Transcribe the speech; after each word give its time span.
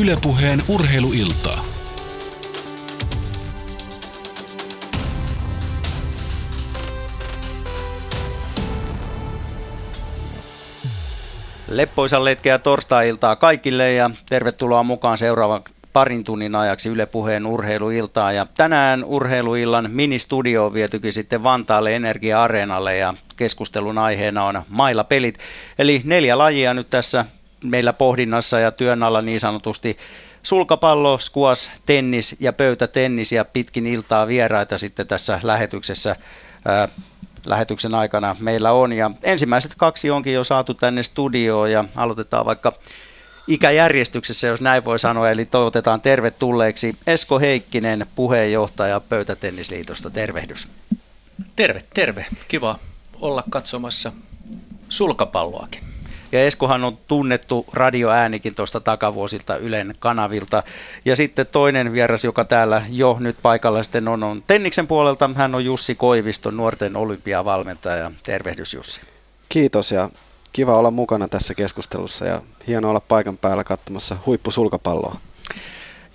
Ylepuheen 0.00 0.62
urheiluiltaa. 0.68 1.64
Leppoisan 11.68 12.24
letkeä 12.24 12.58
torstai-iltaa 12.58 13.36
kaikille 13.36 13.92
ja 13.92 14.10
tervetuloa 14.28 14.82
mukaan 14.82 15.18
seuraavan 15.18 15.62
parin 15.92 16.24
tunnin 16.24 16.54
ajaksi 16.54 16.88
Yle 16.88 17.06
Puheen 17.06 17.46
urheiluiltaa. 17.46 18.32
Ja 18.32 18.46
tänään 18.56 19.04
urheiluillan 19.04 19.90
ministudio 19.90 20.66
on 20.66 20.74
vietykin 20.74 21.12
sitten 21.12 21.42
Vantaalle 21.42 21.96
Energia-areenalle 21.96 22.96
ja 22.96 23.14
keskustelun 23.36 23.98
aiheena 23.98 24.44
on 24.44 24.62
mailla 24.68 25.04
pelit. 25.04 25.38
Eli 25.78 26.02
neljä 26.04 26.38
lajia 26.38 26.74
nyt 26.74 26.90
tässä 26.90 27.24
meillä 27.64 27.92
pohdinnassa 27.92 28.60
ja 28.60 28.70
työn 28.70 29.02
alla 29.02 29.22
niin 29.22 29.40
sanotusti 29.40 29.98
sulkapallo, 30.42 31.18
squash, 31.18 31.70
tennis 31.86 32.36
ja 32.40 32.52
pöytätennis 32.52 33.32
ja 33.32 33.44
pitkin 33.44 33.86
iltaa 33.86 34.26
vieraita 34.26 34.78
sitten 34.78 35.06
tässä 35.06 35.40
lähetyksessä 35.42 36.16
ää, 36.64 36.88
lähetyksen 37.46 37.94
aikana 37.94 38.36
meillä 38.40 38.72
on. 38.72 38.92
Ja 38.92 39.10
ensimmäiset 39.22 39.74
kaksi 39.76 40.10
onkin 40.10 40.34
jo 40.34 40.44
saatu 40.44 40.74
tänne 40.74 41.02
studioon 41.02 41.72
ja 41.72 41.84
aloitetaan 41.96 42.46
vaikka 42.46 42.72
ikäjärjestyksessä, 43.46 44.46
jos 44.46 44.60
näin 44.60 44.84
voi 44.84 44.98
sanoa, 44.98 45.30
eli 45.30 45.44
toivotetaan 45.44 46.00
tervetulleeksi 46.00 46.96
Esko 47.06 47.38
Heikkinen, 47.38 48.06
puheenjohtaja 48.16 49.00
Pöytätennisliitosta. 49.00 50.10
Tervehdys. 50.10 50.68
Terve, 51.56 51.82
terve. 51.94 52.26
Kiva 52.48 52.78
olla 53.20 53.44
katsomassa 53.50 54.12
sulkapalloakin. 54.88 55.97
Ja 56.32 56.46
Eskohan 56.46 56.84
on 56.84 56.98
tunnettu 57.08 57.66
radioäänikin 57.72 58.54
tuosta 58.54 58.80
takavuosilta 58.80 59.56
Ylen 59.56 59.94
kanavilta. 59.98 60.62
Ja 61.04 61.16
sitten 61.16 61.46
toinen 61.46 61.92
vieras, 61.92 62.24
joka 62.24 62.44
täällä 62.44 62.82
jo 62.90 63.16
nyt 63.20 63.36
paikalla 63.42 63.82
sitten 63.82 64.08
on, 64.08 64.22
on 64.22 64.42
Tenniksen 64.46 64.86
puolelta. 64.86 65.30
Hän 65.34 65.54
on 65.54 65.64
Jussi 65.64 65.94
Koivisto, 65.94 66.50
nuorten 66.50 66.96
olympiavalmentaja. 66.96 68.10
Tervehdys 68.22 68.74
Jussi. 68.74 69.00
Kiitos 69.48 69.92
ja 69.92 70.10
kiva 70.52 70.78
olla 70.78 70.90
mukana 70.90 71.28
tässä 71.28 71.54
keskustelussa 71.54 72.24
ja 72.24 72.42
hienoa 72.66 72.90
olla 72.90 73.00
paikan 73.00 73.36
päällä 73.36 73.64
katsomassa 73.64 74.16
huippusulkapalloa. 74.26 75.16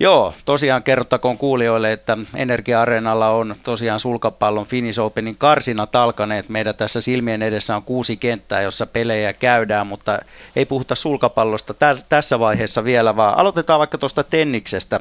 Joo, 0.00 0.34
tosiaan 0.44 0.82
kerrottakoon 0.82 1.38
kuulijoille, 1.38 1.92
että 1.92 2.18
Energia-areenalla 2.34 3.28
on 3.30 3.54
tosiaan 3.64 4.00
sulkapallon 4.00 4.66
Finnish 4.66 5.00
Openin 5.00 5.36
karsinat 5.36 5.96
alkaneet. 5.96 6.48
Meidän 6.48 6.74
tässä 6.74 7.00
silmien 7.00 7.42
edessä 7.42 7.76
on 7.76 7.82
kuusi 7.82 8.16
kenttää, 8.16 8.62
jossa 8.62 8.86
pelejä 8.86 9.32
käydään, 9.32 9.86
mutta 9.86 10.18
ei 10.56 10.66
puhuta 10.66 10.94
sulkapallosta 10.94 11.74
tä- 11.74 11.96
tässä 12.08 12.38
vaiheessa 12.38 12.84
vielä, 12.84 13.16
vaan 13.16 13.38
aloitetaan 13.38 13.78
vaikka 13.78 13.98
tuosta 13.98 14.24
tenniksestä. 14.24 15.00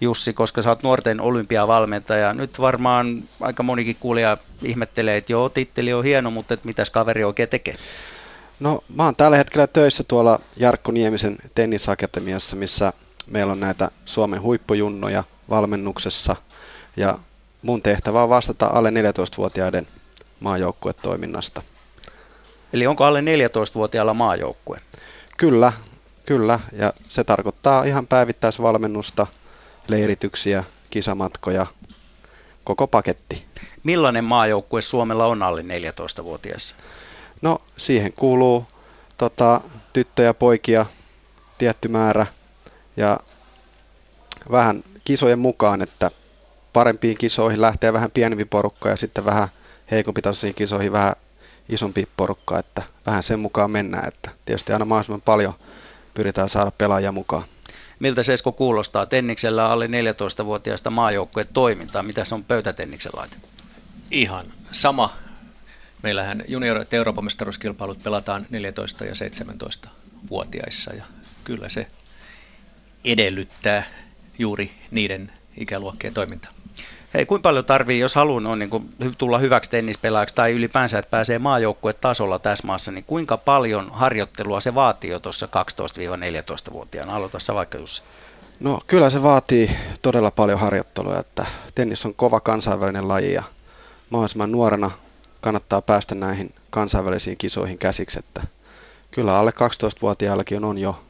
Jussi, 0.00 0.32
koska 0.32 0.62
sä 0.62 0.70
oot 0.70 0.82
nuorten 0.82 1.20
olympiavalmentaja. 1.20 2.32
Nyt 2.32 2.60
varmaan 2.60 3.22
aika 3.40 3.62
monikin 3.62 3.96
kuulija 4.00 4.36
ihmettelee, 4.62 5.16
että 5.16 5.32
joo, 5.32 5.48
titteli 5.48 5.92
on 5.92 6.04
hieno, 6.04 6.30
mutta 6.30 6.54
että 6.54 6.66
mitäs 6.66 6.90
kaveri 6.90 7.24
oikein 7.24 7.48
tekee? 7.48 7.74
No 8.60 8.84
mä 8.96 9.04
oon 9.04 9.16
tällä 9.16 9.36
hetkellä 9.36 9.66
töissä 9.66 10.04
tuolla 10.08 10.40
Jarkko 10.56 10.92
Niemisen 10.92 11.36
tennisakatemiassa, 11.54 12.56
missä 12.56 12.92
meillä 13.30 13.52
on 13.52 13.60
näitä 13.60 13.90
Suomen 14.04 14.42
huippujunnoja 14.42 15.24
valmennuksessa 15.50 16.36
ja 16.96 17.18
mun 17.62 17.82
tehtävä 17.82 18.22
on 18.22 18.28
vastata 18.28 18.66
alle 18.66 18.90
14-vuotiaiden 18.90 19.86
maajoukkuetoiminnasta. 20.40 21.62
Eli 22.72 22.86
onko 22.86 23.04
alle 23.04 23.20
14-vuotiaalla 23.20 24.14
maajoukkue? 24.14 24.80
Kyllä, 25.36 25.72
kyllä. 26.26 26.60
Ja 26.72 26.92
se 27.08 27.24
tarkoittaa 27.24 27.84
ihan 27.84 28.06
päivittäisvalmennusta, 28.06 29.26
leirityksiä, 29.88 30.64
kisamatkoja, 30.90 31.66
koko 32.64 32.86
paketti. 32.86 33.46
Millainen 33.82 34.24
maajoukkue 34.24 34.82
Suomella 34.82 35.26
on 35.26 35.42
alle 35.42 35.62
14-vuotiaassa? 35.62 36.74
No 37.42 37.62
siihen 37.76 38.12
kuuluu 38.12 38.66
tota, 39.18 39.60
tyttöjä, 39.92 40.34
poikia, 40.34 40.86
tietty 41.58 41.88
määrä 41.88 42.26
ja 42.98 43.20
vähän 44.50 44.82
kisojen 45.04 45.38
mukaan, 45.38 45.82
että 45.82 46.10
parempiin 46.72 47.18
kisoihin 47.18 47.60
lähtee 47.60 47.92
vähän 47.92 48.10
pienempi 48.10 48.44
porukka 48.44 48.88
ja 48.88 48.96
sitten 48.96 49.24
vähän 49.24 49.48
heikompi 49.90 50.20
kisoihin 50.56 50.92
vähän 50.92 51.14
isompi 51.68 52.08
porukka, 52.16 52.58
että 52.58 52.82
vähän 53.06 53.22
sen 53.22 53.40
mukaan 53.40 53.70
mennään, 53.70 54.08
että 54.08 54.30
tietysti 54.44 54.72
aina 54.72 54.84
mahdollisimman 54.84 55.20
paljon 55.20 55.54
pyritään 56.14 56.48
saada 56.48 56.70
pelaajia 56.70 57.12
mukaan. 57.12 57.44
Miltä 57.98 58.22
se 58.22 58.32
Esko 58.32 58.52
kuulostaa 58.52 59.06
Tenniksellä 59.06 59.70
alle 59.70 59.86
14-vuotiaista 59.86 60.90
maajoukkueen 60.90 61.48
toimintaa? 61.52 62.02
Mitä 62.02 62.24
se 62.24 62.34
on 62.34 62.44
pöytätenniksen 62.44 63.12
laite? 63.14 63.36
Ihan 64.10 64.46
sama. 64.72 65.16
Meillähän 66.02 66.44
juniorit 66.48 66.94
Euroopan 66.94 67.24
mestaruuskilpailut 67.24 68.02
pelataan 68.02 68.46
14 68.50 69.04
ja 69.04 69.14
17 69.14 69.88
vuotiaissa 70.30 70.94
ja 70.94 71.04
kyllä 71.44 71.68
se 71.68 71.86
edellyttää 73.04 73.82
juuri 74.38 74.70
niiden 74.90 75.32
ikäluokkien 75.56 76.14
toimintaa. 76.14 76.52
Hei, 77.14 77.26
kuinka 77.26 77.42
paljon 77.42 77.64
tarvii, 77.64 77.98
jos 77.98 78.14
haluaa 78.14 78.50
on, 78.50 78.58
niin 78.58 78.70
kuin, 78.70 78.94
tulla 79.18 79.38
hyväksi 79.38 79.70
tennispelaajaksi 79.70 80.34
tai 80.34 80.52
ylipäänsä, 80.52 80.98
että 80.98 81.10
pääsee 81.10 81.38
maajoukkuetasolla 81.38 82.38
tässä 82.38 82.66
maassa, 82.66 82.92
niin 82.92 83.04
kuinka 83.04 83.36
paljon 83.36 83.90
harjoittelua 83.92 84.60
se 84.60 84.74
vaatii 84.74 85.10
jo 85.10 85.18
tuossa 85.18 85.46
12-14-vuotiaana? 85.46 87.14
Aloita 87.14 87.38
sä 87.38 87.54
vaikka 87.54 87.78
Jussi. 87.78 88.02
No 88.60 88.80
kyllä 88.86 89.10
se 89.10 89.22
vaatii 89.22 89.70
todella 90.02 90.30
paljon 90.30 90.58
harjoittelua, 90.58 91.18
että 91.18 91.46
tennis 91.74 92.06
on 92.06 92.14
kova 92.14 92.40
kansainvälinen 92.40 93.08
laji 93.08 93.32
ja 93.32 93.42
mahdollisimman 94.10 94.52
nuorena 94.52 94.90
kannattaa 95.40 95.82
päästä 95.82 96.14
näihin 96.14 96.54
kansainvälisiin 96.70 97.36
kisoihin 97.36 97.78
käsiksi, 97.78 98.18
että 98.18 98.42
kyllä 99.10 99.38
alle 99.38 99.50
12-vuotiaillakin 99.50 100.64
on 100.64 100.78
jo 100.78 101.04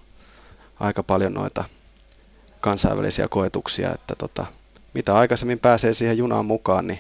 aika 0.81 1.03
paljon 1.03 1.35
noita 1.35 1.65
kansainvälisiä 2.61 3.29
koetuksia, 3.29 3.91
että 3.95 4.15
tota, 4.15 4.47
mitä 4.95 5.15
aikaisemmin 5.15 5.59
pääsee 5.59 5.95
siihen 5.95 6.19
junaan 6.19 6.47
mukaan, 6.47 6.87
niin 6.87 6.99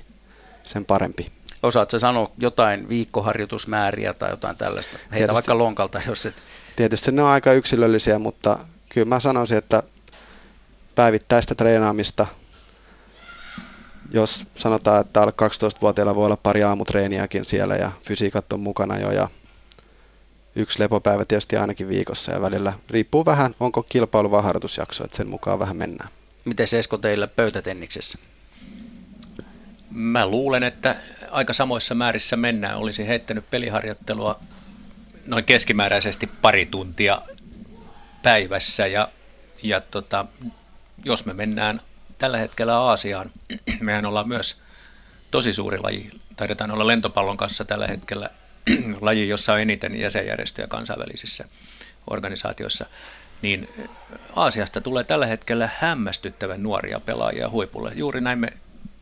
sen 0.63 0.85
parempi. 0.85 1.33
Osaatko 1.63 1.99
sanoa 1.99 2.31
jotain 2.39 2.89
viikkoharjoitusmääriä 2.89 4.15
tai 4.15 4.31
jotain 4.31 4.57
tällaista? 4.57 4.93
Heitä 4.99 5.11
tietysti, 5.11 5.35
vaikka 5.35 5.59
lonkalta, 5.59 6.01
jos 6.07 6.27
et... 6.27 6.35
Tietysti 6.77 7.13
ne 7.13 7.23
on 7.23 7.29
aika 7.29 7.53
yksilöllisiä, 7.53 8.19
mutta 8.19 8.59
kyllä 8.89 9.05
mä 9.05 9.21
sanoisin, 9.21 9.59
että 9.59 9.83
päivittäistä 10.95 11.55
treenaamista, 11.55 12.27
jos 14.11 14.45
sanotaan, 14.57 15.01
että 15.01 15.23
alle 15.23 15.33
12-vuotiailla 15.43 16.15
voi 16.15 16.27
olla 16.27 16.37
pari 16.37 16.63
aamutreeniäkin 16.63 17.45
siellä 17.45 17.77
ja 17.77 17.93
fysiikat 18.05 18.53
on 18.53 18.61
mukana 18.61 18.99
jo 18.99 19.11
ja 19.11 19.29
yksi 20.59 20.81
lepopäivä 20.81 21.25
tietysti 21.25 21.57
ainakin 21.57 21.89
viikossa 21.89 22.33
ja 22.33 22.41
välillä 22.41 22.73
riippuu 22.91 23.25
vähän, 23.25 23.55
onko 23.61 23.83
kilpailu 23.83 24.31
vai 24.31 24.43
harjoitusjakso, 24.43 25.05
että 25.05 25.17
sen 25.17 25.29
mukaan 25.29 25.59
vähän 25.59 25.77
mennään. 25.77 26.11
Miten 26.45 26.67
Esko 26.79 26.99
teillä 26.99 27.27
pöytätenniksessä? 27.27 28.19
Mä 29.91 30.27
luulen, 30.27 30.63
että 30.63 30.97
aika 31.31 31.53
samoissa 31.53 31.95
määrissä 31.95 32.37
mennään. 32.37 32.79
Olisin 32.79 33.07
heittänyt 33.07 33.51
peliharjoittelua 33.51 34.41
noin 35.27 35.45
keskimääräisesti 35.45 36.27
pari 36.27 36.67
tuntia 36.67 37.23
päivässä 38.23 38.87
ja, 38.87 39.09
ja 39.63 39.81
tota, 39.81 40.27
jos 41.05 41.27
me 41.27 41.33
mennään 41.33 41.81
tällä 42.19 42.39
hetkellä 42.39 42.77
Aasiaan, 42.77 43.31
mehän 43.81 44.07
ollaan 44.07 44.29
myös 44.29 44.61
tosi 45.31 45.53
suuri 45.53 45.79
laji. 45.79 46.11
Taidetaan 46.37 46.71
olla 46.71 46.87
lentopallon 46.87 47.37
kanssa 47.37 47.65
tällä 47.65 47.87
hetkellä 47.87 48.31
laji, 49.01 49.29
jossa 49.29 49.53
on 49.53 49.61
eniten 49.61 50.01
jäsenjärjestöjä 50.01 50.67
kansainvälisissä 50.67 51.45
organisaatioissa, 52.10 52.87
niin 53.42 53.69
Aasiasta 54.37 54.81
tulee 54.81 55.04
tällä 55.04 55.27
hetkellä 55.27 55.69
hämmästyttävän 55.78 56.63
nuoria 56.63 57.01
pelaajia 57.01 57.48
huipulle. 57.48 57.92
Juuri 57.95 58.21
näimme 58.21 58.53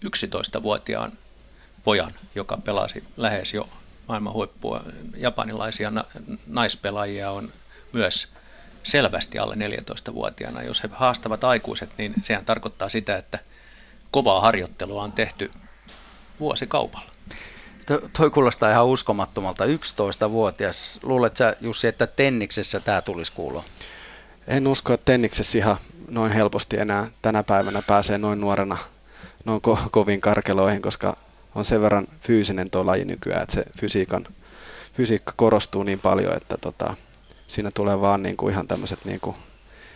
11-vuotiaan 0.07 1.13
pojan, 1.85 2.15
joka 2.35 2.57
pelasi 2.57 3.05
lähes 3.17 3.55
jo 3.55 3.69
maailman 4.09 4.33
huippua. 4.33 4.85
Japanilaisia 5.17 5.93
naispelaajia 6.47 7.31
on 7.31 7.53
myös 7.93 8.33
selvästi 8.83 9.39
alle 9.39 9.55
14-vuotiaana. 9.55 10.63
Jos 10.63 10.83
he 10.83 10.89
haastavat 10.93 11.45
aikuiset, 11.45 11.91
niin 11.99 12.15
sehän 12.23 12.45
tarkoittaa 12.45 12.89
sitä, 12.89 13.17
että 13.17 13.39
kovaa 14.11 14.41
harjoittelua 14.41 15.03
on 15.03 15.13
tehty 15.13 15.51
vuosikaupalla. 16.41 17.16
Toi 18.13 18.31
kuulostaa 18.31 18.71
ihan 18.71 18.87
uskomattomalta. 18.87 19.65
11-vuotias. 19.65 21.01
Luuletko 21.03 21.37
sä, 21.37 21.57
Jussi, 21.61 21.87
että 21.87 22.07
tenniksessä 22.07 22.81
tämä 22.81 23.03
tulisi 23.03 23.33
kuulla? 23.33 23.65
En 24.47 24.67
usko, 24.67 24.93
että 24.93 25.05
tenniksessä 25.05 25.59
ihan 25.59 25.77
noin 26.09 26.33
helposti 26.33 26.79
enää 26.79 27.07
tänä 27.23 27.43
päivänä 27.43 27.83
pääsee 27.83 28.19
noin 28.19 28.41
nuorena 28.41 28.77
noin 29.45 29.61
ko- 29.67 29.89
kovin 29.91 30.21
karkeloihin, 30.21 30.83
koska 30.83 31.17
on 31.55 31.65
sen 31.65 31.81
verran 31.81 32.07
fyysinen 32.21 32.71
tuo 32.71 32.87
laji 32.87 33.05
nykyään, 33.05 33.43
että 33.43 33.55
se 33.55 33.65
fysiikan, 33.81 34.27
fysiikka 34.93 35.33
korostuu 35.37 35.83
niin 35.83 36.01
paljon, 36.01 36.37
että 36.37 36.57
tota, 36.61 36.95
siinä 37.47 37.71
tulee 37.71 38.01
vaan 38.01 38.23
niin 38.23 38.37
kuin 38.37 38.53
ihan 38.53 38.69
tämmöiset 38.69 39.05
niin 39.05 39.21
kuin 39.21 39.37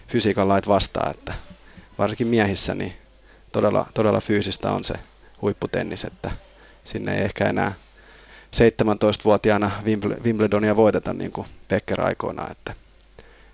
fysiikan 0.09 0.49
lait 0.49 0.69
vastaan, 0.69 1.11
että 1.11 1.35
varsinkin 1.99 2.27
miehissä 2.27 2.75
niin 2.75 2.95
todella, 3.53 3.87
todella 3.95 4.21
fyysistä 4.21 4.73
on 4.73 4.85
se 4.85 4.95
huipputennis, 5.43 6.05
että 6.05 6.31
sinne 6.85 7.19
ei 7.19 7.25
ehkä 7.25 7.49
enää 7.49 7.73
17-vuotiaana 8.57 9.71
Wimbledonia 10.25 10.77
voiteta 10.77 11.13
niin 11.13 11.33
kuin 11.33 11.47
Becker 11.69 12.01
aikoinaan, 12.01 12.51
että 12.51 12.75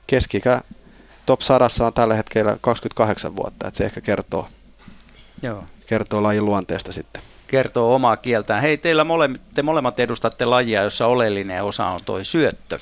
keski 0.07 0.43
top 1.27 1.41
100 1.41 1.69
on 1.81 1.93
tällä 1.93 2.15
hetkellä 2.15 2.59
28 2.61 3.37
vuotta, 3.37 3.69
että 3.69 3.79
se 3.79 3.85
ehkä 3.85 4.01
kertoo, 4.01 4.49
Joo. 5.43 5.65
kertoo 5.87 6.23
lajin 6.23 6.45
luonteesta 6.45 6.93
sitten. 6.93 7.23
Kertoo 7.47 7.95
omaa 7.95 8.17
kieltään. 8.17 8.63
Hei, 8.63 8.79
teillä 8.79 9.05
mole, 9.05 9.31
te 9.55 9.63
molemmat 9.63 10.01
edustatte 10.01 10.45
lajia, 10.45 10.83
jossa 10.83 11.07
oleellinen 11.07 11.65
osa 11.65 11.87
on 11.87 12.01
toi 12.05 12.25
syöttö. 12.25 12.79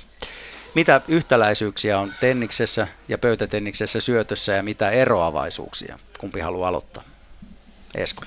Mitä 0.75 1.01
yhtäläisyyksiä 1.09 1.99
on 1.99 2.15
tenniksessä 2.21 2.87
ja 3.09 3.19
pöytätenniksessä 3.19 4.01
syötössä 4.01 4.53
ja 4.53 4.63
mitä 4.63 4.91
eroavaisuuksia? 4.91 5.99
Kumpi 6.19 6.41
haluaa 6.41 6.69
aloittaa? 6.69 7.03
Esko. 7.95 8.25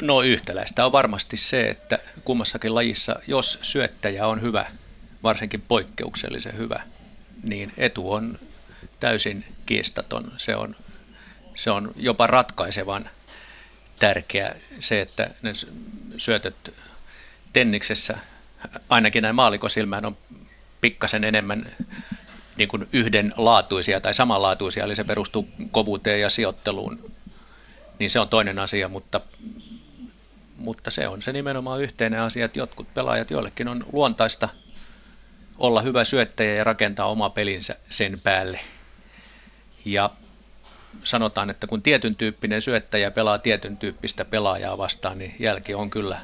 No 0.00 0.22
yhtäläistä 0.22 0.86
on 0.86 0.92
varmasti 0.92 1.36
se, 1.36 1.68
että 1.70 1.98
kummassakin 2.24 2.74
lajissa, 2.74 3.16
jos 3.26 3.58
syöttäjä 3.62 4.26
on 4.26 4.42
hyvä, 4.42 4.66
varsinkin 5.22 5.62
poikkeuksellisen 5.68 6.56
hyvä, 6.58 6.82
niin 7.42 7.72
etu 7.76 8.12
on 8.12 8.38
täysin 9.00 9.44
kiistaton. 9.66 10.32
Se 10.36 10.56
on, 10.56 10.76
se 11.54 11.70
on 11.70 11.92
jopa 11.96 12.26
ratkaisevan 12.26 13.10
tärkeä 13.98 14.54
se, 14.80 15.00
että 15.00 15.30
ne 15.42 15.52
syötöt 16.16 16.74
tenniksessä, 17.52 18.18
ainakin 18.88 19.22
näin 19.22 19.34
maalikosilmään, 19.34 20.04
on 20.04 20.16
pikkasen 20.80 21.24
enemmän 21.24 21.76
niin 22.56 22.68
kuin 22.68 22.88
yhdenlaatuisia 22.92 24.00
tai 24.00 24.14
samanlaatuisia, 24.14 24.84
eli 24.84 24.96
se 24.96 25.04
perustuu 25.04 25.48
kovuuteen 25.70 26.20
ja 26.20 26.30
sijoitteluun, 26.30 27.12
niin 28.02 28.10
se 28.10 28.20
on 28.20 28.28
toinen 28.28 28.58
asia, 28.58 28.88
mutta, 28.88 29.20
mutta 30.56 30.90
se 30.90 31.08
on 31.08 31.22
se 31.22 31.32
nimenomaan 31.32 31.82
yhteinen 31.82 32.20
asia, 32.20 32.44
että 32.44 32.58
jotkut 32.58 32.94
pelaajat, 32.94 33.30
joillekin 33.30 33.68
on 33.68 33.86
luontaista 33.92 34.48
olla 35.58 35.82
hyvä 35.82 36.04
syöttäjä 36.04 36.54
ja 36.54 36.64
rakentaa 36.64 37.06
oma 37.06 37.30
pelinsä 37.30 37.76
sen 37.90 38.20
päälle. 38.20 38.60
Ja 39.84 40.10
sanotaan, 41.02 41.50
että 41.50 41.66
kun 41.66 41.82
tietyn 41.82 42.16
tyyppinen 42.16 42.62
syöttäjä 42.62 43.10
pelaa 43.10 43.38
tietyn 43.38 43.76
tyyppistä 43.76 44.24
pelaajaa 44.24 44.78
vastaan, 44.78 45.18
niin 45.18 45.34
jälki 45.38 45.74
on 45.74 45.90
kyllä 45.90 46.20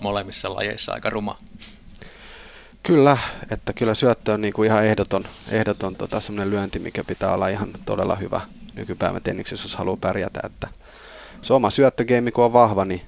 molemmissa 0.00 0.54
lajeissa 0.54 0.92
aika 0.92 1.10
ruma. 1.10 1.38
Kyllä, 2.82 3.18
että 3.50 3.72
kyllä 3.72 3.94
syöttö 3.94 4.32
on 4.32 4.40
niin 4.40 4.52
kuin 4.52 4.66
ihan 4.66 4.86
ehdoton, 4.86 5.24
ehdoton 5.50 5.96
tota, 5.96 6.18
lyönti, 6.44 6.78
mikä 6.78 7.04
pitää 7.04 7.34
olla 7.34 7.48
ihan 7.48 7.68
todella 7.84 8.16
hyvä 8.16 8.40
nykypäivän 8.74 9.22
tenniksessä, 9.22 9.64
jos 9.64 9.76
haluaa 9.76 9.96
pärjätä. 9.96 10.40
Että 10.44 10.68
se 11.42 11.52
oma 11.52 11.70
syöttögeimi, 11.70 12.32
kun 12.32 12.44
on 12.44 12.52
vahva, 12.52 12.84
niin 12.84 13.02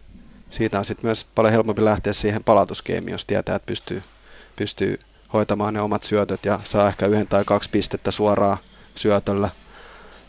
siitä 0.51 0.79
on 0.79 0.85
sitten 0.85 1.07
myös 1.07 1.27
paljon 1.35 1.53
helpompi 1.53 1.85
lähteä 1.85 2.13
siihen 2.13 2.45
palautusgeimiin, 2.45 3.13
jos 3.13 3.25
tietää, 3.25 3.57
että 3.57 3.67
pystyy, 3.67 4.03
pystyy 4.57 4.99
hoitamaan 5.33 5.75
ne 5.75 5.81
omat 5.81 6.03
syötöt 6.03 6.45
ja 6.45 6.61
saa 6.65 6.89
ehkä 6.89 7.07
yhden 7.07 7.27
tai 7.27 7.45
kaksi 7.45 7.71
pistettä 7.71 8.11
suoraan 8.11 8.59
syötöllä, 8.95 9.49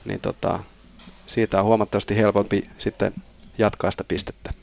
niin 0.05 0.19
tota, 0.19 0.59
siitä 1.27 1.59
on 1.59 1.65
huomattavasti 1.65 2.17
helpompi 2.17 2.63
sitten 2.77 3.13
jatkaa 3.57 3.91
sitä 3.91 4.03
pistettä. 4.03 4.53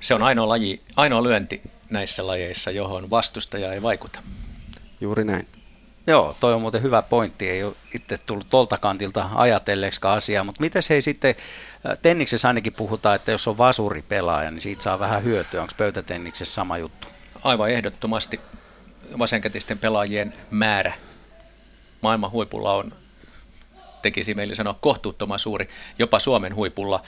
Se 0.00 0.14
on 0.14 0.22
ainoa, 0.22 0.48
laji, 0.48 0.80
ainoa 0.96 1.22
lyönti 1.22 1.62
näissä 1.90 2.26
lajeissa, 2.26 2.70
johon 2.70 3.10
vastustaja 3.10 3.72
ei 3.72 3.82
vaikuta. 3.82 4.18
Juuri 5.00 5.24
näin. 5.24 5.46
Joo, 6.06 6.36
toi 6.40 6.54
on 6.54 6.60
muuten 6.60 6.82
hyvä 6.82 7.02
pointti. 7.02 7.48
Ei 7.50 7.64
ole 7.64 7.74
itse 7.94 8.18
tullut 8.18 8.46
tuolta 8.50 8.78
kantilta 8.78 9.30
ajatelleeksikaan 9.34 10.16
asiaa, 10.16 10.44
mutta 10.44 10.60
miten 10.60 10.82
se 10.82 10.94
ei 10.94 11.02
sitten, 11.02 11.34
tenniksessä 12.02 12.48
ainakin 12.48 12.72
puhutaan, 12.72 13.16
että 13.16 13.32
jos 13.32 13.48
on 13.48 13.58
vasuripelaaja, 13.58 14.50
niin 14.50 14.60
siitä 14.60 14.82
saa 14.82 14.98
vähän 14.98 15.24
hyötyä. 15.24 15.62
Onko 15.62 15.72
pöytätenniksessä 15.78 16.54
sama 16.54 16.78
juttu? 16.78 17.08
Aivan 17.42 17.70
ehdottomasti 17.70 18.40
vasenkätisten 19.18 19.78
pelaajien 19.78 20.34
määrä 20.50 20.92
maailman 22.00 22.30
huipulla 22.30 22.72
on, 22.72 22.92
tekisi 24.02 24.34
meille 24.34 24.54
sanoa, 24.54 24.74
kohtuuttoman 24.80 25.38
suuri, 25.38 25.68
jopa 25.98 26.18
Suomen 26.18 26.54
huipulla. 26.54 27.02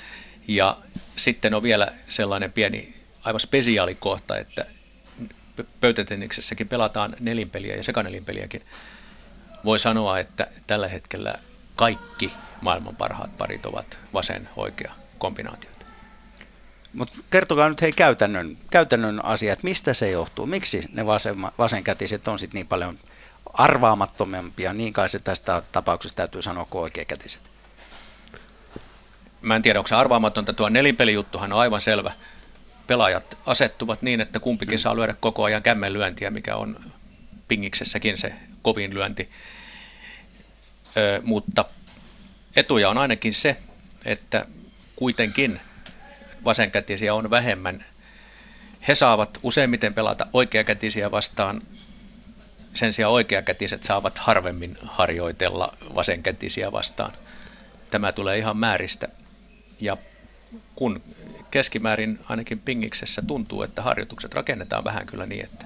Ja 0.48 0.78
sitten 1.16 1.54
on 1.54 1.62
vielä 1.62 1.92
sellainen 2.08 2.52
pieni 2.52 2.94
aivan 3.24 3.40
spesiaalikohta, 3.40 4.38
että 4.38 4.66
pöytätenniksessäkin 5.80 6.68
pelataan 6.68 7.16
nelinpeliä 7.20 7.76
ja 7.76 7.82
sekanelinpeliäkin. 7.82 8.62
Voi 9.64 9.78
sanoa, 9.78 10.18
että 10.18 10.46
tällä 10.66 10.88
hetkellä 10.88 11.34
kaikki 11.78 12.32
maailman 12.60 12.96
parhaat 12.96 13.36
parit 13.38 13.66
ovat 13.66 13.96
vasen-oikea 14.14 14.92
kombinaatioita. 15.18 15.86
Mutta 16.92 17.18
kertokaa 17.30 17.68
nyt 17.68 17.80
hei 17.80 17.92
käytännön, 17.92 18.58
käytännön 18.70 19.24
asiat, 19.24 19.62
mistä 19.62 19.94
se 19.94 20.10
johtuu? 20.10 20.46
Miksi 20.46 20.82
ne 20.92 21.06
vasen, 21.06 21.36
vasenkätiset 21.58 22.28
on 22.28 22.38
sitten 22.38 22.58
niin 22.58 22.66
paljon 22.66 22.98
arvaamattomampia, 23.54 24.72
niin 24.72 24.92
kai 24.92 25.08
se 25.08 25.18
tästä 25.18 25.62
tapauksesta 25.72 26.16
täytyy 26.16 26.42
sanoa 26.42 26.66
kuin 26.70 26.82
oikeakätiset? 26.82 27.42
Mä 29.40 29.56
en 29.56 29.62
tiedä, 29.62 29.78
onko 29.78 29.88
se 29.88 29.94
arvaamatonta. 29.94 30.52
Tuo 30.52 30.68
nelipelijuttuhan 30.68 31.52
on 31.52 31.60
aivan 31.60 31.80
selvä 31.80 32.12
pelaajat 32.86 33.38
asettuvat 33.46 34.02
niin, 34.02 34.20
että 34.20 34.40
kumpikin 34.40 34.74
mm. 34.74 34.78
saa 34.78 34.96
lyödä 34.96 35.14
koko 35.20 35.44
ajan 35.44 35.62
kämmen 35.62 35.92
lyöntiä, 35.92 36.30
mikä 36.30 36.56
on 36.56 36.80
pingiksessäkin 37.48 38.18
se 38.18 38.32
kovin 38.62 38.94
lyönti. 38.94 39.30
Mutta 41.22 41.64
etuja 42.56 42.90
on 42.90 42.98
ainakin 42.98 43.34
se, 43.34 43.56
että 44.04 44.46
kuitenkin 44.96 45.60
vasenkätisiä 46.44 47.14
on 47.14 47.30
vähemmän. 47.30 47.84
He 48.88 48.94
saavat 48.94 49.38
useimmiten 49.42 49.94
pelata 49.94 50.26
oikeakätisiä 50.32 51.10
vastaan, 51.10 51.62
sen 52.74 52.92
sijaan 52.92 53.12
oikeakätiset 53.12 53.82
saavat 53.82 54.18
harvemmin 54.18 54.78
harjoitella 54.82 55.76
vasenkätisiä 55.94 56.72
vastaan. 56.72 57.12
Tämä 57.90 58.12
tulee 58.12 58.38
ihan 58.38 58.56
määristä. 58.56 59.08
Ja 59.80 59.96
kun 60.74 61.02
keskimäärin 61.50 62.18
ainakin 62.28 62.58
pingiksessä 62.58 63.22
tuntuu, 63.22 63.62
että 63.62 63.82
harjoitukset 63.82 64.34
rakennetaan 64.34 64.84
vähän 64.84 65.06
kyllä 65.06 65.26
niin, 65.26 65.44
että 65.44 65.64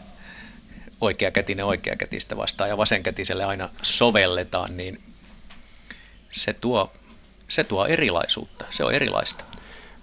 oikeakätinen 1.00 1.64
oikeakätistä 1.64 2.36
vastaan 2.36 2.70
ja 2.70 2.76
vasenkätiselle 2.76 3.44
aina 3.44 3.68
sovelletaan, 3.82 4.76
niin 4.76 5.00
se 6.32 6.52
tuo, 6.52 6.92
se 7.48 7.64
tuo 7.64 7.86
erilaisuutta, 7.86 8.64
se 8.70 8.84
on 8.84 8.94
erilaista. 8.94 9.44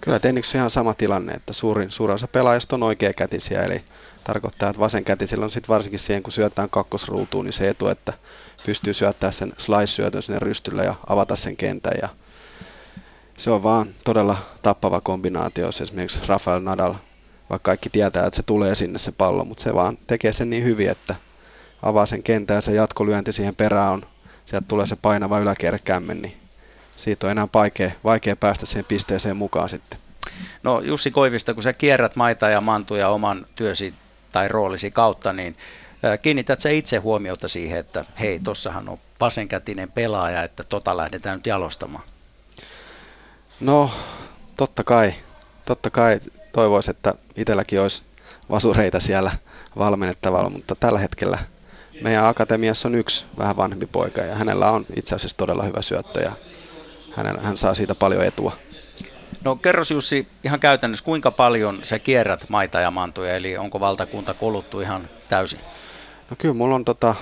Kyllä 0.00 0.18
tenniksessä 0.18 0.58
ihan 0.58 0.70
sama 0.70 0.94
tilanne, 0.94 1.32
että 1.32 1.52
suurin, 1.52 1.90
suurin 1.90 2.14
osa 2.14 2.28
pelaajista 2.28 2.76
on 2.76 2.82
oikeakätisiä, 2.82 3.62
eli 3.62 3.84
tarkoittaa, 4.24 4.70
että 4.70 4.80
vasenkätisillä 4.80 5.44
on 5.44 5.50
sitten 5.50 5.68
varsinkin 5.68 5.98
siihen, 5.98 6.22
kun 6.22 6.32
syötään 6.32 6.70
kakkosruutuun, 6.70 7.44
niin 7.44 7.52
se 7.52 7.68
etu, 7.68 7.88
että 7.88 8.12
pystyy 8.66 8.94
syöttämään 8.94 9.32
sen 9.32 9.52
slice-syötön 9.58 10.22
sinne 10.22 10.38
rystylle 10.38 10.84
ja 10.84 10.94
avata 11.06 11.36
sen 11.36 11.56
kentän 11.56 11.98
ja 12.02 12.08
se 13.36 13.50
on 13.50 13.62
vaan 13.62 13.86
todella 14.04 14.36
tappava 14.62 15.00
kombinaatio, 15.00 15.66
jos 15.66 15.80
esimerkiksi 15.80 16.20
Rafael 16.26 16.60
Nadal, 16.60 16.94
vaikka 17.50 17.68
kaikki 17.68 17.90
tietää, 17.90 18.26
että 18.26 18.36
se 18.36 18.42
tulee 18.42 18.74
sinne 18.74 18.98
se 18.98 19.12
pallo, 19.12 19.44
mutta 19.44 19.62
se 19.62 19.74
vaan 19.74 19.98
tekee 20.06 20.32
sen 20.32 20.50
niin 20.50 20.64
hyvin, 20.64 20.90
että 20.90 21.14
avaa 21.82 22.06
sen 22.06 22.22
kentän 22.22 22.54
ja 22.54 22.60
se 22.60 22.72
jatkolyönti 22.72 23.32
siihen 23.32 23.56
perään 23.56 23.92
on, 23.92 24.02
sieltä 24.50 24.68
tulee 24.68 24.86
se 24.86 24.96
painava 24.96 25.38
yläkerkämmen, 25.38 26.22
niin 26.22 26.36
siitä 26.96 27.26
on 27.26 27.30
enää 27.30 27.48
vaikea, 27.54 27.90
vaikea 28.04 28.36
päästä 28.36 28.66
siihen 28.66 28.84
pisteeseen 28.84 29.36
mukaan 29.36 29.68
sitten. 29.68 29.98
No 30.62 30.80
Jussi 30.80 31.10
Koivista, 31.10 31.54
kun 31.54 31.62
sä 31.62 31.72
kierrät 31.72 32.16
maita 32.16 32.48
ja 32.48 32.60
mantuja 32.60 33.08
oman 33.08 33.46
työsi 33.56 33.94
tai 34.32 34.48
roolisi 34.48 34.90
kautta, 34.90 35.32
niin 35.32 35.56
kiinnität 36.22 36.60
sä 36.60 36.70
itse 36.70 36.96
huomiota 36.96 37.48
siihen, 37.48 37.78
että 37.78 38.04
hei, 38.20 38.40
tossahan 38.40 38.88
on 38.88 38.98
vasenkätinen 39.20 39.92
pelaaja, 39.92 40.42
että 40.42 40.64
tota 40.64 40.96
lähdetään 40.96 41.38
nyt 41.38 41.46
jalostamaan? 41.46 42.04
No, 43.60 43.90
totta 44.56 44.84
kai. 44.84 45.14
Totta 45.64 45.90
kai 45.90 46.20
toivoisi, 46.52 46.90
että 46.90 47.14
itselläkin 47.36 47.80
olisi 47.80 48.02
vasureita 48.50 49.00
siellä 49.00 49.30
valmennettavalla, 49.78 50.50
mutta 50.50 50.74
tällä 50.74 50.98
hetkellä 50.98 51.38
meidän 52.00 52.24
akatemiassa 52.24 52.88
on 52.88 52.94
yksi 52.94 53.24
vähän 53.38 53.56
vanhempi 53.56 53.86
poika 53.86 54.20
ja 54.20 54.34
hänellä 54.34 54.70
on 54.70 54.86
itse 54.96 55.14
asiassa 55.14 55.36
todella 55.36 55.62
hyvä 55.62 55.82
syöttö 55.82 56.20
ja 56.20 56.32
hän, 57.16 57.40
hän 57.42 57.56
saa 57.56 57.74
siitä 57.74 57.94
paljon 57.94 58.24
etua. 58.24 58.52
No 59.44 59.56
kerros 59.56 59.90
Jussi 59.90 60.28
ihan 60.44 60.60
käytännössä, 60.60 61.04
kuinka 61.04 61.30
paljon 61.30 61.80
sä 61.82 61.98
kierrät 61.98 62.48
maita 62.48 62.80
ja 62.80 62.90
mantuja, 62.90 63.36
eli 63.36 63.56
onko 63.56 63.80
valtakunta 63.80 64.34
koluttu 64.34 64.80
ihan 64.80 65.08
täysin? 65.28 65.60
No 66.30 66.36
kyllä 66.38 66.54
mulla 66.54 66.74
on 66.74 66.84
tota, 66.84 67.14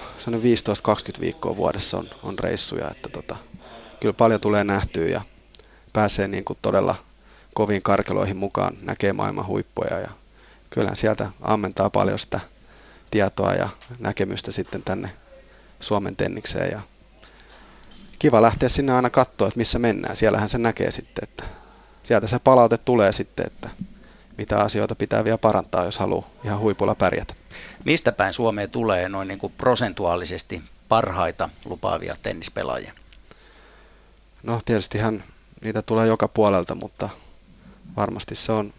15-20 1.16 1.20
viikkoa 1.20 1.56
vuodessa 1.56 1.98
on, 1.98 2.06
on 2.22 2.38
reissuja, 2.38 2.90
että 2.90 3.08
tota, 3.08 3.36
kyllä 4.00 4.12
paljon 4.12 4.40
tulee 4.40 4.64
nähtyä 4.64 5.08
ja 5.08 5.20
pääsee 5.92 6.28
niin 6.28 6.44
kuin 6.44 6.58
todella 6.62 6.94
koviin 7.54 7.82
karkeloihin 7.82 8.36
mukaan, 8.36 8.76
näkee 8.82 9.12
maailman 9.12 9.46
huippuja 9.46 9.98
ja 9.98 10.10
kyllä 10.70 10.94
sieltä 10.94 11.30
ammentaa 11.40 11.90
paljon 11.90 12.18
sitä 12.18 12.40
tietoa 13.10 13.54
ja 13.54 13.68
näkemystä 13.98 14.52
sitten 14.52 14.82
tänne 14.82 15.10
Suomen 15.80 16.16
tennikseen 16.16 16.70
ja 16.72 16.80
kiva 18.18 18.42
lähteä 18.42 18.68
sinne 18.68 18.92
aina 18.92 19.10
katsoa, 19.10 19.48
että 19.48 19.58
missä 19.58 19.78
mennään. 19.78 20.16
Siellähän 20.16 20.48
se 20.48 20.58
näkee 20.58 20.90
sitten, 20.90 21.28
että 21.28 21.44
sieltä 22.02 22.26
se 22.26 22.38
palaute 22.38 22.78
tulee 22.78 23.12
sitten, 23.12 23.46
että 23.46 23.70
mitä 24.38 24.60
asioita 24.60 24.94
pitää 24.94 25.24
vielä 25.24 25.38
parantaa, 25.38 25.84
jos 25.84 25.98
haluaa 25.98 26.30
ihan 26.44 26.58
huipulla 26.58 26.94
pärjätä. 26.94 27.34
Mistä 27.84 28.12
päin 28.12 28.34
Suomeen 28.34 28.70
tulee 28.70 29.08
noin 29.08 29.28
niin 29.28 29.38
kuin 29.38 29.52
prosentuaalisesti 29.58 30.62
parhaita 30.88 31.48
lupaavia 31.64 32.16
tennispelaajia? 32.22 32.92
No 34.42 34.60
tietystihan 34.64 35.22
niitä 35.62 35.82
tulee 35.82 36.06
joka 36.06 36.28
puolelta, 36.28 36.74
mutta 36.74 37.08
varmasti 37.96 38.34
se 38.34 38.52
on 38.52 38.74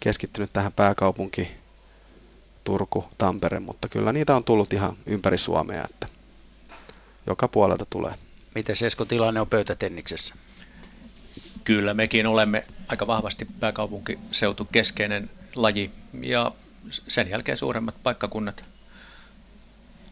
keskittynyt 0.00 0.52
tähän 0.52 0.72
pääkaupunki, 0.72 1.56
Turku, 2.66 3.04
Tampere, 3.18 3.60
mutta 3.60 3.88
kyllä 3.88 4.12
niitä 4.12 4.36
on 4.36 4.44
tullut 4.44 4.72
ihan 4.72 4.96
ympäri 5.06 5.38
Suomea, 5.38 5.84
että 5.84 6.06
joka 7.26 7.48
puolelta 7.48 7.86
tulee. 7.90 8.14
Miten 8.54 8.76
Esko 8.86 9.04
tilanne 9.04 9.40
on 9.40 9.48
pöytätenniksessä? 9.48 10.34
Kyllä, 11.64 11.94
mekin 11.94 12.26
olemme 12.26 12.66
aika 12.88 13.06
vahvasti 13.06 13.46
pääkaupunkiseutu 13.60 14.64
keskeinen 14.64 15.30
laji 15.54 15.90
ja 16.20 16.52
sen 17.08 17.30
jälkeen 17.30 17.58
suuremmat 17.58 17.94
paikkakunnat, 18.02 18.64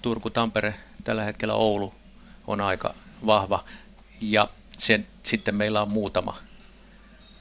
Turku, 0.03 0.31
Tampere, 0.31 0.75
tällä 1.05 1.25
hetkellä 1.25 1.55
Oulu 1.55 1.95
on 2.47 2.61
aika 2.61 2.95
vahva 3.27 3.65
ja 4.21 4.49
sen, 4.79 5.07
sitten 5.23 5.55
meillä 5.55 5.83
on 5.83 5.91
muutama 5.91 6.39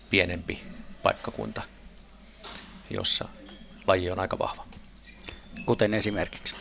pienempi 0.10 0.63
paikkakunta, 1.03 1.62
jossa 2.89 3.27
laji 3.88 4.12
on 4.12 4.20
aika 4.20 4.39
vahva. 4.39 4.73
Kuten 5.65 5.93
esimerkiksi? 5.93 6.55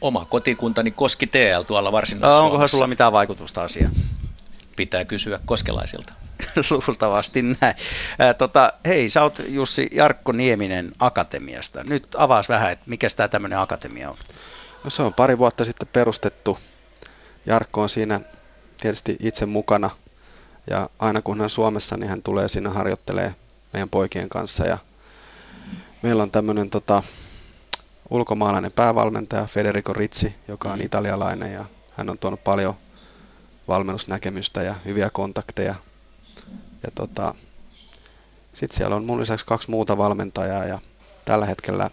Oma 0.00 0.24
kotikuntani 0.24 0.90
Koski 0.90 1.26
TL 1.26 1.62
tuolla 1.66 1.92
varsin. 1.92 2.20
no, 2.20 2.40
Onkohan 2.40 2.68
sulla 2.68 2.86
mitään 2.86 3.12
vaikutusta 3.12 3.62
asiaan? 3.62 3.92
Pitää 4.76 5.04
kysyä 5.04 5.40
koskelaisilta. 5.46 6.12
Luultavasti 6.70 7.42
näin. 7.42 7.74
Ää, 8.18 8.34
tota, 8.34 8.72
hei, 8.86 9.10
sä 9.10 9.22
oot 9.22 9.42
Jussi 9.48 9.90
Jarkko 9.92 10.32
Nieminen 10.32 10.92
Akatemiasta. 10.98 11.84
Nyt 11.84 12.06
avaas 12.18 12.48
vähän, 12.48 12.72
että 12.72 12.84
mikä 12.86 13.06
tämä 13.16 13.28
tämmöinen 13.28 13.58
akatemia 13.58 14.10
on? 14.10 14.16
No 14.84 14.90
se 14.90 15.02
on 15.02 15.14
pari 15.14 15.38
vuotta 15.38 15.64
sitten 15.64 15.88
perustettu. 15.92 16.58
Jarkko 17.46 17.82
on 17.82 17.88
siinä 17.88 18.20
tietysti 18.80 19.16
itse 19.20 19.46
mukana. 19.46 19.90
Ja 20.70 20.88
aina 20.98 21.22
kun 21.22 21.36
hän 21.36 21.44
on 21.44 21.50
Suomessa, 21.50 21.96
niin 21.96 22.10
hän 22.10 22.22
tulee 22.22 22.48
sinne 22.48 22.70
harjoittelee 22.70 23.34
meidän 23.72 23.88
poikien 23.88 24.28
kanssa. 24.28 24.66
Ja 24.66 24.78
meillä 26.02 26.22
on 26.22 26.30
tämmöinen 26.30 26.70
tota, 26.70 27.02
ulkomaalainen 28.10 28.72
päävalmentaja 28.72 29.46
Federico 29.46 29.92
Rizzi, 29.92 30.34
joka 30.48 30.72
on 30.72 30.80
italialainen 30.80 31.52
ja 31.52 31.64
hän 31.96 32.10
on 32.10 32.18
tuonut 32.18 32.44
paljon 32.44 32.74
valmennusnäkemystä 33.68 34.62
ja 34.62 34.74
hyviä 34.84 35.10
kontakteja. 35.10 35.74
Ja 36.82 36.90
tota, 36.94 37.34
sitten 38.54 38.76
siellä 38.76 38.96
on 38.96 39.04
mun 39.04 39.20
lisäksi 39.20 39.46
kaksi 39.46 39.70
muuta 39.70 39.98
valmentajaa 39.98 40.64
ja 40.64 40.78
tällä 41.24 41.46
hetkellä 41.46 41.90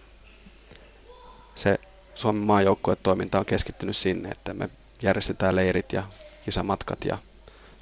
se 1.56 1.80
Suomen 2.16 2.44
maajoukkuetoiminta 2.44 3.40
on 3.40 3.46
keskittynyt 3.46 3.98
sinne, 3.98 4.30
että 4.30 4.54
me 4.54 4.70
järjestetään 5.02 5.56
leirit 5.56 5.94
ja 5.94 6.04
kisamatkat 6.46 7.06
ja 7.06 7.18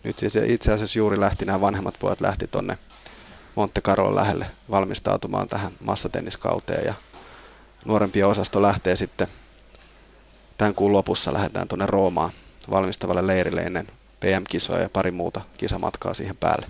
nyt 0.03 0.19
siis 0.19 0.35
itse 0.35 0.73
asiassa 0.73 0.99
juuri 0.99 1.19
lähti 1.19 1.45
nämä 1.45 1.61
vanhemmat 1.61 1.95
pojat 1.99 2.21
lähti 2.21 2.47
tonne 2.47 2.77
Monte 3.55 3.81
Carlo 3.81 4.15
lähelle 4.15 4.45
valmistautumaan 4.69 5.47
tähän 5.47 5.71
massatenniskauteen 5.83 6.85
ja 6.85 6.93
nuorempi 7.85 8.23
osasto 8.23 8.61
lähtee 8.61 8.95
sitten 8.95 9.27
tämän 10.57 10.73
kuun 10.73 10.93
lopussa 10.93 11.33
lähdetään 11.33 11.67
tuonne 11.67 11.85
Roomaan 11.85 12.31
valmistavalle 12.71 13.27
leirille 13.27 13.61
ennen 13.61 13.87
PM-kisoja 14.19 14.81
ja 14.81 14.89
pari 14.89 15.11
muuta 15.11 15.41
kisamatkaa 15.57 16.13
siihen 16.13 16.37
päälle. 16.37 16.67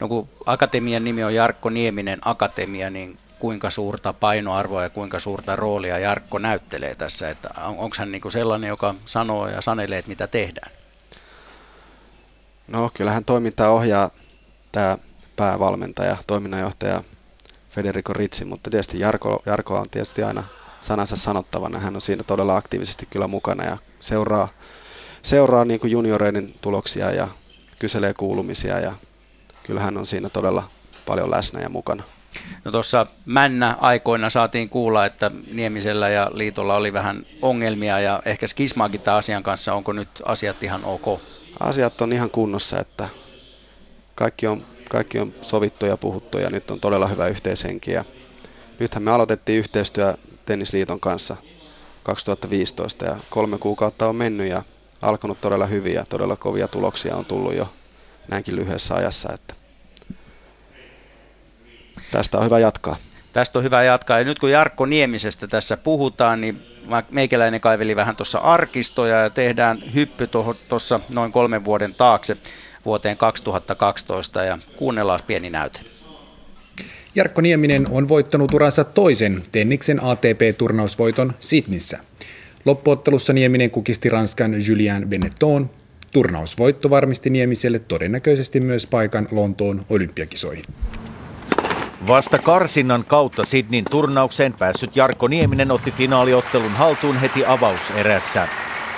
No 0.00 0.08
kun 0.08 0.28
akatemian 0.46 1.04
nimi 1.04 1.24
on 1.24 1.34
Jarkko 1.34 1.70
Nieminen 1.70 2.18
Akatemia, 2.24 2.90
niin 2.90 3.18
kuinka 3.38 3.70
suurta 3.70 4.12
painoarvoa 4.12 4.82
ja 4.82 4.90
kuinka 4.90 5.18
suurta 5.18 5.56
roolia 5.56 5.98
Jarkko 5.98 6.38
näyttelee 6.38 6.94
tässä? 6.94 7.30
Että 7.30 7.48
on, 7.56 7.78
onko 7.78 7.96
hän 7.98 8.12
niin 8.12 8.32
sellainen, 8.32 8.68
joka 8.68 8.94
sanoo 9.04 9.48
ja 9.48 9.60
sanelee, 9.60 9.98
että 9.98 10.08
mitä 10.08 10.26
tehdään? 10.26 10.72
No 12.68 12.90
kyllähän 12.94 13.24
toimintaa 13.24 13.70
ohjaa 13.70 14.10
tämä 14.72 14.98
päävalmentaja, 15.36 16.16
toiminnanjohtaja 16.26 17.02
Federico 17.76 18.12
Rizzi, 18.12 18.44
mutta 18.44 18.70
tietysti 18.70 19.00
Jarko, 19.00 19.42
Jarko 19.46 19.78
on 19.78 19.90
tietysti 19.90 20.22
aina 20.22 20.44
sanansa 20.80 21.16
sanottavana. 21.16 21.78
Hän 21.78 21.94
on 21.94 22.00
siinä 22.00 22.22
todella 22.22 22.56
aktiivisesti 22.56 23.06
kyllä 23.06 23.26
mukana 23.26 23.64
ja 23.64 23.76
seuraa, 24.00 24.48
seuraa 25.22 25.64
niin 25.64 25.80
kuin 25.80 25.90
junioreiden 25.90 26.54
tuloksia 26.60 27.10
ja 27.10 27.28
kyselee 27.78 28.14
kuulumisia 28.14 28.80
ja 28.80 28.92
kyllä 29.62 29.80
hän 29.80 29.98
on 29.98 30.06
siinä 30.06 30.28
todella 30.28 30.62
paljon 31.06 31.30
läsnä 31.30 31.60
ja 31.60 31.68
mukana. 31.68 32.02
No 32.64 32.72
tuossa 32.72 33.06
Männä 33.26 33.76
aikoina 33.80 34.30
saatiin 34.30 34.68
kuulla, 34.68 35.06
että 35.06 35.30
Niemisellä 35.52 36.08
ja 36.08 36.30
Liitolla 36.34 36.76
oli 36.76 36.92
vähän 36.92 37.26
ongelmia 37.42 38.00
ja 38.00 38.22
ehkä 38.24 38.46
skismaakin 38.46 39.00
tämän 39.00 39.18
asian 39.18 39.42
kanssa. 39.42 39.74
Onko 39.74 39.92
nyt 39.92 40.08
asiat 40.24 40.62
ihan 40.62 40.84
ok? 40.84 41.20
Asiat 41.60 42.00
on 42.00 42.12
ihan 42.12 42.30
kunnossa, 42.30 42.80
että 42.80 43.08
kaikki 44.14 44.46
on 44.46 44.62
kaikki 44.90 45.18
on 45.18 45.34
sovittu 45.42 45.86
ja 45.86 45.96
puhuttu 45.96 46.38
ja 46.38 46.50
nyt 46.50 46.70
on 46.70 46.80
todella 46.80 47.06
hyvä 47.06 47.26
yhteishenki. 47.26 47.90
Ja 47.90 48.04
nythän 48.78 49.02
me 49.02 49.10
aloitettiin 49.10 49.58
yhteistyö 49.58 50.14
Tennisliiton 50.46 51.00
kanssa 51.00 51.36
2015 52.02 53.04
ja 53.04 53.16
kolme 53.30 53.58
kuukautta 53.58 54.08
on 54.08 54.16
mennyt 54.16 54.48
ja 54.48 54.62
alkanut 55.02 55.40
todella 55.40 55.66
hyvin 55.66 55.94
ja 55.94 56.04
todella 56.08 56.36
kovia 56.36 56.68
tuloksia 56.68 57.16
on 57.16 57.24
tullut 57.24 57.54
jo 57.54 57.68
näinkin 58.28 58.56
lyhyessä 58.56 58.94
ajassa, 58.94 59.32
että 59.32 59.54
tästä 62.10 62.38
on 62.38 62.44
hyvä 62.44 62.58
jatkaa. 62.58 62.96
Tästä 63.32 63.58
on 63.58 63.64
hyvä 63.64 63.82
jatkaa. 63.82 64.18
Ja 64.18 64.24
nyt 64.24 64.38
kun 64.38 64.50
Jarkko 64.50 64.86
Niemisestä 64.86 65.46
tässä 65.46 65.76
puhutaan, 65.76 66.40
niin 66.40 66.62
meikäläinen 67.10 67.60
kaiveli 67.60 67.96
vähän 67.96 68.16
tuossa 68.16 68.38
arkistoja 68.38 69.22
ja 69.22 69.30
tehdään 69.30 69.94
hyppy 69.94 70.28
tuossa 70.68 71.00
noin 71.08 71.32
kolmen 71.32 71.64
vuoden 71.64 71.94
taakse 71.94 72.36
vuoteen 72.86 73.16
2012 73.16 74.44
ja 74.44 74.58
kuunnellaan 74.76 75.20
pieni 75.26 75.50
näyte. 75.50 75.80
Jarkko 77.14 77.40
Nieminen 77.40 77.86
on 77.90 78.08
voittanut 78.08 78.54
uransa 78.54 78.84
toisen 78.84 79.42
Tenniksen 79.52 80.04
ATP-turnausvoiton 80.04 81.32
Sydneyssä. 81.40 81.98
Loppuottelussa 82.64 83.32
Nieminen 83.32 83.70
kukisti 83.70 84.08
Ranskan 84.08 84.66
Julien 84.68 85.08
Benetton. 85.08 85.70
Turnausvoitto 86.12 86.90
varmisti 86.90 87.30
Niemiselle 87.30 87.78
todennäköisesti 87.78 88.60
myös 88.60 88.86
paikan 88.86 89.28
Lontoon 89.30 89.82
olympiakisoihin. 89.90 90.64
Vasta 92.06 92.38
karsinnan 92.38 93.04
kautta 93.04 93.44
Sydneyn 93.44 93.84
turnaukseen 93.90 94.52
päässyt 94.52 94.96
Jarkko 94.96 95.28
Nieminen 95.28 95.70
otti 95.70 95.90
finaaliottelun 95.90 96.72
haltuun 96.72 97.16
heti 97.16 97.44
avauserässä. 97.44 98.48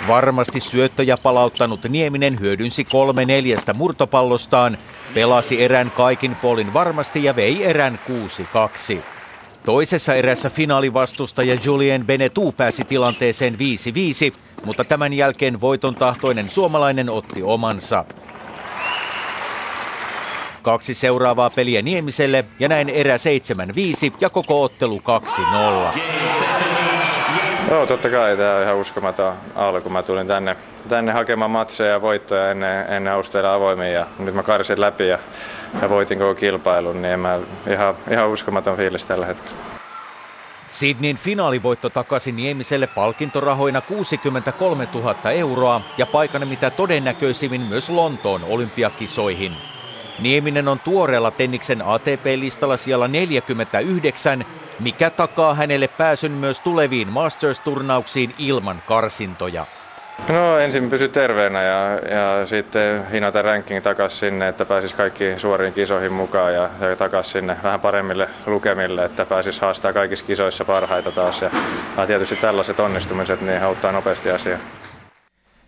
Varmasti 0.07 0.61
syöttöjä 0.61 1.17
palauttanut 1.17 1.85
Nieminen 1.85 2.41
hyödynsi 2.41 2.85
kolme 2.85 3.25
neljästä 3.25 3.75
murtopallostaan, 3.75 4.79
pelasi 5.15 5.63
erän 5.63 5.91
kaikin 5.91 6.37
polin 6.37 6.75
varmasti 6.75 7.25
ja 7.25 7.37
vei 7.37 7.65
erän 7.65 7.99
6-2. 8.97 9.03
Toisessa 9.65 10.15
erässä 10.15 10.51
finaalivastustaja 10.51 11.59
Julien 11.65 12.07
Benetu 12.07 12.53
pääsi 12.53 12.85
tilanteeseen 12.85 13.55
5-5, 13.55 13.59
mutta 14.65 14.85
tämän 14.85 15.13
jälkeen 15.13 15.61
voiton 15.61 15.95
tahtoinen 15.95 16.51
suomalainen 16.51 17.11
otti 17.11 17.43
omansa. 17.43 18.05
Kaksi 20.63 20.95
seuraavaa 20.95 21.51
peliä 21.51 21.83
Niemiselle 21.83 22.45
ja 22.59 22.69
näin 22.69 22.89
erä 22.89 23.17
7-5 23.17 23.21
ja 24.21 24.31
koko 24.31 24.63
ottelu 24.63 25.03
2-0. 25.95 25.99
Joo, 27.71 27.87
totta 27.87 28.11
kai 28.11 28.37
tämä 28.37 28.57
on 28.57 28.63
ihan 28.63 28.77
uskomaton 28.77 29.35
alku. 29.55 29.89
Mä 29.89 30.03
tulin 30.03 30.27
tänne, 30.27 30.57
tänne 30.89 31.13
hakemaan 31.13 31.51
matseja 31.51 31.91
ja 31.91 32.01
voittoja 32.01 32.51
ennen, 32.51 32.87
ennen 32.93 33.13
Australian 33.13 33.55
avoimia 33.55 33.91
ja 33.91 34.07
nyt 34.19 34.35
mä 34.35 34.43
karsin 34.43 34.81
läpi 34.81 35.09
ja, 35.09 35.19
ja 35.83 35.91
voitin 35.91 36.19
koko 36.19 36.35
kilpailun, 36.35 37.03
niin 37.03 37.21
mä, 37.21 37.41
ihan, 37.71 37.95
ihan 38.11 38.29
uskomaton 38.29 38.77
fiilis 38.77 39.05
tällä 39.05 39.27
hetkellä. 39.27 39.57
Sydneyn 40.71 41.17
finaalivoitto 41.17 41.91
takaisin 41.91 42.37
Niemiselle 42.37 42.87
palkintorahoina 42.87 43.81
63 43.81 44.89
000 44.95 45.31
euroa 45.31 45.81
ja 45.99 46.07
paikan 46.07 46.49
mitä 46.49 46.71
todennäköisimmin 46.71 47.61
myös 47.61 47.91
Lontoon 47.91 48.45
olympiakisoihin. 48.45 49.53
Nieminen 50.19 50.69
on 50.69 50.81
tuoreella 50.81 51.31
Tenniksen 51.31 51.83
ATP-listalla 51.83 52.77
siellä 52.77 53.09
49 53.09 54.45
mikä 54.81 55.11
takaa 55.11 55.55
hänelle 55.55 55.89
pääsyn 55.89 56.33
myös 56.33 56.61
tuleviin 56.61 57.09
Masters-turnauksiin 57.09 58.35
ilman 58.39 58.83
karsintoja. 58.87 59.67
No 60.29 60.59
ensin 60.59 60.89
pysy 60.89 61.09
terveenä 61.09 61.63
ja, 61.63 61.99
ja 62.11 62.47
sitten 62.47 63.11
hinata 63.11 63.43
ranking 63.43 63.83
takaisin 63.83 64.19
sinne, 64.19 64.49
että 64.49 64.65
pääsis 64.65 64.95
kaikki 64.95 65.25
suoriin 65.37 65.73
kisoihin 65.73 66.13
mukaan 66.13 66.55
ja, 66.55 66.71
ja 66.81 66.97
takaisin 66.97 67.33
sinne 67.33 67.57
vähän 67.63 67.81
paremmille 67.81 68.29
lukemille, 68.47 69.05
että 69.05 69.27
pääsis 69.27 69.61
haastaa 69.61 69.93
kaikissa 69.93 70.25
kisoissa 70.25 70.65
parhaita 70.65 71.13
taas. 71.13 71.43
Ja, 71.43 71.51
ja 71.97 72.07
tietysti 72.07 72.37
tällaiset 72.37 72.81
onnistumiset 72.81 73.41
niin 73.41 73.63
auttaa 73.63 73.93
nopeasti 73.93 74.31
asiaa. 74.31 74.59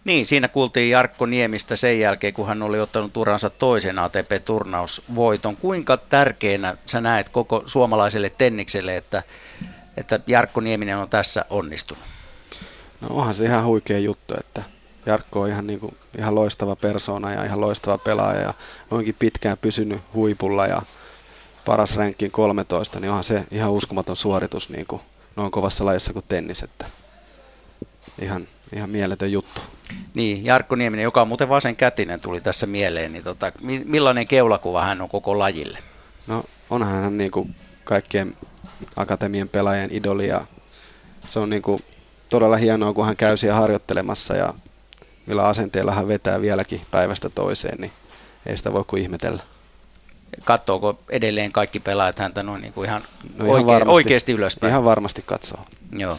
Niin, 0.04 0.26
siinä 0.26 0.48
kuultiin 0.48 0.90
Jarkko 0.90 1.26
Niemistä 1.26 1.76
sen 1.76 2.00
jälkeen, 2.00 2.34
kun 2.34 2.46
hän 2.46 2.62
oli 2.62 2.80
ottanut 2.80 3.16
uransa 3.16 3.50
toisen 3.50 3.98
ATP-turnausvoiton. 3.98 5.56
Kuinka 5.56 5.96
tärkeänä 5.96 6.76
sä 6.86 7.00
näet 7.00 7.28
koko 7.28 7.62
suomalaiselle 7.66 8.30
tennikselle, 8.30 8.96
että, 8.96 9.22
että 9.96 10.20
Jarkko 10.26 10.60
Nieminen 10.60 10.96
on 10.96 11.08
tässä 11.08 11.44
onnistunut? 11.50 12.04
No 13.00 13.08
onhan 13.10 13.34
se 13.34 13.44
ihan 13.44 13.64
huikea 13.64 13.98
juttu, 13.98 14.34
että 14.40 14.62
Jarkko 15.06 15.40
on 15.40 15.48
ihan, 15.48 15.66
niin 15.66 15.80
kuin, 15.80 15.96
ihan 16.18 16.34
loistava 16.34 16.76
persona 16.76 17.32
ja 17.32 17.44
ihan 17.44 17.60
loistava 17.60 17.98
pelaaja 17.98 18.40
ja 18.40 18.54
noinkin 18.90 19.16
pitkään 19.18 19.58
pysynyt 19.58 20.02
huipulla 20.14 20.66
ja 20.66 20.82
paras 21.64 21.96
ränkkin 21.96 22.30
13, 22.30 23.00
niin 23.00 23.08
onhan 23.08 23.24
se 23.24 23.44
ihan 23.50 23.72
uskomaton 23.72 24.16
suoritus 24.16 24.68
niin 24.68 24.86
kuin 24.86 25.02
noin 25.36 25.50
kovassa 25.50 25.84
lajissa 25.84 26.12
kuin 26.12 26.24
tennis, 26.28 26.62
että 26.62 26.86
ihan, 28.18 28.48
ihan 28.72 28.90
mieletön 28.90 29.32
juttu. 29.32 29.60
Niin, 30.14 30.44
Jarkko 30.44 30.74
Nieminen, 30.74 31.04
joka 31.04 31.22
on 31.22 31.28
muuten 31.28 31.48
vasen 31.48 31.76
kätinen, 31.76 32.20
tuli 32.20 32.40
tässä 32.40 32.66
mieleen, 32.66 33.12
niin 33.12 33.24
tota, 33.24 33.52
millainen 33.84 34.26
keulakuva 34.26 34.84
hän 34.84 35.02
on 35.02 35.08
koko 35.08 35.38
lajille? 35.38 35.78
No 36.26 36.44
onhan 36.70 37.02
hän 37.02 37.18
niin 37.18 37.30
kuin 37.30 37.54
kaikkien 37.84 38.36
akatemian 38.96 39.48
pelaajien 39.48 39.90
idoli 39.92 40.28
ja 40.28 40.40
se 41.26 41.38
on 41.38 41.50
niin 41.50 41.62
kuin 41.62 41.78
todella 42.30 42.56
hienoa, 42.56 42.92
kun 42.92 43.06
hän 43.06 43.16
käy 43.16 43.36
siellä 43.36 43.60
harjoittelemassa 43.60 44.34
ja 44.34 44.54
millä 45.26 45.42
asenteella 45.42 45.92
hän 45.92 46.08
vetää 46.08 46.40
vieläkin 46.40 46.80
päivästä 46.90 47.30
toiseen, 47.30 47.78
niin 47.80 47.92
ei 48.46 48.56
sitä 48.56 48.72
voi 48.72 48.84
kuin 48.86 49.02
ihmetellä. 49.02 49.42
Katsooko 50.44 51.00
edelleen 51.08 51.52
kaikki 51.52 51.80
pelaajat 51.80 52.18
häntä 52.18 52.42
noin 52.42 52.62
niin 52.62 52.72
kuin 52.72 52.88
ihan, 52.88 53.02
no 53.36 53.44
ihan 53.44 53.50
oikein, 53.50 53.66
varmasti, 53.66 53.90
oikeasti 53.90 54.32
ylöspäin? 54.32 54.70
Ihan 54.70 54.84
varmasti 54.84 55.22
katsoo. 55.26 55.66
Joo. 55.92 56.18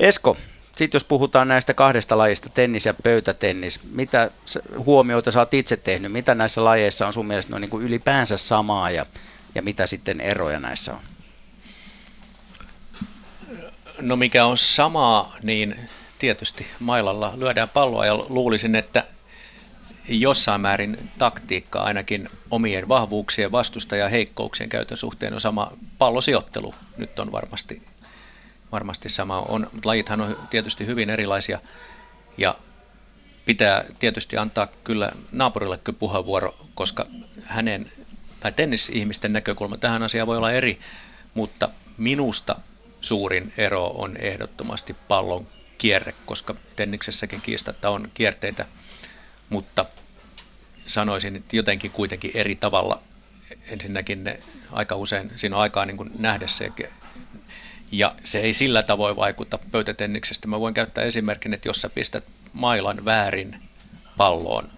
Esko, 0.00 0.36
sitten 0.78 0.96
jos 0.96 1.04
puhutaan 1.04 1.48
näistä 1.48 1.74
kahdesta 1.74 2.18
lajista, 2.18 2.48
tennis 2.48 2.86
ja 2.86 2.94
pöytätennis, 2.94 3.80
mitä 3.92 4.30
huomioita 4.78 5.32
sä 5.32 5.38
oot 5.40 5.54
itse 5.54 5.76
tehnyt? 5.76 6.12
Mitä 6.12 6.34
näissä 6.34 6.64
lajeissa 6.64 7.06
on 7.06 7.12
sun 7.12 7.26
mielestä 7.26 7.58
niin 7.58 7.70
kuin 7.70 7.84
ylipäänsä 7.84 8.36
samaa 8.36 8.90
ja, 8.90 9.06
ja 9.54 9.62
mitä 9.62 9.86
sitten 9.86 10.20
eroja 10.20 10.60
näissä 10.60 10.92
on? 10.92 11.00
No 14.00 14.16
mikä 14.16 14.44
on 14.44 14.58
samaa, 14.58 15.36
niin 15.42 15.88
tietysti 16.18 16.66
mailalla 16.80 17.32
lyödään 17.36 17.68
palloa 17.68 18.06
ja 18.06 18.16
luulisin, 18.28 18.76
että 18.76 19.04
jossain 20.08 20.60
määrin 20.60 21.10
taktiikka 21.18 21.80
ainakin 21.80 22.28
omien 22.50 22.88
vahvuuksien, 22.88 23.52
vastustajan 23.52 24.10
heikkouksien 24.10 24.68
käytön 24.68 24.96
suhteen 24.96 25.34
on 25.34 25.40
sama 25.40 25.72
pallosijoittelu. 25.98 26.74
Nyt 26.96 27.18
on 27.18 27.32
varmasti, 27.32 27.82
varmasti 28.72 29.08
sama. 29.08 29.40
On, 29.40 29.66
mutta 29.72 29.88
lajithan 29.88 30.20
on 30.20 30.36
tietysti 30.50 30.86
hyvin 30.86 31.10
erilaisia 31.10 31.60
ja 32.38 32.54
pitää 33.44 33.84
tietysti 33.98 34.36
antaa 34.36 34.68
kyllä 34.84 35.12
naapurillekin 35.32 35.94
puheenvuoro, 35.94 36.66
koska 36.74 37.06
hänen 37.44 37.92
tai 38.40 38.52
tennisihmisten 38.52 39.32
näkökulma 39.32 39.76
tähän 39.76 40.02
asiaan 40.02 40.26
voi 40.26 40.36
olla 40.36 40.52
eri, 40.52 40.78
mutta 41.34 41.68
minusta 41.96 42.56
suurin 43.00 43.52
ero 43.56 43.86
on 43.86 44.16
ehdottomasti 44.16 44.96
pallon 45.08 45.46
kierre, 45.78 46.14
koska 46.26 46.54
tenniksessäkin 46.76 47.40
kiistatta 47.40 47.90
on 47.90 48.10
kierteitä, 48.14 48.66
mutta 49.48 49.84
sanoisin, 50.86 51.36
että 51.36 51.56
jotenkin 51.56 51.90
kuitenkin 51.90 52.30
eri 52.34 52.56
tavalla. 52.56 53.02
Ensinnäkin 53.66 54.24
ne 54.24 54.40
aika 54.72 54.96
usein 54.96 55.30
siinä 55.36 55.56
on 55.56 55.62
aikaa 55.62 55.86
niin 55.86 55.96
kuin 55.96 56.10
nähdä 56.18 56.46
se, 56.46 56.72
ja 57.92 58.14
se 58.24 58.40
ei 58.40 58.52
sillä 58.52 58.82
tavoin 58.82 59.16
vaikuta 59.16 59.58
pöytätenniksestä. 59.70 60.48
Mä 60.48 60.60
voin 60.60 60.74
käyttää 60.74 61.04
esimerkin, 61.04 61.54
että 61.54 61.68
jos 61.68 61.80
sä 61.80 61.90
pistät 61.90 62.24
mailan 62.52 63.04
väärin 63.04 63.56
palloon, 64.16 64.68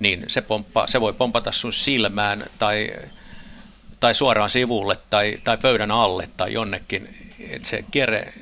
niin 0.00 0.24
se, 0.28 0.40
pomppa, 0.40 0.86
se 0.86 1.00
voi 1.00 1.12
pompata 1.12 1.52
sun 1.52 1.72
silmään 1.72 2.46
tai, 2.58 2.90
tai 4.00 4.14
suoraan 4.14 4.50
sivulle 4.50 4.98
tai, 5.10 5.38
tai 5.44 5.56
pöydän 5.56 5.90
alle 5.90 6.28
tai 6.36 6.52
jonnekin. 6.52 7.30
Et 7.50 7.64
se 7.64 7.84
kierre, 7.90 8.32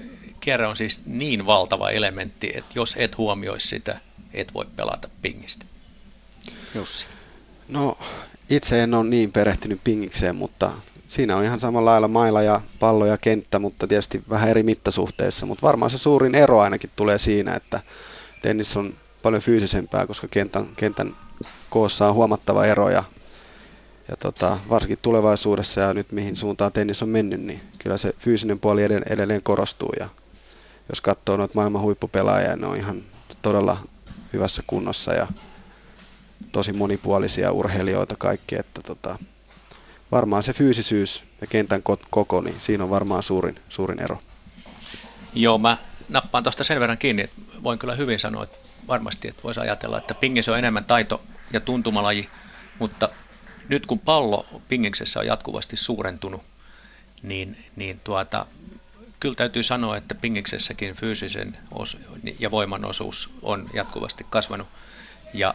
kierre 0.41 0.67
on 0.67 0.77
siis 0.77 1.01
niin 1.07 1.47
valtava 1.47 1.91
elementti, 1.91 2.51
että 2.55 2.73
jos 2.75 2.95
et 2.99 3.19
huomioi 3.19 3.61
sitä, 3.61 4.01
et 4.35 4.55
voi 4.55 4.67
pelata 4.77 5.09
pingistä. 5.23 5.65
Jussi. 6.75 7.07
No 7.69 7.99
itse 8.51 8.83
en 8.83 8.95
ole 8.95 9.05
niin 9.05 9.33
perehtynyt 9.33 9.81
pingikseen, 9.85 10.37
mutta 10.37 10.73
siinä 11.07 11.37
on 11.37 11.45
ihan 11.45 11.61
samalla 11.61 11.91
lailla 11.91 12.09
maila 12.09 12.43
ja 12.43 12.61
pallo 12.81 13.07
ja 13.07 13.19
kenttä, 13.19 13.59
mutta 13.59 13.87
tietysti 13.87 14.23
vähän 14.31 14.49
eri 14.49 14.63
mittasuhteissa. 14.63 15.47
Mutta 15.47 15.67
varmaan 15.67 15.91
se 15.91 15.99
suurin 15.99 16.35
ero 16.35 16.61
ainakin 16.61 16.91
tulee 16.97 17.19
siinä, 17.19 17.55
että 17.55 17.81
tennis 18.43 18.77
on 18.77 18.95
paljon 19.23 19.43
fyysisempää, 19.43 20.07
koska 20.07 20.29
kentän, 20.29 20.67
kentän 20.77 21.17
koossa 21.71 22.09
on 22.09 22.15
huomattava 22.15 22.67
ero 22.67 22.91
ja, 22.91 23.05
ja 24.09 24.17
tota, 24.17 24.59
varsinkin 24.71 24.99
tulevaisuudessa 25.03 25.81
ja 25.81 25.95
nyt 25.95 26.13
mihin 26.13 26.37
suuntaan 26.37 26.73
tennis 26.73 27.03
on 27.03 27.09
mennyt, 27.09 27.41
niin 27.41 27.61
kyllä 27.79 27.99
se 27.99 28.15
fyysinen 28.19 28.59
puoli 28.59 28.83
edelleen 28.85 29.43
korostuu 29.43 29.93
ja 30.01 30.09
jos 30.89 31.01
katsoo 31.01 31.37
noita 31.37 31.55
maailman 31.55 31.83
huippupelaajia, 31.83 32.57
ne 32.57 32.67
on 32.67 32.77
ihan 32.77 33.03
todella 33.43 33.77
hyvässä 34.33 34.63
kunnossa 34.67 35.15
ja 35.15 35.27
tosi 36.53 36.73
monipuolisia 36.73 37.53
urheilijoita 37.53 38.15
kaikki, 38.19 38.55
että 38.55 38.81
tota, 38.83 39.19
varmaan 40.17 40.43
se 40.43 40.53
fyysisyys 40.53 41.25
ja 41.41 41.47
kentän 41.47 41.83
koko, 42.11 42.41
niin 42.41 42.61
siinä 42.61 42.85
on 42.85 42.91
varmaan 42.91 43.23
suurin, 43.23 43.61
suurin 43.69 44.03
ero. 44.03 44.19
Joo, 45.35 45.59
mä 45.59 45.77
nappaan 46.09 46.45
tuosta 46.45 46.65
sen 46.65 46.81
verran 46.81 46.99
kiinni, 46.99 47.23
että 47.23 47.37
voin 47.63 47.79
kyllä 47.79 47.95
hyvin 47.95 48.21
sanoa, 48.21 48.45
että 48.45 48.59
varmasti 48.89 49.29
että 49.29 49.43
voisi 49.43 49.61
ajatella, 49.61 49.99
että 49.99 50.15
pingis 50.15 50.49
on 50.49 50.59
enemmän 50.59 50.85
taito- 50.85 51.23
ja 51.53 51.61
tuntumalaji, 51.61 52.29
mutta 52.79 53.09
nyt 53.69 53.87
kun 53.87 53.99
pallo 53.99 54.47
pingiksessä 54.69 55.21
on 55.21 55.27
jatkuvasti 55.27 55.77
suurentunut, 55.77 56.43
niin, 57.23 57.65
niin 57.77 58.01
tuota, 58.05 58.47
kyllä 59.21 59.35
täytyy 59.35 59.63
sanoa, 59.63 59.97
että 59.97 60.15
pingiksessäkin 60.15 60.95
fyysisen 60.95 61.59
os- 61.75 61.99
ja 62.39 62.51
voiman 62.51 62.85
osuus 62.85 63.31
on 63.43 63.71
jatkuvasti 63.73 64.27
kasvanut. 64.31 64.69
Ja 65.35 65.55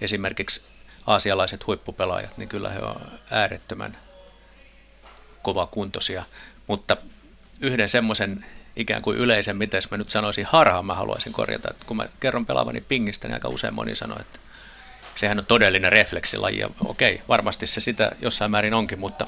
esimerkiksi 0.00 0.62
aasialaiset 1.06 1.66
huippupelaajat, 1.66 2.38
niin 2.38 2.48
kyllä 2.48 2.70
he 2.70 2.78
ovat 2.78 3.02
äärettömän 3.30 3.96
kovakuntoisia. 5.42 6.24
Mutta 6.66 6.96
yhden 7.60 7.88
semmoisen 7.88 8.44
ikään 8.76 9.02
kuin 9.02 9.18
yleisen, 9.18 9.56
miten 9.56 9.82
mä 9.90 9.96
nyt 9.96 10.10
sanoisin, 10.10 10.46
harhaan 10.46 10.86
mä 10.86 10.94
haluaisin 10.94 11.32
korjata. 11.32 11.70
Että 11.70 11.86
kun 11.86 11.96
mä 11.96 12.08
kerron 12.20 12.46
pelaavani 12.46 12.80
pingistä, 12.80 13.28
niin 13.28 13.34
aika 13.34 13.48
usein 13.48 13.74
moni 13.74 13.96
sanoo, 13.96 14.18
että 14.20 14.38
sehän 15.14 15.38
on 15.38 15.46
todellinen 15.46 15.92
refleksilaji. 15.92 16.58
Ja 16.58 16.70
okei, 16.84 17.22
varmasti 17.28 17.66
se 17.66 17.80
sitä 17.80 18.12
jossain 18.20 18.50
määrin 18.50 18.74
onkin, 18.74 18.98
mutta 18.98 19.26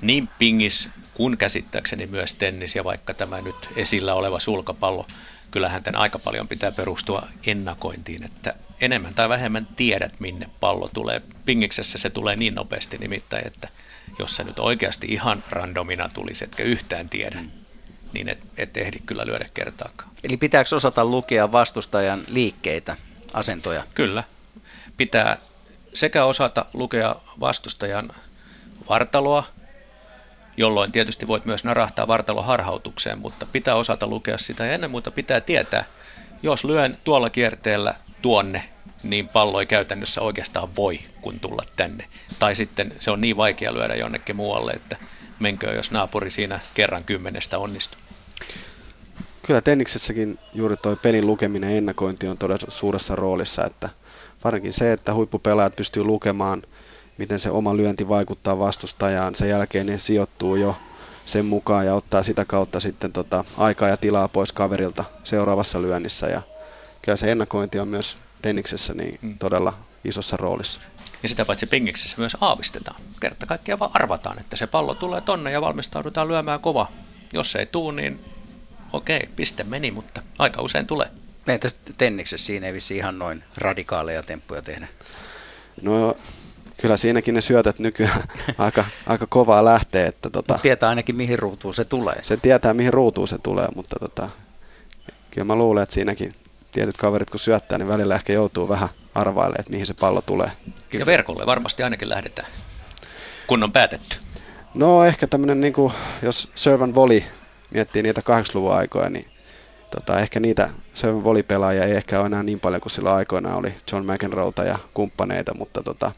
niin 0.00 0.28
pingis 0.38 0.88
kuin 1.14 1.38
käsittääkseni 1.38 2.06
myös 2.06 2.34
tennis 2.34 2.76
ja 2.76 2.84
vaikka 2.84 3.14
tämä 3.14 3.40
nyt 3.40 3.68
esillä 3.76 4.14
oleva 4.14 4.40
sulkapallo, 4.40 5.06
kyllähän 5.50 5.82
tämän 5.82 6.00
aika 6.00 6.18
paljon 6.18 6.48
pitää 6.48 6.72
perustua 6.72 7.28
ennakointiin, 7.46 8.24
että 8.24 8.54
enemmän 8.80 9.14
tai 9.14 9.28
vähemmän 9.28 9.66
tiedät, 9.76 10.20
minne 10.20 10.48
pallo 10.60 10.90
tulee. 10.94 11.22
Pingiksessä 11.44 11.98
se 11.98 12.10
tulee 12.10 12.36
niin 12.36 12.54
nopeasti 12.54 12.98
nimittäin, 12.98 13.46
että 13.46 13.68
jos 14.18 14.36
se 14.36 14.44
nyt 14.44 14.58
oikeasti 14.58 15.06
ihan 15.06 15.44
randomina 15.50 16.10
tulisi, 16.14 16.44
etkä 16.44 16.62
yhtään 16.62 17.08
tiedä, 17.08 17.40
mm. 17.40 17.50
niin 18.12 18.28
et, 18.28 18.38
et 18.56 18.76
ehdi 18.76 18.98
kyllä 19.06 19.26
lyödä 19.26 19.48
kertaakaan. 19.54 20.10
Eli 20.24 20.36
pitääkö 20.36 20.76
osata 20.76 21.04
lukea 21.04 21.52
vastustajan 21.52 22.20
liikkeitä, 22.28 22.96
asentoja? 23.32 23.84
Kyllä. 23.94 24.24
Pitää 24.96 25.38
sekä 25.94 26.24
osata 26.24 26.66
lukea 26.72 27.16
vastustajan 27.40 28.12
vartaloa, 28.88 29.46
jolloin 30.58 30.92
tietysti 30.92 31.26
voit 31.26 31.44
myös 31.44 31.64
narahtaa 31.64 32.08
vartaloharhautukseen, 32.08 33.18
mutta 33.18 33.46
pitää 33.46 33.74
osata 33.74 34.06
lukea 34.06 34.38
sitä 34.38 34.66
ja 34.66 34.72
ennen 34.72 34.90
muuta 34.90 35.10
pitää 35.10 35.40
tietää, 35.40 35.84
jos 36.42 36.64
lyön 36.64 36.98
tuolla 37.04 37.30
kierteellä 37.30 37.94
tuonne, 38.22 38.68
niin 39.02 39.28
pallo 39.28 39.60
ei 39.60 39.66
käytännössä 39.66 40.20
oikeastaan 40.20 40.76
voi 40.76 41.00
kun 41.20 41.40
tulla 41.40 41.62
tänne. 41.76 42.08
Tai 42.38 42.56
sitten 42.56 42.94
se 42.98 43.10
on 43.10 43.20
niin 43.20 43.36
vaikea 43.36 43.74
lyödä 43.74 43.94
jonnekin 43.94 44.36
muualle, 44.36 44.72
että 44.72 44.96
menkö 45.38 45.72
jos 45.72 45.90
naapuri 45.90 46.30
siinä 46.30 46.60
kerran 46.74 47.04
kymmenestä 47.04 47.58
onnistuu. 47.58 48.00
Kyllä 49.42 49.60
tenniksessäkin 49.60 50.38
juuri 50.54 50.76
tuo 50.76 50.96
pelin 50.96 51.26
lukeminen 51.26 51.70
ja 51.70 51.76
ennakointi 51.76 52.28
on 52.28 52.38
todella 52.38 52.66
suuressa 52.68 53.16
roolissa, 53.16 53.64
että 53.64 53.88
varsinkin 54.44 54.72
se, 54.72 54.92
että 54.92 55.14
huippupelaajat 55.14 55.76
pystyy 55.76 56.04
lukemaan– 56.04 56.62
miten 57.18 57.40
se 57.40 57.50
oma 57.50 57.76
lyönti 57.76 58.08
vaikuttaa 58.08 58.58
vastustajaan. 58.58 59.34
Sen 59.34 59.48
jälkeen 59.48 59.86
ne 59.86 59.98
sijoittuu 59.98 60.56
jo 60.56 60.76
sen 61.24 61.46
mukaan 61.46 61.86
ja 61.86 61.94
ottaa 61.94 62.22
sitä 62.22 62.44
kautta 62.44 62.80
sitten 62.80 63.12
tota 63.12 63.44
aikaa 63.58 63.88
ja 63.88 63.96
tilaa 63.96 64.28
pois 64.28 64.52
kaverilta 64.52 65.04
seuraavassa 65.24 65.82
lyönnissä. 65.82 66.26
Ja 66.26 66.42
kyllä 67.02 67.16
se 67.16 67.32
ennakointi 67.32 67.78
on 67.78 67.88
myös 67.88 68.18
tenniksessä 68.42 68.94
niin 68.94 69.18
mm. 69.22 69.38
todella 69.38 69.74
isossa 70.04 70.36
roolissa. 70.36 70.80
Ja 71.22 71.28
sitä 71.28 71.44
paitsi 71.44 71.66
pingiksessä 71.66 72.16
myös 72.18 72.36
aavistetaan. 72.40 73.00
Kerta 73.20 73.46
kaikkiaan 73.46 73.78
vaan 73.78 73.90
arvataan, 73.94 74.40
että 74.40 74.56
se 74.56 74.66
pallo 74.66 74.94
tulee 74.94 75.20
tonne 75.20 75.52
ja 75.52 75.60
valmistaudutaan 75.60 76.28
lyömään 76.28 76.60
kova. 76.60 76.86
Jos 77.32 77.56
ei 77.56 77.66
tuu, 77.66 77.90
niin 77.90 78.20
okei, 78.92 79.28
piste 79.36 79.64
meni, 79.64 79.90
mutta 79.90 80.22
aika 80.38 80.62
usein 80.62 80.86
tulee. 80.86 81.08
Entäs 81.46 81.76
tenniksessä 81.98 82.46
siinä 82.46 82.66
ei 82.66 82.72
vissi 82.72 82.96
ihan 82.96 83.18
noin 83.18 83.44
radikaaleja 83.56 84.22
temppuja 84.22 84.62
tehdä? 84.62 84.88
No 85.82 86.16
kyllä 86.80 86.96
siinäkin 86.96 87.34
ne 87.34 87.40
syötöt 87.40 87.78
nykyään 87.78 88.22
aika, 88.58 88.84
aika 89.06 89.26
kovaa 89.26 89.64
lähtee. 89.64 90.06
Että 90.06 90.30
tota, 90.30 90.58
tietää 90.62 90.88
ainakin 90.88 91.16
mihin 91.16 91.38
ruutuun 91.38 91.74
se 91.74 91.84
tulee. 91.84 92.16
Se 92.22 92.36
tietää 92.36 92.74
mihin 92.74 92.92
ruutuun 92.92 93.28
se 93.28 93.38
tulee, 93.38 93.68
mutta 93.74 93.96
tota, 94.00 94.28
kyllä 95.30 95.44
mä 95.44 95.56
luulen, 95.56 95.82
että 95.82 95.94
siinäkin 95.94 96.34
tietyt 96.72 96.96
kaverit 96.96 97.30
kun 97.30 97.40
syöttää, 97.40 97.78
niin 97.78 97.88
välillä 97.88 98.14
ehkä 98.14 98.32
joutuu 98.32 98.68
vähän 98.68 98.88
arvailemaan, 99.14 99.60
että 99.60 99.72
mihin 99.72 99.86
se 99.86 99.94
pallo 99.94 100.22
tulee. 100.22 100.50
Kyllä. 100.90 101.02
Ja 101.02 101.06
verkolle 101.06 101.46
varmasti 101.46 101.82
ainakin 101.82 102.08
lähdetään, 102.08 102.48
kun 103.46 103.62
on 103.62 103.72
päätetty. 103.72 104.16
No 104.74 105.04
ehkä 105.04 105.26
tämmöinen, 105.26 105.60
niin 105.60 105.72
kuin, 105.72 105.92
jos 106.22 106.50
serve 106.54 106.94
volley 106.94 107.22
miettii 107.70 108.02
niitä 108.02 108.20
80-luvun 108.20 108.74
aikoja, 108.74 109.10
niin 109.10 109.26
tota, 109.90 110.20
ehkä 110.20 110.40
niitä 110.40 110.70
serve 110.94 111.24
volley 111.24 111.42
pelaajia 111.42 111.84
ei 111.84 111.92
ehkä 111.92 112.18
ole 112.18 112.26
enää 112.26 112.42
niin 112.42 112.60
paljon 112.60 112.80
kuin 112.80 112.92
silloin 112.92 113.16
aikoinaan 113.16 113.56
oli 113.56 113.74
John 113.92 114.12
McEnroe 114.12 114.66
ja 114.66 114.78
kumppaneita, 114.94 115.54
mutta 115.54 115.82
tota, 115.82 116.12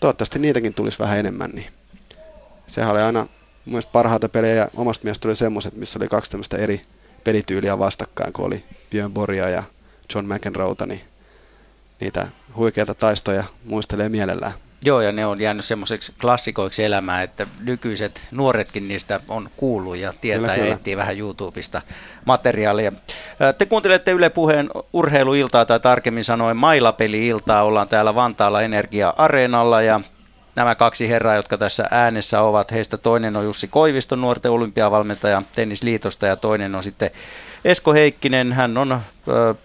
toivottavasti 0.00 0.38
niitäkin 0.38 0.74
tulisi 0.74 0.98
vähän 0.98 1.18
enemmän, 1.18 1.50
niin 1.50 1.66
sehän 2.66 2.90
oli 2.90 3.00
aina 3.00 3.26
mun 3.64 3.82
parhaita 3.92 4.28
pelejä 4.28 4.54
ja 4.54 4.68
omasta 4.76 5.04
mielestä 5.04 5.28
oli 5.28 5.36
semmoiset, 5.36 5.76
missä 5.76 5.98
oli 5.98 6.08
kaksi 6.08 6.30
tämmöistä 6.30 6.56
eri 6.56 6.82
pelityyliä 7.24 7.78
vastakkain, 7.78 8.32
kun 8.32 8.44
oli 8.44 8.64
Björn 8.90 9.12
Borja 9.12 9.48
ja 9.48 9.62
John 10.14 10.34
McEnroe, 10.34 10.86
niin 10.86 11.00
niitä 12.00 12.28
huikeita 12.56 12.94
taistoja 12.94 13.44
muistelee 13.64 14.08
mielellään. 14.08 14.52
Joo, 14.84 15.00
ja 15.00 15.12
ne 15.12 15.26
on 15.26 15.40
jäänyt 15.40 15.64
semmoiseksi 15.64 16.12
klassikoiksi 16.20 16.84
elämään, 16.84 17.24
että 17.24 17.46
nykyiset 17.60 18.22
nuoretkin 18.30 18.88
niistä 18.88 19.20
on 19.28 19.50
kuullut 19.56 19.96
ja 19.96 20.12
tietää 20.20 20.40
kyllä, 20.40 20.56
ja 20.56 20.62
kyllä. 20.62 20.74
etsii 20.74 20.96
vähän 20.96 21.18
YouTubesta 21.18 21.82
materiaalia. 22.24 22.92
Te 23.58 23.66
kuuntelette 23.66 24.10
Yle 24.10 24.30
Puheen 24.30 24.70
urheiluiltaa 24.92 25.64
tai 25.64 25.80
tarkemmin 25.80 26.24
sanoen 26.24 26.56
mailapeli-iltaa. 26.56 27.62
Ollaan 27.62 27.88
täällä 27.88 28.14
Vantaalla 28.14 28.62
Energia-areenalla 28.62 29.82
ja 29.82 30.00
nämä 30.56 30.74
kaksi 30.74 31.08
herraa, 31.08 31.36
jotka 31.36 31.58
tässä 31.58 31.88
äänessä 31.90 32.40
ovat, 32.42 32.72
heistä 32.72 32.96
toinen 32.96 33.36
on 33.36 33.44
Jussi 33.44 33.68
Koivisto, 33.68 34.16
nuorten 34.16 34.50
olympiavalmentaja 34.50 35.42
Tennisliitosta 35.54 36.26
ja 36.26 36.36
toinen 36.36 36.74
on 36.74 36.82
sitten 36.82 37.10
Esko 37.64 37.92
Heikkinen, 37.92 38.52
hän 38.52 38.76
on 38.76 39.00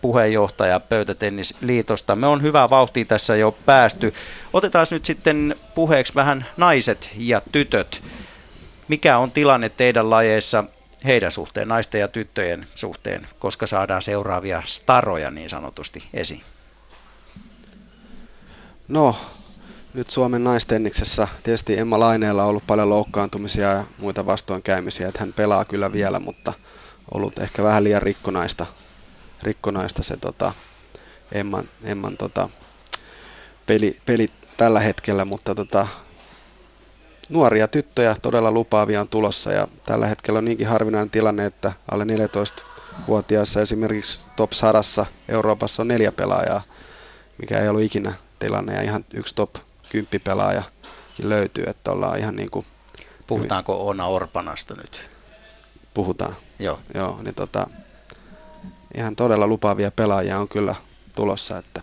puheenjohtaja 0.02 0.80
Pöytätennisliitosta. 0.80 2.16
Me 2.16 2.28
on 2.28 2.42
hyvä 2.42 2.70
vauhti 2.70 3.06
tässä 3.06 3.36
jo 3.36 3.52
päästy. 3.66 4.14
Otetaan 4.54 4.88
nyt 4.92 5.06
sitten 5.06 5.56
puheeksi 5.76 6.16
vähän 6.16 6.46
naiset 6.58 7.10
ja 7.18 7.42
tytöt. 7.52 8.04
Mikä 8.88 9.18
on 9.18 9.32
tilanne 9.32 9.70
teidän 9.70 10.10
lajeissa 10.10 10.64
heidän 11.06 11.32
suhteen, 11.32 11.68
naisten 11.68 12.02
ja 12.02 12.08
tyttöjen 12.08 12.68
suhteen, 12.76 13.28
koska 13.40 13.68
saadaan 13.68 14.02
seuraavia 14.02 14.64
staroja 14.66 15.32
niin 15.32 15.50
sanotusti 15.50 16.04
esiin? 16.14 16.42
No, 18.88 19.16
nyt 19.94 20.10
Suomen 20.10 20.44
naistenniksessä 20.44 21.28
tietysti 21.44 21.80
Emma 21.80 22.00
Laineella 22.00 22.44
on 22.44 22.50
ollut 22.50 22.68
paljon 22.68 22.90
loukkaantumisia 22.90 23.68
ja 23.72 23.84
muita 23.98 24.26
vastoinkäymisiä, 24.26 25.08
että 25.08 25.20
hän 25.20 25.34
pelaa 25.34 25.66
kyllä 25.66 25.92
vielä, 25.92 26.20
mutta– 26.20 26.54
ollut 27.14 27.40
ehkä 27.40 27.64
vähän 27.64 27.84
liian 27.84 28.02
rikkonaista, 28.02 28.66
rikkonaista 29.44 30.04
se 30.04 30.18
tota, 30.18 30.54
Emman, 31.32 31.70
Emman 31.84 32.18
tota, 32.18 32.50
peli, 33.66 33.98
peli, 34.06 34.32
tällä 34.58 34.80
hetkellä, 34.80 35.26
mutta 35.26 35.56
tota, 35.56 35.88
nuoria 37.30 37.68
tyttöjä 37.68 38.16
todella 38.22 38.52
lupaavia 38.52 39.02
on 39.02 39.08
tulossa 39.08 39.52
ja 39.52 39.68
tällä 39.86 40.08
hetkellä 40.08 40.38
on 40.38 40.46
niinkin 40.46 40.68
harvinainen 40.68 41.10
tilanne, 41.10 41.46
että 41.46 41.72
alle 41.92 42.04
14-vuotiaassa 42.04 43.62
esimerkiksi 43.62 44.22
top 44.36 44.54
100 44.54 45.06
Euroopassa 45.30 45.82
on 45.82 45.88
neljä 45.88 46.12
pelaajaa, 46.12 46.62
mikä 47.38 47.60
ei 47.60 47.70
ollut 47.70 47.84
ikinä 47.84 48.14
tilanne 48.40 48.74
ja 48.74 48.82
ihan 48.82 49.06
yksi 49.14 49.36
top 49.36 49.56
10 49.90 50.22
pelaaja 50.24 50.64
löytyy, 51.24 51.64
että 51.68 51.92
ollaan 51.92 52.20
ihan 52.20 52.36
niin 52.36 52.52
kuin 52.52 52.66
Puhutaanko 53.28 53.88
Ona 53.88 54.08
Orpanasta 54.08 54.76
nyt? 54.76 55.15
Puhutaan. 55.96 56.36
Joo. 56.60 56.80
Joo, 56.94 57.20
niin 57.24 57.36
tota, 57.36 57.68
ihan 58.98 59.16
todella 59.16 59.48
lupaavia 59.48 59.92
pelaajia 59.92 60.40
on 60.40 60.48
kyllä 60.48 60.76
tulossa, 61.16 61.58
että 61.58 61.82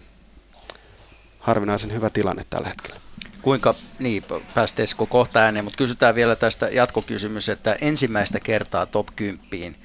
harvinaisen 1.40 1.92
hyvä 1.92 2.10
tilanne 2.10 2.44
tällä 2.50 2.68
hetkellä. 2.68 3.00
Kuinka, 3.42 3.74
niin 3.98 4.24
päästeesikö 4.54 5.06
kohta 5.06 5.40
ääneen, 5.40 5.64
mutta 5.64 5.76
kysytään 5.76 6.14
vielä 6.14 6.36
tästä 6.36 6.68
jatkokysymys, 6.68 7.48
että 7.48 7.76
ensimmäistä 7.80 8.40
kertaa 8.40 8.86
top 8.86 9.08
10 9.16 9.76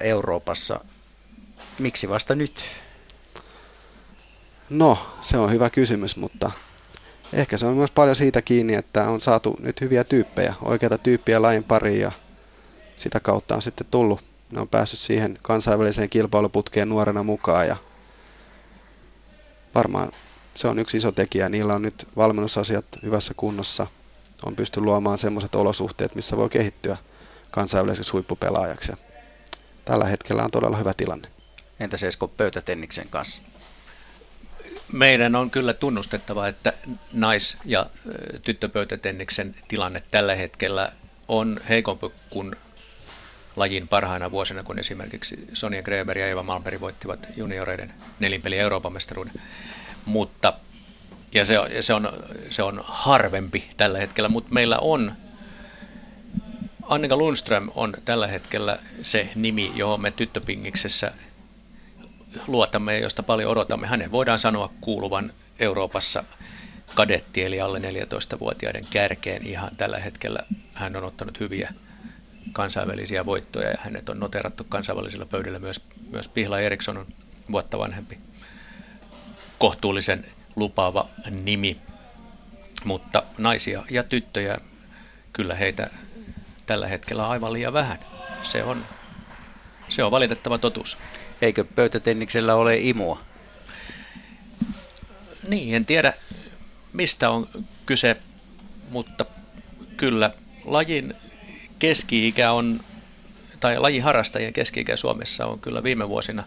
Euroopassa, 0.00 0.80
miksi 1.78 2.08
vasta 2.08 2.34
nyt? 2.34 2.64
No, 4.70 4.98
se 5.20 5.38
on 5.38 5.50
hyvä 5.50 5.70
kysymys, 5.70 6.16
mutta 6.16 6.50
ehkä 7.32 7.56
se 7.56 7.66
on 7.66 7.76
myös 7.76 7.90
paljon 7.90 8.16
siitä 8.16 8.42
kiinni, 8.42 8.74
että 8.74 9.08
on 9.08 9.20
saatu 9.20 9.56
nyt 9.60 9.80
hyviä 9.80 10.04
tyyppejä, 10.04 10.54
oikeita 10.62 10.98
tyyppiä 10.98 11.42
lajin 11.42 11.64
pariin 11.64 12.00
ja 12.00 12.12
sitä 13.00 13.20
kautta 13.20 13.54
on 13.54 13.62
sitten 13.62 13.86
tullut, 13.90 14.20
ne 14.50 14.60
on 14.60 14.68
päässyt 14.68 15.00
siihen 15.00 15.38
kansainväliseen 15.42 16.08
kilpailuputkeen 16.10 16.88
nuorena 16.88 17.22
mukaan 17.22 17.68
ja 17.68 17.76
varmaan 19.74 20.12
se 20.54 20.68
on 20.68 20.78
yksi 20.78 20.96
iso 20.96 21.12
tekijä. 21.12 21.48
Niillä 21.48 21.74
on 21.74 21.82
nyt 21.82 22.08
valmennusasiat 22.16 22.84
hyvässä 23.02 23.34
kunnossa, 23.34 23.86
on 24.42 24.56
pysty 24.56 24.80
luomaan 24.80 25.18
sellaiset 25.18 25.54
olosuhteet, 25.54 26.14
missä 26.14 26.36
voi 26.36 26.48
kehittyä 26.48 26.96
kansainväliseksi 27.50 28.12
huippupelaajaksi. 28.12 28.92
Tällä 29.84 30.04
hetkellä 30.04 30.44
on 30.44 30.50
todella 30.50 30.76
hyvä 30.76 30.94
tilanne. 30.94 31.28
Entä 31.80 31.96
Esko 32.06 32.28
pöytätenniksen 32.28 33.08
kanssa? 33.10 33.42
Meidän 34.92 35.36
on 35.36 35.50
kyllä 35.50 35.74
tunnustettava, 35.74 36.48
että 36.48 36.72
nais- 37.12 37.56
ja 37.64 37.86
tyttöpöytätenniksen 38.42 39.54
tilanne 39.68 40.02
tällä 40.10 40.34
hetkellä 40.34 40.92
on 41.28 41.60
heikompi 41.68 42.06
kuin 42.30 42.56
lajin 43.58 43.88
parhaina 43.88 44.30
vuosina, 44.30 44.62
kun 44.62 44.78
esimerkiksi 44.78 45.48
Sonja 45.54 45.82
Greber 45.82 46.18
ja 46.18 46.28
Eva 46.28 46.42
Malmberg 46.42 46.80
voittivat 46.80 47.28
junioreiden 47.36 47.92
nelinpeli 48.20 48.58
Euroopan 48.58 48.92
mestaruuden. 48.92 49.32
Mutta, 50.04 50.52
ja 51.32 51.44
se, 51.44 51.56
se, 51.80 51.94
on, 51.94 52.12
se 52.50 52.62
on 52.62 52.84
harvempi 52.84 53.68
tällä 53.76 53.98
hetkellä, 53.98 54.28
mutta 54.28 54.54
meillä 54.54 54.78
on 54.78 55.12
Annika 56.88 57.16
Lundström 57.16 57.70
on 57.74 57.94
tällä 58.04 58.26
hetkellä 58.26 58.78
se 59.02 59.28
nimi, 59.34 59.72
johon 59.74 60.00
me 60.00 60.10
tyttöpingiksessä 60.10 61.12
luotamme 62.46 62.94
ja 62.94 63.00
josta 63.00 63.22
paljon 63.22 63.50
odotamme. 63.50 63.86
Hänen 63.86 64.12
voidaan 64.12 64.38
sanoa 64.38 64.70
kuuluvan 64.80 65.32
Euroopassa 65.58 66.24
kadetti 66.94 67.44
eli 67.44 67.60
alle 67.60 67.78
14-vuotiaiden 67.78 68.84
kärkeen 68.90 69.46
ihan 69.46 69.70
tällä 69.76 69.98
hetkellä. 69.98 70.40
Hän 70.74 70.96
on 70.96 71.04
ottanut 71.04 71.40
hyviä 71.40 71.72
kansainvälisiä 72.52 73.26
voittoja 73.26 73.70
ja 73.70 73.78
hänet 73.80 74.08
on 74.08 74.20
noterattu 74.20 74.64
kansainvälisellä 74.64 75.26
pöydällä 75.26 75.58
myös, 75.58 75.84
myös 76.10 76.28
Pihla 76.28 76.60
Eriksson 76.60 76.96
on 76.96 77.06
vuotta 77.52 77.78
vanhempi 77.78 78.18
kohtuullisen 79.58 80.26
lupaava 80.56 81.08
nimi, 81.30 81.76
mutta 82.84 83.22
naisia 83.38 83.84
ja 83.90 84.02
tyttöjä, 84.02 84.58
kyllä 85.32 85.54
heitä 85.54 85.90
tällä 86.66 86.88
hetkellä 86.88 87.28
aivan 87.28 87.52
liian 87.52 87.72
vähän. 87.72 87.98
Se 88.42 88.64
on, 88.64 88.84
se 89.88 90.04
on 90.04 90.10
valitettava 90.10 90.58
totuus. 90.58 90.98
Eikö 91.42 91.64
pöytätenniksellä 91.64 92.54
ole 92.54 92.78
imua? 92.78 93.20
Niin, 95.48 95.74
en 95.74 95.86
tiedä 95.86 96.12
mistä 96.92 97.30
on 97.30 97.48
kyse, 97.86 98.16
mutta 98.90 99.24
kyllä 99.96 100.30
lajin 100.64 101.14
keski-ikä 101.78 102.52
on, 102.52 102.80
tai 103.60 103.78
lajiharrastajien 103.78 104.52
keski-ikä 104.52 104.96
Suomessa 104.96 105.46
on 105.46 105.60
kyllä 105.60 105.82
viime 105.82 106.08
vuosina, 106.08 106.44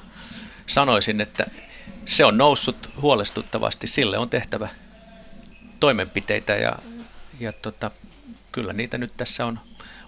sanoisin, 0.68 1.22
että 1.22 1.46
se 2.06 2.26
on 2.26 2.38
noussut 2.38 2.90
huolestuttavasti, 3.02 3.88
sille 3.88 4.18
on 4.18 4.30
tehtävä 4.30 4.70
toimenpiteitä 5.80 6.56
ja, 6.56 6.76
ja 7.40 7.54
tota, 7.54 7.92
kyllä 8.52 8.74
niitä 8.74 8.98
nyt 8.98 9.12
tässä 9.18 9.46
on 9.46 9.60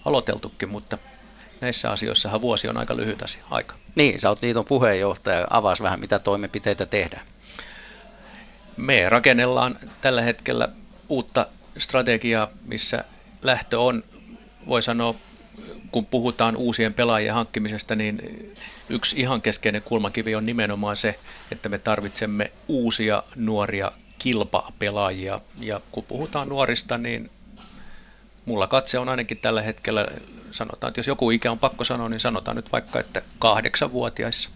aloiteltukin, 0.05 0.69
mutta 0.69 0.97
näissä 1.61 1.91
asioissahan 1.91 2.41
vuosi 2.41 2.67
on 2.67 2.77
aika 2.77 2.97
lyhyt 2.97 3.21
asia, 3.21 3.43
aika. 3.49 3.75
Niin, 3.95 4.19
sä 4.19 4.29
oot 4.29 4.41
liiton 4.41 4.65
puheenjohtaja, 4.65 5.47
avas 5.49 5.81
vähän 5.81 5.99
mitä 5.99 6.19
toimenpiteitä 6.19 6.85
tehdään. 6.85 7.25
Me 8.77 9.09
rakennellaan 9.09 9.79
tällä 10.01 10.21
hetkellä 10.21 10.69
uutta 11.09 11.47
strategiaa, 11.77 12.49
missä 12.65 13.03
lähtö 13.41 13.79
on 13.79 14.03
voi 14.67 14.83
sanoa, 14.83 15.15
kun 15.91 16.05
puhutaan 16.05 16.55
uusien 16.55 16.93
pelaajien 16.93 17.33
hankkimisesta, 17.33 17.95
niin 17.95 18.21
yksi 18.89 19.19
ihan 19.19 19.41
keskeinen 19.41 19.81
kulmakivi 19.81 20.35
on 20.35 20.45
nimenomaan 20.45 20.97
se, 20.97 21.19
että 21.51 21.69
me 21.69 21.77
tarvitsemme 21.77 22.51
uusia 22.67 23.23
nuoria 23.35 23.91
kilpapelaajia. 24.19 25.41
Ja 25.59 25.81
kun 25.91 26.03
puhutaan 26.03 26.49
nuorista, 26.49 26.97
niin 26.97 27.31
mulla 28.45 28.67
katse 28.67 28.99
on 28.99 29.09
ainakin 29.09 29.37
tällä 29.37 29.61
hetkellä, 29.61 30.07
sanotaan, 30.51 30.89
että 30.89 30.99
jos 30.99 31.07
joku 31.07 31.31
ikä 31.31 31.51
on 31.51 31.59
pakko 31.59 31.83
sanoa, 31.83 32.09
niin 32.09 32.19
sanotaan 32.19 32.57
nyt 32.57 32.71
vaikka, 32.71 32.99
että 32.99 33.21
kahdeksanvuotiaissa. 33.39 34.49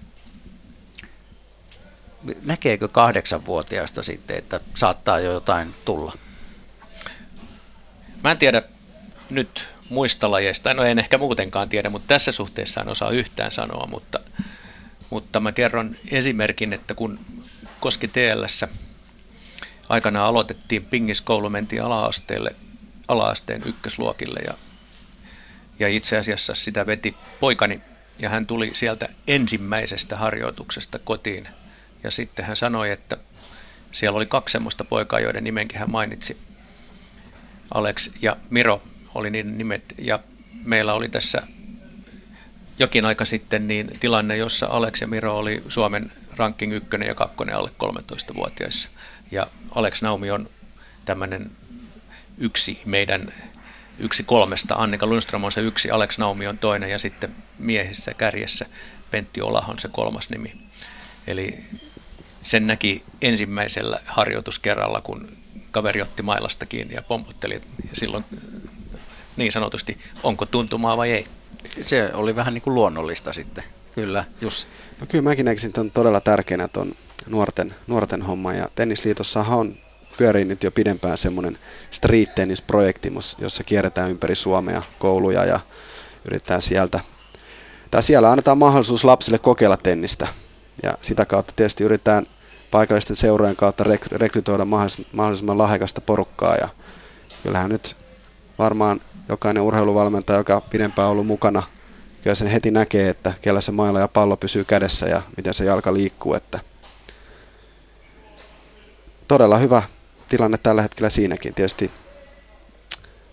näkeekö 2.46 2.88
kahdeksanvuotiaasta 2.88 4.04
sitten, 4.04 4.38
että 4.38 4.60
saattaa 4.76 5.20
jo 5.20 5.32
jotain 5.32 5.76
tulla? 5.86 6.14
Mä 8.24 8.32
en 8.32 8.38
tiedä 8.38 8.62
nyt 9.30 9.70
muista 9.90 10.32
lajeista, 10.32 10.74
no 10.74 10.84
en 10.84 11.00
ehkä 11.00 11.18
muutenkaan 11.18 11.70
tiedä, 11.70 11.90
mutta 11.90 12.08
tässä 12.08 12.32
suhteessa 12.32 12.82
en 12.82 12.90
osaa 12.90 13.12
yhtään 13.12 13.52
sanoa, 13.52 13.88
mutta, 13.88 14.20
mutta 15.10 15.40
mä 15.40 15.52
kerron 15.52 15.96
esimerkin, 16.12 16.74
että 16.74 16.94
kun 16.94 17.20
Koski 17.80 18.08
TLssä 18.08 18.68
aikanaan 19.90 20.28
aloitettiin 20.28 20.86
pingiskoulu, 20.86 21.50
mentiin 21.50 21.82
ala-asteelle, 21.82 22.56
ala-asteen 23.08 23.62
ykkösluokille 23.66 24.40
ja, 24.40 24.54
ja 25.80 25.88
itse 25.88 26.18
asiassa 26.18 26.56
sitä 26.56 26.86
veti 26.86 27.16
poikani 27.40 27.82
ja 28.20 28.30
hän 28.30 28.48
tuli 28.48 28.72
sieltä 28.74 29.10
ensimmäisestä 29.28 30.18
harjoituksesta 30.18 31.00
kotiin. 31.00 31.48
Ja 32.04 32.12
sitten 32.12 32.46
hän 32.46 32.56
sanoi, 32.56 32.92
että 32.92 33.18
siellä 33.92 34.18
oli 34.18 34.26
kaksi 34.26 34.52
semmoista 34.52 34.84
poikaa, 34.84 35.20
joiden 35.20 35.44
nimenkin 35.44 35.80
hän 35.80 35.92
mainitsi, 35.92 36.38
Alex 37.74 38.10
ja 38.22 38.38
Miro 38.50 38.82
oli 39.16 39.30
niiden 39.30 39.58
nimet 39.58 39.84
ja 39.98 40.20
meillä 40.64 40.94
oli 40.94 41.10
tässä 41.10 41.42
jokin 42.80 43.06
aika 43.06 43.26
sitten 43.26 43.68
niin 43.68 43.92
tilanne, 44.00 44.38
jossa 44.38 44.68
Alex 44.68 45.02
ja 45.02 45.08
Miro 45.08 45.38
oli 45.38 45.64
Suomen 45.70 46.12
ranking 46.36 46.74
ykkönen 46.74 47.08
ja 47.08 47.16
kakkonen 47.16 47.56
alle 47.56 47.72
13-vuotiaissa. 47.84 48.90
Ja 49.32 49.48
Alex 49.76 50.02
Naumi 50.02 50.32
on 50.32 50.50
tämmöinen 51.06 51.52
yksi 52.38 52.82
meidän 52.86 53.34
yksi 54.00 54.24
kolmesta. 54.24 54.76
Annika 54.76 55.08
Lundström 55.08 55.44
on 55.44 55.52
se 55.52 55.62
yksi, 55.62 55.92
Alex 55.92 56.18
Naumi 56.18 56.48
on 56.48 56.58
toinen 56.58 56.90
ja 56.90 57.00
sitten 57.00 57.36
miehissä 57.60 58.14
kärjessä 58.14 58.66
Pentti 59.12 59.42
Ola 59.42 59.66
on 59.68 59.80
se 59.80 59.88
kolmas 59.88 60.30
nimi. 60.30 60.54
Eli 61.28 61.64
sen 62.42 62.68
näki 62.68 63.04
ensimmäisellä 63.22 64.00
harjoituskerralla, 64.06 65.02
kun 65.02 65.38
kaveri 65.72 66.02
otti 66.02 66.24
mailasta 66.24 66.66
kiinni 66.66 66.96
ja 66.96 67.02
pompotteli. 67.02 67.54
Ja 67.90 67.94
silloin 67.94 68.26
niin 69.38 69.52
sanotusti, 69.52 69.98
onko 70.24 70.46
tuntumaa 70.46 70.98
vai 70.98 71.12
ei. 71.12 71.28
Se 71.82 72.12
oli 72.14 72.36
vähän 72.36 72.54
niin 72.54 72.62
kuin 72.62 72.76
luonnollista 72.76 73.34
sitten. 73.34 73.64
Kyllä, 73.96 74.26
Jussi. 74.42 74.68
No 75.00 75.08
kyllä 75.10 75.24
mäkin 75.24 75.46
näkisin 75.46 75.74
on 75.78 75.92
todella 75.92 76.22
tärkeänä 76.22 76.68
tuon 76.68 76.92
nuorten, 77.28 77.76
nuorten 77.88 78.22
homma. 78.22 78.54
Ja 78.54 78.68
Tennisliitossa 78.76 79.46
on 79.50 79.76
pyörii 80.18 80.46
nyt 80.46 80.64
jo 80.64 80.72
pidempään 80.72 81.18
semmoinen 81.18 81.58
street 81.92 82.36
tennis 82.36 82.62
projekti, 82.62 83.14
jossa 83.40 83.64
kierretään 83.64 84.12
ympäri 84.12 84.36
Suomea 84.36 84.82
kouluja 85.00 85.46
ja 85.46 85.60
yritetään 86.26 86.62
sieltä, 86.62 87.00
tai 87.92 88.04
siellä 88.04 88.32
annetaan 88.32 88.58
mahdollisuus 88.58 89.04
lapsille 89.04 89.40
kokeilla 89.40 89.78
tennistä. 89.78 90.28
Ja 90.84 90.98
sitä 91.02 91.26
kautta 91.26 91.54
tietysti 91.56 91.84
yritetään 91.84 92.28
paikallisten 92.72 93.16
seurojen 93.16 93.56
kautta 93.56 93.84
rekrytoida 94.12 94.66
mahdollisimman 95.12 95.58
lahjakasta 95.58 96.02
porukkaa. 96.02 96.56
Ja 96.56 96.70
kyllähän 97.44 97.70
nyt 97.70 97.98
varmaan 98.60 99.02
jokainen 99.30 99.64
urheiluvalmentaja, 99.64 100.40
joka 100.40 100.62
pidempään 100.62 101.10
ollut 101.10 101.28
mukana, 101.28 101.64
kyllä 102.22 102.36
sen 102.36 102.48
heti 102.48 102.72
näkee, 102.72 103.10
että 103.10 103.34
kellä 103.42 103.62
se 103.62 103.72
mailla 103.72 104.00
ja 104.00 104.08
pallo 104.08 104.38
pysyy 104.38 104.64
kädessä 104.64 105.06
ja 105.06 105.22
miten 105.38 105.54
se 105.54 105.66
jalka 105.66 105.94
liikkuu. 105.94 106.34
Että 106.34 106.60
todella 109.28 109.58
hyvä 109.58 109.84
tilanne 110.30 110.58
tällä 110.58 110.82
hetkellä 110.82 111.10
siinäkin. 111.10 111.54
Tietysti, 111.54 111.92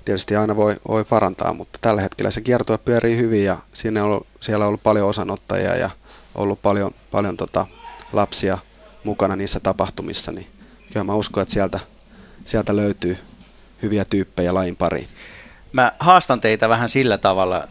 tietysti 0.04 0.37
aina 0.37 0.57
voi, 0.57 0.76
voi 0.88 1.04
parantaa, 1.04 1.52
mutta 1.52 1.78
tällä 1.83 2.02
hetkellä 2.02 2.30
se 2.30 2.40
kiertue 2.40 2.78
pyörii 2.78 3.16
hyvin 3.16 3.44
ja 3.44 3.59
siinä 3.72 4.04
on 4.04 4.11
ollut, 4.11 4.26
siellä 4.40 4.64
on 4.64 4.68
ollut 4.68 4.83
paljon 4.83 5.09
osanottajia 5.09 5.76
ja 5.76 5.90
ollut 6.35 6.62
paljon, 6.62 6.94
paljon 7.11 7.37
tota, 7.37 7.66
lapsia 8.12 8.59
mukana 9.04 9.37
niissä 9.37 9.61
tapahtumissa, 9.61 10.33
niin 10.33 10.46
kyllä 10.92 11.04
mä 11.04 11.14
uskon, 11.14 11.42
että 11.42 11.54
sieltä, 11.54 11.80
sieltä 12.44 12.76
löytyy 12.76 13.18
hyviä 13.83 14.04
tyyppejä 14.04 14.54
lajin 14.54 14.76
pariin. 14.76 15.09
Mä 15.74 15.92
haastan 15.98 16.40
teitä 16.40 16.68
vähän 16.68 16.88
sillä 16.88 17.18
tavalla 17.18 17.68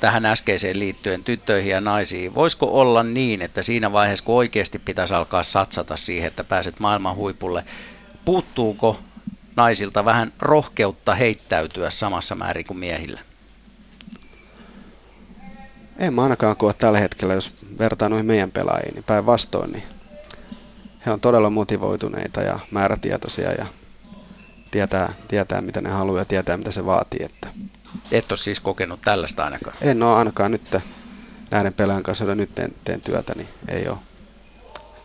tähän 0.00 0.26
äskeiseen 0.26 0.78
liittyen 0.78 1.24
tyttöihin 1.24 1.70
ja 1.70 1.80
naisiin. 1.80 2.34
Voisiko 2.34 2.66
olla 2.80 3.02
niin, 3.02 3.42
että 3.42 3.62
siinä 3.62 3.92
vaiheessa, 3.92 4.24
kun 4.24 4.36
oikeasti 4.36 4.78
pitäisi 4.78 5.14
alkaa 5.14 5.42
satsata 5.42 5.96
siihen, 5.96 6.28
että 6.28 6.44
pääset 6.44 6.80
maailman 6.80 7.16
huipulle, 7.16 7.64
puuttuuko 8.24 9.00
naisilta 9.56 10.04
vähän 10.04 10.32
rohkeutta 10.38 11.14
heittäytyä 11.14 11.90
samassa 11.90 12.34
määrin 12.34 12.66
kuin 12.66 12.78
miehillä? 12.78 13.20
En 15.98 16.14
mä 16.14 16.22
ainakaan 16.22 16.56
koe 16.56 16.72
tällä 16.74 16.98
hetkellä, 16.98 17.34
jos 17.34 17.56
vertaa 17.78 18.08
noihin 18.08 18.26
meidän 18.26 18.50
pelaajiin, 18.50 18.94
niin 18.94 19.04
päinvastoin, 19.04 19.72
niin 19.72 19.84
he 21.06 21.10
on 21.10 21.20
todella 21.20 21.50
motivoituneita 21.50 22.40
ja 22.40 22.58
määrätietoisia 22.70 23.52
ja 23.52 23.66
tietää, 24.70 25.12
tietää 25.28 25.60
mitä 25.60 25.80
ne 25.80 25.90
haluaa 25.90 26.18
ja 26.18 26.24
tietää 26.24 26.56
mitä 26.56 26.72
se 26.72 26.86
vaatii. 26.86 27.24
Että 27.24 27.48
Et 28.12 28.32
ole 28.32 28.38
siis 28.38 28.60
kokenut 28.60 29.00
tällaista 29.00 29.44
ainakaan? 29.44 29.76
En 29.80 30.02
ole 30.02 30.16
ainakaan 30.16 30.50
nyt 30.50 30.76
näiden 31.50 31.74
pelaajan 31.74 32.02
kanssa, 32.02 32.24
joiden 32.24 32.38
nyt 32.38 32.54
teen, 32.54 32.74
teen 32.84 33.00
työtä, 33.00 33.32
niin 33.36 33.48
ei 33.68 33.88
ole. 33.88 33.98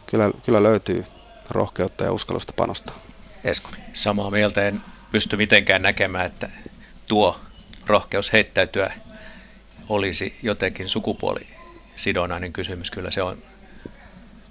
Kyllä, 0.06 0.32
kyllä 0.46 0.64
löytyy 0.64 1.06
rohkeutta 1.50 2.04
ja 2.04 2.12
uskallusta 2.12 2.54
panostaa. 2.54 2.96
Esko. 3.44 3.70
Samaa 3.94 4.32
mieltä 4.32 4.68
en 4.68 4.82
pysty 5.12 5.38
mitenkään 5.38 5.82
näkemään, 5.82 6.26
että 6.26 6.50
tuo 7.08 7.40
rohkeus 7.86 8.34
heittäytyä 8.34 8.94
olisi 9.90 10.40
jotenkin 10.44 10.90
sukupuolisidonnainen 10.90 12.54
kysymys. 12.54 12.92
Kyllä 12.92 13.12
se 13.12 13.22
on 13.22 13.38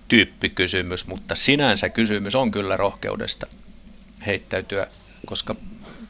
tyyppikysymys, 0.09 1.07
mutta 1.07 1.35
sinänsä 1.35 1.89
kysymys 1.89 2.35
on 2.35 2.51
kyllä 2.51 2.77
rohkeudesta 2.77 3.47
heittäytyä, 4.27 4.87
koska 5.27 5.55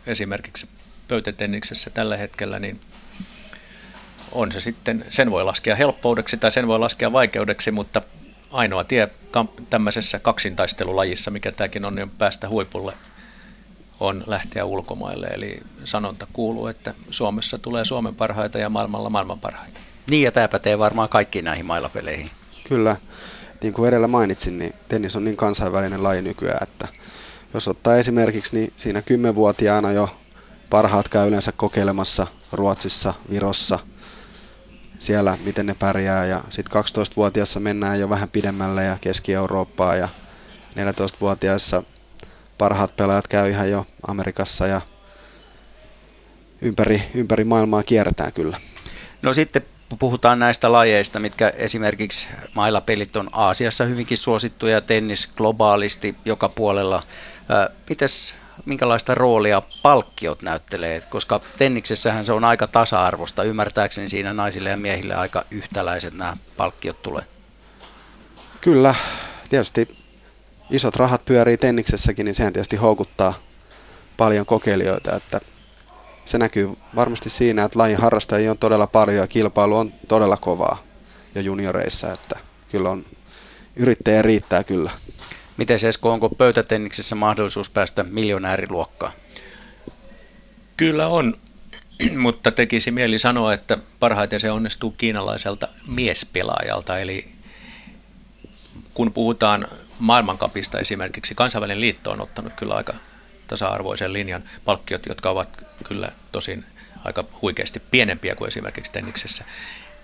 esimerkiksi 0.07 0.69
pöytätenniksessä 1.09 1.91
tällä 1.91 2.17
hetkellä 2.17 2.59
niin 2.59 2.81
on 4.33 4.53
se 4.53 4.61
sitten, 4.61 5.05
sen 5.11 5.31
voi 5.31 5.45
laskea 5.45 5.77
helppoudeksi 5.77 6.37
tai 6.37 6.53
sen 6.53 6.67
voi 6.67 6.79
laskea 6.79 7.13
vaikeudeksi, 7.13 7.71
mutta 7.71 8.03
ainoa 8.51 8.85
tie 8.85 9.09
tämmöisessä 9.71 10.19
kaksintaistelulajissa, 10.19 11.31
mikä 11.31 11.53
tämäkin 11.53 11.85
on, 11.85 11.95
niin 11.95 12.11
päästä 12.11 12.49
huipulle 12.49 12.95
on 14.01 14.25
lähteä 14.27 14.65
ulkomaille. 14.65 15.27
Eli 15.27 15.61
sanonta 15.85 16.27
kuuluu, 16.33 16.67
että 16.67 16.95
Suomessa 17.11 17.59
tulee 17.59 17.85
Suomen 17.85 18.15
parhaita 18.15 18.59
ja 18.59 18.69
maailmalla 18.69 19.11
maailman 19.11 19.41
parhaita. 19.41 19.81
Niin 20.11 20.23
ja 20.23 20.33
tämä 20.33 20.49
pätee 20.49 20.79
varmaan 20.79 21.09
kaikkiin 21.09 21.45
näihin 21.45 21.67
mailapeleihin. 21.67 22.31
Kyllä. 22.69 22.97
Niin 23.63 23.75
kuin 23.75 23.89
edellä 23.89 24.09
mainitsin, 24.09 24.59
niin 24.59 24.75
tennis 24.89 25.17
on 25.17 25.25
niin 25.25 25.37
kansainvälinen 25.37 26.03
laji 26.03 26.23
nykyään, 26.23 26.63
että 26.63 26.89
jos 27.55 27.69
ottaa 27.69 27.97
esimerkiksi, 27.97 28.57
niin 28.57 28.73
siinä 28.77 29.01
10-vuotiaana 29.01 29.93
jo 29.93 30.17
parhaat 30.71 31.09
käy 31.09 31.29
yleensä 31.29 31.53
kokeilemassa 31.53 32.27
Ruotsissa, 32.53 33.15
Virossa– 33.31 33.79
siellä, 35.05 35.39
miten 35.45 35.67
ne 35.67 35.75
pärjää. 35.75 36.27
Ja 36.27 36.41
sitten 36.51 36.83
12-vuotiaassa 36.83 37.61
mennään 37.61 38.01
jo 38.01 38.09
vähän 38.09 38.29
pidemmälle 38.29 38.85
ja 38.85 38.99
Keski-Eurooppaa 39.01 39.97
ja 39.97 40.09
14-vuotiaissa 40.77 41.83
parhaat 42.59 42.97
pelaajat 42.97 43.29
käy 43.29 43.51
ihan 43.51 43.71
jo 43.71 43.87
Amerikassa 44.07 44.67
ja 44.67 44.81
ympäri, 46.63 47.03
ympäri 47.15 47.45
maailmaa 47.45 47.83
kierretään 47.83 48.33
kyllä. 48.33 48.57
No 49.23 49.33
sitten 49.33 49.63
puhutaan 49.99 50.39
näistä 50.39 50.73
lajeista, 50.73 51.21
mitkä 51.21 51.53
esimerkiksi 51.57 52.29
mailapelit 52.55 53.17
on 53.17 53.31
Aasiassa 53.33 53.85
hyvinkin 53.85 54.19
suosittuja, 54.19 54.81
tennis 54.81 55.27
globaalisti 55.37 56.15
joka 56.25 56.49
puolella. 56.49 57.03
Mites 57.89 58.35
minkälaista 58.65 59.15
roolia 59.15 59.63
palkkiot 59.83 60.43
näyttelee, 60.43 61.01
koska 61.01 61.41
tenniksessähän 61.59 62.25
se 62.25 62.33
on 62.33 62.45
aika 62.45 62.67
tasa-arvosta. 62.67 63.43
Ymmärtääkseni 63.43 64.09
siinä 64.09 64.33
naisille 64.33 64.71
ja 64.71 64.77
miehille 64.77 65.15
aika 65.15 65.45
yhtäläiset 65.51 66.15
nämä 66.15 66.37
palkkiot 66.57 67.03
tulee. 67.03 67.25
Kyllä, 68.61 68.95
tietysti 69.51 69.97
isot 70.71 70.97
rahat 70.97 71.25
pyörii 71.25 71.57
tenniksessäkin, 71.57 72.25
niin 72.25 72.35
sehän 72.35 72.53
tietysti 72.53 72.77
houkuttaa 72.77 73.35
paljon 74.17 74.47
kokeilijoita, 74.47 75.17
että 75.17 75.41
se 76.25 76.39
näkyy 76.39 76.77
varmasti 76.97 77.31
siinä, 77.31 77.65
että 77.65 77.79
lajin 77.79 77.99
harrastajia 77.99 78.51
on 78.51 78.59
todella 78.59 78.87
paljon 78.87 79.17
ja 79.19 79.27
kilpailu 79.27 79.77
on 79.77 79.93
todella 80.09 80.37
kovaa 80.37 80.79
jo 81.35 81.41
junioreissa, 81.41 82.13
että 82.13 82.39
kyllä 82.71 82.91
on 82.91 83.05
yrittäjä 83.77 84.23
riittää 84.23 84.65
kyllä. 84.65 84.91
Miten 85.57 85.79
Esko, 85.89 86.13
onko 86.13 86.29
pöytätenniksessä 86.29 87.15
mahdollisuus 87.15 87.71
päästä 87.71 88.03
miljonääriluokkaan? 88.03 89.13
Kyllä 90.77 91.09
on, 91.09 91.37
mutta 92.17 92.51
tekisi 92.51 92.91
mieli 92.91 93.19
sanoa, 93.19 93.55
että 93.55 93.79
parhaiten 94.01 94.41
se 94.41 94.51
onnistuu 94.51 94.91
kiinalaiselta 94.91 95.69
miespelaajalta. 95.87 96.99
Eli 96.99 97.29
kun 98.95 99.13
puhutaan 99.13 99.69
maailmankapista 99.99 100.79
esimerkiksi, 100.79 101.35
kansainvälinen 101.35 101.81
liitto 101.81 102.11
on 102.11 102.21
ottanut 102.21 102.53
kyllä 102.53 102.75
aika 102.75 102.95
tasa-arvoisen 103.47 104.13
linjan 104.13 104.43
palkkiot, 104.65 105.07
jotka 105.07 105.31
ovat 105.31 105.49
kyllä 105.85 106.13
tosin 106.33 106.65
aika 107.05 107.25
huikeasti 107.43 107.83
pienempiä 107.91 108.35
kuin 108.35 108.49
esimerkiksi 108.49 108.93
tenniksessä. 108.93 109.45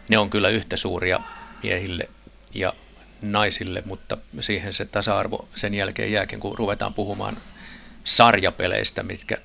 Ne 0.09 0.19
on 0.19 0.31
kyllä 0.31 0.49
yhtä 0.49 0.77
suuria 0.77 1.21
miehille 1.63 2.09
ja 2.55 2.73
naisille, 3.23 3.83
mutta 3.87 4.17
siihen 4.41 4.73
se 4.73 4.85
tasa-arvo 4.85 5.49
sen 5.55 5.75
jälkeen 5.75 6.13
jääkin, 6.13 6.41
kun 6.41 6.59
ruvetaan 6.59 6.95
puhumaan 6.95 7.37
sarjapeleistä, 8.05 9.03
mitkä 9.03 9.37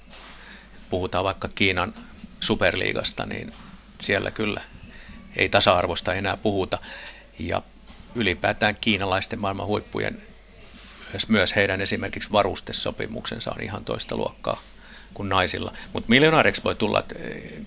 puhutaan 0.90 1.24
vaikka 1.24 1.48
Kiinan 1.48 1.94
superliigasta, 2.40 3.26
niin 3.26 3.54
siellä 4.02 4.32
kyllä 4.32 4.62
ei 5.36 5.50
tasa-arvosta 5.50 6.14
enää 6.14 6.38
puhuta. 6.38 6.80
Ja 7.40 7.62
ylipäätään 8.16 8.76
kiinalaisten 8.82 9.40
maailman 9.40 9.68
huippujen, 9.68 10.22
myös 11.28 11.56
heidän 11.56 11.82
esimerkiksi 11.82 12.32
varustesopimuksensa 12.32 13.52
on 13.52 13.64
ihan 13.64 13.86
toista 13.86 14.18
luokkaa 14.18 14.62
kuin 15.14 15.30
naisilla. 15.30 15.74
Mutta 15.94 16.10
miljonaareiksi 16.10 16.64
voi 16.64 16.76
tulla, 16.76 17.00
että 17.00 17.16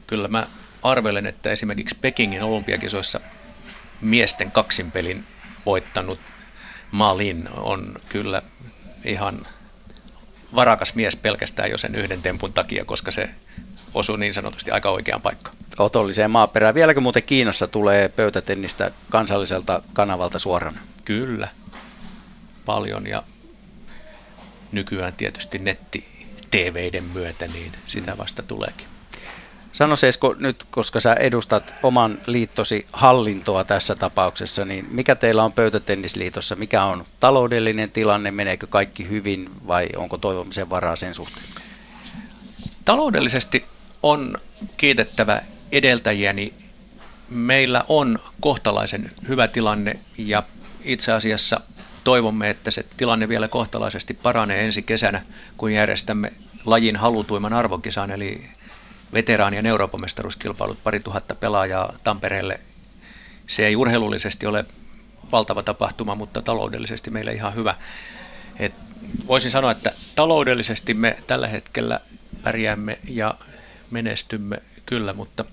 kyllä 0.07 0.29
mä 0.29 0.47
arvelen, 0.83 1.27
että 1.27 1.51
esimerkiksi 1.51 1.97
Pekingin 2.01 2.43
olympiakisoissa 2.43 3.21
miesten 4.01 4.51
kaksinpelin 4.51 5.27
voittanut 5.69 6.21
Malin 6.91 7.49
on 7.57 7.95
kyllä 8.09 8.43
ihan 9.05 9.47
varakas 10.55 10.95
mies 10.95 11.17
pelkästään 11.17 11.71
jo 11.71 11.79
sen 11.79 11.95
yhden 11.95 12.23
tempun 12.23 12.53
takia, 12.53 12.85
koska 12.85 13.11
se 13.11 13.31
osuu 13.95 14.17
niin 14.17 14.35
sanotusti 14.35 14.71
aika 14.71 14.91
oikeaan 14.91 15.23
paikkaan. 15.23 15.57
Otolliseen 15.79 16.31
maaperään. 16.31 16.75
Vieläkö 16.75 17.01
muuten 17.01 17.23
Kiinassa 17.23 17.67
tulee 17.67 18.09
pöytätennistä 18.09 18.91
kansalliselta 19.11 19.83
kanavalta 19.93 20.39
suorana? 20.39 20.81
Kyllä, 21.05 21.49
paljon 22.67 23.07
ja 23.07 23.23
nykyään 24.73 25.13
tietysti 25.13 25.59
netti 25.59 26.27
TViden 26.51 27.05
myötä, 27.05 27.47
niin 27.47 27.73
sitä 27.87 28.19
vasta 28.19 28.43
tuleekin. 28.43 28.87
Sano 29.79 29.97
Sesko 29.97 30.35
nyt, 30.39 30.65
koska 30.71 31.01
sä 31.01 31.15
edustat 31.15 31.75
oman 31.83 32.19
liittosi 32.27 32.87
hallintoa 32.93 33.65
tässä 33.65 33.95
tapauksessa, 33.95 34.65
niin 34.65 34.87
mikä 34.91 35.15
teillä 35.15 35.45
on 35.45 35.53
pöytätennisliitossa? 35.53 36.57
Mikä 36.57 36.85
on 36.85 37.05
taloudellinen 37.21 37.91
tilanne? 37.91 38.31
Meneekö 38.31 38.67
kaikki 38.67 39.09
hyvin 39.09 39.51
vai 39.67 39.89
onko 39.97 40.19
toivomisen 40.19 40.71
varaa 40.71 40.97
sen 40.97 41.15
suhteen? 41.15 41.47
Taloudellisesti 42.85 43.65
on 44.03 44.39
kiitettävä 44.77 45.43
edeltäjiäni. 45.73 46.55
Meillä 47.29 47.85
on 47.89 48.19
kohtalaisen 48.41 49.11
hyvä 49.29 49.49
tilanne 49.49 49.99
ja 50.17 50.43
itse 50.85 51.13
asiassa 51.13 51.61
toivomme, 52.05 52.51
että 52.51 52.71
se 52.71 52.85
tilanne 52.97 53.29
vielä 53.29 53.49
kohtalaisesti 53.49 54.15
paranee 54.15 54.65
ensi 54.65 54.83
kesänä, 54.83 55.23
kun 55.57 55.73
järjestämme 55.73 56.33
lajin 56.65 56.97
halutuimman 56.97 57.53
arvokisan, 57.53 58.11
eli 58.11 58.58
veteraanien 59.13 59.67
Euroopan 59.67 60.01
mestaruuskilpailut, 60.01 60.83
pari 60.85 61.01
tuhatta 61.01 61.35
pelaajaa 61.35 61.93
Tampereelle. 62.05 62.61
Se 63.47 63.67
ei 63.67 63.77
urheilullisesti 63.77 64.47
ole 64.47 64.65
valtava 65.33 65.63
tapahtuma, 65.63 66.15
mutta 66.15 66.43
taloudellisesti 66.43 67.11
meille 67.11 67.33
ihan 67.33 67.55
hyvä. 67.55 67.75
Et 68.59 68.73
voisin 69.27 69.51
sanoa, 69.51 69.71
että 69.71 69.93
taloudellisesti 70.17 70.95
me 70.95 71.17
tällä 71.27 71.49
hetkellä 71.49 72.01
pärjäämme 72.43 72.99
ja 73.09 73.35
menestymme 73.91 74.63
kyllä, 74.87 75.13
mutta 75.13 75.45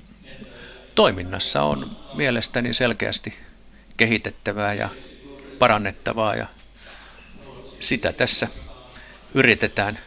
toiminnassa 0.96 1.64
on 1.64 1.98
mielestäni 2.14 2.74
selkeästi 2.74 3.34
kehitettävää 3.98 4.74
ja 4.74 4.90
parannettavaa 5.60 6.36
ja 6.36 6.48
sitä 7.80 8.14
tässä 8.14 8.48
yritetään 9.34 10.00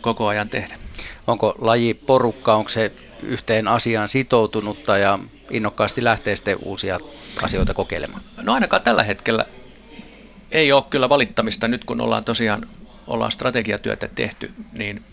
koko 0.00 0.26
ajan 0.26 0.48
tehdä. 0.48 0.78
Onko 1.26 1.54
laji 1.58 1.94
porukka, 1.94 2.54
onko 2.54 2.68
se 2.68 2.92
yhteen 3.22 3.68
asiaan 3.68 4.08
sitoutunutta 4.08 4.98
ja 4.98 5.18
innokkaasti 5.50 6.04
lähtee 6.04 6.36
sitten 6.36 6.56
uusia 6.62 7.00
asioita 7.42 7.74
kokeilemaan? 7.74 8.22
No 8.42 8.52
ainakaan 8.52 8.82
tällä 8.82 9.02
hetkellä 9.02 9.44
ei 10.50 10.72
ole 10.72 10.84
kyllä 10.90 11.08
valittamista. 11.08 11.68
Nyt 11.68 11.84
kun 11.84 12.00
ollaan 12.00 12.24
tosiaan 12.24 12.66
ollaan 13.06 13.32
strategiatyötä 13.32 14.08
tehty, 14.08 14.52
niin 14.72 15.04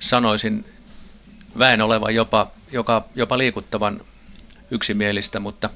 sanoisin 0.00 0.64
väen 1.58 1.80
olevan 1.80 2.14
jopa, 2.14 2.50
joka, 2.72 3.04
jopa 3.14 3.38
liikuttavan 3.38 4.00
yksimielistä, 4.70 5.40
mutta 5.40 5.70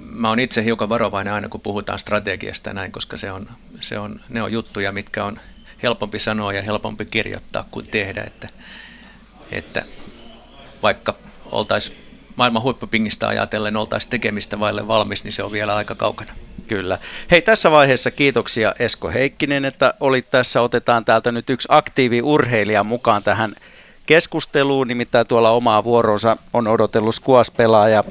mä 0.00 0.28
oon 0.28 0.40
itse 0.40 0.64
hiukan 0.64 0.88
varovainen 0.88 1.32
aina, 1.32 1.48
kun 1.48 1.60
puhutaan 1.60 1.98
strategiasta 1.98 2.72
näin, 2.72 2.92
koska 2.92 3.16
se 3.16 3.32
on, 3.32 3.48
se 3.80 3.98
on, 3.98 4.20
ne 4.28 4.42
on 4.42 4.52
juttuja, 4.52 4.92
mitkä 4.92 5.24
on 5.24 5.40
helpompi 5.84 6.18
sanoa 6.18 6.52
ja 6.52 6.62
helpompi 6.62 7.04
kirjoittaa 7.04 7.64
kuin 7.70 7.86
tehdä, 7.86 8.24
että, 8.26 8.48
että 9.52 9.82
vaikka 10.82 11.14
oltaisiin 11.52 11.98
maailman 12.36 12.62
huippupingistä 12.62 13.28
ajatellen 13.28 13.76
oltaisiin 13.76 14.10
tekemistä 14.10 14.60
vaille 14.60 14.88
valmis, 14.88 15.24
niin 15.24 15.32
se 15.32 15.42
on 15.42 15.52
vielä 15.52 15.76
aika 15.76 15.94
kaukana. 15.94 16.32
Kyllä. 16.68 16.98
Hei, 17.30 17.42
tässä 17.42 17.70
vaiheessa 17.70 18.10
kiitoksia 18.10 18.74
Esko 18.78 19.10
Heikkinen, 19.10 19.64
että 19.64 19.94
olit 20.00 20.30
tässä. 20.30 20.60
Otetaan 20.60 21.04
täältä 21.04 21.32
nyt 21.32 21.50
yksi 21.50 21.68
aktiivi 21.70 22.22
urheilija 22.22 22.84
mukaan 22.84 23.22
tähän 23.22 23.54
keskusteluun, 24.06 24.88
nimittäin 24.88 25.26
tuolla 25.26 25.50
omaa 25.50 25.84
vuoronsa 25.84 26.36
on 26.52 26.68
odotellut 26.68 27.14
skuaspelaaja 27.14 28.04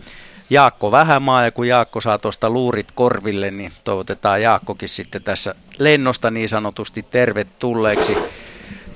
Jaakko 0.49 0.91
Vähämaa, 0.91 1.43
ja 1.43 1.51
kun 1.51 1.67
Jaakko 1.67 2.01
saa 2.01 2.17
tuosta 2.17 2.49
luurit 2.49 2.91
korville, 2.91 3.51
niin 3.51 3.73
toivotetaan 3.83 4.41
Jaakkokin 4.41 4.89
sitten 4.89 5.23
tässä 5.23 5.55
lennosta 5.77 6.31
niin 6.31 6.49
sanotusti 6.49 7.05
tervetulleeksi. 7.11 8.17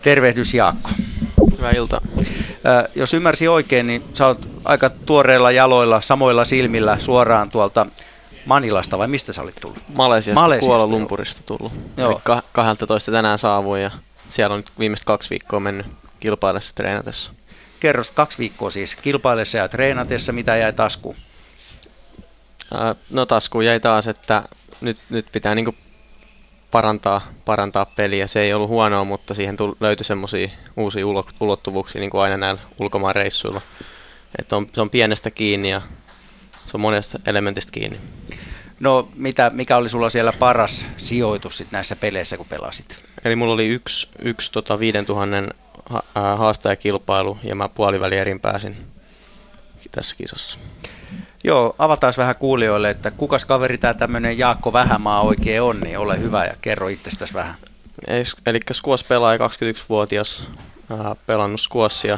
Tervehdys 0.02 0.54
Jaakko. 0.54 0.90
Hyvää 1.58 1.72
iltaa. 1.72 2.02
Jos 2.96 3.14
ymmärsin 3.14 3.50
oikein, 3.50 3.88
niin 3.88 4.04
sä 4.14 4.28
oot 4.28 4.48
aika 4.66 4.90
tuoreilla 4.90 5.52
jaloilla, 5.52 6.02
samoilla 6.02 6.46
silmillä 6.46 7.00
suoraan 7.00 7.52
tuolta 7.52 7.86
Manilasta, 8.46 8.98
vai 8.98 9.08
mistä 9.08 9.34
sä 9.34 9.42
olit 9.42 9.56
tullut? 9.62 9.78
Malesiasta, 9.94 10.42
Malesiasta 10.42 10.68
Kuala 10.68 10.88
Lumpurista 10.88 11.42
tullut. 11.46 11.74
Joo. 11.98 12.12
Eli 12.12 12.42
12 12.52 13.12
tänään 13.12 13.40
saavuin 13.40 13.82
ja 13.82 13.92
siellä 14.30 14.54
on 14.54 14.60
nyt 14.60 14.72
viimeiset 14.80 15.06
kaksi 15.06 15.30
viikkoa 15.30 15.60
mennyt 15.60 15.86
kilpailessa 16.20 16.76
treenatessa. 16.76 17.32
Kerros 17.80 18.12
kaksi 18.12 18.38
viikkoa 18.38 18.70
siis 18.70 18.96
kilpailessa 18.96 19.58
ja 19.58 19.68
treenatessa, 19.68 20.34
mitä 20.34 20.56
jäi 20.56 20.74
taskuun? 20.74 21.16
No 23.10 23.26
taskuun 23.26 23.66
jäi 23.66 23.80
taas, 23.80 24.08
että 24.08 24.44
nyt, 24.82 24.98
nyt 25.10 25.26
pitää 25.32 25.56
niinku 25.56 25.76
parantaa, 26.72 27.22
parantaa 27.46 27.86
peliä. 27.86 28.28
Se 28.28 28.42
ei 28.42 28.54
ollut 28.54 28.70
huonoa, 28.70 29.04
mutta 29.04 29.34
siihen 29.34 29.58
tuli, 29.58 29.76
löytyi 29.80 30.06
semmoisia 30.06 30.50
uusia 30.78 31.06
ulottuvuuksia 31.40 32.00
niin 32.00 32.10
kuin 32.10 32.22
aina 32.22 32.38
näillä 32.38 32.62
ulkomaan 32.80 33.16
reissuilla. 33.16 33.62
Että 34.40 34.56
on, 34.56 34.68
se 34.74 34.82
on 34.82 34.90
pienestä 34.90 35.32
kiinni 35.32 35.70
ja 35.70 35.82
se 36.66 36.72
on 36.74 36.82
monesta 36.82 37.20
elementistä 37.26 37.72
kiinni. 37.72 37.98
No 38.80 39.10
mitä, 39.16 39.52
mikä 39.54 39.78
oli 39.78 39.90
sulla 39.90 40.10
siellä 40.10 40.34
paras 40.34 40.86
sijoitus 40.98 41.58
sit 41.58 41.72
näissä 41.72 41.96
peleissä, 41.96 42.38
kun 42.38 42.46
pelasit? 42.46 43.04
Eli 43.26 43.36
mulla 43.36 43.54
oli 43.54 43.68
yksi, 43.68 44.08
yksi 44.22 44.52
tota 44.52 44.80
5000 44.80 45.56
haastajakilpailu 46.16 47.38
ja 47.44 47.56
mä 47.56 47.70
puolivälierin 47.70 48.40
pääsin 48.40 48.78
tässä 49.92 50.16
kisassa. 50.16 50.60
Joo, 51.44 51.76
avataan 51.80 52.14
vähän 52.18 52.36
kuulijoille, 52.36 52.90
että 52.90 53.12
kukas 53.12 53.46
kaveri 53.46 53.78
tämä 53.78 53.94
tämmöinen 53.94 54.38
Jaakko 54.38 54.74
Vähämaa 54.74 55.22
oikein 55.22 55.62
on, 55.62 55.80
niin 55.80 55.98
ole 55.98 56.20
hyvä 56.20 56.46
ja 56.46 56.54
kerro 56.62 56.88
itsestäsi 56.88 57.34
vähän. 57.34 57.56
Eli 58.46 58.60
Skuos 58.72 59.04
pelaaja 59.04 59.38
21-vuotias, 59.38 60.48
äh, 60.92 61.18
pelannut 61.26 61.62
Skuossia 61.62 62.18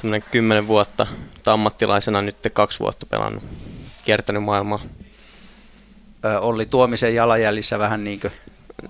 semmoinen 0.00 0.28
10 0.30 0.66
vuotta, 0.66 1.06
ammattilaisena 1.46 2.22
nyt 2.22 2.36
kaksi 2.52 2.78
vuotta 2.78 3.06
pelannut, 3.06 3.44
kiertänyt 4.04 4.42
maailmaa. 4.42 4.80
Olli 6.40 6.66
Tuomisen 6.66 7.14
jalanjäljissä 7.14 7.78
vähän 7.78 8.04
niin 8.04 8.20
kuin 8.20 8.32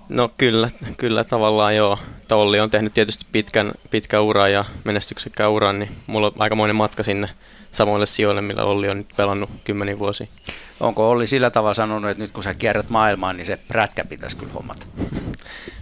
No 0.09 0.31
kyllä, 0.39 0.71
kyllä 0.97 1.25
tavallaan 1.25 1.77
joo. 1.77 1.99
Olli 2.31 2.61
on 2.61 2.71
tehnyt 2.71 2.95
tietysti 2.95 3.27
pitkän, 3.33 3.73
pitkän 3.91 4.23
uran 4.23 4.53
ja 4.53 4.65
menestyksekkään 4.85 5.51
uran, 5.51 5.79
niin 5.79 5.91
mulla 6.07 6.27
on 6.27 6.33
aikamoinen 6.39 6.77
matka 6.77 7.03
sinne 7.03 7.29
samoille 7.73 8.07
sijoille, 8.07 8.41
millä 8.41 8.65
Olli 8.65 8.89
on 8.89 8.99
nyt 8.99 9.15
pelannut 9.17 9.51
kymmeniä 9.65 9.99
vuosia. 9.99 10.27
Onko 10.81 11.11
Olli 11.11 11.27
sillä 11.27 11.51
tavalla 11.51 11.75
sanonut, 11.75 12.11
että 12.11 12.23
nyt 12.23 12.33
kun 12.33 12.45
sä 12.45 12.55
kierrät 12.55 12.89
maailmaa, 12.89 13.33
niin 13.33 13.47
se 13.47 13.59
prätkä 13.69 14.05
pitäisi 14.05 14.37
kyllä 14.37 14.53
hommata? 14.53 14.87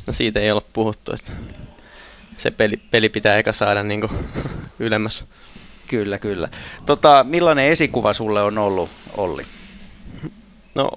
No 0.06 0.12
siitä 0.12 0.40
ei 0.40 0.50
ole 0.50 0.62
puhuttu, 0.72 1.14
että 1.14 1.32
se 2.38 2.50
peli, 2.50 2.76
peli 2.90 3.08
pitää 3.08 3.36
eka 3.36 3.52
saada 3.52 3.82
niin 3.82 4.00
kuin 4.00 4.12
ylemmäs. 4.78 5.24
Kyllä, 5.88 6.18
kyllä. 6.18 6.48
Tota, 6.86 7.24
millainen 7.28 7.68
esikuva 7.68 8.14
sulle 8.14 8.42
on 8.42 8.58
ollut 8.58 8.90
Olli? 9.16 9.42
No 10.74 10.90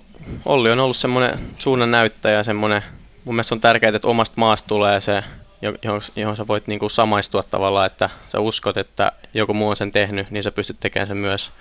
Olli 0.45 0.71
on 0.71 0.79
ollut 0.79 0.97
semmoinen 0.97 1.39
suunnan 1.59 1.91
näyttäjä, 1.91 2.43
semmoinen, 2.43 2.83
mun 3.25 3.35
mielestä 3.35 3.55
on 3.55 3.61
tärkeää, 3.61 3.95
että 3.95 4.07
omasta 4.07 4.35
maasta 4.37 4.67
tulee 4.67 5.01
se 5.01 5.23
johon, 5.61 6.01
johon 6.15 6.37
sä 6.37 6.47
voit 6.47 6.67
niin 6.67 6.79
kuin 6.79 6.91
samaistua 6.91 7.43
tavallaan, 7.43 7.87
että 7.87 8.09
sä 8.31 8.39
uskot, 8.39 8.77
että 8.77 9.11
joku 9.33 9.53
muu 9.53 9.69
on 9.69 9.77
sen 9.77 9.91
tehnyt, 9.91 10.31
niin 10.31 10.43
sä 10.43 10.51
pystyt 10.51 10.79
tekemään 10.79 11.07
sen 11.07 11.17
myös. 11.17 11.51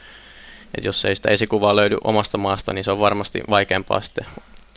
Et 0.75 0.85
jos 0.85 1.05
ei 1.05 1.17
sitä 1.17 1.31
esikuvaa 1.31 1.77
löydy 1.77 1.97
omasta 2.05 2.39
maasta, 2.39 2.73
niin 2.73 2.85
se 2.85 2.91
on 2.91 3.01
varmasti 3.01 3.41
vaikeampaa 3.51 4.01
sitten 4.01 4.27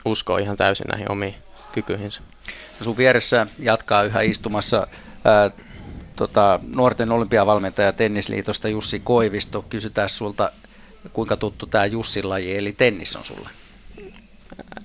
uskoa 0.06 0.40
ihan 0.40 0.58
täysin 0.58 0.88
näihin 0.88 1.12
omiin 1.12 1.36
kykyihinsä. 1.72 2.22
No 2.80 2.84
sun 2.84 2.98
vieressä 2.98 3.48
jatkaa 3.60 4.04
yhä 4.04 4.22
istumassa 4.22 4.88
ää, 5.26 5.52
tota, 6.16 6.60
nuorten 6.76 7.12
olympiavalmentaja 7.12 7.92
Tennisliitosta 7.92 8.70
Jussi 8.70 9.00
Koivisto. 9.00 9.62
Kysytään 9.62 10.10
sulta 10.10 10.52
kuinka 11.14 11.38
tuttu 11.38 11.66
tämä 11.66 11.86
Jussin 11.86 12.30
laji, 12.30 12.58
eli 12.58 12.72
tennis 12.72 13.16
on 13.16 13.26
sulle? 13.26 13.50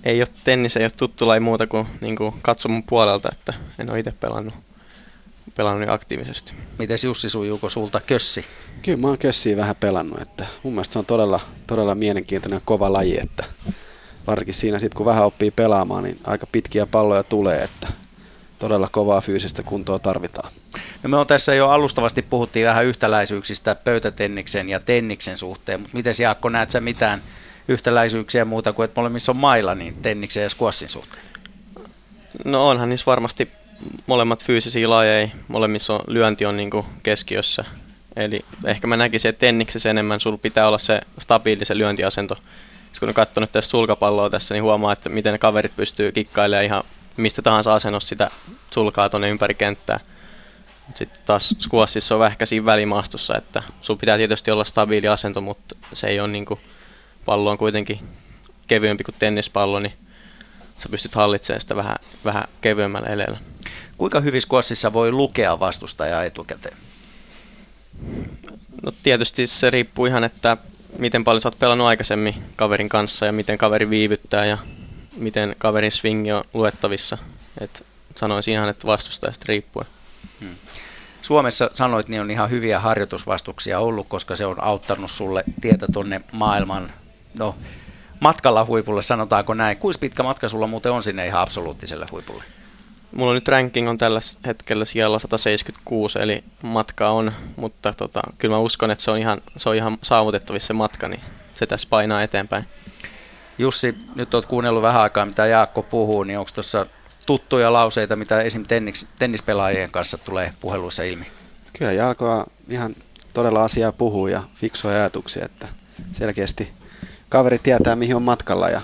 Ei 0.05 0.21
ole 0.21 0.29
tennis, 0.45 0.77
ei 0.77 0.85
ole 0.85 0.91
tuttu 0.91 1.29
laji 1.29 1.41
muuta 1.41 1.67
kuin, 1.67 1.87
niin 2.01 2.17
kuin 2.17 2.35
katsomun 2.43 2.83
puolelta, 2.83 3.29
että 3.33 3.55
en 3.79 3.91
ole 3.91 3.99
itse 3.99 4.13
pelannut, 4.21 4.55
pelannut 5.57 5.81
niin 5.81 5.91
aktiivisesti. 5.91 6.53
Miten 6.79 6.99
Jussi 7.05 7.31
sujuuko 7.31 7.69
sulta 7.69 8.01
kössi? 8.01 8.45
Kyllä 8.83 8.99
mä 8.99 9.07
oon 9.07 9.19
kössiä 9.19 9.57
vähän 9.57 9.77
pelannut, 9.77 10.21
että 10.21 10.47
mun 10.63 10.73
mielestä 10.73 10.93
se 10.93 10.99
on 10.99 11.07
todella, 11.07 11.41
todella 11.67 11.95
mielenkiintoinen 11.95 12.61
kova 12.65 12.93
laji, 12.93 13.19
että 13.23 13.45
varsinkin 14.27 14.55
siinä 14.55 14.79
sitten 14.79 14.97
kun 14.97 15.07
vähän 15.07 15.25
oppii 15.25 15.51
pelaamaan, 15.51 16.05
niin 16.05 16.19
aika 16.25 16.47
pitkiä 16.53 16.87
palloja 16.87 17.23
tulee, 17.23 17.63
että 17.63 17.89
todella 18.59 18.89
kovaa 18.93 19.21
fyysistä 19.21 19.63
kuntoa 19.63 19.99
tarvitaan. 19.99 20.51
No 21.03 21.09
me 21.09 21.17
on 21.17 21.27
tässä 21.27 21.55
jo 21.55 21.69
alustavasti 21.69 22.23
puhuttiin 22.23 22.67
vähän 22.67 22.85
yhtäläisyyksistä 22.85 23.75
pöytätenniksen 23.75 24.69
ja 24.69 24.81
tenniksen 24.81 25.39
suhteen, 25.39 25.81
mutta 25.81 25.97
miten 25.97 26.15
Jaakko 26.19 26.49
näet 26.49 26.71
sä 26.71 26.81
mitään 26.81 27.23
yhtäläisyyksiä 27.69 28.45
muuta 28.45 28.73
kuin, 28.73 28.85
että 28.85 29.01
molemmissa 29.01 29.33
on 29.33 29.37
mailla 29.37 29.75
niin 29.75 29.95
tenniksen 30.03 30.43
ja 30.43 30.49
squashin 30.49 30.89
suhteen? 30.89 31.25
No 32.45 32.69
onhan 32.69 32.89
niissä 32.89 33.07
varmasti 33.07 33.49
molemmat 34.07 34.45
fyysisiä 34.45 34.91
lajeja, 34.91 35.29
molemmissa 35.49 35.95
on, 35.95 36.01
lyönti 36.07 36.47
on 36.47 36.57
niin 36.57 36.71
keskiössä. 37.03 37.65
Eli 38.17 38.45
ehkä 38.65 38.87
mä 38.87 38.97
näkisin, 38.97 39.29
että 39.29 39.41
tenniksessä 39.41 39.91
enemmän 39.91 40.21
sulla 40.21 40.39
pitää 40.39 40.69
olla 40.69 40.79
se 40.79 41.01
stabiili 41.19 41.65
se 41.65 41.79
lyöntiasento. 41.79 42.37
kun 43.01 43.09
on 43.09 43.15
katsonut 43.15 43.53
tässä 43.53 43.71
sulkapalloa 43.71 44.31
tässä, 44.31 44.55
niin 44.55 44.63
huomaa, 44.63 44.93
että 44.93 45.09
miten 45.09 45.33
ne 45.33 45.39
kaverit 45.39 45.77
pystyy 45.77 46.13
kikkailemaan 46.13 46.65
ihan 46.65 46.85
mistä 47.17 47.43
tahansa 47.43 47.75
asennossa 47.75 48.09
sitä 48.09 48.31
sulkaa 48.71 49.09
tuonne 49.09 49.29
ympäri 49.29 49.55
kenttää. 49.55 50.01
Sitten 50.95 51.21
taas 51.27 51.55
squashissa 51.61 52.17
on 52.17 52.27
ehkä 52.27 52.47
siinä 52.47 52.67
välimaastossa, 52.67 53.37
että 53.37 53.63
sun 53.81 53.99
pitää 53.99 54.17
tietysti 54.17 54.51
olla 54.51 54.65
stabiili 54.65 55.09
asento, 55.09 55.41
mutta 55.41 55.75
se 55.93 56.07
ei 56.07 56.21
ole 56.21 56.29
niin 56.29 56.45
kuin, 56.45 56.61
pallo 57.29 57.51
on 57.51 57.59
kuitenkin 57.59 58.01
kevyempi 58.69 59.05
kuin 59.05 59.15
tennispallo, 59.19 59.81
niin 59.81 59.93
sä 60.79 60.89
pystyt 60.89 61.15
hallitsemaan 61.15 61.61
sitä 61.61 61.77
vähän, 61.77 61.97
vähän 62.25 62.45
kevyemmällä 62.61 63.09
eleellä. 63.09 63.39
Kuinka 63.99 64.21
hyvin 64.21 64.43
squashissa 64.43 64.93
voi 64.93 65.13
lukea 65.13 65.61
vastustajaa 65.61 66.25
etukäteen? 66.25 66.77
No 68.83 68.93
tietysti 69.03 69.47
se 69.47 69.71
riippuu 69.71 70.07
ihan, 70.07 70.25
että 70.25 70.57
miten 70.99 71.25
paljon 71.25 71.41
sä 71.41 71.49
oot 71.49 71.59
pelannut 71.59 71.87
aikaisemmin 71.87 72.35
kaverin 72.57 72.89
kanssa 72.89 73.27
ja 73.27 73.33
miten 73.33 73.59
kaveri 73.59 73.91
viivyttää 73.91 74.47
ja 74.47 74.59
miten 75.17 75.57
kaverin 75.59 75.93
swingi 75.93 76.33
on 76.33 76.45
luettavissa. 76.55 77.19
Et 77.61 77.87
sanoisin 78.17 78.55
ihan, 78.55 78.69
että 78.69 78.87
vastustajasta 78.87 79.45
riippuen. 79.49 79.87
Hmm. 80.41 80.57
Suomessa 81.23 81.71
sanoit, 81.73 82.09
niin 82.09 82.21
on 82.21 82.31
ihan 82.31 82.51
hyviä 82.51 82.81
harjoitusvastuksia 82.81 83.79
ollut, 83.79 84.09
koska 84.09 84.37
se 84.37 84.47
on 84.47 84.65
auttanut 84.65 85.11
sulle 85.11 85.45
tietä 85.61 85.87
tuonne 85.93 86.21
maailman, 86.33 86.93
no 87.39 87.55
matkalla 88.21 88.65
huipulle, 88.65 89.03
sanotaanko 89.03 89.55
näin. 89.55 89.77
Kuinka 89.77 89.99
pitkä 89.99 90.23
matka 90.23 90.49
sulla 90.49 90.67
muuten 90.67 90.93
on 90.93 91.03
sinne 91.03 91.27
ihan 91.27 91.43
absoluuttiselle 91.43 92.07
huipulle? 92.11 92.45
Mulla 93.13 93.35
nyt 93.35 93.49
ranking 93.49 93.89
on 93.89 93.99
tällä 93.99 94.21
hetkellä 94.47 94.85
siellä 94.85 95.19
176, 95.19 96.19
eli 96.19 96.45
matka 96.63 97.11
on, 97.11 97.33
mutta 97.57 97.93
tota, 97.93 98.21
kyllä 98.39 98.55
mä 98.55 98.59
uskon, 98.59 98.91
että 98.91 99.05
se 99.05 99.11
on 99.11 99.19
ihan, 99.19 99.41
se 99.57 99.69
on 99.69 99.77
ihan 99.77 99.99
saavutettavissa 100.03 100.67
se 100.67 100.73
matka, 100.73 101.09
niin 101.09 101.21
se 101.55 101.67
tässä 101.67 101.87
painaa 101.91 102.23
eteenpäin. 102.23 102.65
Jussi, 103.59 103.99
nyt 104.15 104.35
olet 104.35 104.47
kuunnellut 104.47 104.83
vähän 104.83 105.03
aikaa, 105.03 105.27
mitä 105.27 105.47
Jaakko 105.47 105.83
puhuu, 105.83 106.23
niin 106.23 106.39
onko 106.39 106.51
tuossa 106.55 106.87
tuttuja 107.27 107.73
lauseita, 107.73 108.17
mitä 108.17 108.43
esim. 108.43 108.67
Tennis, 108.67 109.09
tennispelaajien 109.19 109.91
kanssa 109.91 110.19
tulee 110.19 110.53
puheluissa 110.61 111.03
ilmi? 111.03 111.27
Kyllä 111.79 111.93
Jalkoa 111.93 112.47
ihan 112.69 112.95
todella 113.35 113.65
asiaa 113.65 113.93
puhuu 113.93 114.27
ja 114.27 114.43
fiksuja 114.55 114.95
ajatuksia, 114.95 115.45
että 115.45 115.69
selkeästi 116.13 116.78
kaveri 117.29 117.59
tietää 117.59 117.97
mihin 117.97 118.17
on 118.17 118.23
matkalla 118.23 118.69
ja 118.69 118.81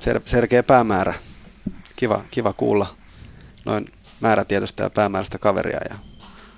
sel- 0.00 0.22
selkeä 0.24 0.62
päämäärä. 0.62 1.14
Kiva, 1.96 2.20
kiva 2.30 2.52
kuulla 2.52 2.86
noin 3.64 3.92
määrätietoista 4.20 4.82
ja 4.82 4.90
päämääräistä 4.90 5.38
kaveria 5.38 5.80
ja 5.90 5.96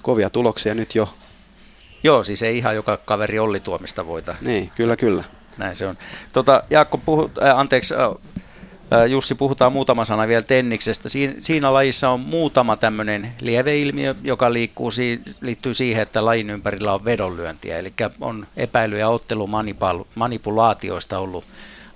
kovia 0.03 0.30
tuloksia 0.30 0.74
nyt 0.74 0.94
jo. 0.94 1.14
Joo, 2.03 2.24
siis 2.24 2.42
ei 2.42 2.59
ihan 2.59 2.74
joka 2.74 2.96
kaveri 2.96 3.38
Olli 3.38 3.61
Tuomista 3.61 4.07
voita. 4.07 4.36
Niin, 4.40 4.70
kyllä, 4.76 4.96
kyllä 4.96 5.24
näin 5.59 5.76
se 5.76 5.86
on. 5.86 5.98
Tota, 6.32 6.62
Jaakko, 6.70 6.98
puhu, 6.98 7.30
äh, 7.42 7.59
anteeksi, 7.59 7.94
äh, 7.94 8.00
Jussi, 9.09 9.34
puhutaan 9.34 9.72
muutama 9.72 10.05
sana 10.05 10.28
vielä 10.28 10.43
tenniksestä. 10.43 11.09
Siin, 11.09 11.36
siinä 11.40 11.72
lajissa 11.72 12.11
on 12.11 12.20
muutama 12.20 12.76
tämmöinen 12.76 13.32
lieveilmiö, 13.40 14.14
joka 14.22 14.53
liikkuu, 14.53 14.90
liittyy 15.40 15.74
siihen, 15.74 16.03
että 16.03 16.24
lajin 16.24 16.51
ympärillä 16.51 16.95
on 16.95 17.05
vedonlyöntiä. 17.05 17.78
Eli 17.78 17.93
on 18.20 18.47
epäilyjä 18.57 19.09
ottelumanipulaatioista 19.09 21.18
ollut, 21.18 21.45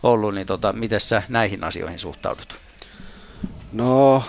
ollut 0.02 0.34
niin 0.34 0.46
tota, 0.46 0.72
miten 0.72 1.00
sä 1.00 1.22
näihin 1.28 1.64
asioihin 1.64 1.98
suhtaudut? 1.98 2.56
No, 3.72 4.22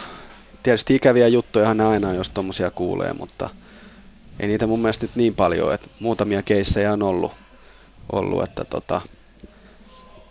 tietysti 0.63 0.95
ikäviä 0.95 1.28
juttuja 1.28 1.74
ne 1.74 1.86
aina 1.86 2.09
on, 2.09 2.15
jos 2.15 2.30
tuommoisia 2.30 2.72
kuulee, 2.72 3.13
mutta 3.13 3.49
ei 4.39 4.47
niitä 4.47 4.68
mun 4.68 4.80
mielestä 4.80 5.03
nyt 5.03 5.15
niin 5.15 5.36
paljon, 5.36 5.74
että 5.74 5.88
muutamia 5.99 6.41
keissejä 6.41 6.93
on 6.93 7.03
ollut, 7.03 7.32
ollut 8.11 8.43
että 8.43 8.65
tota, 8.65 9.01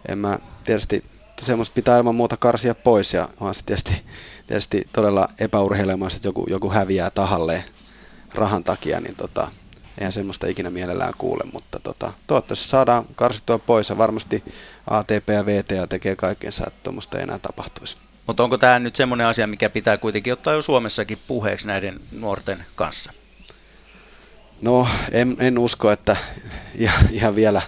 en 0.09 0.19
mä 0.19 0.39
tietysti 0.65 1.05
semmoista 1.45 1.75
pitää 1.75 1.99
ilman 1.99 2.15
muuta 2.15 2.37
karsia 2.37 2.75
pois 2.75 3.15
ja 3.15 3.29
on 3.41 3.55
se 3.55 3.65
tietysti, 3.65 4.03
tietysti 4.47 4.89
todella 4.93 5.29
epäurheilemassa, 5.39 6.17
että 6.17 6.29
joku, 6.29 6.47
joku 6.51 6.71
häviää 6.71 7.11
tahalleen 7.11 7.65
rahan 8.35 8.65
takia, 8.65 9.01
niin 9.01 9.17
tota, 9.17 9.51
eihän 9.99 10.13
semmoista 10.13 10.47
ikinä 10.47 10.71
mielellään 10.71 11.13
kuule, 11.19 11.45
mutta 11.53 11.81
tota, 11.81 12.13
toivottavasti 12.27 12.69
saadaan 12.69 13.05
karsittua 13.15 13.59
pois 13.59 13.89
ja 13.89 13.99
varmasti 13.99 14.45
ATP 14.91 15.29
ja 15.29 15.47
VTA 15.47 15.87
tekee 15.87 16.17
kaikensa, 16.17 16.65
että 16.67 16.81
tuommoista 16.83 17.19
ei 17.19 17.23
enää 17.23 17.39
tapahtuisi. 17.39 17.97
Mutta 18.27 18.45
onko 18.45 18.59
tämä 18.59 18.79
nyt 18.79 18.97
semmoinen 18.97 19.27
asia, 19.27 19.47
mikä 19.47 19.71
pitää 19.71 19.99
kuitenkin 19.99 20.33
ottaa 20.33 20.55
jo 20.55 20.63
Suomessakin 20.63 21.19
puheeksi 21.29 21.67
näiden 21.67 22.01
nuorten 22.13 22.67
kanssa? 22.75 23.13
No, 24.63 24.89
en, 25.13 25.37
en 25.39 25.59
usko, 25.59 25.91
että 25.91 26.17
ihan, 26.75 27.05
ihan 27.11 27.35
vielä 27.35 27.63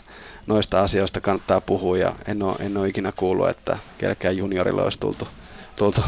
noista 0.48 0.82
asioista 0.82 1.20
kannattaa 1.20 1.60
puhua 1.60 1.98
ja 1.98 2.12
en 2.28 2.42
ole, 2.42 2.56
en 2.60 2.76
ole 2.76 2.88
ikinä 2.88 3.12
kuullut, 3.12 3.48
että 3.48 3.78
kellekään 3.98 4.36
juniorille 4.36 4.82
olisi 4.82 5.00
tultu, 5.00 5.28
tultu, 5.76 6.04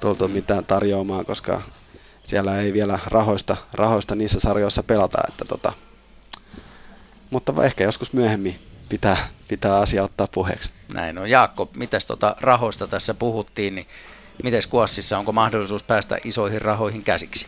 tultu 0.00 0.28
mitään 0.28 0.64
tarjoamaan, 0.64 1.26
koska 1.26 1.62
siellä 2.22 2.60
ei 2.60 2.72
vielä 2.72 2.98
rahoista, 3.06 3.56
rahoista 3.72 4.14
niissä 4.14 4.40
sarjoissa 4.40 4.82
pelata. 4.82 5.18
Että 5.28 5.44
tota, 5.44 5.72
mutta 7.30 7.64
ehkä 7.64 7.84
joskus 7.84 8.12
myöhemmin 8.12 8.58
pitää, 8.88 9.16
pitää 9.48 9.78
asia 9.78 10.04
ottaa 10.04 10.26
puheeksi. 10.34 10.70
Näin 10.94 11.18
on. 11.18 11.30
Jaakko, 11.30 11.70
mitäs 11.76 12.06
tota 12.06 12.36
rahoista 12.40 12.86
tässä 12.86 13.14
puhuttiin, 13.14 13.74
niin 13.74 13.86
miten 14.42 14.62
Kuassissa 14.70 15.18
onko 15.18 15.32
mahdollisuus 15.32 15.82
päästä 15.82 16.18
isoihin 16.24 16.62
rahoihin 16.62 17.04
käsiksi? 17.04 17.46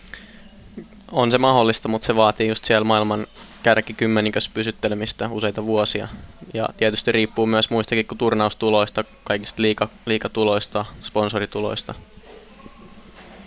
On 1.12 1.30
se 1.30 1.39
mahdollista, 1.39 1.89
mutta 1.89 2.07
se 2.07 2.16
vaatii 2.16 2.49
just 2.49 2.64
siellä 2.64 2.84
maailman 2.84 3.26
kärkikymmenikössä 3.66 4.50
pysyttelemistä 4.54 5.28
useita 5.28 5.66
vuosia. 5.66 6.08
Ja 6.54 6.68
tietysti 6.76 7.12
riippuu 7.12 7.46
myös 7.46 7.70
muistakin 7.70 8.06
kuin 8.06 8.18
turnaustuloista, 8.18 9.04
kaikista 9.24 9.62
liika, 9.62 9.88
liikatuloista, 10.06 10.84
sponsorituloista. 11.02 11.94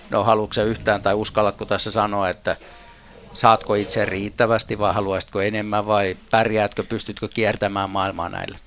No 0.09 0.23
haluatko 0.23 0.61
yhtään 0.61 1.01
tai 1.01 1.13
uskallatko 1.13 1.65
tässä 1.65 1.91
sanoa, 1.91 2.29
että 2.29 2.55
saatko 3.33 3.75
itse 3.75 4.05
riittävästi 4.05 4.79
vai 4.79 4.93
haluaisitko 4.93 5.41
enemmän 5.41 5.87
vai 5.87 6.17
pärjäätkö, 6.31 6.83
pystytkö 6.83 7.27
kiertämään 7.27 7.89
maailmaa 7.89 8.29
näillä? 8.29 8.57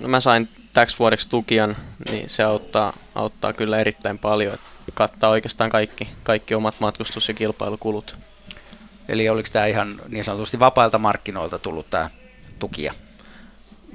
No 0.00 0.08
mä 0.08 0.20
sain 0.20 0.48
täksi 0.72 0.98
vuodeksi 0.98 1.28
tukian, 1.28 1.76
niin 2.10 2.30
se 2.30 2.42
auttaa, 2.42 2.92
auttaa 3.14 3.52
kyllä 3.52 3.78
erittäin 3.78 4.18
paljon. 4.18 4.54
Että 4.54 4.92
kattaa 4.94 5.30
oikeastaan 5.30 5.70
kaikki, 5.70 6.08
kaikki 6.22 6.54
omat 6.54 6.74
matkustus- 6.80 7.28
ja 7.28 7.34
kilpailukulut. 7.34 8.16
Eli 9.08 9.28
oliko 9.28 9.48
tämä 9.52 9.66
ihan 9.66 10.00
niin 10.08 10.24
sanotusti 10.24 10.58
vapailta 10.58 10.98
markkinoilta 10.98 11.58
tullut 11.58 11.90
tämä 11.90 12.10
tukia? 12.58 12.94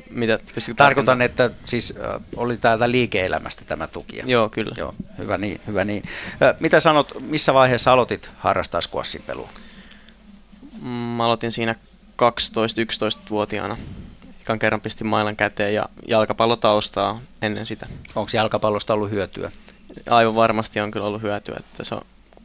Mitä, 0.09 0.39
Tarkoitan, 0.75 1.21
että 1.21 1.49
siis 1.65 1.97
äh, 1.97 2.21
oli 2.35 2.57
täältä 2.57 2.91
liike-elämästä 2.91 3.65
tämä 3.65 3.87
tuki. 3.87 4.21
Joo, 4.25 4.49
kyllä. 4.49 4.75
Joo, 4.77 4.95
hyvä 5.17 5.37
niin, 5.37 5.61
hyvä 5.67 5.85
niin. 5.85 6.03
Äh, 6.41 6.55
mitä 6.59 6.79
sanot, 6.79 7.13
missä 7.19 7.53
vaiheessa 7.53 7.93
aloitit 7.93 8.31
harrastaa 8.37 8.81
squashin 8.81 9.23
pelua? 9.27 9.49
Mä 11.15 11.25
aloitin 11.25 11.51
siinä 11.51 11.75
12-11-vuotiaana. 12.21 13.77
Ikan 14.41 14.59
kerran 14.59 14.81
pistin 14.81 15.07
mailan 15.07 15.35
käteen 15.35 15.73
ja 15.73 15.85
jalkapallotaustaa 16.07 17.21
ennen 17.41 17.65
sitä. 17.65 17.87
Onko 18.15 18.31
jalkapallosta 18.33 18.93
ollut 18.93 19.09
hyötyä? 19.11 19.51
Aivan 20.09 20.35
varmasti 20.35 20.79
on 20.79 20.91
kyllä 20.91 21.05
ollut 21.05 21.21
hyötyä. 21.21 21.55
Että 21.59 21.83
se 21.83 21.95
on 21.95 22.01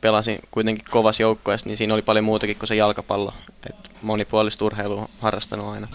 pelasin 0.06 0.38
kuitenkin 0.50 0.84
kovassa 0.90 1.22
joukkueessa, 1.22 1.68
niin 1.68 1.76
siinä 1.76 1.94
oli 1.94 2.02
paljon 2.02 2.24
muutakin 2.24 2.56
kuin 2.56 2.68
se 2.68 2.74
jalkapallo. 2.74 3.34
Et 3.70 3.90
monipuolista 4.02 4.64
urheilua 4.64 5.08
harrastanut 5.20 5.68
aina. 5.68 5.88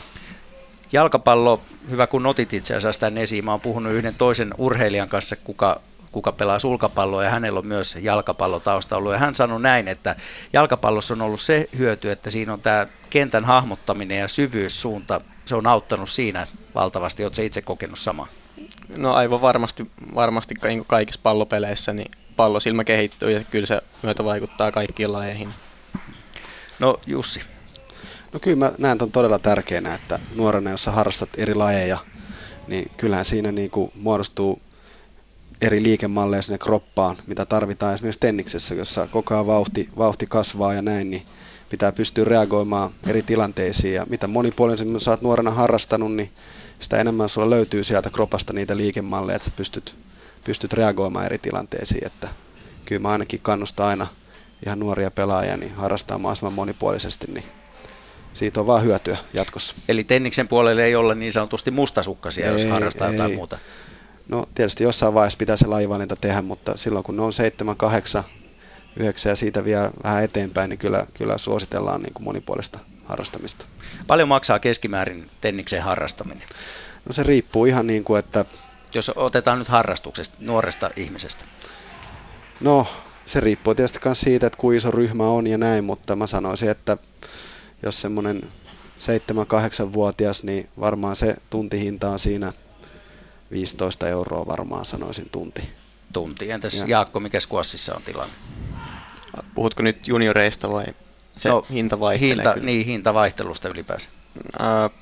Jalkapallo, 0.91 1.61
hyvä 1.89 2.07
kun 2.07 2.25
otit 2.25 2.53
itse 2.53 2.75
asiassa 2.75 2.99
tämän 2.99 3.17
esiin. 3.17 3.45
Mä 3.45 3.51
oon 3.51 3.61
puhunut 3.61 3.93
yhden 3.93 4.15
toisen 4.15 4.53
urheilijan 4.57 5.09
kanssa, 5.09 5.35
kuka 5.35 5.81
kuka 6.11 6.31
pelaa 6.31 6.59
sulkapalloa 6.59 7.23
ja 7.23 7.29
hänellä 7.29 7.59
on 7.59 7.67
myös 7.67 7.97
jalkapallotausta 8.01 8.97
ollut. 8.97 9.11
Ja 9.11 9.17
hän 9.17 9.35
sanoi 9.35 9.61
näin, 9.61 9.87
että 9.87 10.15
jalkapallossa 10.53 11.13
on 11.13 11.21
ollut 11.21 11.41
se 11.41 11.69
hyöty, 11.77 12.11
että 12.11 12.29
siinä 12.29 12.53
on 12.53 12.61
tämä 12.61 12.87
kentän 13.09 13.45
hahmottaminen 13.45 14.19
ja 14.19 14.27
syvyyssuunta. 14.27 15.21
Se 15.45 15.55
on 15.55 15.67
auttanut 15.67 16.09
siinä 16.09 16.47
valtavasti. 16.75 17.23
Oletko 17.23 17.41
itse 17.41 17.61
kokenut 17.61 17.99
sama? 17.99 18.27
No 18.97 19.13
aivan 19.13 19.41
varmasti, 19.41 19.91
varmasti 20.15 20.55
niin 20.63 20.85
kaikissa 20.87 21.19
pallopeleissä 21.23 21.93
niin 21.93 22.11
pallosilmä 22.35 22.83
kehittyy 22.83 23.31
ja 23.31 23.43
kyllä 23.43 23.67
se 23.67 23.81
myötä 24.03 24.23
vaikuttaa 24.23 24.71
kaikkiin 24.71 25.13
lajeihin. 25.13 25.49
No 26.79 26.99
Jussi. 27.07 27.41
No 28.33 28.39
kyllä 28.39 28.57
mä 28.57 28.71
näen 28.77 28.97
ton 28.97 29.11
todella 29.11 29.39
tärkeänä, 29.39 29.95
että 29.95 30.19
nuorena, 30.35 30.69
jos 30.69 30.83
sä 30.83 30.91
harrastat 30.91 31.29
eri 31.37 31.53
lajeja, 31.55 31.97
niin 32.67 32.91
kyllähän 32.97 33.25
siinä 33.25 33.51
niin 33.51 33.71
kuin 33.71 33.91
muodostuu 33.95 34.61
eri 35.61 35.83
liikemalleja 35.83 36.41
sinne 36.41 36.57
kroppaan, 36.57 37.17
mitä 37.27 37.45
tarvitaan 37.45 37.93
esimerkiksi 37.93 38.19
tenniksessä, 38.19 38.75
jossa 38.75 39.07
koko 39.07 39.33
ajan 39.33 39.47
vauhti, 39.47 39.89
vauhti 39.97 40.25
kasvaa 40.27 40.73
ja 40.73 40.81
näin, 40.81 41.11
niin 41.11 41.25
pitää 41.69 41.91
pystyä 41.91 42.23
reagoimaan 42.23 42.91
eri 43.07 43.21
tilanteisiin. 43.21 43.93
Ja 43.93 44.05
mitä 44.09 44.27
monipuolisemmin 44.27 44.99
sä 44.99 45.11
oot 45.11 45.21
nuorena 45.21 45.51
harrastanut, 45.51 46.13
niin 46.13 46.31
sitä 46.79 46.97
enemmän 46.97 47.29
sulla 47.29 47.49
löytyy 47.49 47.83
sieltä 47.83 48.09
kropasta 48.09 48.53
niitä 48.53 48.77
liikemalleja, 48.77 49.35
että 49.35 49.45
sä 49.45 49.51
pystyt, 49.55 49.95
pystyt 50.43 50.73
reagoimaan 50.73 51.25
eri 51.25 51.37
tilanteisiin. 51.37 52.05
Että 52.05 52.27
kyllä 52.85 53.01
mä 53.01 53.09
ainakin 53.09 53.39
kannustan 53.39 53.85
aina 53.85 54.07
ihan 54.65 54.79
nuoria 54.79 55.11
pelaajia 55.11 55.57
niin 55.57 55.75
harrastaa 55.75 56.17
mahdollisimman 56.17 56.53
monipuolisesti, 56.53 57.27
niin 57.31 57.45
siitä 58.33 58.59
on 58.59 58.67
vaan 58.67 58.83
hyötyä 58.83 59.17
jatkossa. 59.33 59.75
Eli 59.87 60.03
Tenniksen 60.03 60.47
puolelle 60.47 60.85
ei 60.85 60.95
ole 60.95 61.15
niin 61.15 61.33
sanotusti 61.33 61.71
mustasukkasia, 61.71 62.45
ei, 62.45 62.51
jos 62.51 62.65
harrastaa 62.65 63.07
ei. 63.07 63.13
jotain 63.13 63.35
muuta. 63.35 63.57
No 64.29 64.45
tietysti 64.55 64.83
jossain 64.83 65.13
vaiheessa 65.13 65.37
pitää 65.37 65.57
se 65.57 65.67
lajivalinta 65.67 66.15
tehdä, 66.15 66.41
mutta 66.41 66.77
silloin 66.77 67.03
kun 67.03 67.15
ne 67.15 67.21
on 67.21 67.33
7, 67.33 67.77
8, 67.77 68.23
9 68.95 69.29
ja 69.29 69.35
siitä 69.35 69.65
vielä 69.65 69.91
vähän 70.03 70.23
eteenpäin, 70.23 70.69
niin 70.69 70.79
kyllä, 70.79 71.07
kyllä 71.13 71.37
suositellaan 71.37 72.01
niin 72.01 72.13
kuin 72.13 72.23
monipuolista 72.23 72.79
harrastamista. 73.05 73.65
Paljon 74.07 74.27
maksaa 74.27 74.59
keskimäärin 74.59 75.29
Tenniksen 75.41 75.81
harrastaminen? 75.81 76.43
No 77.05 77.13
se 77.13 77.23
riippuu 77.23 77.65
ihan 77.65 77.87
niin 77.87 78.03
kuin, 78.03 78.19
että... 78.19 78.45
Jos 78.93 79.11
otetaan 79.15 79.59
nyt 79.59 79.67
harrastuksesta, 79.67 80.37
nuoresta 80.39 80.91
ihmisestä. 80.95 81.45
No, 82.59 82.87
se 83.25 83.39
riippuu 83.39 83.75
tietysti 83.75 83.99
myös 84.05 84.21
siitä, 84.21 84.47
että 84.47 84.57
kuinka 84.57 84.77
iso 84.77 84.91
ryhmä 84.91 85.23
on 85.23 85.47
ja 85.47 85.57
näin, 85.57 85.83
mutta 85.83 86.15
mä 86.15 86.27
sanoisin, 86.27 86.69
että 86.69 86.97
jos 87.83 88.01
semmoinen 88.01 88.41
7-8-vuotias, 89.01 90.43
niin 90.43 90.69
varmaan 90.79 91.15
se 91.15 91.35
tuntihinta 91.49 92.09
on 92.09 92.19
siinä 92.19 92.53
15 93.51 94.07
euroa 94.07 94.47
varmaan 94.47 94.85
sanoisin 94.85 95.29
tunti. 95.31 95.69
Tunti. 96.13 96.51
Entäs 96.51 96.79
ja. 96.79 96.85
Jaakko, 96.87 97.19
mikä 97.19 97.39
Squashissa 97.39 97.95
on 97.95 98.01
tilanne? 98.01 98.33
Puhutko 99.55 99.83
nyt 99.83 100.07
junioreista 100.07 100.69
vai 100.69 100.85
se 101.37 101.49
no, 101.49 101.65
hinta 101.69 101.99
vaihtelee? 101.99 102.35
Hinta, 102.35 102.55
niin, 102.55 102.85
hintavaihtelusta 102.85 103.69
ylipäänsä. 103.69 104.09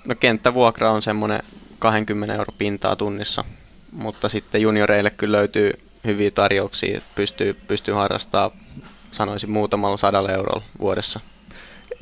no 0.06 0.16
kenttävuokra 0.20 0.92
on 0.92 1.02
semmoinen 1.02 1.44
20 1.80 2.36
euro 2.36 2.54
pintaa 2.58 2.96
tunnissa, 2.96 3.44
mutta 3.92 4.30
sitten 4.30 4.62
junioreille 4.62 5.10
kyllä 5.10 5.38
löytyy 5.38 5.72
hyviä 6.06 6.32
tarjouksia, 6.32 6.98
että 6.98 7.10
pystyy, 7.16 7.54
pystyy 7.54 7.94
harrastamaan 7.94 8.52
sanoisin 9.12 9.52
muutamalla 9.52 9.98
sadalla 9.98 10.32
eurolla 10.32 10.64
vuodessa. 10.80 11.20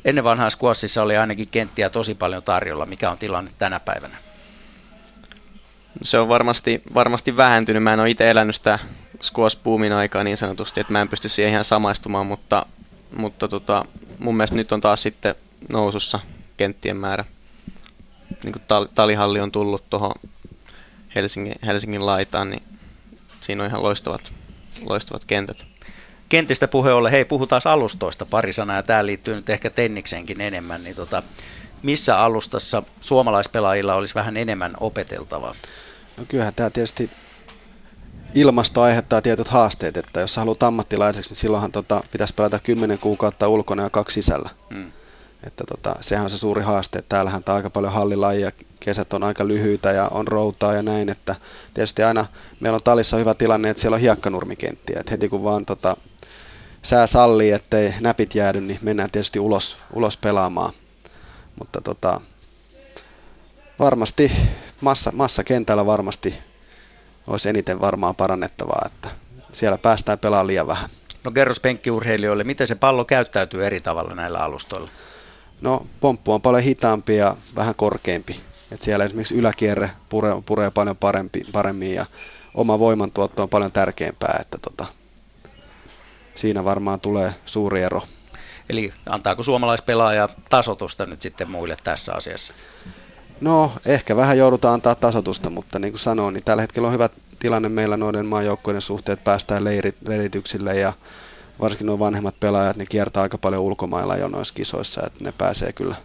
Ennen 0.04 0.24
vanhaa 0.24 0.50
Squashissa 0.50 1.02
oli 1.02 1.16
ainakin 1.16 1.48
kenttiä 1.48 1.90
tosi 1.90 2.14
paljon 2.14 2.42
tarjolla. 2.42 2.86
Mikä 2.86 3.10
on 3.10 3.18
tilanne 3.18 3.50
tänä 3.58 3.80
päivänä? 3.80 4.16
Se 6.02 6.18
on 6.18 6.28
varmasti, 6.28 6.82
varmasti 6.94 7.36
vähentynyt. 7.36 7.82
Mä 7.82 7.92
en 7.92 8.00
ole 8.00 8.10
itse 8.10 8.30
elänyt 8.30 8.56
sitä 8.56 8.78
squash-boomin 9.22 9.92
aikaa 9.92 10.24
niin 10.24 10.36
sanotusti, 10.36 10.80
että 10.80 10.92
mä 10.92 11.00
en 11.00 11.08
pysty 11.08 11.28
siihen 11.28 11.52
ihan 11.52 11.64
samaistumaan, 11.64 12.26
mutta, 12.26 12.66
mutta 13.16 13.48
tota, 13.48 13.84
mun 14.18 14.36
mielestä 14.36 14.56
nyt 14.56 14.72
on 14.72 14.80
taas 14.80 15.02
sitten 15.02 15.34
nousussa 15.68 16.20
kenttien 16.56 16.96
määrä. 16.96 17.24
Niin 18.44 18.52
kuin 18.52 18.62
tal- 18.62 18.88
talihalli 18.94 19.40
on 19.40 19.52
tullut 19.52 19.90
tuohon 19.90 20.12
Helsingin, 21.18 21.54
Helsingin 21.66 22.06
laitaan, 22.06 22.50
niin 22.50 22.62
siinä 23.40 23.62
on 23.62 23.68
ihan 23.68 23.82
loistavat, 23.82 24.32
loistavat 24.82 25.24
kentät. 25.24 25.64
Kentistä 26.28 26.68
puhe 26.68 26.92
ollen, 26.92 27.12
hei 27.12 27.24
puhutaan 27.24 27.62
alustoista 27.64 28.26
pari 28.26 28.52
sanaa, 28.52 28.76
ja 28.76 28.82
tämä 28.82 29.06
liittyy 29.06 29.34
nyt 29.34 29.50
ehkä 29.50 29.70
Tennikseenkin 29.70 30.40
enemmän, 30.40 30.84
niin 30.84 30.96
tota, 30.96 31.22
missä 31.82 32.18
alustassa 32.18 32.82
suomalaispelaajilla 33.00 33.94
olisi 33.94 34.14
vähän 34.14 34.36
enemmän 34.36 34.74
opeteltavaa? 34.80 35.54
No 36.16 36.24
kyllähän 36.28 36.54
tämä 36.54 36.70
tietysti 36.70 37.10
ilmasto 38.34 38.82
aiheuttaa 38.82 39.22
tietyt 39.22 39.48
haasteet, 39.48 39.96
että 39.96 40.20
jos 40.20 40.36
haluat 40.36 40.62
ammattilaiseksi, 40.62 41.30
niin 41.30 41.36
silloinhan 41.36 41.72
tota, 41.72 42.04
pitäisi 42.12 42.34
pelata 42.34 42.58
10 42.58 42.98
kuukautta 42.98 43.48
ulkona 43.48 43.82
ja 43.82 43.90
kaksi 43.90 44.14
sisällä. 44.14 44.50
Hmm. 44.74 44.92
Että 45.46 45.64
tota, 45.64 45.96
sehän 46.00 46.24
on 46.24 46.30
se 46.30 46.38
suuri 46.38 46.62
haaste, 46.62 46.98
että 46.98 47.08
täällähän 47.08 47.42
on 47.48 47.54
aika 47.54 47.70
paljon 47.70 47.92
hallilajia, 47.92 48.50
kesät 48.80 49.12
on 49.12 49.22
aika 49.22 49.48
lyhyitä 49.48 49.92
ja 49.92 50.08
on 50.08 50.28
routaa 50.28 50.74
ja 50.74 50.82
näin, 50.82 51.08
että 51.08 51.36
tietysti 51.74 52.02
aina 52.02 52.26
meillä 52.60 52.76
on 52.76 52.82
talissa 52.82 53.16
hyvä 53.16 53.34
tilanne, 53.34 53.70
että 53.70 53.80
siellä 53.80 53.94
on 53.94 54.00
hiekkanurmikenttiä, 54.00 55.00
että 55.00 55.10
heti 55.10 55.28
kun 55.28 55.44
vaan 55.44 55.66
tota, 55.66 55.96
sää 56.82 57.06
sallii, 57.06 57.52
ettei 57.52 57.94
näpit 58.00 58.34
jäädy, 58.34 58.60
niin 58.60 58.78
mennään 58.82 59.10
tietysti 59.10 59.38
ulos, 59.38 59.78
ulos 59.92 60.16
pelaamaan. 60.16 60.72
Mutta 61.58 61.80
tota, 61.80 62.20
varmasti 63.78 64.32
massa, 64.80 65.12
massakentällä 65.14 65.86
varmasti 65.86 66.34
olisi 67.26 67.48
eniten 67.48 67.80
varmaan 67.80 68.14
parannettavaa, 68.14 68.82
että 68.86 69.08
siellä 69.52 69.78
päästään 69.78 70.18
pelaamaan 70.18 70.46
liian 70.46 70.66
vähän. 70.66 70.90
No 71.24 71.30
kerros 71.30 71.60
penkkiurheilijoille, 71.60 72.44
miten 72.44 72.66
se 72.66 72.74
pallo 72.74 73.04
käyttäytyy 73.04 73.66
eri 73.66 73.80
tavalla 73.80 74.14
näillä 74.14 74.38
alustoilla? 74.38 74.90
No 75.60 75.86
pomppu 76.00 76.32
on 76.32 76.42
paljon 76.42 76.62
hitaampi 76.62 77.16
ja 77.16 77.36
vähän 77.56 77.74
korkeampi. 77.74 78.40
Et 78.72 78.82
siellä 78.82 79.04
esimerkiksi 79.04 79.34
yläkierre 79.34 79.90
puree, 80.08 80.34
puree 80.46 80.70
paljon 80.70 80.96
parempi, 80.96 81.44
paremmin 81.52 81.94
ja 81.94 82.06
oma 82.54 82.78
voimantuotto 82.78 83.42
on 83.42 83.48
paljon 83.48 83.72
tärkeämpää, 83.72 84.38
että 84.40 84.58
tota, 84.62 84.86
siinä 86.34 86.64
varmaan 86.64 87.00
tulee 87.00 87.34
suuri 87.46 87.82
ero. 87.82 88.02
Eli 88.68 88.92
antaako 89.08 89.42
suomalaispelaaja 89.42 90.28
tasotusta 90.50 91.06
nyt 91.06 91.22
sitten 91.22 91.50
muille 91.50 91.76
tässä 91.84 92.14
asiassa? 92.14 92.54
No, 93.40 93.72
ehkä 93.86 94.16
vähän 94.16 94.38
joudutaan 94.38 94.74
antaa 94.74 94.94
tasotusta, 94.94 95.50
mutta 95.50 95.78
niin 95.78 95.92
kuin 95.92 96.00
sanoin, 96.00 96.34
niin 96.34 96.44
tällä 96.44 96.62
hetkellä 96.62 96.88
on 96.88 96.94
hyvä 96.94 97.08
tilanne 97.38 97.68
meillä 97.68 97.96
noiden 97.96 98.26
maajoukkojen 98.26 98.82
suhteen, 98.82 99.12
että 99.12 99.24
päästään 99.24 99.64
leirit, 99.64 99.96
leirityksille 100.08 100.78
ja 100.78 100.92
varsinkin 101.60 101.86
nuo 101.86 101.98
vanhemmat 101.98 102.40
pelaajat, 102.40 102.76
ne 102.76 102.86
kiertää 102.86 103.22
aika 103.22 103.38
paljon 103.38 103.62
ulkomailla 103.62 104.16
jo 104.16 104.28
noissa 104.28 104.54
kisoissa, 104.54 105.02
että 105.06 105.24
ne 105.24 105.32
pääsee 105.32 105.72
kyllä 105.72 105.96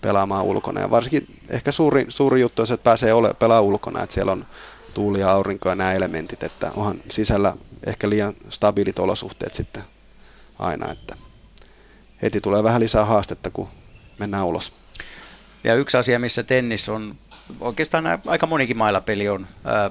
pelaamaan 0.00 0.44
ulkona. 0.44 0.80
Ja 0.80 0.90
varsinkin 0.90 1.40
ehkä 1.48 1.72
suuri, 1.72 2.06
suuri 2.08 2.40
juttu 2.40 2.62
on 2.62 2.66
se, 2.66 2.74
että 2.74 2.84
pääsee 2.84 3.12
ole, 3.12 3.34
pelaa 3.34 3.60
ulkona, 3.60 4.02
että 4.02 4.14
siellä 4.14 4.32
on 4.32 4.46
tuuli 4.94 5.20
ja 5.20 5.32
aurinko 5.32 5.68
ja 5.68 5.74
nämä 5.74 5.92
elementit, 5.92 6.42
että 6.42 6.70
onhan 6.76 6.96
sisällä 7.10 7.56
ehkä 7.86 8.10
liian 8.10 8.34
stabiilit 8.48 8.98
olosuhteet 8.98 9.54
sitten 9.54 9.82
aina, 10.58 10.92
että 10.92 11.16
heti 12.22 12.40
tulee 12.40 12.62
vähän 12.62 12.80
lisää 12.80 13.04
haastetta, 13.04 13.50
kun 13.50 13.68
mennään 14.18 14.46
ulos. 14.46 14.72
Ja 15.64 15.74
yksi 15.74 15.96
asia, 15.96 16.18
missä 16.18 16.42
tennis 16.42 16.88
on, 16.88 17.14
oikeastaan 17.60 18.04
aika 18.26 18.46
monikin 18.46 18.76
mailapeli 18.76 19.28
on 19.28 19.46
ää, 19.64 19.90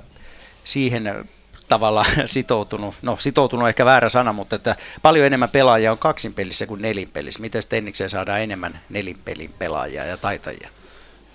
siihen 0.63 1.29
tavalla 1.69 2.05
sitoutunut, 2.25 2.95
no 3.01 3.17
sitoutunut 3.19 3.63
on 3.63 3.69
ehkä 3.69 3.85
väärä 3.85 4.09
sana, 4.09 4.33
mutta 4.33 4.55
että 4.55 4.75
paljon 5.01 5.25
enemmän 5.25 5.49
pelaajia 5.49 5.91
on 5.91 5.97
kaksinpelissä 5.97 6.67
kuin 6.67 6.81
nelinpelissä. 6.81 7.41
Miten 7.41 7.63
tennikseen 7.69 8.09
saadaan 8.09 8.41
enemmän 8.41 8.79
nelinpelin 8.89 9.53
pelaajia 9.59 10.05
ja 10.05 10.17
taitajia? 10.17 10.69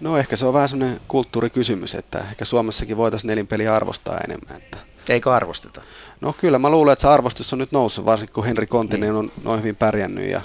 No 0.00 0.16
ehkä 0.16 0.36
se 0.36 0.46
on 0.46 0.54
vähän 0.54 0.68
sellainen 0.68 1.00
kulttuurikysymys, 1.08 1.94
että 1.94 2.18
ehkä 2.18 2.44
Suomessakin 2.44 2.96
voitaisiin 2.96 3.28
nelinpeliä 3.28 3.74
arvostaa 3.74 4.18
enemmän. 4.18 4.56
Että... 4.56 4.78
Eikö 5.08 5.34
arvosteta? 5.34 5.82
No 6.20 6.32
kyllä 6.32 6.58
mä 6.58 6.70
luulen, 6.70 6.92
että 6.92 7.00
se 7.00 7.08
arvostus 7.08 7.52
on 7.52 7.58
nyt 7.58 7.72
noussut, 7.72 8.04
varsinkin 8.04 8.34
kun 8.34 8.44
Henri 8.44 8.66
Kontinen 8.66 9.08
niin. 9.08 9.16
on 9.16 9.32
noin 9.44 9.60
hyvin 9.60 9.76
pärjännyt 9.76 10.30
ja 10.30 10.40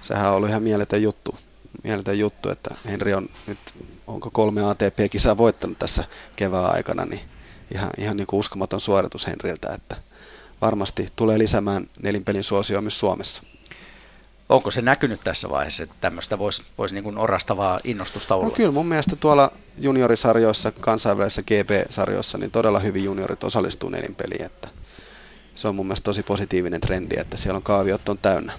sehän 0.00 0.28
on 0.28 0.36
ollut 0.36 0.48
ihan 0.48 0.62
mieletön 0.62 1.02
juttu, 1.02 1.38
mieletön 1.84 2.18
juttu 2.18 2.50
että 2.50 2.74
Henri 2.86 3.14
on 3.14 3.28
nyt, 3.46 3.58
onko 4.06 4.30
kolme 4.30 4.70
ATP-kisaa 4.70 5.36
voittanut 5.36 5.78
tässä 5.78 6.04
kevään 6.36 6.74
aikana, 6.74 7.04
niin 7.04 7.20
ihan, 7.74 7.90
ihan 7.98 8.16
niin 8.16 8.26
kuin 8.26 8.40
uskomaton 8.40 8.80
suoritus 8.80 9.26
Henriltä, 9.26 9.72
että 9.74 9.96
varmasti 10.60 11.08
tulee 11.16 11.38
lisäämään 11.38 11.90
nelinpelin 12.02 12.44
suosioon 12.44 12.84
myös 12.84 12.98
Suomessa. 12.98 13.42
Onko 14.48 14.70
se 14.70 14.82
näkynyt 14.82 15.20
tässä 15.24 15.48
vaiheessa, 15.48 15.82
että 15.82 15.94
tämmöistä 16.00 16.38
voisi, 16.38 16.62
voisi 16.78 16.94
niin 16.94 17.04
kuin 17.04 17.18
orastavaa 17.18 17.80
innostusta 17.84 18.34
olla? 18.34 18.44
No 18.44 18.50
kyllä 18.50 18.72
mun 18.72 18.86
mielestä 18.86 19.16
tuolla 19.16 19.52
juniorisarjoissa, 19.78 20.72
kansainvälisissä 20.72 21.42
GP-sarjoissa, 21.42 22.38
niin 22.38 22.50
todella 22.50 22.78
hyvin 22.78 23.04
juniorit 23.04 23.44
osallistuu 23.44 23.88
nelinpeliin, 23.88 24.44
että 24.44 24.68
se 25.54 25.68
on 25.68 25.74
mun 25.74 25.86
mielestä 25.86 26.04
tosi 26.04 26.22
positiivinen 26.22 26.80
trendi, 26.80 27.16
että 27.18 27.36
siellä 27.36 27.56
on 27.56 27.62
kaaviot 27.62 28.08
on 28.08 28.18
täynnä. 28.18 28.52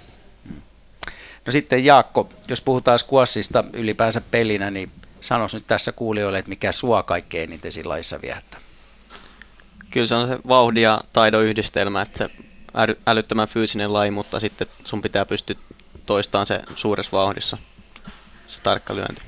No 1.45 1.51
sitten 1.51 1.85
Jaakko, 1.85 2.29
jos 2.47 2.61
puhutaan 2.61 2.99
squashista 2.99 3.63
ylipäänsä 3.73 4.21
pelinä, 4.21 4.71
niin 4.71 4.91
sanois 5.21 5.53
nyt 5.53 5.67
tässä 5.67 5.91
kuulijoille, 5.91 6.39
että 6.39 6.49
mikä 6.49 6.71
sua 6.71 7.03
kaikkein 7.03 7.49
eniten 7.49 7.71
siinä 7.71 7.89
laissa 7.89 8.21
viehättää? 8.21 8.59
Kyllä 9.89 10.07
se 10.07 10.15
on 10.15 10.27
se 10.27 10.37
vauhdi 10.47 10.81
ja 10.81 11.01
taidon 11.13 11.43
yhdistelmä, 11.43 12.01
että 12.01 12.17
se 12.17 12.29
älyttömän 13.07 13.47
fyysinen 13.47 13.93
laji, 13.93 14.11
mutta 14.11 14.39
sitten 14.39 14.67
sun 14.83 15.01
pitää 15.01 15.25
pystyä 15.25 15.55
toistamaan 16.05 16.47
se 16.47 16.61
suuressa 16.75 17.17
vauhdissa, 17.17 17.57
se 18.47 18.59
tarkka 18.61 18.95
lyönti. 18.95 19.21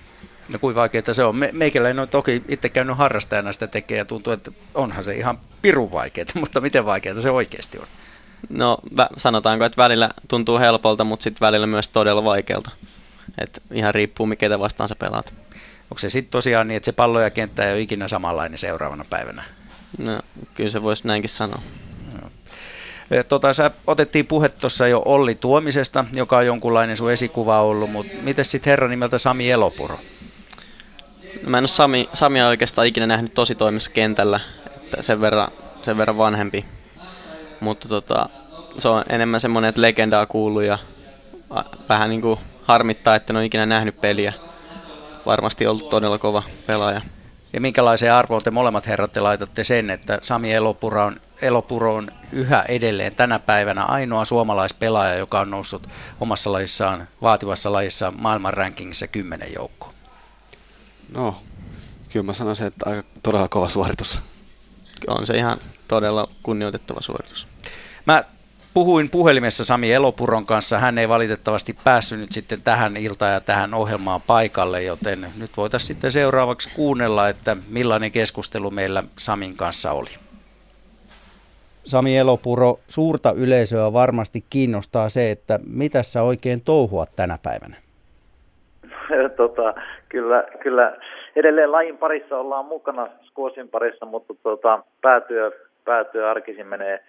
No 0.49 0.59
kuin 0.59 0.76
vaikeaa 0.76 1.14
se 1.14 1.24
on. 1.24 1.36
Me, 1.36 1.49
meikäläinen 1.53 1.99
on 1.99 2.07
toki 2.07 2.43
itse 2.47 2.70
käynyt 2.70 2.97
harrastajana 2.97 3.53
sitä 3.53 3.68
tekee 3.68 3.97
ja 3.97 4.05
tuntuu, 4.05 4.34
että 4.34 4.51
onhan 4.74 5.03
se 5.03 5.16
ihan 5.16 5.39
pirun 5.62 5.91
vaikeaa, 5.91 6.26
mutta 6.39 6.62
miten 6.62 6.86
vaikeaa 6.86 7.22
se 7.22 7.32
oikeasti 7.32 7.78
on? 7.80 7.88
No 8.49 8.78
sanotaanko, 9.18 9.66
että 9.66 9.82
välillä 9.84 10.09
tuntuu 10.28 10.59
helpolta, 10.59 11.03
mutta 11.03 11.24
sitten 11.24 11.41
välillä 11.41 11.68
myös 11.68 11.89
todella 11.89 12.24
vaikealta. 12.24 12.72
Et 13.38 13.62
ihan 13.72 13.95
riippuu, 13.95 14.26
mikä 14.26 14.59
vastaan 14.59 14.89
sä 14.89 14.95
pelaat. 14.95 15.34
Onko 15.84 15.99
se 15.99 16.09
sitten 16.09 16.32
tosiaan 16.32 16.68
niin, 16.68 16.78
että 16.78 16.86
se 16.86 16.91
pallo 16.91 17.22
ja 17.22 17.30
kenttä 17.30 17.66
ei 17.66 17.74
ole 17.74 17.82
ikinä 17.82 18.07
samanlainen 18.07 18.57
seuraavana 18.57 19.05
päivänä? 19.09 19.43
No, 19.97 20.19
kyllä 20.55 20.71
se 20.71 20.81
voisi 20.83 21.07
näinkin 21.07 21.29
sanoa. 21.29 21.61
Tota, 23.29 23.53
sä 23.53 23.71
otettiin 23.87 24.27
puhe 24.27 24.49
tuossa 24.49 24.87
jo 24.87 25.01
Olli 25.05 25.35
Tuomisesta, 25.35 26.05
joka 26.13 26.37
on 26.37 26.45
jonkunlainen 26.45 26.97
sun 26.97 27.11
esikuva 27.11 27.61
ollut, 27.61 27.91
mutta 27.91 28.13
miten 28.21 28.45
sitten 28.45 28.71
herran 28.71 28.89
nimeltä 28.89 29.17
Sami 29.17 29.51
Elopuro? 29.51 29.99
No, 31.43 31.49
mä 31.49 31.57
en 31.57 31.61
ole 31.61 31.67
Sami, 31.67 32.09
Samia 32.13 32.47
oikeastaan 32.47 32.87
ikinä 32.87 33.07
nähnyt 33.07 33.33
tosi 33.33 33.55
toimissa 33.55 33.91
kentällä, 33.91 34.39
että 34.75 35.01
sen 35.01 35.21
verran, 35.21 35.51
sen 35.81 35.97
verran 35.97 36.17
vanhempi. 36.17 36.65
Mutta 37.59 37.87
tota, 37.87 38.29
se 38.79 38.87
on 38.87 39.03
enemmän 39.09 39.41
semmoinen, 39.41 39.69
että 39.69 39.81
legendaa 39.81 40.25
kuuluu 40.25 40.61
ja 40.61 40.77
vähän 41.89 42.09
niin 42.09 42.21
kuin 42.21 42.39
harmittaa, 42.63 43.15
että 43.15 43.33
en 43.33 43.37
ole 43.37 43.45
ikinä 43.45 43.65
nähnyt 43.65 44.01
peliä. 44.01 44.33
Varmasti 45.25 45.67
ollut 45.67 45.89
todella 45.89 46.17
kova 46.17 46.43
pelaaja. 46.67 47.01
Ja 47.53 47.61
minkälaiseen 47.61 48.13
arvoon 48.13 48.43
te 48.43 48.51
molemmat 48.51 48.87
herrat 48.87 49.13
te 49.13 49.19
laitatte 49.19 49.63
sen, 49.63 49.89
että 49.89 50.19
Sami 50.21 50.53
Elopuro 50.53 51.05
on, 51.05 51.19
Elopuro 51.41 51.95
on 51.95 52.07
yhä 52.31 52.65
edelleen 52.67 53.15
tänä 53.15 53.39
päivänä 53.39 53.83
ainoa 53.83 54.25
suomalaispelaaja, 54.25 55.15
joka 55.15 55.39
on 55.39 55.49
noussut 55.49 55.89
omassa 56.19 56.51
lajissaan, 56.51 57.07
vaativassa 57.21 57.71
lajissa 57.71 58.13
maailman 58.17 58.53
rankingissa 58.53 59.07
kymmenen 59.07 59.53
joukkoon? 59.53 59.93
No, 61.13 61.41
kyllä 62.09 62.25
mä 62.25 62.33
sanoisin, 62.33 62.67
että 62.67 62.89
aika 62.89 63.03
todella 63.23 63.47
kova 63.47 63.69
suoritus. 63.69 64.19
On 65.07 65.25
se 65.27 65.37
ihan 65.37 65.57
todella 65.87 66.27
kunnioitettava 66.43 67.01
suoritus. 67.01 67.47
Mä 68.07 68.23
puhuin 68.74 69.09
puhelimessa 69.09 69.65
Sami 69.65 69.93
Elopuron 69.93 70.45
kanssa. 70.45 70.80
Hän 70.80 70.97
ei 70.97 71.09
valitettavasti 71.09 71.76
päässyt 71.84 72.19
nyt 72.19 72.32
sitten 72.32 72.61
tähän 72.63 72.97
iltaan 72.97 73.34
ja 73.34 73.39
tähän 73.39 73.74
ohjelmaan 73.74 74.22
paikalle, 74.28 74.84
joten 74.84 75.19
nyt 75.39 75.51
voitaisiin 75.57 75.88
sitten 75.88 76.11
seuraavaksi 76.11 76.76
kuunnella, 76.76 77.30
että 77.30 77.57
millainen 77.69 78.11
keskustelu 78.11 78.72
meillä 78.72 79.03
Samin 79.17 79.57
kanssa 79.57 79.91
oli. 79.91 80.09
Sami 81.86 82.17
Elopuro, 82.17 82.80
suurta 82.88 83.34
yleisöä 83.38 83.93
varmasti 83.93 84.45
kiinnostaa 84.49 85.09
se, 85.09 85.32
että 85.32 85.59
mitä 85.67 86.03
sä 86.03 86.24
oikein 86.24 86.61
touhuat 86.61 87.09
tänä 87.15 87.38
päivänä? 87.43 87.76
tota, 89.38 89.74
kyllä, 90.09 90.43
kyllä 90.63 90.97
edelleen 91.36 91.72
lajin 91.72 91.97
parissa 91.97 92.38
ollaan 92.38 92.65
mukana, 92.65 93.07
squashin 93.24 93.69
parissa, 93.69 94.05
mutta 94.05 94.34
tota, 94.43 94.84
päätyö, 95.01 95.51
päätyö 95.86 96.32
arkisin 96.32 96.67
menee 96.67 97.03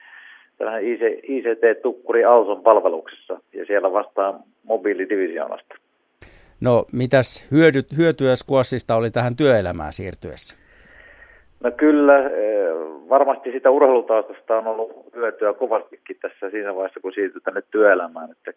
tällainen 0.63 1.21
ICT-tukkuri 1.23 2.25
Alson 2.25 2.63
palveluksessa 2.63 3.39
ja 3.53 3.67
siellä 3.67 3.93
vastaan 3.93 4.41
mobiilidivisioonasta. 4.63 5.75
No 6.61 6.85
mitäs 6.93 7.47
hyödyt, 7.51 7.87
hyötyä 7.97 8.37
squashista 8.37 8.95
oli 8.95 9.11
tähän 9.11 9.37
työelämään 9.37 9.93
siirtyessä? 9.93 10.57
No 11.65 11.71
kyllä, 11.71 12.19
eh, 12.19 12.73
varmasti 13.09 13.53
sitä 13.53 13.71
urheilutaustasta 13.71 14.59
on 14.59 14.67
ollut 14.67 15.15
hyötyä 15.17 15.53
kovastikin 15.53 16.17
tässä 16.23 16.51
siinä 16.51 16.75
vaiheessa, 16.75 17.01
kun 17.01 17.13
siirtyi 17.13 17.41
tänne 17.41 17.63
työelämään. 17.71 18.31
Että 18.31 18.53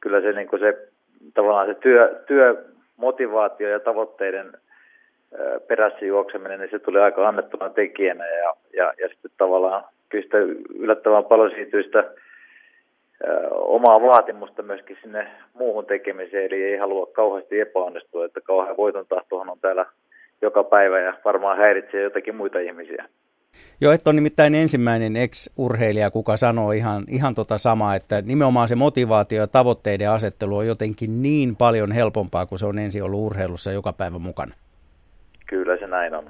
kyllä 0.00 0.20
se, 0.20 0.32
niin 0.32 0.48
se 0.60 0.88
tavallaan 1.34 1.66
se 1.66 1.74
työ, 1.74 2.22
työmotivaatio 2.26 3.68
ja 3.68 3.80
tavoitteiden 3.80 4.46
eh, 4.46 5.66
perässä 5.68 6.04
juokseminen, 6.04 6.60
niin 6.60 6.70
se 6.70 6.78
tuli 6.78 7.00
aika 7.00 7.28
annettuna 7.28 7.70
tekijänä 7.70 8.26
ja, 8.26 8.54
ja, 8.72 8.94
ja 9.00 9.08
sitten 9.08 9.30
tavallaan 9.38 9.84
kyllä 10.12 10.54
yllättävän 10.78 11.24
paljon 11.24 11.50
siitä 11.50 12.04
omaa 13.50 14.02
vaatimusta 14.02 14.62
myöskin 14.62 14.96
sinne 15.02 15.26
muuhun 15.54 15.86
tekemiseen, 15.86 16.44
eli 16.44 16.62
ei 16.62 16.76
halua 16.76 17.06
kauheasti 17.06 17.60
epäonnistua, 17.60 18.24
että 18.24 18.40
kauhean 18.40 18.76
voiton 18.76 19.06
tahtohan 19.08 19.50
on 19.50 19.58
täällä 19.60 19.86
joka 20.42 20.64
päivä 20.64 21.00
ja 21.00 21.14
varmaan 21.24 21.58
häiritsee 21.58 22.02
jotakin 22.02 22.34
muita 22.34 22.58
ihmisiä. 22.58 23.04
Joo, 23.80 23.92
että 23.92 24.10
on 24.10 24.16
nimittäin 24.16 24.54
ensimmäinen 24.54 25.16
ex-urheilija, 25.16 26.10
kuka 26.10 26.36
sanoo 26.36 26.72
ihan, 26.72 27.04
ihan 27.08 27.34
tota 27.34 27.58
samaa, 27.58 27.94
että 27.94 28.22
nimenomaan 28.22 28.68
se 28.68 28.74
motivaatio 28.74 29.40
ja 29.40 29.46
tavoitteiden 29.46 30.10
asettelu 30.10 30.56
on 30.56 30.66
jotenkin 30.66 31.22
niin 31.22 31.56
paljon 31.56 31.92
helpompaa, 31.92 32.46
kun 32.46 32.58
se 32.58 32.66
on 32.66 32.78
ensin 32.78 33.02
ollut 33.02 33.20
urheilussa 33.20 33.72
joka 33.72 33.92
päivä 33.92 34.18
mukana. 34.18 34.54
Kyllä 35.46 35.76
se 35.76 35.86
näin 35.86 36.14
on. 36.14 36.24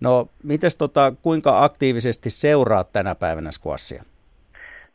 No, 0.00 0.26
mites 0.44 0.78
tota, 0.78 1.12
kuinka 1.22 1.64
aktiivisesti 1.64 2.30
seuraat 2.30 2.88
tänä 2.92 3.14
päivänä 3.14 3.50
squashia? 3.50 4.02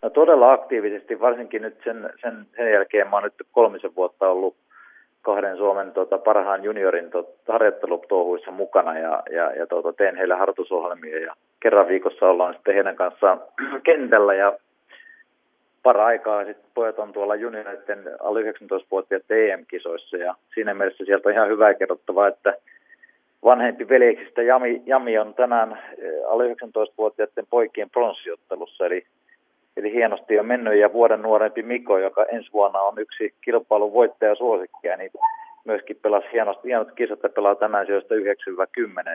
No 0.02 0.10
todella 0.10 0.54
aktiivisesti, 0.54 1.20
varsinkin 1.20 1.62
nyt 1.62 1.78
sen, 1.84 2.10
sen, 2.22 2.47
sen 2.56 2.72
jälkeen 2.72 3.08
mä 3.08 3.16
oon 3.16 3.24
nyt 3.24 3.34
kolmisen 3.52 3.95
vuotta 3.95 4.28
ollut 4.28 4.56
kahden 5.22 5.58
Suomen 5.58 5.91
tota, 5.91 6.18
parhaan 6.18 6.64
juniorin 6.64 7.12
tota, 7.12 7.54
harjoittelutouhuissa 7.54 8.52
mukana 8.52 8.99
ja, 8.99 9.24
ja, 9.32 9.52
ja 9.52 9.68
tota, 9.68 9.93
teen 9.93 10.16
heille 10.16 10.36
harjoitusohjelmia 10.36 11.20
ja 11.20 11.36
kerran 11.60 11.88
viikossa 11.88 12.26
ollaan 12.26 12.54
sitten 12.54 12.74
heidän 12.74 12.95
kanssaan 12.95 13.41
kentällä 13.84 14.34
ja 14.34 14.54
para 15.84 16.06
aikaa 16.06 16.45
sitten 16.45 16.72
pojat 16.74 16.99
on 16.99 17.14
tuolla 17.14 17.36
junioreiden 17.36 18.12
alle 18.20 18.41
19-vuotiaiden 18.41 19.49
EM-kisoissa 19.49 20.18
ja 20.18 20.36
siinä 20.54 20.74
mielessä 20.74 21.06
sieltä 21.06 21.30
on 21.30 21.36
ihan 21.36 21.49
hyvää 21.49 21.74
kerrottavaa, 21.74 22.28
että 22.28 22.54
vanhempi 23.44 23.89
veljeksistä 23.89 24.42
Jami, 24.42 24.82
Jami 24.86 25.18
on 25.18 25.34
tänään 25.34 25.72
eh, 25.72 26.30
alle 26.30 26.54
19-vuotiaiden 26.54 27.48
poikien 27.50 27.89
pronssiottelussa, 27.89 28.86
eli, 28.86 29.04
eli 29.78 29.94
hienosti 29.94 30.39
on 30.39 30.46
mennyt, 30.46 30.80
ja 30.80 30.94
vuoden 30.94 31.22
nuorempi 31.22 31.64
Miko, 31.64 31.98
joka 31.98 32.26
ensi 32.26 32.50
vuonna 32.54 32.80
on 32.80 33.00
yksi 33.00 33.34
kilpailun 33.46 33.94
voittaja 33.94 34.36
suosikkia, 34.36 34.98
niin 34.98 35.12
myöskin 35.66 36.00
pelasi 36.02 36.28
hienosti, 36.34 36.68
hienot 36.68 36.92
kisat 36.92 37.24
ja 37.24 37.30
pelaa 37.30 37.56
tänään 37.56 37.86
sijoista 37.86 38.16
9-10, 38.16 38.20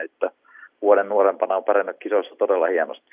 että 0.05 0.31
vuoden 0.81 1.09
nuorempana 1.09 1.57
on 1.57 1.63
pärjännyt 1.63 1.97
kisoissa 1.99 2.35
todella 2.35 2.67
hienosti. 2.67 3.11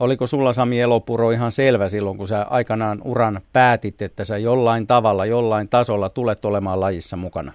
Oliko 0.00 0.26
sulla 0.26 0.52
Sami 0.52 0.80
Elopuro 0.80 1.30
ihan 1.30 1.50
selvä 1.50 1.88
silloin, 1.88 2.16
kun 2.16 2.26
sä 2.26 2.46
aikanaan 2.50 2.98
uran 3.04 3.40
päätit, 3.52 4.02
että 4.02 4.24
sä 4.24 4.38
jollain 4.38 4.86
tavalla, 4.86 5.26
jollain 5.26 5.68
tasolla 5.68 6.08
tulet 6.08 6.44
olemaan 6.44 6.80
lajissa 6.80 7.16
mukana? 7.16 7.52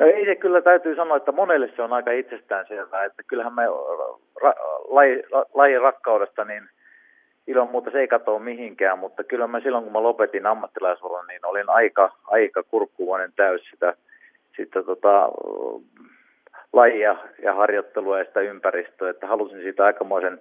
No 0.00 0.06
ei 0.06 0.24
se 0.24 0.34
kyllä 0.36 0.60
täytyy 0.62 0.96
sanoa, 0.96 1.16
että 1.16 1.32
monelle 1.32 1.70
se 1.76 1.82
on 1.82 1.92
aika 1.92 2.10
itsestäänselvää, 2.10 3.04
että 3.04 3.22
kyllähän 3.26 3.54
me 3.54 3.62
ra, 4.42 4.54
laji, 4.88 5.22
lajin 5.54 5.80
rakkaudesta 5.80 6.44
niin 6.44 6.62
ilman 7.46 7.70
muuta 7.70 7.90
se 7.90 7.98
ei 7.98 8.08
katoa 8.08 8.38
mihinkään, 8.38 8.98
mutta 8.98 9.24
kyllä 9.24 9.46
mä 9.46 9.60
silloin 9.60 9.84
kun 9.84 9.92
mä 9.92 10.02
lopetin 10.02 10.46
ammattilaisuuden, 10.46 11.26
niin 11.26 11.46
olin 11.46 11.68
aika, 11.68 12.12
aika 12.26 12.62
kurkkuvainen 12.62 13.32
täys 13.36 13.62
sitä, 13.70 13.94
sitä 14.56 14.82
tota, 14.82 15.28
lajia 16.72 17.16
ja 17.42 17.54
harjoittelua 17.54 18.18
ja 18.18 18.24
sitä 18.24 18.40
ympäristöä, 18.40 19.10
että 19.10 19.26
halusin 19.26 19.62
siitä 19.62 19.84
aikamoisen 19.84 20.38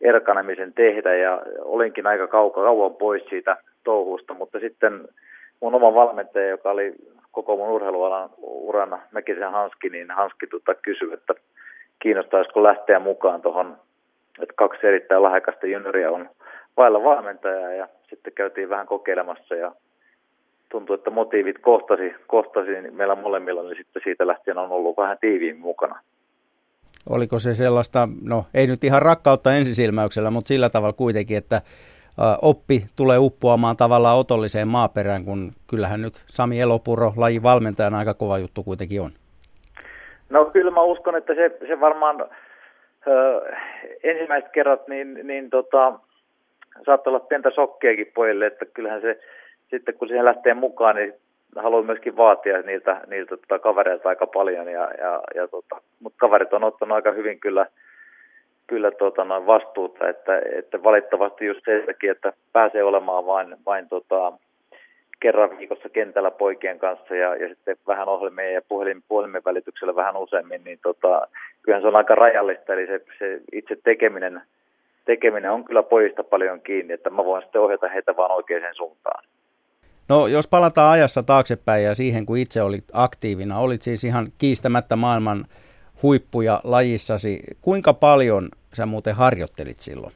erkanemisen 0.00 0.72
tehdä 0.72 1.14
ja 1.14 1.42
olinkin 1.58 2.06
aika 2.06 2.26
kauka, 2.26 2.62
kauan 2.62 2.94
pois 2.94 3.22
siitä 3.28 3.56
touhusta, 3.84 4.34
mutta 4.34 4.60
sitten 4.60 5.08
mun 5.60 5.74
oma 5.74 5.94
valmentaja, 5.94 6.48
joka 6.48 6.70
oli 6.70 6.94
koko 7.32 7.56
mun 7.56 7.68
urheilualan 7.68 8.30
urana 8.42 9.00
Mäkisen 9.12 9.52
Hanski, 9.52 9.88
niin 9.88 10.10
Hanski 10.10 10.46
tota 10.46 10.74
kysyi, 10.74 11.12
että 11.12 11.34
kiinnostaisiko 11.98 12.62
lähteä 12.62 12.98
mukaan 12.98 13.42
tuohon, 13.42 13.76
että 14.42 14.54
kaksi 14.56 14.86
erittäin 14.86 15.22
lahjakasta 15.22 15.66
junioria 15.66 16.10
on 16.10 16.30
vailla 16.76 17.02
valmentajaa 17.02 17.72
ja 17.72 17.88
sitten 18.10 18.32
käytiin 18.32 18.68
vähän 18.68 18.86
kokeilemassa 18.86 19.54
ja 19.54 19.72
tuntui, 20.68 20.94
että 20.94 21.10
motiivit 21.10 21.58
kohtasi, 21.58 22.14
kohtasi 22.26 22.70
niin 22.70 22.94
meillä 22.94 23.14
molemmilla, 23.14 23.62
niin 23.62 23.76
sitten 23.76 24.02
siitä 24.04 24.26
lähtien 24.26 24.58
on 24.58 24.70
ollut 24.70 24.96
vähän 24.96 25.18
tiiviimmin 25.20 25.62
mukana. 25.62 26.00
Oliko 27.08 27.38
se 27.38 27.54
sellaista, 27.54 28.08
no 28.22 28.44
ei 28.54 28.66
nyt 28.66 28.84
ihan 28.84 29.02
rakkautta 29.02 29.54
ensisilmäyksellä, 29.54 30.30
mutta 30.30 30.48
sillä 30.48 30.70
tavalla 30.70 30.92
kuitenkin, 30.92 31.36
että 31.36 31.62
oppi 32.42 32.84
tulee 32.96 33.18
uppoamaan 33.18 33.76
tavallaan 33.76 34.18
otolliseen 34.18 34.68
maaperään, 34.68 35.24
kun 35.24 35.52
kyllähän 35.70 36.02
nyt 36.02 36.22
Sami 36.26 36.60
Elopuro 36.60 37.12
lajin 37.16 37.42
valmentajana 37.42 37.98
aika 37.98 38.14
kova 38.14 38.38
juttu 38.38 38.62
kuitenkin 38.62 39.00
on. 39.00 39.10
No 40.30 40.44
kyllä 40.44 40.70
mä 40.70 40.82
uskon, 40.82 41.16
että 41.16 41.34
se, 41.34 41.58
se 41.68 41.80
varmaan 41.80 42.20
ö, 43.06 43.40
ensimmäiset 44.02 44.52
kerrat 44.52 44.88
niin, 44.88 45.20
niin 45.22 45.50
tota, 45.50 45.92
saattaa 46.86 47.10
olla 47.10 47.20
pientä 47.20 47.50
sokkeakin 47.50 48.12
pojille, 48.14 48.46
että 48.46 48.64
kyllähän 48.64 49.00
se 49.00 49.20
sitten 49.70 49.94
kun 49.94 50.08
siihen 50.08 50.24
lähtee 50.24 50.54
mukaan, 50.54 50.96
niin 50.96 51.14
haluan 51.56 51.86
myöskin 51.86 52.16
vaatia 52.16 52.62
niiltä, 52.62 53.00
niiltä 53.06 53.36
tota, 53.36 53.58
kavereilta 53.58 54.08
aika 54.08 54.26
paljon, 54.26 54.68
ja, 54.68 54.90
ja, 54.98 55.22
ja 55.34 55.48
tota, 55.48 55.80
mutta 56.00 56.16
kaverit 56.20 56.52
on 56.52 56.64
ottanut 56.64 56.96
aika 56.96 57.12
hyvin 57.12 57.40
kyllä 57.40 57.66
kyllä 58.70 58.90
tota, 58.90 59.24
noin 59.24 59.46
vastuuta, 59.46 60.08
että, 60.08 60.42
että 60.58 60.82
valitettavasti 60.82 61.46
just 61.46 61.60
sen 61.64 61.86
takia, 61.86 62.12
että 62.12 62.32
pääsee 62.52 62.84
olemaan 62.84 63.26
vain, 63.26 63.56
vain 63.66 63.88
tota, 63.88 64.32
kerran 65.20 65.58
viikossa 65.58 65.88
kentällä 65.88 66.30
poikien 66.30 66.78
kanssa 66.78 67.14
ja, 67.14 67.36
ja 67.36 67.48
sitten 67.48 67.76
vähän 67.86 68.08
ohjelmien 68.08 68.54
ja 68.54 68.62
puhelin, 68.68 69.02
puhelimen 69.08 69.42
välityksellä 69.44 69.94
vähän 69.94 70.16
useammin, 70.16 70.64
niin 70.64 70.78
tota, 70.82 71.28
kyllähän 71.62 71.82
se 71.82 71.88
on 71.88 71.98
aika 71.98 72.14
rajallista, 72.14 72.72
eli 72.72 72.86
se, 72.86 73.00
se 73.18 73.40
itse 73.52 73.76
tekeminen, 73.84 74.42
tekeminen 75.04 75.50
on 75.50 75.64
kyllä 75.64 75.82
pojista 75.82 76.24
paljon 76.24 76.60
kiinni, 76.60 76.94
että 76.94 77.10
mä 77.10 77.24
voin 77.24 77.42
sitten 77.42 77.60
ohjata 77.60 77.88
heitä 77.88 78.16
vaan 78.16 78.30
oikeaan 78.30 78.74
suuntaan. 78.74 79.24
No 80.08 80.26
jos 80.26 80.48
palataan 80.48 80.92
ajassa 80.92 81.22
taaksepäin 81.22 81.84
ja 81.84 81.94
siihen, 81.94 82.26
kun 82.26 82.38
itse 82.38 82.62
olit 82.62 82.84
aktiivina, 82.92 83.58
olit 83.58 83.82
siis 83.82 84.04
ihan 84.04 84.26
kiistämättä 84.38 84.96
maailman 84.96 85.44
huippuja 86.02 86.60
lajissasi. 86.64 87.40
Kuinka 87.60 87.92
paljon 87.92 88.48
sä 88.72 88.86
muuten 88.86 89.14
harjoittelit 89.14 89.80
silloin? 89.80 90.12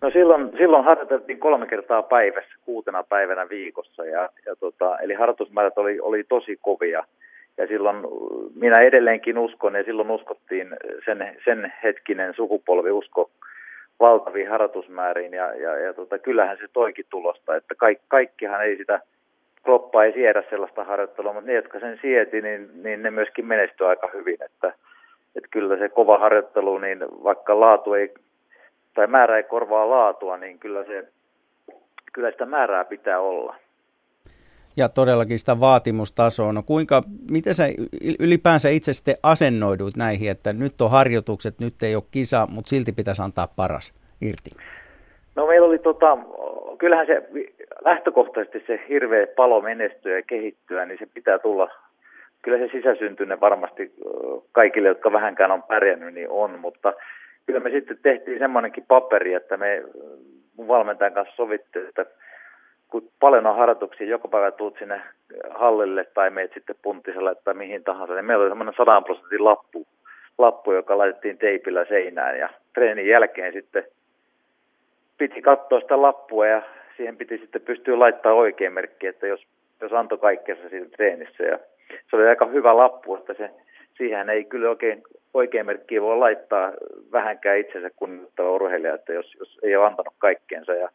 No 0.00 0.10
silloin, 0.10 0.52
silloin 0.58 0.84
harjoiteltiin 0.84 1.38
kolme 1.38 1.66
kertaa 1.66 2.02
päivässä, 2.02 2.54
kuutena 2.64 3.02
päivänä 3.02 3.48
viikossa, 3.48 4.04
ja, 4.04 4.28
ja 4.46 4.56
tota, 4.56 4.98
eli 4.98 5.14
harjoitusmäärät 5.14 5.78
oli, 5.78 6.00
oli 6.00 6.24
tosi 6.28 6.58
kovia. 6.62 7.04
Ja 7.58 7.66
silloin 7.66 7.96
minä 8.54 8.80
edelleenkin 8.82 9.38
uskon, 9.38 9.74
ja 9.74 9.84
silloin 9.84 10.10
uskottiin 10.10 10.76
sen, 11.04 11.36
sen 11.44 11.72
hetkinen 11.82 12.34
sukupolvi 12.34 12.90
usko 12.90 13.30
valtaviin 14.00 14.48
harjoitusmääriin, 14.48 15.32
ja, 15.32 15.54
ja, 15.54 15.76
ja 15.76 15.94
tota, 15.94 16.18
kyllähän 16.18 16.56
se 16.60 16.68
toikin 16.72 17.04
tulosta, 17.10 17.56
että 17.56 17.74
kaik, 17.74 17.98
kaikkihan 18.08 18.64
ei 18.64 18.76
sitä 18.76 19.00
kroppa 19.62 20.04
ei 20.04 20.12
siedä 20.12 20.42
sellaista 20.50 20.84
harjoittelua, 20.84 21.32
mutta 21.32 21.46
ne, 21.46 21.54
jotka 21.54 21.80
sen 21.80 21.98
sieti, 22.02 22.40
niin, 22.40 22.70
niin 22.82 23.02
ne 23.02 23.10
myöskin 23.10 23.46
menestyy 23.46 23.88
aika 23.88 24.10
hyvin, 24.14 24.36
että, 24.44 24.74
että 25.36 25.48
kyllä 25.50 25.76
se 25.76 25.88
kova 25.88 26.18
harjoittelu, 26.18 26.78
niin 26.78 26.98
vaikka 27.24 27.60
laatu 27.60 27.94
ei 27.94 28.14
tai 28.94 29.06
määrä 29.06 29.36
ei 29.36 29.42
korvaa 29.42 29.90
laatua, 29.90 30.36
niin 30.36 30.58
kyllä, 30.58 30.84
se, 30.84 31.08
kyllä 32.12 32.30
sitä 32.30 32.46
määrää 32.46 32.84
pitää 32.84 33.20
olla. 33.20 33.56
Ja 34.76 34.88
todellakin 34.88 35.38
sitä 35.38 35.60
vaatimustasoa. 35.60 36.52
No 36.52 36.62
kuinka, 36.62 37.02
miten 37.30 37.54
sä 37.54 37.64
ylipäänsä 38.20 38.68
itse 38.68 38.92
sitten 38.92 39.14
asennoidut 39.22 39.96
näihin, 39.96 40.30
että 40.30 40.52
nyt 40.52 40.80
on 40.80 40.90
harjoitukset, 40.90 41.60
nyt 41.60 41.82
ei 41.82 41.96
ole 41.96 42.04
kisa, 42.10 42.46
mutta 42.50 42.68
silti 42.68 42.92
pitäisi 42.92 43.22
antaa 43.22 43.48
paras 43.56 43.94
irti? 44.22 44.50
No 45.36 45.46
meillä 45.46 45.66
oli 45.66 45.78
tota, 45.78 46.18
kyllähän 46.82 47.06
se 47.06 47.22
lähtökohtaisesti 47.84 48.64
se 48.66 48.80
hirveä 48.88 49.26
palo 49.26 49.60
menestyä 49.60 50.16
ja 50.16 50.22
kehittyä, 50.22 50.86
niin 50.86 50.98
se 50.98 51.06
pitää 51.14 51.38
tulla, 51.38 51.70
kyllä 52.42 52.58
se 52.58 52.68
sisäsyntyinen 52.72 53.40
varmasti 53.40 53.92
kaikille, 54.52 54.88
jotka 54.88 55.12
vähänkään 55.12 55.50
on 55.50 55.62
pärjännyt, 55.62 56.14
niin 56.14 56.30
on, 56.30 56.58
mutta 56.58 56.92
kyllä 57.46 57.60
me 57.60 57.70
sitten 57.70 57.98
tehtiin 58.02 58.38
semmoinenkin 58.38 58.84
paperi, 58.88 59.34
että 59.34 59.56
me 59.56 59.82
mun 60.56 60.68
valmentajan 60.68 61.12
kanssa 61.12 61.36
sovittiin, 61.36 61.88
että 61.88 62.06
kun 62.88 63.08
paljon 63.20 63.46
on 63.46 63.56
harjoituksia, 63.56 64.06
joka 64.06 64.28
päivä 64.28 64.50
tuut 64.50 64.78
sinne 64.78 65.00
hallille 65.50 66.04
tai 66.04 66.30
meet 66.30 66.52
sitten 66.54 66.76
punttiselle 66.82 67.34
tai 67.44 67.54
mihin 67.54 67.84
tahansa, 67.84 68.14
niin 68.14 68.24
meillä 68.24 68.42
oli 68.42 68.50
semmoinen 68.50 68.74
100 68.76 69.00
prosentin 69.00 69.44
lappu, 69.44 69.86
lappu, 70.38 70.72
joka 70.72 70.98
laitettiin 70.98 71.38
teipillä 71.38 71.84
seinään 71.84 72.38
ja 72.38 72.48
treenin 72.74 73.06
jälkeen 73.06 73.52
sitten 73.52 73.84
piti 75.22 75.42
katsoa 75.42 75.80
sitä 75.80 76.02
lappua 76.02 76.46
ja 76.46 76.62
siihen 76.96 77.16
piti 77.16 77.38
sitten 77.38 77.62
pystyä 77.62 77.98
laittamaan 77.98 78.38
oikein 78.38 78.72
merkki, 78.72 79.06
että 79.06 79.26
jos, 79.26 79.46
jos 79.80 79.92
antoi 79.92 80.18
kaikkensa 80.18 80.68
siinä 80.68 80.86
treenissä 80.86 81.44
ja 81.44 81.58
se 82.10 82.16
oli 82.16 82.26
aika 82.28 82.46
hyvä 82.46 82.76
lappu, 82.76 83.16
että 83.16 83.34
se, 83.34 83.50
siihen 83.96 84.30
ei 84.30 84.44
kyllä 84.44 84.68
oikein 84.68 85.02
oikein 85.34 85.66
merkkiä 85.66 86.02
voi 86.02 86.18
laittaa 86.18 86.72
vähänkään 87.12 87.58
itsensä 87.58 87.90
kunnioittava 87.96 88.52
urheilija, 88.52 88.94
että 88.94 89.12
jos, 89.12 89.36
jos 89.38 89.58
ei 89.62 89.76
ole 89.76 89.86
antanut 89.86 90.14
kaikkeensa. 90.18 90.74
Ja 90.74 90.88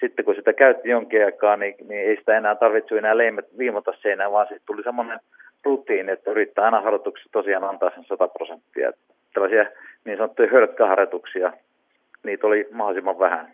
sitten 0.00 0.24
kun 0.24 0.34
sitä 0.34 0.52
käytti 0.52 0.88
jonkin 0.88 1.24
aikaa, 1.24 1.56
niin, 1.56 1.74
niin 1.88 2.08
ei 2.08 2.16
sitä 2.16 2.36
enää 2.36 2.54
tarvitse 2.54 2.98
enää 2.98 3.16
leimet, 3.16 3.58
viimota 3.58 3.92
seinään, 4.02 4.32
vaan 4.32 4.46
sitten 4.46 4.66
tuli 4.66 4.82
semmoinen 4.82 5.18
rutiini, 5.64 6.12
että 6.12 6.30
yrittää 6.30 6.64
aina 6.64 6.80
harjoituksessa 6.80 7.32
tosiaan 7.32 7.64
antaa 7.64 7.90
sen 7.94 8.04
100 8.04 8.28
prosenttia. 8.28 8.92
Tällaisia 9.34 9.66
niin 10.04 10.16
sanottuja 10.16 10.48
hörkkäharjoituksia, 10.52 11.52
niitä 12.24 12.46
oli 12.46 12.68
mahdollisimman 12.72 13.18
vähän. 13.18 13.52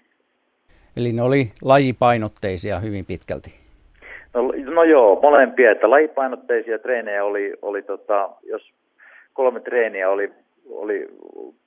Eli 0.96 1.12
ne 1.12 1.22
oli 1.22 1.52
lajipainotteisia 1.64 2.78
hyvin 2.78 3.04
pitkälti? 3.06 3.50
No, 4.34 4.42
no 4.64 4.84
joo, 4.84 5.20
molempia, 5.22 5.70
että 5.70 5.90
lajipainotteisia 5.90 6.78
treenejä 6.78 7.24
oli, 7.24 7.54
oli 7.62 7.82
tota, 7.82 8.30
jos 8.42 8.72
kolme 9.32 9.60
treeniä 9.60 10.10
oli, 10.10 10.32
oli 10.70 11.08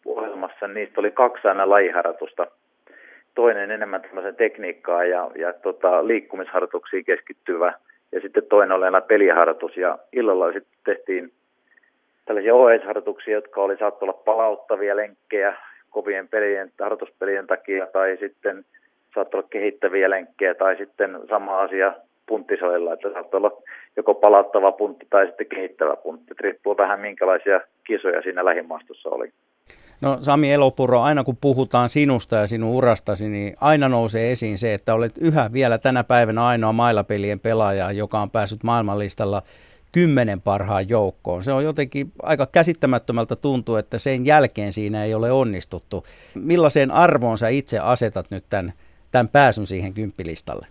ohjelmassa, 0.06 0.68
niistä 0.68 1.02
oli 1.02 1.12
kaksi 1.12 1.48
aina 1.48 1.70
lajiharjoitusta. 1.70 2.48
Toinen 3.36 3.72
enemmän 3.72 4.02
tämmöisen 4.02 4.36
tekniikkaa 4.36 5.06
ja, 5.06 5.32
ja 5.36 5.54
tota, 5.54 6.08
liikkumisharjoituksiin 6.08 7.06
keskittyvä. 7.06 7.74
Ja 8.12 8.22
sitten 8.22 8.44
toinen 8.50 8.78
oli 8.78 8.86
aina 8.86 9.02
peliharjoitus. 9.02 9.78
Ja 9.78 9.98
illalla 10.14 10.54
sitten 10.54 10.78
tehtiin 10.86 11.32
tällaisia 12.26 12.56
OS-harjoituksia, 12.56 13.34
jotka 13.34 13.62
oli 13.62 13.78
saattoi 13.78 14.10
olla 14.10 14.22
palauttavia 14.26 14.96
lenkkejä 14.96 15.56
kovien 15.94 16.28
pelien, 16.28 16.72
harjoituspelien 16.82 17.48
takia, 17.48 17.88
tai 17.88 18.18
sitten 18.20 18.66
saattoi 19.16 19.40
olla 19.40 19.48
kehittäviä 19.52 20.10
lenkkejä, 20.10 20.56
tai 20.56 20.78
sitten 20.78 21.20
sama 21.30 21.60
asia 21.60 21.94
punttisalilla, 22.26 22.94
että 22.94 23.14
saattaa 23.14 23.38
olla 23.38 23.52
joko 23.98 24.14
palattava 24.14 24.72
puntti 24.72 25.08
tai 25.10 25.26
sitten 25.28 25.48
kehittävä 25.48 25.96
puntti. 25.96 26.34
Riippuu 26.40 26.78
vähän 26.78 27.00
minkälaisia 27.00 27.62
kisoja 27.88 28.22
siinä 28.22 28.46
lähimaastossa 28.46 29.10
oli. 29.10 29.32
No 30.02 30.18
Sami 30.20 30.54
Elopuro, 30.54 31.02
aina 31.02 31.24
kun 31.24 31.38
puhutaan 31.42 31.90
sinusta 31.90 32.36
ja 32.36 32.48
sinun 32.48 32.76
urastasi, 32.76 33.30
niin 33.30 33.54
aina 33.62 33.90
nousee 33.90 34.32
esiin 34.32 34.58
se, 34.58 34.74
että 34.74 34.94
olet 34.94 35.12
yhä 35.22 35.50
vielä 35.54 35.78
tänä 35.78 36.04
päivänä 36.04 36.46
ainoa 36.46 36.74
mailapelien 36.74 37.40
pelaaja, 37.40 37.92
joka 37.92 38.20
on 38.20 38.32
päässyt 38.32 38.64
maailmanlistalla 38.64 39.42
kymmenen 39.94 40.42
parhaan 40.42 40.90
joukkoon. 40.90 41.44
Se 41.44 41.52
on 41.52 41.64
jotenkin 41.64 42.06
aika 42.22 42.48
käsittämättömältä 42.52 43.36
tuntuu, 43.36 43.76
että 43.76 43.98
sen 43.98 44.26
jälkeen 44.26 44.72
siinä 44.72 45.04
ei 45.04 45.14
ole 45.14 45.32
onnistuttu. 45.32 46.04
Millaiseen 46.46 46.92
arvoon 46.92 47.38
sä 47.38 47.48
itse 47.48 47.80
asetat 47.80 48.26
nyt 48.32 48.44
tämän, 48.50 48.72
tämän 49.12 49.28
pääsyn 49.28 49.66
siihen 49.66 49.94
kymppilistalle? 49.94 50.68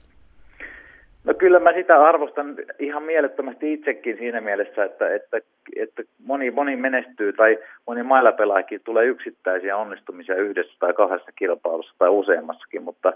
No 1.25 1.35
kyllä 1.35 1.61
mä 1.61 1.73
sitä 1.73 2.05
arvostan 2.05 2.57
ihan 2.79 3.03
mielettömästi 3.03 3.73
itsekin 3.73 4.17
siinä 4.19 4.41
mielessä, 4.41 4.85
että, 4.85 5.15
että, 5.15 5.41
että 5.77 6.03
moni, 6.25 6.51
moni 6.51 6.77
menestyy 6.77 7.33
tai 7.33 7.59
moni 7.87 8.03
mailapelaajakin 8.03 8.81
tulee 8.85 9.07
yksittäisiä 9.07 9.77
onnistumisia 9.77 10.35
yhdessä 10.35 10.73
tai 10.79 10.93
kahdessa 10.93 11.33
kilpailussa 11.33 11.95
tai 11.99 12.09
useammassakin, 12.09 12.83
mutta, 12.83 13.13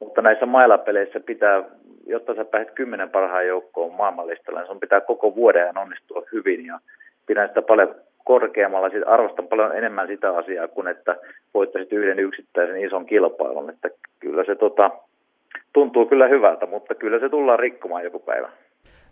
mutta 0.00 0.22
näissä 0.22 0.46
mailapeleissä 0.46 1.20
pitää, 1.20 1.62
jotta 2.06 2.34
sä 2.34 2.44
pääset 2.44 2.74
kymmenen 2.74 3.10
parhaan 3.10 3.46
joukkoon 3.46 3.94
maailmanlistalla, 3.94 4.60
niin 4.60 4.68
sun 4.68 4.80
pitää 4.80 5.00
koko 5.00 5.34
vuoden 5.34 5.78
onnistua 5.78 6.22
hyvin 6.32 6.66
ja 6.66 6.78
pidän 7.26 7.48
sitä 7.48 7.62
paljon 7.62 7.94
korkeammalla, 8.24 8.90
arvostan 9.06 9.48
paljon 9.48 9.76
enemmän 9.76 10.06
sitä 10.08 10.36
asiaa 10.36 10.68
kuin 10.68 10.88
että 10.88 11.16
voittaisit 11.54 11.92
yhden 11.92 12.18
yksittäisen 12.18 12.84
ison 12.84 13.06
kilpailun, 13.06 13.70
että 13.70 13.90
kyllä 14.20 14.44
se 14.44 14.54
tota, 14.54 14.90
tuntuu 15.72 16.06
kyllä 16.06 16.28
hyvältä, 16.28 16.66
mutta 16.66 16.94
kyllä 16.94 17.18
se 17.20 17.28
tullaan 17.28 17.58
rikkomaan 17.58 18.04
joku 18.04 18.18
päivä. 18.18 18.50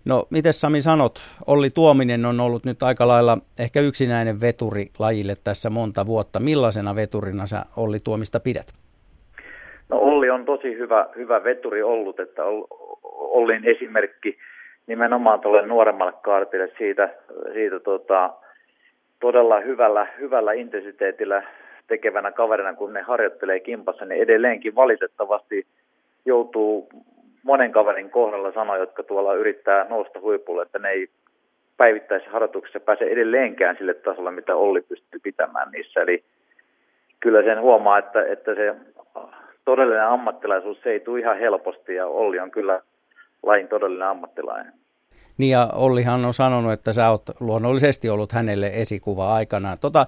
No, 0.04 0.26
miten 0.30 0.52
Sami 0.52 0.80
sanot? 0.80 1.20
Olli 1.46 1.70
Tuominen 1.70 2.26
on 2.26 2.40
ollut 2.40 2.64
nyt 2.64 2.82
aika 2.82 3.08
lailla 3.08 3.38
ehkä 3.58 3.80
yksinäinen 3.80 4.40
veturi 4.40 4.86
lajille 4.98 5.34
tässä 5.44 5.70
monta 5.70 6.06
vuotta. 6.06 6.40
Millaisena 6.40 6.94
veturina 6.94 7.46
sä 7.46 7.64
Olli 7.76 7.98
Tuomista 8.04 8.40
pidät? 8.40 8.66
No 9.88 9.98
Olli 9.98 10.30
on 10.30 10.44
tosi 10.44 10.78
hyvä, 10.78 11.06
hyvä 11.16 11.44
veturi 11.44 11.82
ollut, 11.82 12.20
että 12.20 12.42
Ollin 13.12 13.64
esimerkki 13.64 14.38
nimenomaan 14.86 15.40
tuolle 15.40 15.66
nuoremmalle 15.66 16.12
kaartille 16.22 16.70
siitä, 16.78 17.08
siitä 17.52 17.80
tota, 17.80 18.30
todella 19.20 19.60
hyvällä, 19.60 20.06
hyvällä 20.20 20.52
intensiteetillä 20.52 21.42
tekevänä 21.86 22.32
kaverina, 22.32 22.74
kun 22.74 22.92
ne 22.92 23.02
harjoittelee 23.02 23.60
kimpassa, 23.60 24.04
niin 24.04 24.22
edelleenkin 24.22 24.74
valitettavasti 24.74 25.66
joutuu 26.24 26.88
monen 27.42 27.72
kaverin 27.72 28.10
kohdalla 28.10 28.52
sanoa, 28.52 28.76
jotka 28.76 29.02
tuolla 29.02 29.34
yrittää 29.34 29.86
nousta 29.88 30.20
huipulle, 30.20 30.62
että 30.62 30.78
ne 30.78 30.90
ei 30.90 31.08
päivittäisessä 31.76 32.30
harjoituksessa 32.30 32.80
pääse 32.80 33.04
edelleenkään 33.04 33.76
sille 33.76 33.94
tasolle, 33.94 34.30
mitä 34.30 34.56
Olli 34.56 34.80
pystyy 34.80 35.20
pitämään 35.22 35.70
niissä. 35.72 36.02
Eli 36.02 36.24
kyllä 37.20 37.42
sen 37.42 37.60
huomaa, 37.60 37.98
että, 37.98 38.24
että 38.24 38.54
se 38.54 38.74
todellinen 39.68 40.08
ammattilaisuus 40.08 40.78
se 40.82 40.90
ei 40.90 41.00
tule 41.00 41.20
ihan 41.20 41.38
helposti 41.38 41.94
ja 41.94 42.06
Olli 42.06 42.40
on 42.40 42.50
kyllä 42.50 42.82
lain 43.42 43.68
todellinen 43.68 44.08
ammattilainen. 44.08 44.72
Niin 45.38 45.50
ja 45.50 45.70
Ollihan 45.74 46.24
on 46.24 46.34
sanonut, 46.34 46.72
että 46.72 46.92
sä 46.92 47.10
oot 47.10 47.22
luonnollisesti 47.40 48.10
ollut 48.10 48.32
hänelle 48.32 48.70
esikuva 48.74 49.34
aikana. 49.34 49.76
Tota, 49.76 50.06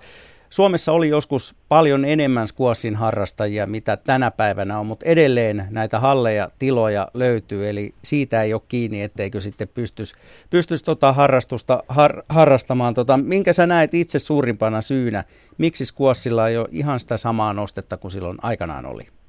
Suomessa 0.50 0.92
oli 0.92 1.08
joskus 1.08 1.54
paljon 1.68 2.04
enemmän 2.04 2.48
squashin 2.48 2.96
harrastajia, 2.96 3.66
mitä 3.66 3.96
tänä 3.96 4.30
päivänä 4.30 4.78
on, 4.78 4.86
mutta 4.86 5.06
edelleen 5.06 5.66
näitä 5.70 6.00
halleja, 6.00 6.48
tiloja 6.58 7.08
löytyy, 7.14 7.68
eli 7.68 7.94
siitä 8.04 8.42
ei 8.42 8.54
ole 8.54 8.62
kiinni, 8.68 9.02
etteikö 9.02 9.40
sitten 9.40 9.68
pystyisi 9.68 10.16
pystyisi 10.50 10.84
tota 10.84 11.12
harrastusta 11.12 11.82
har, 11.88 12.22
harrastamaan. 12.28 12.94
Tota, 12.94 13.16
minkä 13.16 13.52
sä 13.52 13.66
näet 13.66 13.94
itse 13.94 14.18
suurimpana 14.18 14.80
syynä, 14.80 15.24
miksi 15.58 15.84
squashilla 15.84 16.48
ei 16.48 16.58
ole 16.58 16.68
ihan 16.70 17.00
sitä 17.00 17.16
samaa 17.16 17.52
nostetta 17.52 17.96
kuin 17.96 18.10
silloin 18.10 18.38
aikanaan 18.42 18.86
oli? 18.86 19.19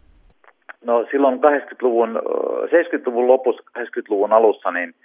No 0.86 1.06
silloin 1.12 1.40
80-luvun, 1.40 2.22
70-luvun 2.66 3.28
lopussa, 3.28 3.64
80-luvun 3.80 4.34
alussa, 4.34 4.72
niin 4.72 4.96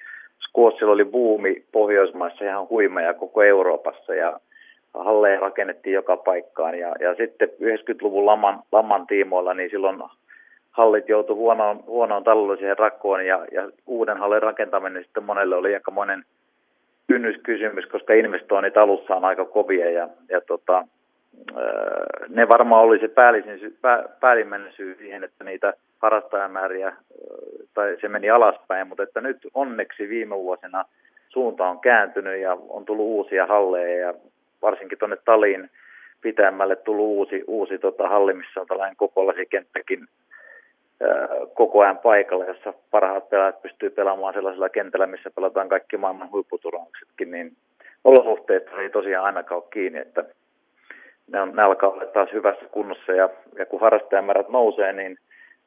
squashilla 0.41 0.93
oli 0.93 1.05
buumi 1.05 1.65
Pohjoismaissa 1.73 2.45
ihan 2.45 2.69
huima 2.69 3.01
ja 3.01 3.15
koko 3.15 3.43
Euroopassa 3.43 4.15
ja 4.15 4.41
halleja 4.95 5.41
rakennettiin 5.41 5.95
joka 5.95 6.17
paikkaan. 6.17 6.79
Ja, 6.79 6.95
ja 7.01 7.15
sitten 7.15 7.49
90-luvun 7.49 8.27
laman, 8.27 8.59
laman 8.73 9.07
tiimoilla, 9.07 9.55
niin 9.55 9.71
silloin 9.71 10.03
hallit 10.71 11.09
joutui 11.09 11.37
huonoon, 11.37 11.85
huonoon 11.87 12.25
taloudelliseen 12.25 12.79
rakkoon 12.79 13.27
ja, 13.27 13.47
ja 13.53 13.71
uuden 13.87 14.19
hallin 14.19 14.43
rakentaminen 14.43 15.05
sitten 15.05 15.25
monelle 15.25 15.57
oli 15.57 15.75
aika 15.75 15.91
monen 15.91 16.25
kynnyskysymys, 17.07 17.87
koska 17.87 18.15
investoinnit 18.15 18.77
alussa 18.77 19.17
on 19.17 19.25
aika 19.25 19.45
kovia 19.45 19.91
ja, 19.91 20.09
ja 20.29 20.41
tota, 20.41 20.85
ne 22.29 22.49
varmaan 22.49 22.85
oli 22.85 22.99
se 22.99 23.09
päällimmäinen 24.21 24.73
syy 24.73 24.97
siihen, 24.99 25.25
että 25.25 25.45
niitä 25.45 25.73
harrastajamääriä 26.03 26.97
tai 27.75 27.97
se 28.01 28.09
meni 28.09 28.31
alaspäin, 28.31 28.89
mutta 28.89 29.03
että 29.03 29.21
nyt 29.21 29.39
onneksi 29.55 30.09
viime 30.09 30.37
vuosina 30.37 30.85
suunta 31.29 31.69
on 31.69 31.81
kääntynyt 31.81 32.41
ja 32.41 32.57
on 32.69 32.85
tullut 32.85 33.07
uusia 33.07 33.47
halleja 33.47 34.07
ja 34.07 34.15
varsinkin 34.63 34.99
tuonne 34.99 35.17
Taliin 35.25 35.71
pitämälle 36.21 36.77
tullut 36.77 37.07
uusi, 37.07 37.45
uusi 37.47 37.79
tota, 37.79 38.09
halli, 38.09 38.35
missä 38.35 38.61
on 38.61 38.67
tällainen 38.67 38.97
koko 38.97 39.27
lasikenttäkin 39.27 40.09
koko 41.55 41.81
ajan 41.81 41.99
paikalla, 41.99 42.45
jossa 42.45 42.75
parhaat 42.91 43.29
pelaajat 43.29 43.63
pystyy 43.63 43.91
pelaamaan 43.91 44.35
sellaisella 44.35 44.69
kentällä, 44.69 45.07
missä 45.07 45.31
pelataan 45.31 45.69
kaikki 45.69 45.97
maailman 45.97 46.31
huipputurnauksetkin, 46.31 47.31
niin 47.31 47.53
olosuhteet 48.05 48.71
ei 48.79 48.91
tosiaan 48.91 49.27
ainakaan 49.27 49.61
ole 49.63 49.71
kiinni, 49.71 49.99
että 49.99 50.25
ne, 51.33 51.41
on, 51.41 51.59
alkaa 51.59 51.91
olla 51.91 52.07
taas 52.07 52.29
hyvässä 52.33 52.65
kunnossa 52.73 53.13
ja, 53.13 53.29
ja 53.59 53.67
kun 53.67 53.81
harrastajamäärät 53.81 54.49
nousee, 54.49 54.93
niin, 54.93 55.19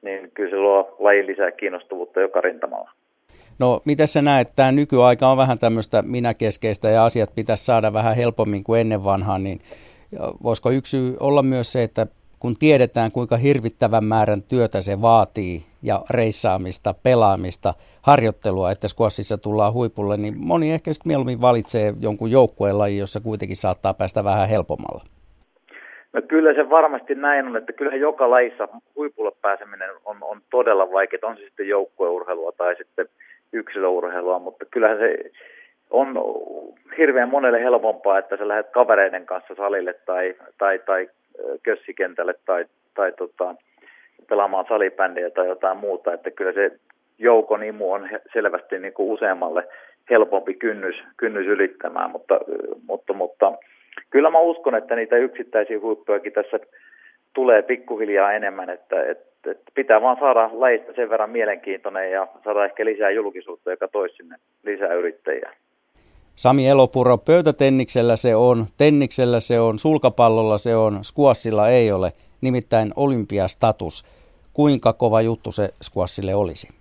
niin 0.01 0.31
kyllä 0.31 0.49
se 0.49 0.55
luo 0.55 0.95
lajin 0.99 1.27
lisää 1.27 1.51
kiinnostavuutta 1.51 2.19
joka 2.19 2.41
rintamalla. 2.41 2.91
No, 3.59 3.81
miten 3.85 4.07
sä 4.07 4.21
näet, 4.21 4.53
tämä 4.55 4.71
nykyaika 4.71 5.27
on 5.27 5.37
vähän 5.37 5.59
tämmöistä 5.59 6.01
minäkeskeistä 6.01 6.89
ja 6.89 7.05
asiat 7.05 7.35
pitäisi 7.35 7.65
saada 7.65 7.93
vähän 7.93 8.15
helpommin 8.15 8.63
kuin 8.63 8.81
ennen 8.81 9.03
vanhaa, 9.03 9.39
niin 9.39 9.59
voisiko 10.43 10.71
yksi 10.71 10.97
olla 11.19 11.43
myös 11.43 11.71
se, 11.71 11.83
että 11.83 12.07
kun 12.39 12.55
tiedetään 12.59 13.11
kuinka 13.11 13.37
hirvittävän 13.37 14.03
määrän 14.03 14.41
työtä 14.41 14.81
se 14.81 15.01
vaatii 15.01 15.65
ja 15.83 16.05
reissaamista, 16.09 16.95
pelaamista, 17.03 17.73
harjoittelua, 18.01 18.71
että 18.71 18.87
squashissa 18.87 19.37
tullaan 19.37 19.73
huipulle, 19.73 20.17
niin 20.17 20.33
moni 20.37 20.71
ehkä 20.71 20.93
sitten 20.93 21.09
mieluummin 21.09 21.41
valitsee 21.41 21.93
jonkun 22.01 22.31
joukkueen 22.31 22.77
laji, 22.77 22.97
jossa 22.97 23.19
kuitenkin 23.19 23.57
saattaa 23.57 23.93
päästä 23.93 24.23
vähän 24.23 24.49
helpommalla. 24.49 25.03
No 26.13 26.21
kyllä 26.21 26.53
se 26.53 26.69
varmasti 26.69 27.15
näin 27.15 27.47
on, 27.47 27.57
että 27.57 27.73
kyllähän 27.73 27.99
joka 27.99 28.29
lajissa 28.29 28.67
huipulle 28.95 29.31
pääseminen 29.41 29.89
on, 30.05 30.17
on 30.21 30.41
todella 30.49 30.91
vaikeaa, 30.91 31.29
on 31.29 31.37
se 31.37 31.43
sitten 31.43 31.67
joukkueurheilua 31.67 32.51
tai 32.51 32.75
sitten 32.75 33.05
yksilöurheilua, 33.53 34.39
mutta 34.39 34.65
kyllähän 34.71 34.97
se 34.97 35.31
on 35.89 36.15
hirveän 36.97 37.29
monelle 37.29 37.63
helpompaa, 37.63 38.17
että 38.17 38.37
sä 38.37 38.47
lähdet 38.47 38.69
kavereiden 38.69 39.25
kanssa 39.25 39.55
salille 39.55 39.93
tai, 39.93 40.35
tai, 40.57 40.79
tai 40.79 41.09
kössikentälle 41.63 42.35
tai, 42.45 42.65
tai 42.93 43.11
tota, 43.11 43.55
pelaamaan 44.29 44.65
salibändiä 44.69 45.29
tai 45.29 45.47
jotain 45.47 45.77
muuta, 45.77 46.13
että 46.13 46.31
kyllä 46.31 46.53
se 46.53 46.71
joukon 47.17 47.63
imu 47.63 47.91
on 47.91 48.09
selvästi 48.33 48.79
niin 48.79 48.93
kuin 48.93 49.09
useammalle 49.09 49.67
helpompi 50.09 50.53
kynnys, 50.53 50.95
kynnys 51.17 51.47
ylittämään, 51.47 52.11
mutta, 52.11 52.39
mutta, 52.87 53.13
mutta 53.13 53.53
kyllä 54.09 54.29
mä 54.29 54.39
uskon, 54.39 54.75
että 54.75 54.95
niitä 54.95 55.17
yksittäisiä 55.17 55.79
huippujakin 55.79 56.33
tässä 56.33 56.59
tulee 57.33 57.61
pikkuhiljaa 57.61 58.33
enemmän, 58.33 58.69
että, 58.69 59.03
että, 59.03 59.51
että 59.51 59.71
pitää 59.75 60.01
vaan 60.01 60.17
saada 60.19 60.49
lajista 60.53 60.93
sen 60.95 61.09
verran 61.09 61.29
mielenkiintoinen 61.29 62.11
ja 62.11 62.27
saada 62.43 62.65
ehkä 62.65 62.85
lisää 62.85 63.09
julkisuutta, 63.09 63.71
joka 63.71 63.87
toisi 63.87 64.15
sinne 64.15 64.35
lisää 64.63 64.93
yrittäjiä. 64.93 65.51
Sami 66.35 66.67
Elopuro, 66.67 67.17
pöytätenniksellä 67.17 68.15
se 68.15 68.35
on, 68.35 68.65
tenniksellä 68.77 69.39
se 69.39 69.59
on, 69.59 69.79
sulkapallolla 69.79 70.57
se 70.57 70.75
on, 70.75 71.03
skuassilla 71.03 71.69
ei 71.69 71.91
ole, 71.91 72.11
nimittäin 72.41 72.91
olympiastatus. 72.95 74.05
Kuinka 74.53 74.93
kova 74.93 75.21
juttu 75.21 75.51
se 75.51 75.69
skuassille 75.81 76.35
olisi? 76.35 76.78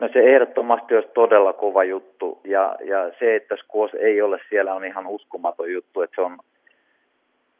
No 0.00 0.08
se 0.12 0.18
ehdottomasti 0.18 0.94
olisi 0.94 1.10
todella 1.14 1.52
kova 1.52 1.84
juttu 1.84 2.40
ja, 2.44 2.76
ja 2.84 3.10
se, 3.18 3.36
että 3.36 3.56
squash 3.56 3.96
ei 4.00 4.22
ole 4.22 4.40
siellä 4.48 4.74
on 4.74 4.84
ihan 4.84 5.06
uskomaton 5.06 5.72
juttu, 5.72 6.02
että 6.02 6.14
se 6.14 6.20
on 6.20 6.38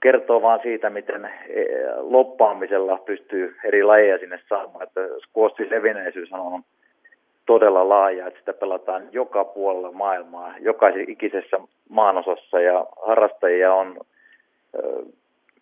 kertoo 0.01 0.43
vaan 0.43 0.61
siitä, 0.63 0.91
miten 0.91 1.25
e, 1.25 1.31
loppaamisella 1.97 2.99
pystyy 2.99 3.57
eri 3.65 3.83
lajeja 3.83 4.19
sinne 4.19 4.41
saamaan. 4.49 4.83
Että 4.83 5.01
squashin 5.01 5.71
levinneisyys 5.71 6.33
on 6.33 6.63
todella 7.47 7.89
laaja, 7.89 8.27
että 8.27 8.39
sitä 8.39 8.53
pelataan 8.53 9.09
joka 9.13 9.45
puolella 9.45 9.93
maailmaa, 9.93 10.55
jokaisessa 10.61 11.13
ikisessä 11.13 11.61
maanosassa 11.89 12.61
ja 12.61 12.87
harrastajia 13.07 13.75
on, 13.75 14.01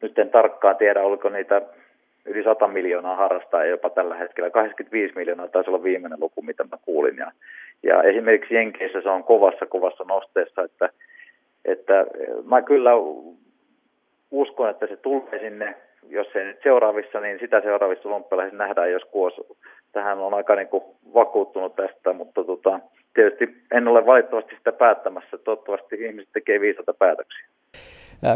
nyt 0.02 0.18
en 0.18 0.30
tarkkaan 0.30 0.76
tiedä, 0.76 1.02
oliko 1.02 1.28
niitä 1.28 1.62
yli 2.26 2.42
100 2.42 2.68
miljoonaa 2.68 3.16
harrastajia 3.16 3.70
jopa 3.70 3.90
tällä 3.90 4.16
hetkellä. 4.16 4.50
85 4.50 5.14
miljoonaa 5.16 5.48
taisi 5.48 5.70
olla 5.70 5.82
viimeinen 5.82 6.20
luku, 6.20 6.42
mitä 6.42 6.64
mä 6.64 6.78
kuulin. 6.82 7.16
Ja, 7.16 7.32
ja 7.82 8.02
esimerkiksi 8.02 8.54
Jenkeissä 8.54 9.00
se 9.00 9.08
on 9.08 9.24
kovassa, 9.24 9.66
kovassa 9.66 10.04
nosteessa, 10.04 10.62
että, 10.62 10.88
että 11.64 12.06
mä 12.44 12.62
kyllä 12.62 12.90
uskon, 14.30 14.70
että 14.70 14.86
se 14.86 14.96
tulee 14.96 15.38
sinne, 15.40 15.74
jos 16.08 16.26
ei 16.34 16.44
nyt 16.44 16.62
seuraavissa, 16.62 17.20
niin 17.20 17.38
sitä 17.38 17.60
seuraavissa 17.60 18.08
olympialaisissa 18.08 18.64
nähdään, 18.64 18.92
jos 18.92 19.04
kuos. 19.04 19.34
Tähän 19.92 20.18
on 20.18 20.34
aika 20.34 20.54
niin 20.54 20.68
kuin 20.68 20.84
vakuuttunut 21.14 21.76
tästä, 21.76 22.12
mutta 22.12 22.44
tota, 22.44 22.80
tietysti 23.14 23.56
en 23.72 23.88
ole 23.88 24.06
valitettavasti 24.06 24.56
sitä 24.56 24.72
päättämässä. 24.72 25.38
Toivottavasti 25.38 25.96
ihmiset 26.04 26.32
tekee 26.32 26.60
viisata 26.60 26.94
päätöksiä. 26.94 27.46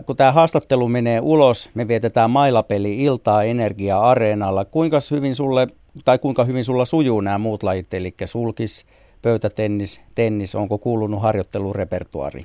Kun 0.06 0.16
tämä 0.16 0.32
haastattelu 0.32 0.88
menee 0.88 1.20
ulos, 1.22 1.70
me 1.74 1.88
vietetään 1.88 2.30
mailapeli 2.30 3.04
iltaa 3.04 3.42
Energia-areenalla. 3.44 4.64
Kuinka 4.64 4.96
hyvin 5.16 5.34
sulle, 5.34 5.66
tai 6.04 6.18
kuinka 6.18 6.44
hyvin 6.44 6.64
sulla 6.64 6.84
sujuu 6.84 7.20
nämä 7.20 7.38
muut 7.38 7.62
lajit, 7.62 7.94
eli 7.94 8.10
sulkis, 8.24 8.86
pöytätennis, 9.22 10.04
tennis, 10.14 10.54
onko 10.54 10.78
kuulunut 10.78 11.22
harjoittelurepertuari? 11.22 12.40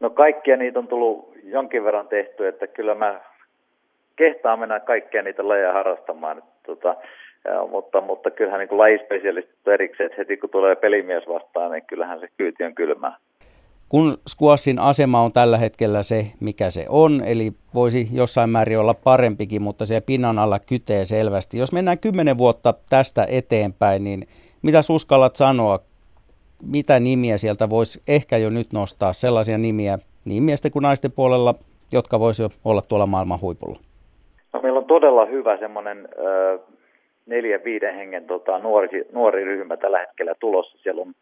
No 0.00 0.10
kaikkia 0.10 0.56
niitä 0.56 0.78
on 0.78 0.88
tullut 0.88 1.34
jonkin 1.44 1.84
verran 1.84 2.08
tehty, 2.08 2.48
että 2.48 2.66
kyllä 2.66 2.94
mä 2.94 3.20
kehtaan 4.16 4.58
mennä 4.58 4.80
kaikkia 4.80 5.22
niitä 5.22 5.48
lajeja 5.48 5.72
harrastamaan. 5.72 6.42
Tota, 6.66 6.96
mutta, 7.70 8.00
mutta 8.00 8.30
kyllähän 8.30 8.60
niin 8.60 8.78
lajispesialistit 8.78 9.68
erikseen, 9.68 10.06
että 10.06 10.20
heti 10.20 10.36
kun 10.36 10.50
tulee 10.50 10.76
pelimies 10.76 11.28
vastaan, 11.28 11.72
niin 11.72 11.86
kyllähän 11.86 12.20
se 12.20 12.28
kyyti 12.36 12.64
on 12.64 12.74
kylmää. 12.74 13.16
Kun 13.88 14.16
squashin 14.28 14.78
asema 14.78 15.22
on 15.22 15.32
tällä 15.32 15.58
hetkellä 15.58 16.02
se, 16.02 16.26
mikä 16.40 16.70
se 16.70 16.86
on, 16.88 17.22
eli 17.26 17.52
voisi 17.74 18.08
jossain 18.12 18.50
määrin 18.50 18.78
olla 18.78 18.94
parempikin, 18.94 19.62
mutta 19.62 19.86
se 19.86 20.00
pinnan 20.00 20.38
alla 20.38 20.58
kytee 20.58 21.04
selvästi. 21.04 21.58
Jos 21.58 21.72
mennään 21.72 21.98
kymmenen 21.98 22.38
vuotta 22.38 22.74
tästä 22.90 23.26
eteenpäin, 23.30 24.04
niin 24.04 24.26
mitä 24.62 24.80
uskallat 24.94 25.36
sanoa, 25.36 25.78
mitä 26.62 27.00
nimiä 27.00 27.38
sieltä 27.38 27.70
voisi 27.70 28.02
ehkä 28.08 28.36
jo 28.36 28.50
nyt 28.50 28.72
nostaa, 28.72 29.12
sellaisia 29.12 29.58
nimiä 29.58 29.98
niin 30.24 30.42
miesten 30.42 30.72
kuin 30.72 30.82
naisten 30.82 31.12
puolella, 31.12 31.54
jotka 31.92 32.20
voisivat 32.20 32.52
olla 32.64 32.82
tuolla 32.88 33.06
maailman 33.06 33.40
huipulla? 33.40 33.78
No, 34.52 34.60
meillä 34.62 34.78
on 34.78 34.86
todella 34.86 35.26
hyvä 35.26 35.58
semmoinen 35.58 36.08
neljän, 37.26 37.64
viiden 37.64 37.94
hengen 37.94 38.24
tota, 38.24 38.58
nuori, 38.58 39.04
nuori 39.12 39.44
ryhmä 39.44 39.76
tällä 39.76 39.98
hetkellä 39.98 40.34
tulossa. 40.40 40.78
Siellä 40.82 41.02
on 41.02 41.14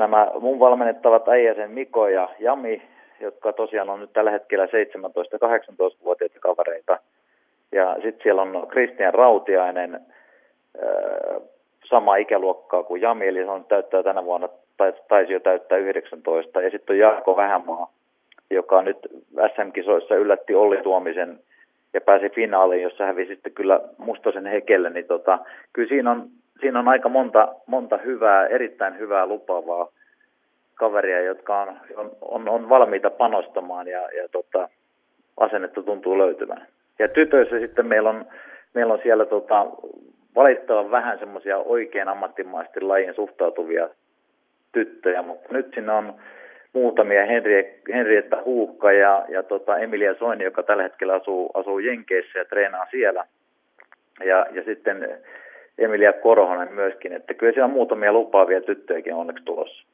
nämä 0.00 0.30
mun 0.40 0.60
valmennettavat 0.60 1.28
äijäsen 1.28 1.70
Miko 1.70 2.08
ja 2.08 2.28
Jami, 2.38 2.82
jotka 3.20 3.52
tosiaan 3.52 3.90
on 3.90 4.00
nyt 4.00 4.12
tällä 4.12 4.30
hetkellä 4.30 4.66
17-18-vuotiaita 4.66 6.40
kavereita. 6.40 6.98
Ja 7.72 7.94
sitten 7.94 8.22
siellä 8.22 8.42
on 8.42 8.66
Kristian 8.68 9.14
Rautiainen, 9.14 10.00
sama 11.84 12.16
ikäluokkaa 12.16 12.82
kuin 12.82 13.02
Jami, 13.02 13.28
eli 13.28 13.44
se 13.44 13.50
on 13.50 13.64
täyttää 13.64 14.02
tänä 14.02 14.24
vuonna, 14.24 14.48
taisi 15.08 15.32
jo 15.32 15.40
täyttää 15.40 15.78
19. 15.78 16.62
Ja 16.62 16.70
sitten 16.70 16.94
on 16.94 16.98
Jaakko 16.98 17.36
Vähämaa, 17.36 17.92
joka 18.50 18.82
nyt 18.82 18.98
SM-kisoissa 19.54 20.14
yllätti 20.14 20.54
Olli 20.54 20.76
Tuomisen 20.82 21.38
ja 21.94 22.00
pääsi 22.00 22.28
finaaliin, 22.30 22.82
jossa 22.82 23.04
hävisi 23.04 23.32
sitten 23.34 23.52
kyllä 23.52 23.80
Mustosen 23.98 24.46
hekelle, 24.46 24.90
niin 24.90 25.06
tota, 25.06 25.38
kyllä 25.72 25.88
siinä 25.88 26.10
on, 26.10 26.28
siinä 26.60 26.78
on 26.78 26.88
aika 26.88 27.08
monta, 27.08 27.54
monta 27.66 27.96
hyvää, 27.96 28.46
erittäin 28.46 28.98
hyvää 28.98 29.26
lupaavaa 29.26 29.88
kaveria, 30.74 31.20
jotka 31.20 31.60
on, 31.60 31.76
on, 32.20 32.48
on, 32.48 32.68
valmiita 32.68 33.10
panostamaan 33.10 33.88
ja, 33.88 34.00
ja 34.00 34.28
tota, 34.28 34.68
asennetta 35.36 35.82
tuntuu 35.82 36.18
löytyvän. 36.18 36.66
Ja 36.98 37.08
tytöissä 37.08 37.58
sitten 37.58 37.86
meillä 37.86 38.10
on, 38.10 38.26
meillä 38.74 38.94
on 38.94 39.00
siellä 39.02 39.24
tota, 39.24 39.66
valittavan 40.34 40.90
vähän 40.90 41.18
semmoisia 41.18 41.58
oikein 41.58 42.08
ammattimaisesti 42.08 42.80
lajin 42.80 43.14
suhtautuvia 43.14 43.88
tyttöjä, 44.72 45.22
mutta 45.22 45.48
nyt 45.52 45.72
sinne 45.74 45.92
on 45.92 46.14
muutamia, 46.72 47.26
Henrietta 47.92 48.42
Huukka 48.44 48.92
ja, 48.92 49.24
ja 49.28 49.42
tota 49.42 49.78
Emilia 49.78 50.14
Soini, 50.14 50.44
joka 50.44 50.62
tällä 50.62 50.82
hetkellä 50.82 51.14
asuu, 51.14 51.50
asuu 51.54 51.78
Jenkeissä 51.78 52.38
ja 52.38 52.44
treenaa 52.44 52.86
siellä. 52.90 53.24
Ja, 54.24 54.46
ja 54.50 54.64
sitten 54.64 55.18
Emilia 55.80 56.12
Korhonen 56.12 56.72
myöskin, 56.72 57.12
että 57.12 57.34
kyllä 57.34 57.52
siellä 57.52 57.64
on 57.64 57.70
muutamia 57.70 58.12
lupaavia 58.12 58.60
tyttöjäkin 58.60 59.14
onneksi 59.14 59.44
tulossa. 59.44 59.84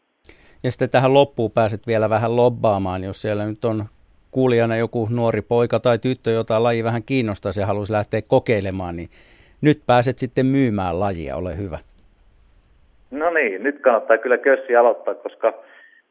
Ja 0.64 0.70
sitten 0.70 0.90
tähän 0.90 1.14
loppuun 1.14 1.50
pääset 1.50 1.86
vielä 1.86 2.10
vähän 2.10 2.36
lobbaamaan, 2.36 3.04
jos 3.04 3.22
siellä 3.22 3.44
nyt 3.44 3.64
on 3.64 3.84
kuulijana 4.30 4.76
joku 4.76 5.08
nuori 5.10 5.42
poika 5.42 5.80
tai 5.80 5.98
tyttö, 5.98 6.30
jota 6.30 6.62
laji 6.62 6.84
vähän 6.84 7.02
kiinnostaa 7.02 7.52
ja 7.60 7.66
haluaisi 7.66 7.92
lähteä 7.92 8.20
kokeilemaan, 8.28 8.96
niin 8.96 9.08
nyt 9.60 9.78
pääset 9.86 10.18
sitten 10.18 10.46
myymään 10.46 11.00
lajia, 11.00 11.36
ole 11.36 11.58
hyvä. 11.58 11.78
No 13.10 13.30
niin, 13.30 13.62
nyt 13.62 13.80
kannattaa 13.80 14.18
kyllä 14.18 14.38
kössi 14.38 14.76
aloittaa, 14.76 15.14
koska 15.14 15.54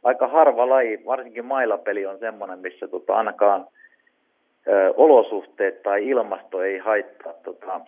aika 0.04 0.28
harva 0.28 0.70
laji, 0.70 1.06
varsinkin 1.06 1.46
mailapeli 1.46 2.06
on 2.06 2.20
semmoinen, 2.20 2.60
missä 2.60 2.88
tota, 2.88 3.14
ainakaan 3.14 3.68
ö, 4.68 4.94
olosuhteet 4.98 5.84
tai 5.84 6.08
ilmasto 6.10 6.62
ei 6.62 6.78
haittaa, 6.78 7.34
tota, 7.44 7.82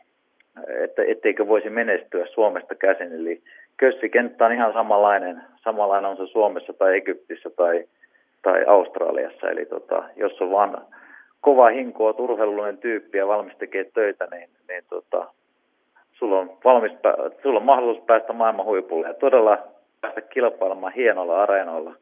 että, 0.84 1.04
etteikö 1.08 1.48
voisi 1.48 1.70
menestyä 1.70 2.26
Suomesta 2.26 2.76
käsin. 2.76 3.14
Eli 3.14 3.42
kössikenttä 3.78 4.46
on 4.46 4.52
ihan 4.52 4.74
samanlainen, 4.74 5.42
samanlainen 5.64 6.12
on 6.12 6.18
se 6.18 6.28
Suomessa 6.28 6.74
tai 6.74 6.98
Egyptissä 6.98 7.50
tai, 7.50 7.84
tai 8.42 8.66
Australiassa. 8.66 9.50
Eli 9.50 9.66
tota, 9.66 10.04
jos 10.16 10.42
on 10.42 10.52
vaan 10.52 10.82
kova 11.42 11.70
hinkoa, 11.70 12.14
turheilullinen 12.14 12.78
tyyppi 12.78 13.18
ja 13.18 13.28
valmis 13.28 13.58
tekee 13.58 13.86
töitä, 13.94 14.28
niin, 14.32 14.50
niin 14.68 14.84
tota, 14.90 15.28
sulla, 16.14 16.40
on 16.40 16.52
valmis, 16.64 16.92
sulla 17.44 17.60
on 17.60 17.66
mahdollisuus 17.66 18.06
päästä 18.06 18.34
maailman 18.34 18.66
huipulle 18.66 19.08
ja 19.08 19.14
todella 19.14 19.58
päästä 20.02 20.22
kilpailemaan 20.22 20.94
hienolla 20.94 21.44
areenoilla. 21.44 21.94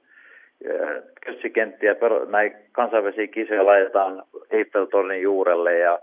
Kössikenttiä, 1.25 1.95
näin 2.29 2.55
kansainvälisiä 2.71 3.27
kisoja 3.27 3.65
laitetaan 3.65 4.23
Eiffeltornin 4.51 5.21
juurelle 5.21 5.77
ja 5.77 5.99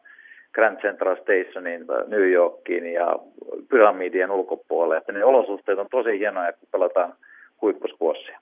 Grand 0.53 0.81
Central 0.81 1.17
Stationin 1.17 1.87
New 2.07 2.31
Yorkiin 2.31 2.93
ja 2.93 3.17
pyramidien 3.69 4.31
ulkopuolelle. 4.31 4.97
Että 4.97 5.13
ne 5.13 5.25
olosuhteet 5.25 5.79
on 5.79 5.87
tosi 5.91 6.19
hienoja, 6.19 6.53
kun 6.53 6.69
pelataan 6.73 7.15
huippuskuossia. 7.63 8.41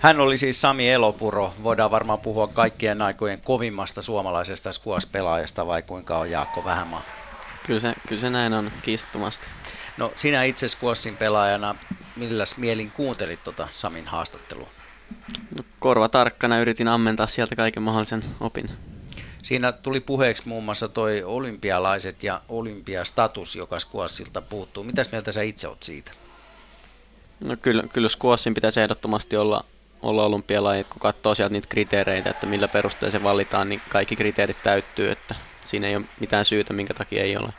Hän 0.00 0.20
oli 0.20 0.36
siis 0.36 0.60
Sami 0.60 0.90
Elopuro. 0.90 1.50
Voidaan 1.62 1.90
varmaan 1.90 2.18
puhua 2.18 2.46
kaikkien 2.46 3.02
aikojen 3.02 3.38
kovimmasta 3.44 4.02
suomalaisesta 4.02 4.70
squash-pelaajasta 4.72 5.66
vai 5.66 5.82
kuinka 5.82 6.18
on 6.18 6.30
Jaakko 6.30 6.64
Vähämaa? 6.64 7.02
Kyllä 7.66 7.80
se, 7.80 7.92
kyllä 8.08 8.20
se 8.20 8.30
näin 8.30 8.52
on 8.52 8.70
kiistattomasti. 8.82 9.46
No 9.98 10.12
sinä 10.16 10.44
itse 10.44 10.68
squashin 10.68 11.16
pelaajana, 11.16 11.74
milläs 12.16 12.58
mielin 12.58 12.90
kuuntelit 12.90 13.44
tuota 13.44 13.68
Samin 13.70 14.06
haastattelua? 14.06 14.68
No, 15.56 15.64
korva 15.78 16.08
tarkkana 16.08 16.60
yritin 16.60 16.88
ammentaa 16.88 17.26
sieltä 17.26 17.56
kaiken 17.56 17.82
mahdollisen 17.82 18.22
opin. 18.40 18.70
Siinä 19.42 19.72
tuli 19.72 20.00
puheeksi 20.00 20.48
muun 20.48 20.64
muassa 20.64 20.88
toi 20.88 21.22
olympialaiset 21.22 22.22
ja 22.22 22.40
olympiastatus, 22.48 23.56
joka 23.56 23.80
squashilta 23.80 24.42
puuttuu. 24.42 24.84
Mitäs 24.84 25.12
mieltä 25.12 25.32
sä 25.32 25.42
itse 25.42 25.68
oot 25.68 25.82
siitä? 25.82 26.12
No 27.44 27.56
kyllä, 27.62 27.82
kyllä 27.92 28.08
squashin 28.08 28.54
pitäisi 28.54 28.80
ehdottomasti 28.80 29.36
olla, 29.36 29.64
olla 30.02 30.24
olympialajit, 30.24 30.86
kun 30.86 31.00
katsoo 31.00 31.34
sieltä 31.34 31.52
niitä 31.52 31.68
kriteereitä, 31.68 32.30
että 32.30 32.46
millä 32.46 32.68
perusteella 32.68 33.12
se 33.12 33.22
valitaan, 33.22 33.68
niin 33.68 33.80
kaikki 33.88 34.16
kriteerit 34.16 34.62
täyttyy, 34.62 35.10
että 35.10 35.34
siinä 35.64 35.88
ei 35.88 35.96
ole 35.96 36.04
mitään 36.20 36.44
syytä, 36.44 36.72
minkä 36.72 36.94
takia 36.94 37.22
ei 37.22 37.36
ole. 37.36 37.52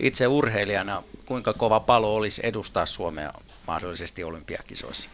Itse 0.00 0.26
urheilijana, 0.26 1.02
kuinka 1.26 1.52
kova 1.52 1.80
palo 1.80 2.14
olisi 2.14 2.40
edustaa 2.44 2.86
Suomea 2.86 3.32
mahdollisesti 3.66 4.24
olympiakisoissa? 4.24 5.10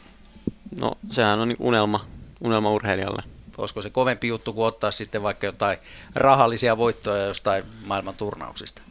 No 0.77 0.93
sehän 1.11 1.41
on 1.41 1.55
unelma, 1.59 2.07
unelma 2.41 2.71
urheilijalle. 2.71 3.23
Olisiko 3.59 3.83
se 3.83 3.91
kovempi 3.91 4.29
juttu 4.29 4.53
kuin 4.53 4.67
ottaa 4.67 4.91
sitten 4.91 5.23
vaikka 5.23 5.47
jotain 5.47 5.79
rahallisia 6.15 6.77
voittoja 6.77 7.25
jostain 7.25 7.65
maailman 7.87 8.15
turnauksista? 8.15 8.83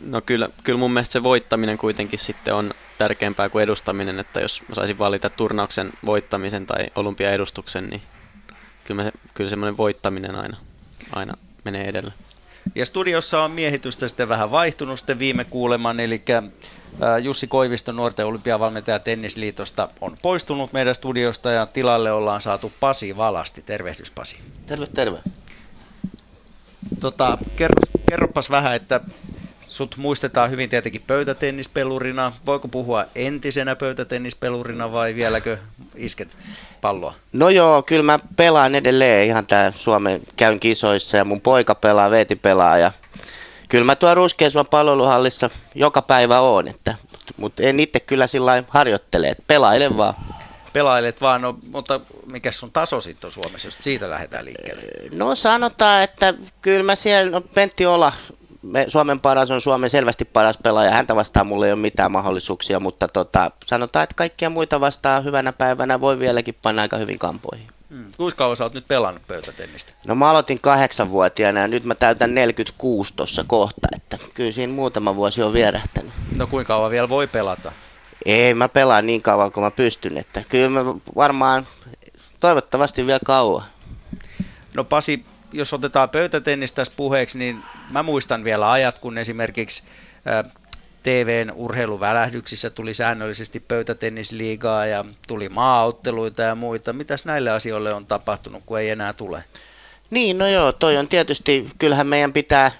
No 0.00 0.20
kyllä, 0.20 0.48
kyllä 0.64 0.78
mun 0.78 0.92
mielestä 0.92 1.12
se 1.12 1.22
voittaminen 1.22 1.78
kuitenkin 1.78 2.18
sitten 2.18 2.54
on 2.54 2.70
tärkeämpää 2.98 3.48
kuin 3.48 3.62
edustaminen, 3.62 4.18
että 4.18 4.40
jos 4.40 4.62
mä 4.68 4.74
saisin 4.74 4.98
valita 4.98 5.30
turnauksen 5.30 5.90
voittamisen 6.06 6.66
tai 6.66 6.86
olympiaedustuksen, 6.94 7.90
niin 7.90 8.02
kyllä, 8.84 9.02
me, 9.04 9.12
kyllä 9.34 9.50
semmoinen 9.50 9.76
voittaminen 9.76 10.34
aina, 10.34 10.56
aina 11.12 11.34
menee 11.64 11.88
edellä. 11.88 12.12
Ja 12.74 12.86
studiossa 12.86 13.42
on 13.42 13.50
miehitystä 13.50 14.08
sitten 14.08 14.28
vähän 14.28 14.50
vaihtunut 14.50 14.98
sitten 14.98 15.18
viime 15.18 15.44
kuuleman, 15.44 16.00
eli 16.00 16.22
Jussi 17.22 17.46
Koivisto, 17.46 17.92
nuorten 17.92 18.26
olympiavalmentaja 18.26 18.98
Tennisliitosta, 18.98 19.88
on 20.00 20.16
poistunut 20.22 20.72
meidän 20.72 20.94
studiosta 20.94 21.50
ja 21.50 21.66
tilalle 21.66 22.12
ollaan 22.12 22.40
saatu 22.40 22.72
Pasi 22.80 23.16
Valasti. 23.16 23.62
Tervehdys 23.62 24.10
Pasi. 24.10 24.38
Terve, 24.66 24.86
terve. 24.86 25.18
Tota, 27.00 27.38
kerro, 27.56 27.80
kerropas 28.08 28.50
vähän, 28.50 28.76
että 28.76 29.00
Sut 29.68 29.96
muistetaan 29.96 30.50
hyvin 30.50 30.70
tietenkin 30.70 31.02
pöytätennispelurina. 31.06 32.32
Voiko 32.46 32.68
puhua 32.68 33.04
entisenä 33.14 33.76
pöytätennispelurina 33.76 34.92
vai 34.92 35.14
vieläkö 35.14 35.58
isket 35.96 36.28
palloa? 36.80 37.14
No 37.32 37.48
joo, 37.48 37.82
kyllä 37.82 38.02
mä 38.02 38.18
pelaan 38.36 38.74
edelleen 38.74 39.26
ihan 39.26 39.46
tää 39.46 39.70
Suomen 39.70 40.20
käyn 40.36 40.60
kisoissa 40.60 41.16
ja 41.16 41.24
mun 41.24 41.40
poika 41.40 41.74
pelaa, 41.74 42.10
Veeti 42.10 42.36
pelaa 42.36 42.78
ja 42.78 42.92
kyllä 43.68 43.84
mä 43.84 43.96
tuon 43.96 44.16
Ruskeasuon 44.16 44.66
palveluhallissa 44.66 45.50
joka 45.74 46.02
päivä 46.02 46.40
on, 46.40 46.68
että, 46.68 46.94
mutta 47.36 47.62
en 47.62 47.80
itse 47.80 48.00
kyllä 48.00 48.26
sillä 48.26 48.62
harjoittele, 48.68 49.28
että 49.28 49.42
pelailen 49.46 49.96
vaan. 49.96 50.14
Pelailet 50.72 51.20
vaan, 51.20 51.42
no, 51.42 51.58
mutta 51.70 52.00
mikä 52.26 52.52
sun 52.52 52.72
taso 52.72 53.00
sitten 53.00 53.28
on 53.28 53.32
Suomessa, 53.32 53.66
jos 53.66 53.78
siitä 53.80 54.10
lähdetään 54.10 54.44
liikkeelle? 54.44 54.82
No 55.12 55.34
sanotaan, 55.34 56.02
että 56.02 56.34
kyllä 56.62 56.82
mä 56.82 56.94
siellä, 56.94 57.30
no 57.30 57.40
Pentti 57.40 57.86
Ola 57.86 58.12
me, 58.68 58.84
Suomen 58.88 59.20
paras 59.20 59.50
on 59.50 59.60
Suomen 59.60 59.90
selvästi 59.90 60.24
paras 60.24 60.58
pelaaja. 60.62 60.90
Häntä 60.90 61.16
vastaan 61.16 61.46
mulla 61.46 61.66
ei 61.66 61.72
ole 61.72 61.80
mitään 61.80 62.12
mahdollisuuksia, 62.12 62.80
mutta 62.80 63.08
tota, 63.08 63.50
sanotaan, 63.66 64.02
että 64.02 64.14
kaikkia 64.14 64.50
muita 64.50 64.80
vastaan 64.80 65.24
hyvänä 65.24 65.52
päivänä 65.52 66.00
voi 66.00 66.18
vieläkin 66.18 66.56
panna 66.62 66.82
aika 66.82 66.96
hyvin 66.96 67.18
kampoihin. 67.18 67.66
Hmm. 67.90 68.12
Kuinka 68.16 68.36
kauan 68.36 68.56
sä 68.56 68.64
oot 68.64 68.74
nyt 68.74 68.88
pelannut 68.88 69.26
pöytätennistä? 69.26 69.92
No 70.06 70.14
mä 70.14 70.30
aloitin 70.30 70.60
kahdeksanvuotiaana 70.60 71.60
ja 71.60 71.68
nyt 71.68 71.84
mä 71.84 71.94
täytän 71.94 72.34
46 72.34 73.14
tuossa 73.16 73.44
kohta, 73.46 73.88
että 73.96 74.18
kyllä 74.34 74.52
siinä 74.52 74.72
muutama 74.72 75.16
vuosi 75.16 75.42
on 75.42 75.52
vierähtänyt. 75.52 76.12
No 76.36 76.46
kuinka 76.46 76.74
kauan 76.74 76.90
vielä 76.90 77.08
voi 77.08 77.26
pelata? 77.26 77.72
Ei, 78.24 78.54
mä 78.54 78.68
pelaan 78.68 79.06
niin 79.06 79.22
kauan 79.22 79.52
kuin 79.52 79.64
mä 79.64 79.70
pystyn, 79.70 80.18
että 80.18 80.42
kyllä 80.48 80.68
mä 80.68 80.94
varmaan 81.16 81.66
toivottavasti 82.40 83.06
vielä 83.06 83.20
kauan. 83.24 83.62
No 84.74 84.84
Pasi, 84.84 85.24
jos 85.52 85.72
otetaan 85.72 86.10
pöytätennis 86.10 86.72
tässä 86.72 86.94
puheeksi, 86.96 87.38
niin 87.38 87.62
mä 87.90 88.02
muistan 88.02 88.44
vielä 88.44 88.72
ajat, 88.72 88.98
kun 88.98 89.18
esimerkiksi 89.18 89.82
TVn 91.02 91.52
urheiluvälähdyksissä 91.54 92.70
tuli 92.70 92.94
säännöllisesti 92.94 93.60
pöytätennisliigaa 93.60 94.86
ja 94.86 95.04
tuli 95.26 95.48
maaotteluita 95.48 96.42
ja 96.42 96.54
muita. 96.54 96.92
Mitäs 96.92 97.24
näille 97.24 97.50
asioille 97.50 97.94
on 97.94 98.06
tapahtunut, 98.06 98.62
kun 98.66 98.78
ei 98.78 98.90
enää 98.90 99.12
tule? 99.12 99.44
Niin, 100.10 100.38
no 100.38 100.48
joo, 100.48 100.72
toi 100.72 100.96
on 100.96 101.08
tietysti, 101.08 101.70
kyllähän 101.78 102.06
meidän 102.06 102.32
pitää 102.32 102.70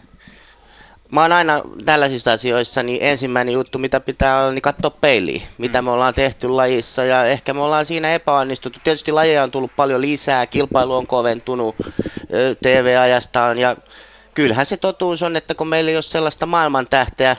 mä 1.12 1.22
oon 1.22 1.32
aina 1.32 1.62
tällaisissa 1.84 2.32
asioissa, 2.32 2.82
niin 2.82 2.98
ensimmäinen 3.02 3.54
juttu, 3.54 3.78
mitä 3.78 4.00
pitää 4.00 4.40
olla, 4.40 4.52
niin 4.52 4.62
katsoa 4.62 4.90
peiliin, 4.90 5.42
mitä 5.58 5.82
mm. 5.82 5.84
me 5.84 5.90
ollaan 5.90 6.14
tehty 6.14 6.48
lajissa 6.48 7.04
ja 7.04 7.26
ehkä 7.26 7.54
me 7.54 7.60
ollaan 7.60 7.86
siinä 7.86 8.14
epäonnistuttu. 8.14 8.80
Tietysti 8.84 9.12
lajeja 9.12 9.42
on 9.42 9.50
tullut 9.50 9.76
paljon 9.76 10.00
lisää, 10.00 10.46
kilpailu 10.46 10.94
on 10.94 11.06
koventunut 11.06 11.76
TV-ajastaan 12.62 13.58
ja 13.58 13.76
kyllähän 14.34 14.66
se 14.66 14.76
totuus 14.76 15.22
on, 15.22 15.36
että 15.36 15.54
kun 15.54 15.68
meillä 15.68 15.90
ei 15.90 15.96
ole 15.96 16.02
sellaista 16.02 16.46
maailman 16.46 16.86
tähteä, 16.90 17.36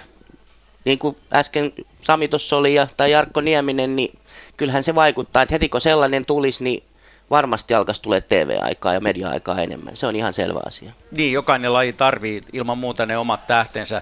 niin 0.85 0.99
kuin 0.99 1.17
äsken 1.33 1.73
Sami 2.01 2.27
tuossa 2.27 2.57
oli 2.57 2.73
ja, 2.73 2.87
tai 2.97 3.11
Jarkko 3.11 3.41
Nieminen, 3.41 3.95
niin 3.95 4.19
kyllähän 4.57 4.83
se 4.83 4.95
vaikuttaa, 4.95 5.43
että 5.43 5.55
heti 5.55 5.69
kun 5.69 5.81
sellainen 5.81 6.25
tulisi, 6.25 6.63
niin 6.63 6.83
varmasti 7.29 7.73
alkaisi 7.73 8.01
tulee 8.01 8.21
TV-aikaa 8.21 8.93
ja 8.93 9.01
media-aikaa 9.01 9.61
enemmän. 9.61 9.97
Se 9.97 10.07
on 10.07 10.15
ihan 10.15 10.33
selvä 10.33 10.59
asia. 10.65 10.91
Niin, 11.11 11.33
jokainen 11.33 11.73
laji 11.73 11.93
tarvii 11.93 12.41
ilman 12.53 12.77
muuta 12.77 13.05
ne 13.05 13.17
omat 13.17 13.47
tähtensä. 13.47 14.01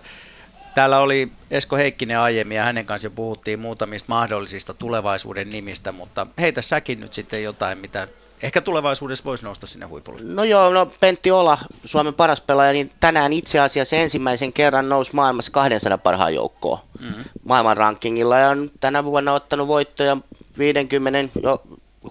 Täällä 0.76 1.00
oli 1.00 1.32
Esko 1.52 1.76
Heikkinen 1.76 2.20
aiemmin 2.20 2.58
ja 2.58 2.64
hänen 2.64 2.86
kanssa 2.86 3.10
puhuttiin 3.10 3.60
muutamista 3.60 4.06
mahdollisista 4.10 4.74
tulevaisuuden 4.74 5.50
nimistä, 5.50 5.92
mutta 5.92 6.28
heitä 6.38 6.62
säkin 6.62 7.00
nyt 7.00 7.14
sitten 7.14 7.44
jotain, 7.44 7.78
mitä 7.78 8.08
ehkä 8.42 8.62
tulevaisuudessa 8.62 9.24
voisi 9.24 9.44
nousta 9.44 9.68
sinne 9.68 9.86
huipulle. 9.86 10.22
No 10.24 10.44
joo, 10.44 10.74
no 10.74 10.92
Pentti 11.00 11.32
Ola, 11.32 11.58
Suomen 11.86 12.14
paras 12.14 12.42
pelaaja, 12.42 12.74
niin 12.74 12.92
tänään 13.00 13.34
itse 13.34 13.60
asiassa 13.60 13.96
ensimmäisen 13.96 14.54
kerran 14.54 14.90
nousi 14.90 15.16
maailmassa 15.16 15.52
200 15.52 15.98
parhaan 15.98 16.36
joukkoon 16.36 16.80
mm-hmm. 17.00 17.24
maailman 17.44 17.78
rankingilla 17.78 18.38
ja 18.38 18.50
on 18.50 18.72
tänä 18.80 19.04
vuonna 19.04 19.34
ottanut 19.34 19.68
voittoja 19.68 20.18
50 20.58 21.40
jo 21.44 21.62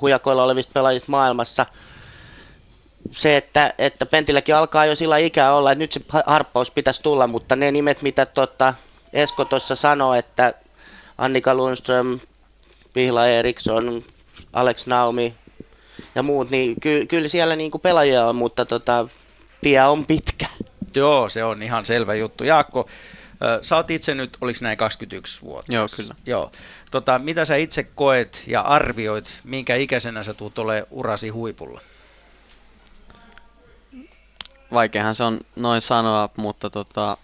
hujakoilla 0.00 0.44
olevista 0.44 0.72
pelaajista 0.72 1.10
maailmassa. 1.10 1.66
se, 3.10 3.36
että, 3.36 3.74
että 3.78 4.06
Pentilläkin 4.06 4.56
alkaa 4.56 4.86
jo 4.86 4.94
sillä 4.94 5.18
ikää 5.18 5.54
olla, 5.54 5.72
että 5.72 5.84
nyt 5.84 5.92
se 5.92 6.00
harppaus 6.26 6.70
pitäisi 6.70 7.02
tulla, 7.02 7.26
mutta 7.26 7.56
ne 7.56 7.70
nimet, 7.70 8.02
mitä 8.02 8.26
tota 8.26 8.74
Esko 9.12 9.44
tuossa 9.44 9.76
sanoi, 9.76 10.18
että 10.18 10.54
Annika 11.18 11.54
Lundström, 11.54 12.20
Pihla 12.94 13.26
Eriksson, 13.26 14.02
Alex 14.52 14.86
Naumi 14.86 15.34
ja 16.14 16.22
muut, 16.22 16.50
niin 16.50 16.80
ky- 16.80 17.06
kyllä 17.06 17.28
siellä 17.28 17.56
niin 17.56 17.70
kuin 17.70 17.80
pelaajia 17.80 18.26
on, 18.26 18.36
mutta 18.36 18.64
tota, 18.64 19.08
tie 19.62 19.82
on 19.82 20.06
pitkä. 20.06 20.46
Joo, 20.94 21.28
se 21.28 21.44
on 21.44 21.62
ihan 21.62 21.86
selvä 21.86 22.14
juttu. 22.14 22.44
Jaakko, 22.44 22.88
sä 23.62 23.76
oot 23.76 23.90
itse 23.90 24.14
nyt, 24.14 24.36
oliko 24.40 24.58
näin 24.62 24.78
21 24.78 25.42
vuotta? 25.42 25.74
Joo, 25.74 25.86
kyllä. 25.96 26.14
Joo. 26.26 26.52
Tota, 26.90 27.18
mitä 27.18 27.44
sä 27.44 27.56
itse 27.56 27.82
koet 27.82 28.44
ja 28.46 28.60
arvioit, 28.60 29.40
minkä 29.44 29.74
ikäisenä 29.74 30.22
sä 30.22 30.34
tulet 30.34 30.58
ole 30.58 30.86
urasi 30.90 31.28
huipulla? 31.28 31.80
Vaikeahan 34.72 35.14
se 35.14 35.24
on 35.24 35.40
noin 35.56 35.82
sanoa, 35.82 36.28
mutta 36.36 36.70
tota, 36.70 37.16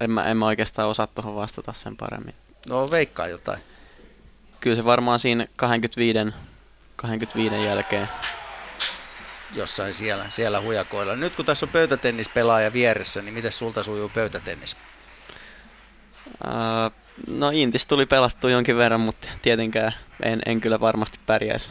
en 0.00 0.10
mä, 0.10 0.24
en 0.24 0.36
mä 0.36 0.46
oikeastaan 0.46 0.88
osaa 0.88 1.06
tuohon 1.06 1.34
vastata 1.34 1.72
sen 1.72 1.96
paremmin. 1.96 2.34
No 2.68 2.90
veikkaa 2.90 3.28
jotain. 3.28 3.60
Kyllä 4.60 4.76
se 4.76 4.84
varmaan 4.84 5.20
siinä 5.20 5.46
25, 5.56 6.18
25 6.96 7.64
jälkeen. 7.64 8.08
Jossain 9.54 9.94
siellä, 9.94 10.26
siellä 10.28 10.60
hujakoilla. 10.60 11.16
Nyt 11.16 11.34
kun 11.36 11.44
tässä 11.44 11.66
on 11.66 11.72
pöytätennispelaaja 11.72 12.72
vieressä, 12.72 13.22
niin 13.22 13.34
miten 13.34 13.52
sulta 13.52 13.82
sujuu 13.82 14.08
pöytätennis? 14.08 14.76
Uh, 16.44 16.92
no 17.26 17.50
Intis 17.50 17.86
tuli 17.86 18.06
pelattua 18.06 18.50
jonkin 18.50 18.76
verran, 18.76 19.00
mutta 19.00 19.28
tietenkään 19.42 19.94
en, 20.22 20.42
en 20.46 20.60
kyllä 20.60 20.80
varmasti 20.80 21.18
pärjäisi 21.26 21.70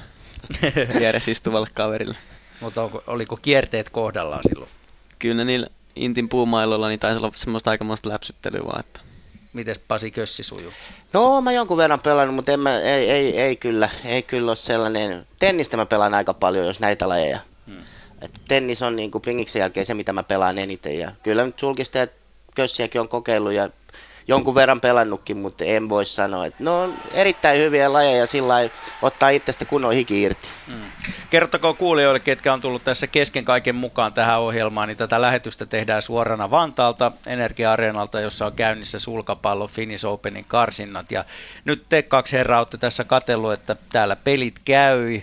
vieressä 1.00 1.32
istuvalle 1.32 1.68
kaverille. 1.74 2.16
Mutta 2.60 2.90
oliko 3.08 3.38
kierteet 3.38 3.90
kohdallaan 3.90 4.44
silloin? 4.50 4.72
Kyllä 5.20 5.44
niillä 5.44 5.68
Intin 5.96 6.30
puumailolla 6.30 6.88
niin 6.88 7.00
taisi 7.00 7.18
olla 7.18 7.32
semmoista 7.36 7.72
aikamoista 7.72 8.10
läpsyttelyä 8.10 8.62
vaan, 8.66 8.80
että 8.80 9.00
Miten 9.54 9.76
Pasi 9.88 10.12
Kössi 10.12 10.44
sujuu? 10.44 10.74
No 11.14 11.42
mä 11.42 11.52
jonkun 11.52 11.78
verran 11.78 12.00
pelannut, 12.00 12.36
mutta 12.36 12.52
en 12.52 12.60
mä, 12.60 12.80
ei, 12.80 13.10
ei, 13.10 13.40
ei, 13.40 13.56
kyllä, 13.56 13.90
ei 14.06 14.24
kyllä 14.24 14.52
ole 14.52 14.56
sellainen. 14.56 15.28
Tennistä 15.40 15.78
mä 15.78 15.86
pelaan 15.86 16.14
aika 16.14 16.34
paljon, 16.34 16.66
jos 16.66 16.80
näitä 16.80 17.10
lajeja. 17.10 17.40
Et 18.24 18.32
tennis 18.47 18.82
on 18.82 18.95
niin 18.95 19.11
kuin 19.11 19.21
pingiksen 19.21 19.59
jälkeen 19.59 19.86
se, 19.86 19.93
mitä 19.93 20.13
mä 20.13 20.24
pelaan 20.24 20.57
eniten. 20.57 20.99
Ja 20.99 21.11
kyllä 21.24 21.43
nyt 21.43 21.59
sulkista 21.59 21.97
ja 21.97 22.07
kössiäkin 22.55 23.01
on 23.01 23.09
kokeillut 23.09 23.53
ja 23.53 23.69
jonkun 24.28 24.55
verran 24.55 24.82
pelannutkin, 24.82 25.38
mutta 25.38 25.65
en 25.65 25.89
voi 25.89 26.05
sanoa. 26.05 26.45
Että 26.45 26.63
no 26.63 26.82
on 26.82 26.93
erittäin 27.13 27.59
hyviä 27.59 27.93
lajeja 27.93 28.28
sillä 28.28 28.55
ottaa 29.01 29.30
itsestä 29.30 29.65
kunnon 29.65 29.93
hiki 29.93 30.21
irti. 30.21 30.47
Hmm. 30.67 30.82
Kertokaa 31.30 31.74
kuulijoille, 31.74 32.19
ketkä 32.19 32.53
on 32.53 32.61
tullut 32.61 32.84
tässä 32.84 33.07
kesken 33.07 33.45
kaiken 33.45 33.76
mukaan 33.76 34.13
tähän 34.13 34.39
ohjelmaan, 34.39 34.88
niin 34.88 34.97
tätä 34.97 35.21
lähetystä 35.21 35.65
tehdään 35.65 36.01
suorana 36.01 36.51
Vantaalta 36.51 37.11
Energia-areenalta, 37.26 38.21
jossa 38.21 38.45
on 38.45 38.53
käynnissä 38.53 38.99
sulkapallo 38.99 39.67
Finnish 39.67 40.05
Openin 40.05 40.45
karsinnat. 40.45 41.11
Ja 41.11 41.26
nyt 41.65 41.86
te 41.89 42.01
kaksi 42.01 42.38
herraa 42.38 42.59
olette 42.59 42.78
tässä 42.78 43.03
katsellut, 43.03 43.53
että 43.53 43.76
täällä 43.91 44.15
pelit 44.15 44.55
käy. 44.65 45.21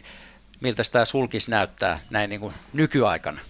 Miltä 0.60 0.82
tämä 0.92 1.04
sulkis 1.04 1.48
näyttää 1.48 2.00
näin 2.10 2.30
niin 2.30 2.40
kuin 2.40 2.54
nykyaikana? 2.72 3.40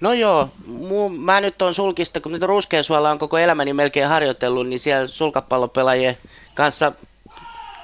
No 0.00 0.12
joo, 0.12 0.50
muu, 0.66 1.08
mä 1.08 1.40
nyt 1.40 1.62
on 1.62 1.74
sulkista, 1.74 2.20
kun 2.20 2.32
nyt 2.32 2.42
Ruskeasuolla 2.42 3.10
on 3.10 3.18
koko 3.18 3.38
elämäni 3.38 3.72
melkein 3.72 4.08
harjoitellut, 4.08 4.68
niin 4.68 4.78
siellä 4.78 5.06
sulkapallopelaajien 5.06 6.16
kanssa 6.54 6.92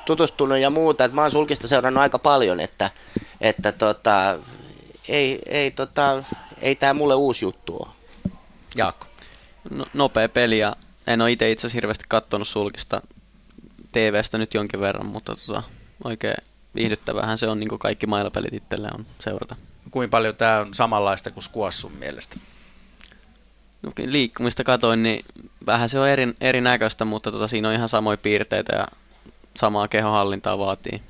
tutustunut 0.07 0.59
ja 0.59 0.71
muuta, 0.71 1.05
että 1.05 1.15
mä 1.15 1.23
oon 1.23 1.31
sulkista 1.31 1.69
seurannut 1.69 2.03
aika 2.03 2.19
paljon, 2.19 2.61
että, 2.61 2.91
että 3.41 3.73
tota, 3.73 4.39
ei, 5.09 5.43
ei, 5.47 5.71
tota, 5.71 6.25
ei 6.61 6.77
tämä 6.77 6.95
mulle 6.95 7.15
uusi 7.15 7.45
juttu 7.45 7.77
ole. 7.77 7.89
Jaakko. 8.75 9.07
No, 9.71 9.87
nopea 9.95 10.29
peli 10.29 10.59
ja 10.59 10.77
en 11.07 11.21
ole 11.21 11.33
itse 11.33 11.51
itse 11.51 11.61
asiassa 11.67 11.77
hirveästi 11.77 12.05
katsonut 12.09 12.49
sulkista 12.49 13.03
TVstä 13.93 14.39
nyt 14.39 14.55
jonkin 14.55 14.81
verran, 14.81 15.07
mutta 15.07 15.37
tota, 15.47 15.63
oikein 16.05 16.37
viihdyttävähän 16.75 17.39
se 17.39 17.49
on, 17.49 17.61
niin 17.61 17.68
kuin 17.68 17.79
kaikki 17.79 18.07
mailapelit 18.07 18.53
itselle 18.53 18.89
on 18.95 19.07
seurata. 19.20 19.57
Kuinka 19.91 20.11
paljon 20.11 20.37
tämä 20.37 20.59
on 20.59 20.75
samanlaista 20.75 21.31
kuin 21.31 21.45
Squash 21.45 21.79
sun 21.79 21.93
mielestä? 21.93 22.37
No, 23.83 23.93
liikkumista 24.07 24.64
katoin, 24.64 25.03
niin 25.03 25.25
vähän 25.66 25.89
se 25.89 25.99
on 25.99 26.09
eri, 26.09 26.35
erinäköistä, 26.41 27.05
mutta 27.05 27.33
tota, 27.33 27.49
siinä 27.49 27.68
on 27.68 27.75
ihan 27.75 27.89
samoja 27.89 28.16
piirteitä 28.16 28.77
ja 28.77 28.87
samaa 29.57 29.89
kehohallintaa 29.89 30.59
vaatii. 30.59 31.03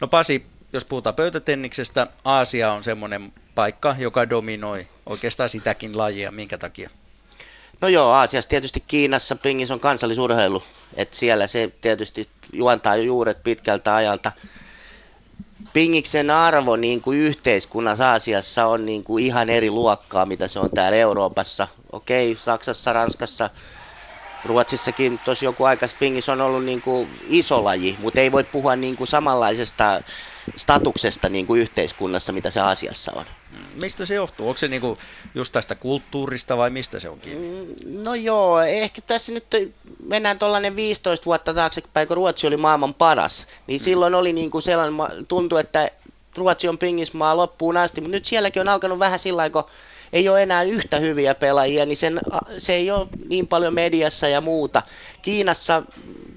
No 0.00 0.08
Pasi, 0.08 0.46
jos 0.72 0.84
puhutaan 0.84 1.14
pöytätenniksestä, 1.14 2.06
Aasia 2.24 2.72
on 2.72 2.84
semmoinen 2.84 3.32
paikka, 3.54 3.96
joka 3.98 4.30
dominoi 4.30 4.88
oikeastaan 5.06 5.48
sitäkin 5.48 5.98
lajia. 5.98 6.30
Minkä 6.30 6.58
takia? 6.58 6.90
No 7.80 7.88
joo, 7.88 8.10
Aasiassa 8.10 8.50
tietysti 8.50 8.84
Kiinassa 8.86 9.36
pingis 9.36 9.70
on 9.70 9.80
kansallisurheilu, 9.80 10.62
että 10.96 11.16
siellä 11.16 11.46
se 11.46 11.72
tietysti 11.80 12.28
juontaa 12.52 12.96
juuret 12.96 13.42
pitkältä 13.42 13.94
ajalta. 13.94 14.32
Pingiksen 15.72 16.30
arvo 16.30 16.76
niin 16.76 17.00
kuin 17.00 17.18
yhteiskunnassa 17.18 18.10
Aasiassa 18.10 18.66
on 18.66 18.86
niin 18.86 19.04
kuin 19.04 19.24
ihan 19.24 19.50
eri 19.50 19.70
luokkaa, 19.70 20.26
mitä 20.26 20.48
se 20.48 20.58
on 20.58 20.70
täällä 20.70 20.98
Euroopassa. 20.98 21.68
Okei, 21.92 22.36
Saksassa, 22.38 22.92
Ranskassa, 22.92 23.50
Ruotsissakin 24.44 25.18
tosi 25.24 25.44
joku 25.44 25.64
aika 25.64 25.86
pingis 25.98 26.28
on 26.28 26.40
ollut 26.40 26.64
niin 26.64 26.82
kuin 26.82 27.08
iso 27.22 27.64
laji, 27.64 27.96
mutta 27.98 28.20
ei 28.20 28.32
voi 28.32 28.44
puhua 28.44 28.76
niin 28.76 28.96
kuin 28.96 29.08
samanlaisesta 29.08 30.00
statuksesta 30.56 31.28
niin 31.28 31.46
kuin 31.46 31.60
yhteiskunnassa, 31.60 32.32
mitä 32.32 32.50
se 32.50 32.60
asiassa 32.60 33.12
on. 33.14 33.24
Mistä 33.74 34.06
se 34.06 34.14
johtuu? 34.14 34.48
Onko 34.48 34.58
se 34.58 34.68
niin 34.68 34.80
kuin 34.80 34.98
just 35.34 35.52
tästä 35.52 35.74
kulttuurista 35.74 36.56
vai 36.56 36.70
mistä 36.70 37.00
se 37.00 37.08
on 37.08 37.18
kiinni? 37.18 37.66
Mm, 37.66 38.04
no 38.04 38.14
joo, 38.14 38.62
ehkä 38.62 39.00
tässä 39.02 39.32
nyt 39.32 39.46
mennään 40.04 40.38
tuollainen 40.38 40.76
15 40.76 41.26
vuotta 41.26 41.54
taaksepäin, 41.54 42.08
kun 42.08 42.16
Ruotsi 42.16 42.46
oli 42.46 42.56
maailman 42.56 42.94
paras, 42.94 43.46
niin 43.66 43.80
mm. 43.80 43.84
silloin 43.84 44.14
oli 44.14 44.32
niin 44.32 44.50
kuin 44.50 44.62
sellainen, 44.62 45.26
tuntui, 45.26 45.60
että 45.60 45.90
Ruotsi 46.36 46.68
on 46.68 46.78
pingismaa 46.78 47.36
loppuun 47.36 47.76
asti, 47.76 48.00
mutta 48.00 48.16
nyt 48.16 48.26
sielläkin 48.26 48.60
on 48.60 48.68
alkanut 48.68 48.98
vähän 48.98 49.18
sillä 49.18 49.50
kun 49.50 49.64
ei 50.12 50.28
ole 50.28 50.42
enää 50.42 50.62
yhtä 50.62 50.98
hyviä 50.98 51.34
pelaajia, 51.34 51.86
niin 51.86 51.96
sen, 51.96 52.20
se 52.58 52.74
ei 52.74 52.90
ole 52.90 53.06
niin 53.28 53.46
paljon 53.46 53.74
mediassa 53.74 54.28
ja 54.28 54.40
muuta. 54.40 54.82
Kiinassa, 55.22 55.82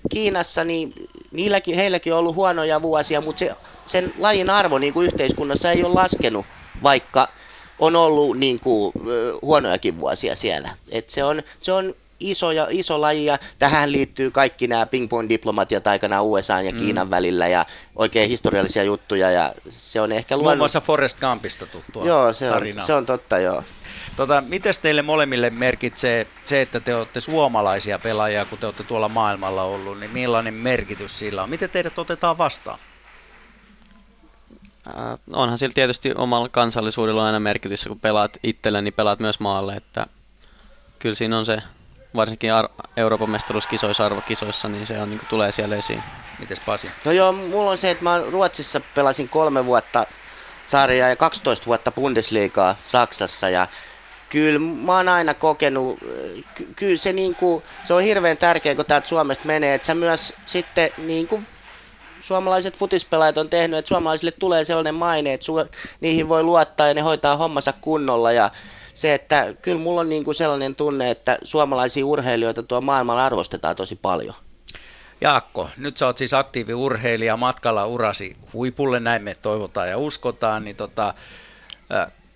Kiinassa 0.09 0.63
niin 0.63 0.93
niilläkin, 1.31 1.75
heilläkin 1.75 2.13
on 2.13 2.19
ollut 2.19 2.35
huonoja 2.35 2.81
vuosia, 2.81 3.21
mutta 3.21 3.39
se, 3.39 3.55
sen 3.85 4.13
lajin 4.17 4.49
arvo 4.49 4.77
niin 4.77 4.93
kuin 4.93 5.05
yhteiskunnassa 5.05 5.71
ei 5.71 5.83
ole 5.83 5.93
laskenut, 5.93 6.45
vaikka 6.83 7.27
on 7.79 7.95
ollut 7.95 8.37
niin 8.37 8.59
kuin, 8.59 8.93
huonojakin 9.41 9.99
vuosia 9.99 10.35
siellä. 10.35 10.69
Et 10.91 11.09
se, 11.09 11.23
on, 11.23 11.43
se 11.59 11.71
on 11.71 11.93
iso, 12.21 12.51
ja, 12.51 12.67
iso 12.69 13.01
laji 13.01 13.25
ja 13.25 13.37
tähän 13.59 13.91
liittyy 13.91 14.31
kaikki 14.31 14.67
nämä 14.67 14.85
ping-pong-diplomatiat 14.85 15.87
aikana 15.87 16.21
USA 16.21 16.61
ja 16.61 16.71
mm. 16.71 16.77
Kiinan 16.77 17.09
välillä 17.09 17.47
ja 17.47 17.65
oikein 17.95 18.29
historiallisia 18.29 18.83
juttuja 18.83 19.31
ja 19.31 19.53
se 19.69 20.01
on 20.01 20.11
ehkä 20.11 20.37
luonut... 20.37 20.49
Muun 20.49 20.57
muassa 20.57 20.81
Forrest 20.81 21.19
Gumpista 21.19 21.65
tuttua 21.65 22.05
Joo, 22.05 22.33
se 22.33 22.51
on, 22.51 22.63
se 22.85 22.93
on 22.93 23.05
totta, 23.05 23.39
joo. 23.39 23.63
Tota, 24.15 24.43
miten 24.47 24.73
teille 24.81 25.01
molemmille 25.01 25.49
merkitsee 25.49 26.27
se, 26.45 26.61
että 26.61 26.79
te 26.79 26.95
olette 26.95 27.19
suomalaisia 27.19 27.99
pelaajia, 27.99 28.45
kun 28.45 28.57
te 28.57 28.65
olette 28.65 28.83
tuolla 28.83 29.09
maailmalla 29.09 29.63
ollut, 29.63 29.99
niin 29.99 30.11
millainen 30.11 30.53
merkitys 30.53 31.19
sillä 31.19 31.43
on? 31.43 31.49
Miten 31.49 31.69
teidät 31.69 31.99
otetaan 31.99 32.37
vastaan? 32.37 32.79
Äh, 34.87 35.19
onhan 35.33 35.57
sillä 35.57 35.73
tietysti 35.73 36.11
omalla 36.15 36.49
kansallisuudella 36.49 37.25
aina 37.25 37.39
merkitys, 37.39 37.83
kun 37.87 37.99
pelaat 37.99 38.31
itselle, 38.43 38.81
niin 38.81 38.93
pelaat 38.93 39.19
myös 39.19 39.39
maalle, 39.39 39.75
että 39.75 40.05
kyllä 40.99 41.15
siinä 41.15 41.37
on 41.37 41.45
se 41.45 41.57
varsinkin 42.15 42.53
Ar- 42.53 42.69
Euroopan 42.97 43.29
mestaruuskisoissa, 43.29 44.05
arvokisoissa, 44.05 44.69
niin 44.69 44.87
se 44.87 45.01
on, 45.01 45.09
niin 45.09 45.21
tulee 45.29 45.51
siellä 45.51 45.75
esiin. 45.75 46.03
Mites 46.39 46.59
Pasi? 46.59 46.91
No 47.05 47.11
joo, 47.11 47.31
mulla 47.31 47.71
on 47.71 47.77
se, 47.77 47.91
että 47.91 48.03
mä 48.03 48.21
Ruotsissa 48.31 48.81
pelasin 48.95 49.29
kolme 49.29 49.65
vuotta 49.65 50.05
sarjaa 50.65 51.09
ja 51.09 51.15
12 51.15 51.65
vuotta 51.65 51.91
Bundesliigaa 51.91 52.75
Saksassa 52.81 53.49
ja 53.49 53.67
kyllä 54.29 54.59
mä 54.59 54.97
oon 54.97 55.09
aina 55.09 55.33
kokenut, 55.33 55.99
ky- 56.55 56.73
kyllä 56.75 56.97
se, 56.97 57.13
niin 57.13 57.35
kuin, 57.35 57.63
se 57.83 57.93
on 57.93 58.01
hirveän 58.01 58.37
tärkeää, 58.37 58.75
kun 58.75 58.85
täältä 58.85 59.07
Suomesta 59.07 59.47
menee, 59.47 59.73
että 59.73 59.85
sä 59.87 59.95
myös 59.95 60.33
sitten 60.45 60.89
niin 60.97 61.27
kuin 61.27 61.47
suomalaiset 62.21 62.77
futispelaajat 62.77 63.37
on 63.37 63.49
tehnyt, 63.49 63.79
että 63.79 63.89
suomalaisille 63.89 64.31
tulee 64.31 64.65
sellainen 64.65 64.95
maine, 64.95 65.33
että 65.33 65.45
su- 65.45 65.77
niihin 66.01 66.29
voi 66.29 66.43
luottaa 66.43 66.87
ja 66.87 66.93
ne 66.93 67.01
hoitaa 67.01 67.37
hommansa 67.37 67.73
kunnolla 67.81 68.31
ja 68.31 68.49
se, 68.93 69.13
että 69.13 69.53
kyllä 69.61 69.77
mulla 69.77 70.01
on 70.01 70.09
niin 70.09 70.23
kuin 70.25 70.35
sellainen 70.35 70.75
tunne, 70.75 71.11
että 71.11 71.37
suomalaisia 71.43 72.05
urheilijoita 72.05 72.63
tuo 72.63 72.81
maailmalla 72.81 73.25
arvostetaan 73.25 73.75
tosi 73.75 73.95
paljon. 73.95 74.35
Jaakko, 75.21 75.69
nyt 75.77 75.97
sä 75.97 76.05
oot 76.05 76.17
siis 76.17 76.33
aktiiviurheilija 76.33 77.37
matkalla 77.37 77.85
urasi 77.85 78.37
huipulle, 78.53 78.99
näin 78.99 79.23
me 79.23 79.35
toivotaan 79.35 79.89
ja 79.89 79.97
uskotaan, 79.97 80.65
niin 80.65 80.75
tota, 80.75 81.13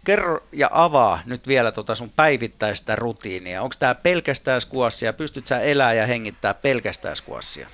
kerro 0.06 0.40
ja 0.52 0.70
avaa 0.72 1.20
nyt 1.26 1.48
vielä 1.48 1.72
tota 1.72 1.96
sun 1.96 2.12
päivittäistä 2.16 2.96
rutiinia. 2.96 3.62
Onko 3.62 3.76
tämä 3.80 3.96
pelkästään 3.96 4.62
skuassia? 4.62 5.14
Pystyt 5.14 5.48
sä 5.48 5.60
elää 5.60 5.94
ja 5.94 6.06
hengittää 6.08 6.54
pelkästään 6.54 7.16
skuassia? 7.16 7.68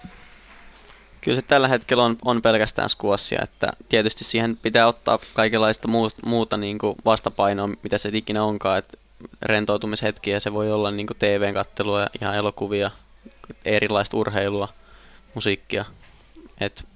Kyllä 1.22 1.42
se 1.42 1.48
tällä 1.48 1.68
hetkellä 1.68 2.04
on, 2.04 2.18
on 2.26 2.42
pelkästään 2.42 2.90
squashia, 2.90 3.42
että 3.44 3.74
tietysti 3.90 4.24
siihen 4.24 4.58
pitää 4.58 4.88
ottaa 4.88 5.20
kaikenlaista 5.34 5.88
muuta, 5.88 6.16
muuta 6.26 6.58
niin 6.58 6.78
kuin 6.78 6.96
vastapainoa, 7.06 7.70
mitä 7.84 7.98
se 7.98 8.10
ikinä 8.14 8.44
onkaan, 8.44 8.78
että 8.78 8.98
rentoutumishetkiä 9.42 10.40
se 10.40 10.54
voi 10.54 10.72
olla 10.72 10.92
niin 10.92 11.08
TV-kattelua 11.20 12.02
ja 12.02 12.08
ihan 12.22 12.36
elokuvia, 12.36 12.92
erilaista 13.66 14.18
urheilua, 14.18 14.68
musiikkia. 15.36 15.86
Et 16.60 16.88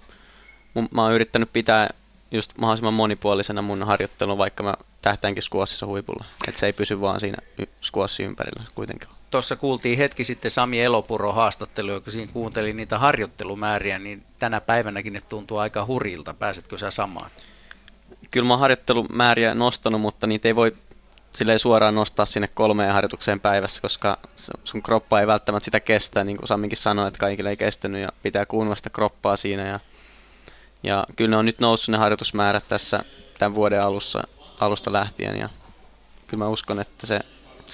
mun, 0.73 0.89
mä 0.91 1.03
oon 1.03 1.13
yrittänyt 1.13 1.53
pitää 1.53 1.89
just 2.31 2.51
mahdollisimman 2.57 2.93
monipuolisena 2.93 3.61
mun 3.61 3.83
harjoittelun, 3.83 4.37
vaikka 4.37 4.63
mä 4.63 4.73
tähtäänkin 5.01 5.43
squashissa 5.43 5.85
huipulla. 5.85 6.25
Että 6.47 6.59
se 6.59 6.65
ei 6.65 6.73
pysy 6.73 7.01
vaan 7.01 7.19
siinä 7.19 7.37
squashin 7.81 8.25
ympärillä 8.25 8.63
kuitenkaan. 8.75 9.14
Tuossa 9.31 9.55
kuultiin 9.55 9.97
hetki 9.97 10.23
sitten 10.23 10.51
Sami 10.51 10.81
Elopuro 10.81 11.33
haastattelu, 11.33 11.91
joka 11.91 12.11
siinä 12.11 12.33
kuunteli 12.33 12.73
niitä 12.73 12.97
harjoittelumääriä, 12.97 13.99
niin 13.99 14.23
tänä 14.39 14.61
päivänäkin 14.61 15.13
ne 15.13 15.21
tuntuu 15.21 15.57
aika 15.57 15.85
hurilta. 15.85 16.33
Pääsetkö 16.33 16.77
sä 16.77 16.91
samaan? 16.91 17.31
Kyllä 18.31 18.47
mä 18.47 18.53
oon 18.53 18.59
harjoittelumääriä 18.59 19.55
nostanut, 19.55 20.01
mutta 20.01 20.27
niitä 20.27 20.47
ei 20.47 20.55
voi 20.55 20.75
silleen 21.33 21.59
suoraan 21.59 21.95
nostaa 21.95 22.25
sinne 22.25 22.47
kolmeen 22.47 22.93
harjoitukseen 22.93 23.39
päivässä, 23.39 23.81
koska 23.81 24.17
sun 24.63 24.83
kroppa 24.83 25.19
ei 25.19 25.27
välttämättä 25.27 25.65
sitä 25.65 25.79
kestä, 25.79 26.23
niin 26.23 26.37
kuin 26.37 26.47
Samikin 26.47 26.77
sanoi, 26.77 27.07
että 27.07 27.19
kaikille 27.19 27.49
ei 27.49 27.57
kestänyt 27.57 28.01
ja 28.01 28.09
pitää 28.23 28.45
kuunnella 28.45 28.75
sitä 28.75 28.89
kroppaa 28.89 29.35
siinä. 29.35 29.67
Ja, 29.67 29.79
ja 30.83 31.05
kyllä 31.15 31.29
ne 31.29 31.37
on 31.37 31.45
nyt 31.45 31.59
noussut 31.59 31.91
ne 31.91 31.97
harjoitusmäärät 31.97 32.67
tässä 32.69 33.03
tämän 33.39 33.55
vuoden 33.55 33.81
alussa, 33.81 34.23
alusta 34.59 34.93
lähtien 34.93 35.39
ja 35.39 35.49
kyllä 36.27 36.43
mä 36.43 36.49
uskon, 36.49 36.79
että 36.79 37.07
se, 37.07 37.19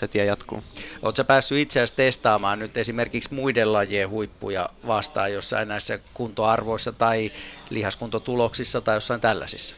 se 0.02 0.08
tie 0.08 0.26
jatkuu. 0.26 0.64
Oletko 1.02 1.24
päässyt 1.24 1.58
itse 1.58 1.80
asiassa 1.80 1.96
testaamaan 1.96 2.60
nyt 2.60 2.78
esimerkiksi 2.78 3.34
muiden 3.34 3.74
lajien 3.74 4.10
huippuja 4.10 4.70
vastaan 4.88 5.34
jossain 5.34 5.68
näissä 5.68 6.00
kuntoarvoissa 6.14 6.92
tai 6.92 7.32
lihaskuntotuloksissa 7.70 8.82
tai 8.82 8.96
jossain 8.96 9.22
tällaisissa? 9.22 9.76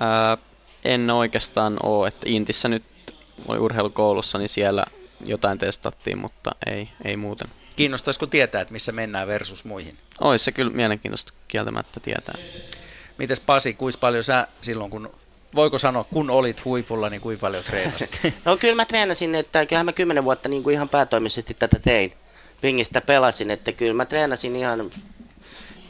Ää, 0.00 0.38
en 0.84 1.10
oikeastaan 1.10 1.76
ole, 1.82 2.08
että 2.08 2.22
Intissä 2.26 2.68
nyt 2.68 2.84
oli 3.48 3.58
urheilukoulussa, 3.58 4.38
niin 4.38 4.48
siellä 4.48 4.84
jotain 5.24 5.58
testattiin, 5.58 6.18
mutta 6.18 6.50
ei, 6.66 6.88
ei 7.04 7.16
muuten. 7.16 7.48
Kiinnostaisiko 7.76 8.26
tietää, 8.26 8.60
että 8.60 8.72
missä 8.72 8.92
mennään 8.92 9.28
versus 9.28 9.64
muihin? 9.64 9.98
Olisi 10.20 10.44
se 10.44 10.52
kyllä 10.52 10.72
mielenkiintoista 10.72 11.32
kieltämättä 11.48 12.00
tietää. 12.00 12.34
Mites 13.18 13.40
Pasi, 13.40 13.74
kuinka 13.74 13.98
paljon 14.00 14.24
sä 14.24 14.46
silloin, 14.62 14.90
kun 14.90 15.10
voiko 15.54 15.78
sanoa, 15.78 16.04
kun 16.04 16.30
olit 16.30 16.64
huipulla, 16.64 17.10
niin 17.10 17.20
kuinka 17.20 17.40
paljon 17.40 17.64
treenasit? 17.64 18.10
no 18.44 18.56
kyllä 18.56 18.74
mä 18.74 18.84
treenasin, 18.84 19.34
että 19.34 19.66
kyllähän 19.66 19.86
mä 19.86 19.92
kymmenen 19.92 20.24
vuotta 20.24 20.48
niin 20.48 20.62
kuin 20.62 20.74
ihan 20.74 20.88
päätoimisesti 20.88 21.54
tätä 21.54 21.78
tein. 21.78 22.12
Pingistä 22.60 23.00
pelasin, 23.00 23.50
että 23.50 23.72
kyllä 23.72 23.92
mä 23.92 24.04
treenasin 24.04 24.56
ihan, 24.56 24.90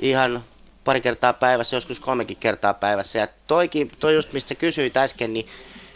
ihan 0.00 0.44
pari 0.84 1.00
kertaa 1.00 1.32
päivässä, 1.32 1.76
joskus 1.76 2.00
kolmekin 2.00 2.36
kertaa 2.36 2.74
päivässä. 2.74 3.18
Ja 3.18 3.28
toikin, 3.46 3.90
toi 4.00 4.14
just 4.14 4.32
mistä 4.32 4.54
kysyit 4.54 4.96
äsken, 4.96 5.32
niin 5.32 5.46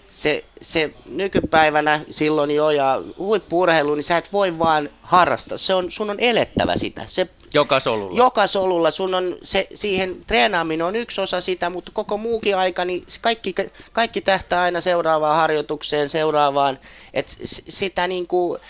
se, 0.09 0.45
se 0.61 0.93
nykypäivänä 1.07 2.01
silloin 2.11 2.51
jo 2.51 2.70
ja 2.70 3.03
huippuurheilu, 3.19 3.95
niin 3.95 4.05
sä 4.05 4.16
et 4.16 4.32
voi 4.32 4.59
vaan 4.59 4.91
harrastaa. 5.03 5.59
Se 5.59 5.74
on, 5.74 5.91
sun 5.91 6.11
on 6.11 6.20
elettävä 6.20 6.77
sitä. 6.77 7.03
Se, 7.07 7.28
joka 7.55 7.81
solulla. 7.81 8.16
Joka 8.18 8.47
solulla. 8.47 8.90
Sun 8.90 9.14
on 9.14 9.36
se, 9.43 9.66
siihen 9.74 10.24
treenaaminen 10.27 10.86
on 10.86 10.97
yksi 10.97 11.20
osa 11.20 11.40
sitä, 11.40 11.70
mutta 11.70 11.90
koko 11.94 12.16
muukin 12.16 12.56
aika, 12.56 12.85
niin 12.85 13.02
kaikki, 13.20 13.55
kaikki 13.93 14.20
tähtää 14.20 14.62
aina 14.62 14.81
seuraavaan 14.81 15.36
harjoitukseen, 15.36 16.09
seuraavaan. 16.09 16.78
Et 17.14 17.36
sitä 17.68 18.06
niin 18.06 18.27
kuin, 18.27 18.60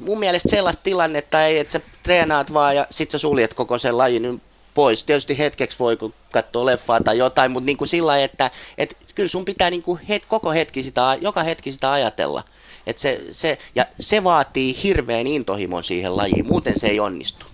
mun 0.00 0.18
mielestä 0.18 0.48
sellaista 0.48 0.82
tilannetta 0.82 1.46
ei, 1.46 1.58
että 1.58 1.72
sä 1.72 1.80
treenaat 2.02 2.52
vaan 2.52 2.76
ja 2.76 2.86
sit 2.90 3.10
sä 3.10 3.18
suljet 3.18 3.54
koko 3.54 3.78
sen 3.78 3.98
lajin 3.98 4.40
pois. 4.74 5.04
Tietysti 5.04 5.38
hetkeksi 5.38 5.78
voi 5.78 5.98
katsoa 6.32 6.66
leffaa 6.66 7.00
tai 7.00 7.18
jotain, 7.18 7.50
mutta 7.50 7.66
niin 7.66 7.76
kuin 7.76 7.88
sillä 7.88 8.18
että, 8.18 8.50
että 8.78 8.96
kyllä 9.14 9.28
sun 9.28 9.44
pitää 9.44 9.70
niin 9.70 9.82
kuin 9.82 10.00
het, 10.08 10.26
koko 10.26 10.50
hetki 10.50 10.82
sitä, 10.82 11.18
joka 11.20 11.42
hetki 11.42 11.72
sitä 11.72 11.92
ajatella. 11.92 12.42
Että 12.88 13.02
se, 13.02 13.20
se, 13.30 13.58
ja 13.74 13.86
se 14.00 14.24
vaatii 14.24 14.82
hirveän 14.82 15.26
intohimon 15.26 15.84
siihen 15.84 16.16
lajiin, 16.16 16.46
muuten 16.46 16.80
se 16.80 16.86
ei 16.86 17.00
onnistu. 17.00 17.46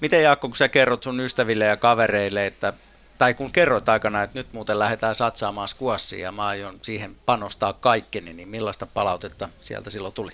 Miten 0.00 0.22
Jaakko, 0.22 0.48
kun 0.48 0.56
sä 0.56 0.68
kerrot 0.68 1.02
sun 1.02 1.20
ystäville 1.20 1.64
ja 1.64 1.76
kavereille, 1.76 2.46
että 2.46 2.72
tai 3.18 3.34
kun 3.34 3.52
kerroit 3.52 3.88
aikana, 3.88 4.22
että 4.22 4.38
nyt 4.38 4.52
muuten 4.52 4.78
lähdetään 4.78 5.14
satsaamaan 5.14 5.68
skuassia 5.68 6.18
ja 6.18 6.32
mä 6.32 6.46
aion 6.46 6.78
siihen 6.82 7.16
panostaa 7.26 7.72
kaikkeni, 7.72 8.32
niin 8.32 8.48
millaista 8.48 8.86
palautetta 8.86 9.48
sieltä 9.60 9.90
silloin 9.90 10.14
tuli? 10.14 10.32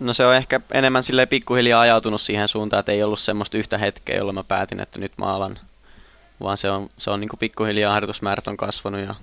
No 0.00 0.14
se 0.14 0.26
on 0.26 0.34
ehkä 0.34 0.60
enemmän 0.72 1.02
sille 1.02 1.26
pikkuhiljaa 1.26 1.80
ajautunut 1.80 2.20
siihen 2.20 2.48
suuntaan, 2.48 2.80
että 2.80 2.92
ei 2.92 3.02
ollut 3.02 3.20
semmoista 3.20 3.58
yhtä 3.58 3.78
hetkeä, 3.78 4.16
jolloin 4.16 4.34
mä 4.34 4.44
päätin, 4.44 4.80
että 4.80 4.98
nyt 4.98 5.12
mä 5.18 5.26
alan. 5.26 5.58
Vaan 6.40 6.58
se 6.58 6.70
on, 6.70 6.90
se 6.98 7.10
on 7.10 7.20
niin 7.20 7.28
kuin 7.28 7.40
pikkuhiljaa 7.40 7.92
harjoitusmäärät 7.92 8.48
on 8.48 8.56
kasvanut 8.56 9.00
ja 9.00 9.14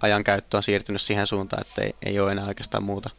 ajankäyttö 0.00 0.56
on 0.56 0.62
siirtynyt 0.62 1.02
siihen 1.02 1.26
suuntaan, 1.26 1.60
että 1.66 1.82
ei, 1.82 1.94
ei 2.02 2.20
ole 2.20 2.32
enää 2.32 2.46
oikeastaan 2.46 2.82
muuta. 2.82 3.10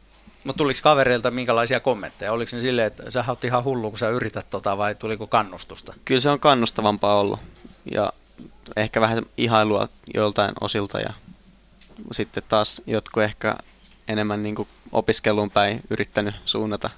Mutta 0.44 0.58
tuliko 0.58 0.80
kavereilta 0.84 1.32
minkälaisia 1.32 1.80
kommentteja? 1.80 2.32
Oliko 2.32 2.52
ne 2.56 2.62
silleen, 2.62 2.88
että 2.88 3.12
sä 3.12 3.26
oot 3.28 3.44
ihan 3.44 3.64
hullu, 3.64 3.90
kun 3.90 4.00
sä 4.00 4.10
yrität 4.10 4.50
tota, 4.50 4.78
vai 4.78 4.96
tuliko 4.96 5.28
kannustusta? 5.28 5.94
Kyllä 6.06 6.22
se 6.22 6.30
on 6.30 6.40
kannustavampaa 6.40 7.20
ollut. 7.20 7.40
Ja 7.92 8.14
ehkä 8.76 9.02
vähän 9.02 9.26
ihailua 9.38 9.90
joiltain 10.14 10.52
osilta 10.62 11.00
ja 11.00 11.14
sitten 12.12 12.44
taas 12.50 12.82
jotkut 12.88 13.24
ehkä 13.24 13.56
enemmän 14.08 14.44
niin 14.44 14.68
opiskeluun 14.92 15.52
päin 15.52 15.82
yrittänyt 15.90 16.36
suunnata. 16.46 16.90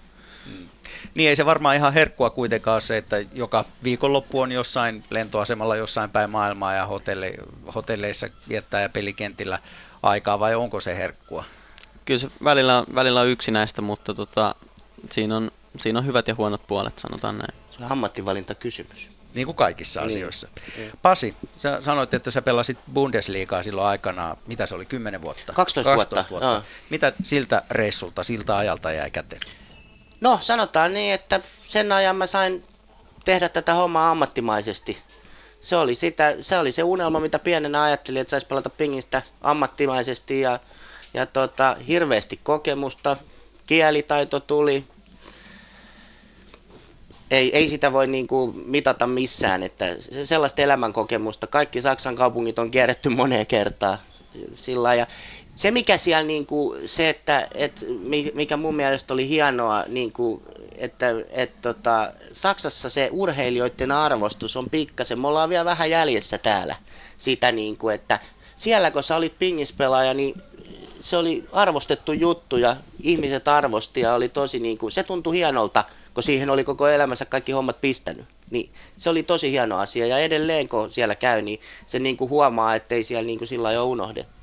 Niin 1.15 1.29
ei 1.29 1.35
se 1.35 1.45
varmaan 1.45 1.75
ihan 1.75 1.93
herkkua 1.93 2.29
kuitenkaan 2.29 2.81
se, 2.81 2.97
että 2.97 3.17
joka 3.33 3.65
viikonloppu 3.83 4.39
on 4.39 4.51
jossain 4.51 5.03
lentoasemalla 5.09 5.75
jossain 5.75 6.09
päin 6.09 6.29
maailmaa 6.29 6.73
ja 6.73 6.85
hotelli, 6.85 7.33
hotelleissa 7.75 8.27
viettää 8.49 8.81
ja 8.81 8.89
pelikentillä 8.89 9.59
aikaa 10.03 10.39
vai 10.39 10.55
onko 10.55 10.79
se 10.79 10.95
herkkua? 10.95 11.43
Kyllä 12.05 12.19
se 12.19 12.27
välillä, 12.43 12.83
välillä 12.95 13.21
on 13.21 13.27
yksinäistä, 13.27 13.81
mutta 13.81 14.13
tota, 14.13 14.55
siinä, 15.11 15.37
on, 15.37 15.51
siinä 15.79 15.99
on 15.99 16.05
hyvät 16.05 16.27
ja 16.27 16.35
huonot 16.35 16.67
puolet, 16.67 16.99
sanotaan 16.99 17.37
näin. 17.37 17.53
Se 17.71 17.83
on 17.83 17.91
ammattivalintakysymys. 17.91 19.11
Niin 19.33 19.45
kuin 19.45 19.55
kaikissa 19.55 19.99
niin. 19.99 20.07
asioissa. 20.07 20.47
Niin. 20.77 20.91
Pasi, 21.01 21.35
sä 21.57 21.81
sanoit, 21.81 22.13
että 22.13 22.31
sä 22.31 22.41
pelasit 22.41 22.77
Bundesliigaa 22.93 23.63
silloin 23.63 23.87
aikana, 23.87 24.37
mitä 24.47 24.65
se 24.65 24.75
oli, 24.75 24.85
10 24.85 25.21
vuotta? 25.21 25.53
12, 25.53 25.95
12 25.95 26.29
vuotta. 26.29 26.47
vuotta. 26.47 26.69
Mitä 26.89 27.13
siltä 27.23 27.63
reissulta, 27.69 28.23
siltä 28.23 28.57
ajalta 28.57 28.91
jäi 28.91 29.11
käteen? 29.11 29.41
No 30.21 30.39
sanotaan 30.41 30.93
niin, 30.93 31.13
että 31.13 31.41
sen 31.63 31.91
ajan 31.91 32.15
mä 32.15 32.27
sain 32.27 32.63
tehdä 33.25 33.49
tätä 33.49 33.73
hommaa 33.73 34.11
ammattimaisesti. 34.11 34.97
Se 35.61 35.75
oli, 35.75 35.95
sitä, 35.95 36.35
se, 36.41 36.59
oli 36.59 36.71
se 36.71 36.83
unelma, 36.83 37.19
mitä 37.19 37.39
pienenä 37.39 37.83
ajattelin, 37.83 38.21
että 38.21 38.31
saisi 38.31 38.47
pelata 38.47 38.69
pingistä 38.69 39.21
ammattimaisesti 39.41 40.41
ja, 40.41 40.59
ja 41.13 41.25
tota, 41.25 41.77
hirveästi 41.87 42.39
kokemusta. 42.43 43.17
Kielitaito 43.67 44.39
tuli, 44.39 44.83
ei, 47.31 47.55
ei 47.55 47.69
sitä 47.69 47.93
voi 47.93 48.07
niin 48.07 48.27
kuin 48.27 48.59
mitata 48.65 49.07
missään, 49.07 49.63
että 49.63 49.85
sellaista 50.23 50.61
elämänkokemusta, 50.61 51.47
kaikki 51.47 51.81
Saksan 51.81 52.15
kaupungit 52.15 52.59
on 52.59 52.71
kierretty 52.71 53.09
moneen 53.09 53.47
kertaan 53.47 53.99
sillä 54.53 54.93
ja 54.93 55.07
se 55.57 55.71
mikä 55.71 55.97
siellä 55.97 56.23
niin 56.23 56.45
kuin, 56.45 56.87
se, 56.87 57.09
että 57.09 57.47
et, 57.55 57.85
mikä 58.33 58.57
mun 58.57 58.75
mielestä 58.75 59.13
oli 59.13 59.27
hienoa, 59.27 59.83
niin 59.87 60.13
kuin, 60.13 60.41
että 60.77 61.07
et, 61.29 61.61
tota, 61.61 62.13
Saksassa 62.33 62.89
se 62.89 63.09
urheilijoiden 63.11 63.91
arvostus 63.91 64.57
on 64.57 64.69
pikkasen, 64.69 65.21
me 65.21 65.27
ollaan 65.27 65.49
vielä 65.49 65.65
vähän 65.65 65.89
jäljessä 65.89 66.37
täällä 66.37 66.75
sitä, 67.17 67.51
niin 67.51 67.77
kuin, 67.77 67.95
että 67.95 68.19
siellä 68.55 68.91
kun 68.91 69.03
sä 69.03 69.15
olit 69.15 69.39
pingispelaaja, 69.39 70.13
niin 70.13 70.41
se 70.99 71.17
oli 71.17 71.43
arvostettu 71.51 72.11
juttu 72.11 72.57
ja 72.57 72.75
ihmiset 73.01 73.47
arvosti 73.47 74.01
ja 74.01 74.13
oli 74.13 74.29
tosi 74.29 74.59
niin 74.59 74.77
kuin, 74.77 74.91
se 74.91 75.03
tuntui 75.03 75.35
hienolta, 75.37 75.83
kun 76.13 76.23
siihen 76.23 76.49
oli 76.49 76.63
koko 76.63 76.87
elämänsä 76.87 77.25
kaikki 77.25 77.51
hommat 77.51 77.81
pistänyt. 77.81 78.25
Niin 78.51 78.69
se 78.97 79.09
oli 79.09 79.23
tosi 79.23 79.51
hieno 79.51 79.77
asia 79.77 80.07
ja 80.07 80.19
edelleen 80.19 80.69
kun 80.69 80.91
siellä 80.91 81.15
käy, 81.15 81.41
niin 81.41 81.59
se 81.85 81.99
niin 81.99 82.17
kuin 82.17 82.29
huomaa, 82.29 82.75
ettei 82.75 83.03
siellä 83.03 83.27
niin 83.27 83.37
kuin 83.37 83.47
sillä 83.47 83.69
ole 83.69 83.81
unohdettu. 83.81 84.36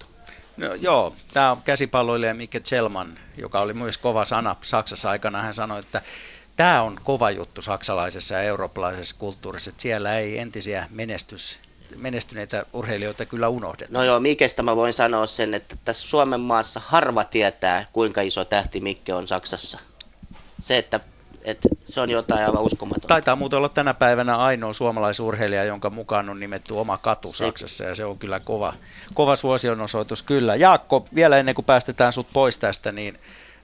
No, 0.57 0.75
joo, 0.75 1.17
tämä 1.33 1.51
on 1.51 1.63
käsipalloilija 1.63 2.35
Mikke 2.35 2.61
Chelman, 2.61 3.19
joka 3.37 3.61
oli 3.61 3.75
myös 3.75 3.99
kova 3.99 4.25
sana 4.25 4.57
Saksassa 4.63 5.11
aikana. 5.11 5.43
Hän 5.43 5.55
sanoi, 5.55 5.81
että 5.81 6.03
tämä 6.57 6.83
on 6.83 7.01
kova 7.05 7.31
juttu 7.31 7.63
saksalaisessa 7.63 8.35
ja 8.35 8.43
eurooppalaisessa 8.43 9.17
kulttuurissa, 9.19 9.71
että 9.71 9.83
siellä 9.83 10.19
ei 10.19 10.39
entisiä 10.39 10.87
menestys 10.91 11.59
menestyneitä 11.97 12.67
urheilijoita 12.73 13.27
kyllä 13.27 13.49
unohdeta. 13.49 13.93
No 13.93 14.03
joo, 14.03 14.21
Mikestä 14.21 14.63
mä 14.63 14.77
voin 14.77 14.93
sanoa 14.93 15.27
sen, 15.27 15.55
että 15.55 15.77
tässä 15.85 16.09
Suomen 16.09 16.41
maassa 16.41 16.81
harva 16.85 17.25
tietää, 17.25 17.87
kuinka 17.93 18.21
iso 18.21 18.45
tähti 18.45 18.81
Mikke 18.81 19.15
on 19.15 19.29
Saksassa. 19.29 19.79
Se, 20.61 20.79
että 20.79 21.01
että 21.45 21.69
se 21.85 22.01
on 22.01 22.11
jotain 22.11 22.47
aivan 22.47 22.63
uskomatonta. 22.63 23.09
Taitaa 23.09 23.37
muuten 23.37 23.57
olla 23.57 23.69
tänä 23.69 23.95
päivänä 23.95 24.37
ainoa 24.37 24.73
suomalaisurheilija, 24.73 25.65
jonka 25.65 25.91
mukaan 25.91 26.29
on 26.29 26.41
nimetty 26.41 26.75
oma 26.75 26.99
katu 26.99 27.33
Saksassa, 27.33 27.85
ja 27.85 27.95
se 27.95 28.05
on 28.05 28.19
kyllä 28.19 28.41
kova, 28.41 28.73
kova 29.15 29.37
suosionosoitus 29.37 30.23
kyllä. 30.23 30.55
Jaakko, 30.55 31.07
vielä 31.15 31.39
ennen 31.39 31.55
kuin 31.55 31.65
päästetään 31.65 32.13
sut 32.13 32.27
pois 32.33 32.59
tästä, 32.59 32.93
niin 32.93 33.19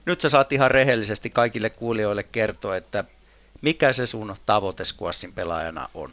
nyt 0.05 0.21
sä 0.21 0.29
saat 0.29 0.51
ihan 0.51 0.71
rehellisesti 0.71 1.29
kaikille 1.29 1.69
kuulijoille 1.69 2.23
kertoa, 2.23 2.75
että 2.75 3.03
Mikä 3.61 3.93
se 3.93 4.05
sun 4.05 4.35
tavoite 4.45 4.85
squashin 4.85 5.33
pelaajana 5.33 5.89
on? 5.93 6.11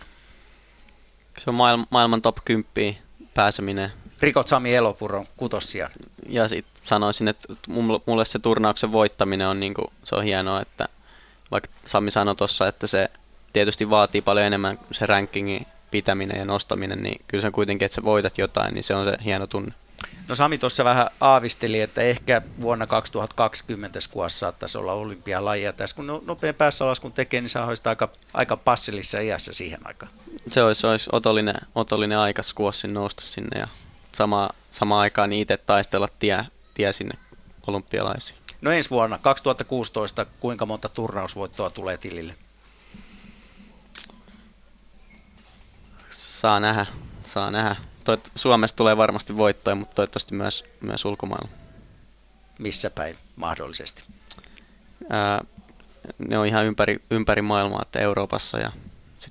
Se 1.39 1.51
on 1.51 1.87
maailman 1.91 2.23
top 2.23 2.37
10 2.45 2.99
pääseminen. 3.35 3.93
Rikot 4.21 4.49
Sami 4.49 4.75
Elopuron 4.75 5.27
kutossian. 5.37 5.91
Ja 6.29 6.49
sitten 6.49 6.83
sanoisin, 6.85 7.29
että 7.29 7.49
mulle 8.07 8.25
se 8.25 8.39
turnauksen 8.39 8.93
voittaminen 8.93 9.49
on, 9.49 9.61
niinku, 9.61 9.93
se 10.05 10.15
on 10.15 10.25
hienoa, 10.25 10.61
että 10.61 10.89
vaikka 11.51 11.71
Sami 11.87 12.11
sanoi 12.11 12.37
tuossa, 12.37 12.69
että 12.69 12.87
se 12.87 13.11
tietysti 13.53 13.91
vaatii 13.91 14.23
paljon 14.23 14.47
enemmän 14.47 14.79
se 14.93 15.07
rankingin 15.07 15.67
pitäminen 15.91 16.39
ja 16.39 16.45
nostaminen, 16.45 17.03
niin 17.03 17.21
kyllä 17.29 17.43
se 17.43 17.51
kuitenkin, 17.51 17.87
että 17.87 17.95
sä 17.97 18.05
voitat 18.05 18.39
jotain, 18.39 18.75
niin 18.75 18.85
se 18.85 18.95
on 18.95 19.05
se 19.05 19.17
hieno 19.25 19.47
tunne. 19.47 19.75
No 20.29 20.35
Sami 20.35 20.59
tuossa 20.59 20.85
vähän 20.85 21.07
aavisteli, 21.21 21.81
että 21.81 22.01
ehkä 22.01 22.43
vuonna 22.61 22.87
2020 22.87 24.01
skuassa 24.01 24.39
saattaisi 24.39 24.79
olla 24.79 24.93
olympialajia. 24.93 25.73
Tässä 25.73 25.97
kun 25.97 26.07
no, 26.07 26.23
nopean 26.27 26.55
päässä 26.55 26.87
laskun 26.87 27.13
tekee, 27.13 27.41
niin 27.41 27.49
se 27.49 27.59
olisi 27.59 27.83
aika, 27.85 28.09
aika 28.35 28.57
passillissa 28.57 29.21
iässä 29.21 29.53
siihen 29.53 29.81
aikaan. 29.85 30.13
Se 30.51 30.63
olisi, 30.63 30.87
olisi 30.87 31.11
otollinen, 31.13 31.57
otollinen 31.75 32.19
aika 32.19 32.43
skuossin 32.43 32.95
nousta 32.95 33.23
sinne 33.23 33.61
ja 33.61 33.69
sama, 34.13 34.51
sama 34.71 35.01
aikaan 35.01 35.31
niin 35.31 35.43
itse 35.43 35.57
taistella 35.57 36.09
tie, 36.19 36.45
tie 36.75 36.93
sinne 36.93 37.19
olympialaisiin. 37.67 38.39
No 38.61 38.71
ensi 38.71 38.91
vuonna, 38.91 39.19
2016, 39.19 40.27
kuinka 40.41 40.67
monta 40.67 40.89
turnausvoittoa 40.89 41.71
tulee 41.71 41.97
tilille? 41.97 42.35
Saa 46.11 46.61
nähdä, 46.61 46.87
saa 47.25 47.51
nähdä. 47.51 47.77
Toit, 48.05 48.31
Suomessa 48.35 48.77
tulee 48.77 48.97
varmasti 48.97 49.37
voittoja, 49.37 49.75
mutta 49.75 49.95
toivottavasti 49.95 50.35
myös, 50.35 50.65
myös 50.81 51.05
ulkomailla. 51.05 51.49
Missä 52.59 52.91
päin 52.91 53.17
mahdollisesti? 53.37 54.05
Ää, 55.11 55.45
ne 56.19 56.39
on 56.39 56.47
ihan 56.47 56.65
ympäri, 56.67 57.03
ympäri 57.11 57.43
maailmaa, 57.43 57.83
että 57.83 57.99
Euroopassa 57.99 58.59
ja 58.59 58.73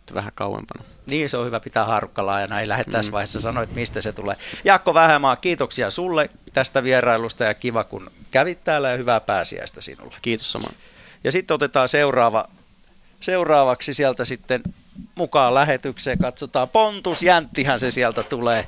sitten 0.08 0.16
vähän 0.16 0.32
kauempana. 0.36 0.84
Niin, 1.06 1.30
se 1.30 1.38
on 1.38 1.46
hyvä 1.46 1.60
pitää 1.60 1.86
haarukka 1.86 2.26
laajana. 2.26 2.60
Ei 2.60 2.68
lähde 2.68 2.84
tässä 2.84 3.12
mm. 3.12 3.14
vaiheessa 3.14 3.42
sanoa, 3.42 3.64
että 3.64 3.76
mistä 3.76 4.02
se 4.02 4.14
tulee. 4.14 4.36
Jaakko 4.64 4.94
Vähämaa, 4.94 5.36
kiitoksia 5.36 5.90
sulle 5.92 6.30
tästä 6.54 6.84
vierailusta 6.84 7.44
ja 7.44 7.54
kiva 7.54 7.84
kun 7.84 8.12
kävit 8.32 8.64
täällä 8.64 8.90
ja 8.90 8.98
hyvää 8.98 9.20
pääsiäistä 9.20 9.82
sinulle. 9.82 10.16
Kiitos 10.22 10.52
samoin. 10.52 10.76
Ja 11.24 11.32
sitten 11.32 11.56
otetaan 11.56 11.90
seuraava, 11.90 12.48
seuraavaksi 13.20 13.94
sieltä 13.94 14.26
sitten 14.26 14.64
mukaan 15.16 15.54
lähetykseen. 15.54 16.18
Katsotaan, 16.18 16.70
Pontus 16.70 17.24
Jänttihän 17.24 17.80
se 17.80 17.92
sieltä 17.92 18.24
tulee, 18.24 18.68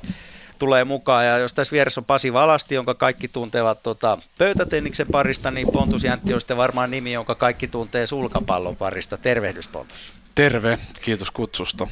tulee 0.58 0.84
mukaan. 0.84 1.26
Ja 1.26 1.38
jos 1.38 1.54
tässä 1.54 1.72
vieressä 1.72 2.00
on 2.00 2.04
Pasi 2.04 2.32
Valasti, 2.32 2.74
jonka 2.74 2.94
kaikki 2.94 3.28
tuntevat 3.28 3.82
tota, 3.82 4.18
pöytätenniksen 4.38 5.06
parista, 5.12 5.50
niin 5.50 5.68
Pontus 5.72 6.04
Jäntti 6.04 6.34
on 6.34 6.40
sitten 6.40 6.56
varmaan 6.56 6.90
nimi, 6.90 7.12
jonka 7.12 7.34
kaikki 7.34 7.68
tuntee 7.68 8.06
sulkapallon 8.06 8.76
parista. 8.76 9.18
Tervehdys 9.18 9.68
Pontus. 9.68 10.20
Terve, 10.40 10.78
kiitos 11.02 11.30
kutsusta. 11.30 11.86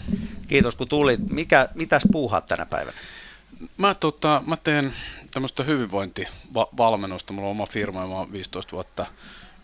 Kiitos 0.47 0.77
kun 0.77 0.89
tulit. 0.89 1.31
Mikä, 1.31 1.69
mitäs 1.75 2.03
puuhaat 2.13 2.47
tänä 2.47 2.67
päivänä? 2.67 2.97
Mä, 3.77 3.95
tota, 3.95 4.43
mä 4.47 4.57
teen 4.57 4.93
tämmöistä 5.31 5.63
hyvinvointivalmennusta. 5.63 7.33
Mulla 7.33 7.49
on 7.49 7.51
oma 7.51 7.67
firma 7.67 8.01
ja 8.01 8.07
mä 8.07 8.15
oon 8.15 8.33
15 8.33 8.73
vuotta 8.73 9.07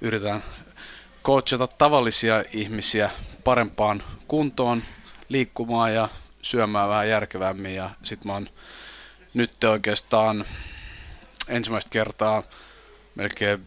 yritän 0.01 0.44
coachata 1.24 1.66
tavallisia 1.66 2.44
ihmisiä 2.52 3.11
parempaan 3.44 4.02
kuntoon, 4.28 4.82
liikkumaan 5.28 5.94
ja 5.94 6.09
syömään 6.43 6.89
vähän 6.89 7.09
järkevämmin. 7.09 7.74
Ja 7.74 7.90
sit 8.02 8.24
mä 8.24 8.32
oon 8.32 8.48
nyt 9.35 9.65
oikeastaan 9.65 10.44
ensimmäistä 11.48 11.90
kertaa 11.90 12.43
melkein 13.15 13.66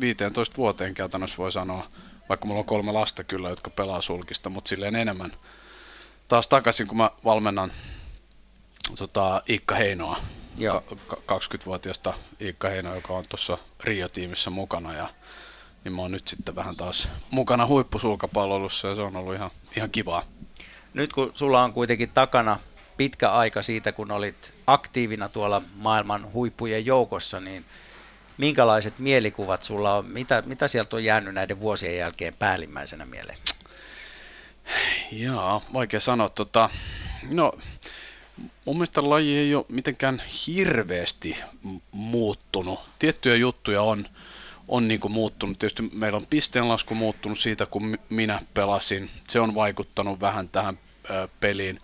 15 0.00 0.56
vuoteen 0.56 0.94
käytännössä 0.94 1.36
voi 1.38 1.52
sanoa, 1.52 1.86
vaikka 2.28 2.46
mulla 2.46 2.60
on 2.60 2.66
kolme 2.66 2.92
lasta 2.92 3.24
kyllä, 3.24 3.48
jotka 3.48 3.70
pelaa 3.70 4.00
sulkista, 4.00 4.50
mutta 4.50 4.68
silleen 4.68 4.96
enemmän. 4.96 5.32
Taas 6.28 6.48
takaisin, 6.48 6.86
kun 6.86 6.96
mä 6.96 7.10
valmennan 7.24 7.72
tota, 8.96 9.42
Iikka 9.48 9.74
Heinoa, 9.74 10.20
Joo. 10.56 10.82
20-vuotiaasta 11.10 12.14
Iikka 12.40 12.68
Heinoa, 12.68 12.94
joka 12.94 13.12
on 13.12 13.24
tuossa 13.28 13.58
Rio-tiimissä 13.84 14.50
mukana. 14.50 14.94
Ja 14.94 15.08
niin 15.84 15.94
mä 15.94 16.02
oon 16.02 16.12
nyt 16.12 16.28
sitten 16.28 16.54
vähän 16.54 16.76
taas 16.76 17.08
mukana 17.30 17.66
huippusulkapalvelussa 17.66 18.88
ja 18.88 18.94
se 18.94 19.00
on 19.00 19.16
ollut 19.16 19.34
ihan, 19.34 19.50
ihan 19.76 19.90
kivaa. 19.90 20.22
Nyt 20.94 21.12
kun 21.12 21.30
sulla 21.34 21.64
on 21.64 21.72
kuitenkin 21.72 22.10
takana 22.10 22.58
pitkä 22.96 23.30
aika 23.30 23.62
siitä, 23.62 23.92
kun 23.92 24.10
olit 24.10 24.58
aktiivina 24.66 25.28
tuolla 25.28 25.62
maailman 25.74 26.32
huippujen 26.32 26.86
joukossa, 26.86 27.40
niin 27.40 27.64
minkälaiset 28.38 28.98
mielikuvat 28.98 29.62
sulla 29.62 29.94
on? 29.94 30.06
Mitä, 30.06 30.42
mitä 30.46 30.68
sieltä 30.68 30.96
on 30.96 31.04
jäänyt 31.04 31.34
näiden 31.34 31.60
vuosien 31.60 31.96
jälkeen 31.96 32.34
päällimmäisenä 32.38 33.04
mieleen? 33.04 33.38
Joo, 35.12 35.62
vaikea 35.72 36.00
sanoa. 36.00 36.28
Tota, 36.28 36.70
no, 37.30 37.52
mun 38.64 38.76
mielestä 38.76 39.10
laji 39.10 39.38
ei 39.38 39.54
ole 39.54 39.64
mitenkään 39.68 40.22
hirveästi 40.46 41.36
muuttunut. 41.90 42.80
Tiettyjä 42.98 43.36
juttuja 43.36 43.82
on, 43.82 44.08
on 44.68 44.88
niin 44.88 45.00
muuttunut. 45.08 45.58
Tietysti 45.58 45.82
meillä 45.82 46.16
on 46.16 46.26
pisteenlasku 46.26 46.94
muuttunut 46.94 47.38
siitä, 47.38 47.66
kun 47.66 47.98
minä 48.10 48.40
pelasin. 48.54 49.10
Se 49.28 49.40
on 49.40 49.54
vaikuttanut 49.54 50.20
vähän 50.20 50.48
tähän 50.48 50.78
peliin. 51.40 51.80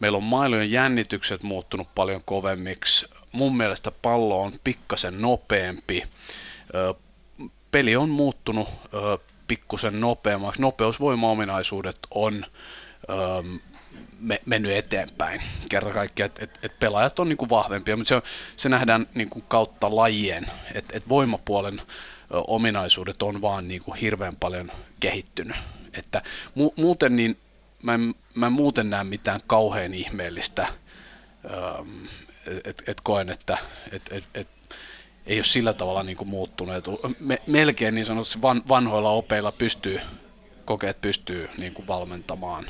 Meillä 0.00 0.18
on 0.18 0.24
mailojen 0.24 0.70
jännitykset 0.70 1.42
muuttunut 1.42 1.94
paljon 1.94 2.20
kovemmiksi. 2.24 3.06
Mun 3.32 3.56
mielestä 3.56 3.90
pallo 3.90 4.42
on 4.42 4.52
pikkasen 4.64 5.22
nopeampi. 5.22 6.02
Peli 7.70 7.96
on 7.96 8.08
muuttunut 8.08 8.68
pikkusen 9.48 10.00
nopeammaksi. 10.00 10.62
Nopeusvoimaominaisuudet 10.62 11.98
on 12.10 12.46
me, 14.20 14.40
mennyt 14.46 14.72
eteenpäin. 14.72 15.42
Kerta 15.68 15.90
kaikkiaan, 15.92 16.26
että 16.26 16.44
et, 16.44 16.58
et 16.62 16.78
pelaajat 16.80 17.18
on 17.18 17.28
niinku 17.28 17.48
vahvempia, 17.48 17.96
mutta 17.96 18.08
se, 18.08 18.22
se 18.56 18.68
nähdään 18.68 19.06
niinku 19.14 19.40
kautta 19.48 19.96
lajien, 19.96 20.46
että 20.74 20.96
et 20.96 21.08
voimapuolen 21.08 21.82
ominaisuudet 22.30 23.22
on 23.22 23.40
vaan 23.40 23.68
niin 23.68 23.82
kuin 23.82 23.98
hirveän 23.98 24.36
paljon 24.36 24.72
kehittynyt. 25.00 25.56
Että 25.92 26.22
mu- 26.48 26.72
muuten 26.76 27.16
niin 27.16 27.38
mä 27.82 27.94
en, 27.94 28.14
mä 28.34 28.46
en 28.46 28.52
muuten 28.52 28.90
näe 28.90 29.04
mitään 29.04 29.40
kauhean 29.46 29.94
ihmeellistä, 29.94 30.66
että 32.64 32.84
et 32.86 33.00
koen, 33.00 33.30
että 33.30 33.58
et, 33.92 34.02
et, 34.10 34.24
et, 34.34 34.48
ei 35.26 35.38
ole 35.38 35.44
sillä 35.44 35.72
tavalla 35.72 36.02
niin 36.02 36.16
kuin 36.16 36.28
muuttunut. 36.28 36.74
Me, 37.20 37.42
melkein 37.46 37.94
niin 37.94 38.04
sanotusti 38.04 38.42
van, 38.42 38.62
vanhoilla 38.68 39.10
opeilla 39.10 39.52
pystyy, 39.52 40.00
kokeet 40.64 41.00
pystyy 41.00 41.50
niin 41.58 41.74
kuin 41.74 41.86
valmentamaan 41.86 42.66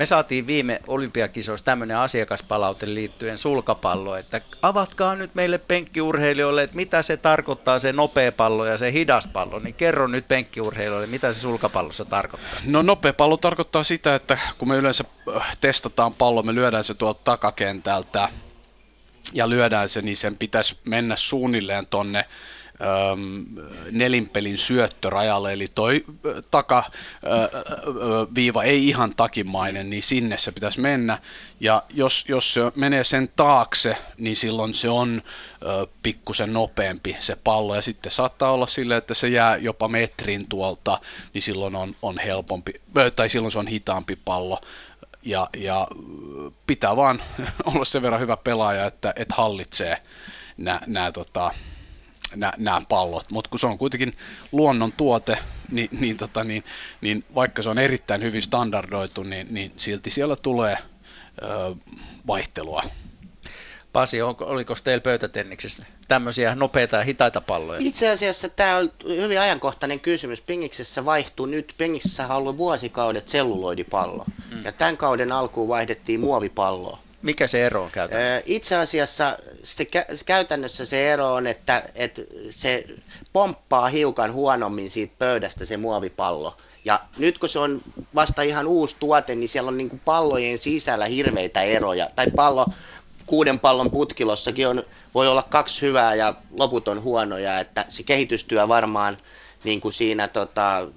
me 0.00 0.06
saatiin 0.06 0.46
viime 0.46 0.80
olympiakisoissa 0.86 1.64
tämmöinen 1.64 1.96
asiakaspalaute 1.96 2.94
liittyen 2.94 3.38
sulkapalloon, 3.38 4.18
että 4.18 4.40
avatkaa 4.62 5.16
nyt 5.16 5.34
meille 5.34 5.58
penkkiurheilijoille, 5.58 6.62
että 6.62 6.76
mitä 6.76 7.02
se 7.02 7.16
tarkoittaa 7.16 7.78
se 7.78 7.92
nopea 7.92 8.32
pallo 8.32 8.64
ja 8.66 8.78
se 8.78 8.92
hidas 8.92 9.26
pallo, 9.26 9.58
niin 9.58 9.74
kerro 9.74 10.06
nyt 10.06 10.28
penkkiurheilijoille, 10.28 11.06
mitä 11.06 11.32
se 11.32 11.40
sulkapallossa 11.40 12.04
tarkoittaa. 12.04 12.60
No 12.64 12.82
nopea 12.82 13.12
pallo 13.12 13.36
tarkoittaa 13.36 13.84
sitä, 13.84 14.14
että 14.14 14.38
kun 14.58 14.68
me 14.68 14.76
yleensä 14.76 15.04
äh, 15.36 15.56
testataan 15.60 16.14
pallo, 16.14 16.42
me 16.42 16.54
lyödään 16.54 16.84
se 16.84 16.94
tuolta 16.94 17.20
takakentältä 17.24 18.28
ja 19.32 19.50
lyödään 19.50 19.88
se, 19.88 20.02
niin 20.02 20.16
sen 20.16 20.36
pitäisi 20.36 20.78
mennä 20.84 21.16
suunnilleen 21.16 21.86
tonne 21.86 22.24
nelinpelin 23.90 24.58
syöttörajalle, 24.58 25.52
eli 25.52 25.68
toi 25.74 26.04
takaviiva 26.50 27.82
ei 28.62 28.88
ihan 28.88 29.14
takimainen, 29.14 29.90
niin 29.90 30.02
sinne 30.02 30.38
se 30.38 30.52
pitäisi 30.52 30.80
mennä. 30.80 31.18
Ja 31.60 31.82
jos, 31.90 32.24
jos 32.28 32.54
se 32.54 32.60
menee 32.74 33.04
sen 33.04 33.28
taakse, 33.36 33.96
niin 34.18 34.36
silloin 34.36 34.74
se 34.74 34.88
on 34.88 35.22
pikkusen 36.02 36.52
nopeampi 36.52 37.16
se 37.18 37.36
pallo. 37.44 37.74
Ja 37.74 37.82
sitten 37.82 38.12
saattaa 38.12 38.52
olla 38.52 38.66
sille, 38.66 38.96
että 38.96 39.14
se 39.14 39.28
jää 39.28 39.56
jopa 39.56 39.88
metrin 39.88 40.48
tuolta, 40.48 41.00
niin 41.34 41.42
silloin 41.42 41.76
on, 41.76 41.96
on 42.02 42.18
helpompi, 42.18 42.72
tai 43.16 43.30
silloin 43.30 43.52
se 43.52 43.58
on 43.58 43.66
hitaampi 43.66 44.16
pallo 44.16 44.60
ja, 45.22 45.48
ja 45.56 45.88
pitää 46.66 46.96
vaan 46.96 47.22
olla 47.74 47.84
sen 47.84 48.02
verran 48.02 48.20
hyvä 48.20 48.36
pelaaja, 48.36 48.86
että, 48.86 49.12
että 49.16 49.34
hallitsee 49.34 50.02
nämä 50.86 51.12
tota, 51.12 51.50
pallot, 52.88 53.30
mutta 53.30 53.50
kun 53.50 53.60
se 53.60 53.66
on 53.66 53.78
kuitenkin 53.78 54.16
luonnon 54.52 54.92
tuote, 54.92 55.38
niin, 55.70 55.88
niin, 56.00 56.16
tota, 56.16 56.44
niin, 56.44 56.64
niin 57.00 57.24
vaikka 57.34 57.62
se 57.62 57.68
on 57.68 57.78
erittäin 57.78 58.22
hyvin 58.22 58.42
standardoitu, 58.42 59.22
niin, 59.22 59.46
niin 59.50 59.72
silti 59.76 60.10
siellä 60.10 60.36
tulee 60.36 60.78
ö, 61.42 61.74
vaihtelua. 62.26 62.82
Pasi, 63.92 64.22
onko, 64.22 64.44
oliko 64.44 64.74
teillä 64.84 65.00
pöytätenniksessä 65.00 65.86
tämmöisiä 66.08 66.54
nopeita 66.54 66.96
ja 66.96 67.04
hitaita 67.04 67.40
palloja? 67.40 67.80
Itse 67.82 68.08
asiassa 68.08 68.48
tämä 68.48 68.76
on 68.76 68.92
hyvin 69.08 69.40
ajankohtainen 69.40 70.00
kysymys. 70.00 70.40
Pingiksessä 70.40 71.04
vaihtuu 71.04 71.46
nyt, 71.46 71.74
Pingiksessä 71.78 72.26
on 72.26 72.30
ollut 72.30 72.58
vuosikaudet 72.58 73.28
selluloidipallo. 73.28 74.24
Hmm. 74.50 74.64
Ja 74.64 74.72
tämän 74.72 74.96
kauden 74.96 75.32
alkuun 75.32 75.68
vaihdettiin 75.68 76.20
muovipalloa. 76.20 76.98
Mikä 77.22 77.46
se 77.46 77.66
ero 77.66 77.82
on 77.82 77.90
käytännössä? 77.90 78.42
Itse 78.46 78.76
asiassa 78.76 79.38
se, 79.62 79.86
käytännössä 80.26 80.86
se 80.86 81.12
ero 81.12 81.34
on, 81.34 81.46
että, 81.46 81.82
että 81.94 82.22
se 82.50 82.84
pomppaa 83.32 83.88
hiukan 83.88 84.32
huonommin 84.32 84.90
siitä 84.90 85.14
pöydästä 85.18 85.64
se 85.64 85.76
muovipallo. 85.76 86.56
Ja 86.84 87.00
nyt 87.18 87.38
kun 87.38 87.48
se 87.48 87.58
on 87.58 87.82
vasta 88.14 88.42
ihan 88.42 88.66
uusi 88.66 88.96
tuote, 89.00 89.34
niin 89.34 89.48
siellä 89.48 89.68
on 89.68 89.78
niin 89.78 89.88
kuin 89.90 90.02
pallojen 90.04 90.58
sisällä 90.58 91.04
hirveitä 91.04 91.62
eroja. 91.62 92.10
Tai 92.16 92.26
pallo, 92.36 92.66
kuuden 93.30 93.60
pallon 93.60 93.90
putkilossakin 93.90 94.68
on, 94.68 94.82
voi 95.14 95.28
olla 95.28 95.42
kaksi 95.42 95.82
hyvää 95.82 96.14
ja 96.14 96.34
loput 96.58 96.88
on 96.88 97.02
huonoja, 97.02 97.60
että 97.60 97.84
se 97.88 98.02
kehitystyö 98.02 98.68
varmaan 98.68 99.18
niin 99.64 99.80
kuin 99.80 99.92
siinä 99.92 100.28
tota, 100.28 100.88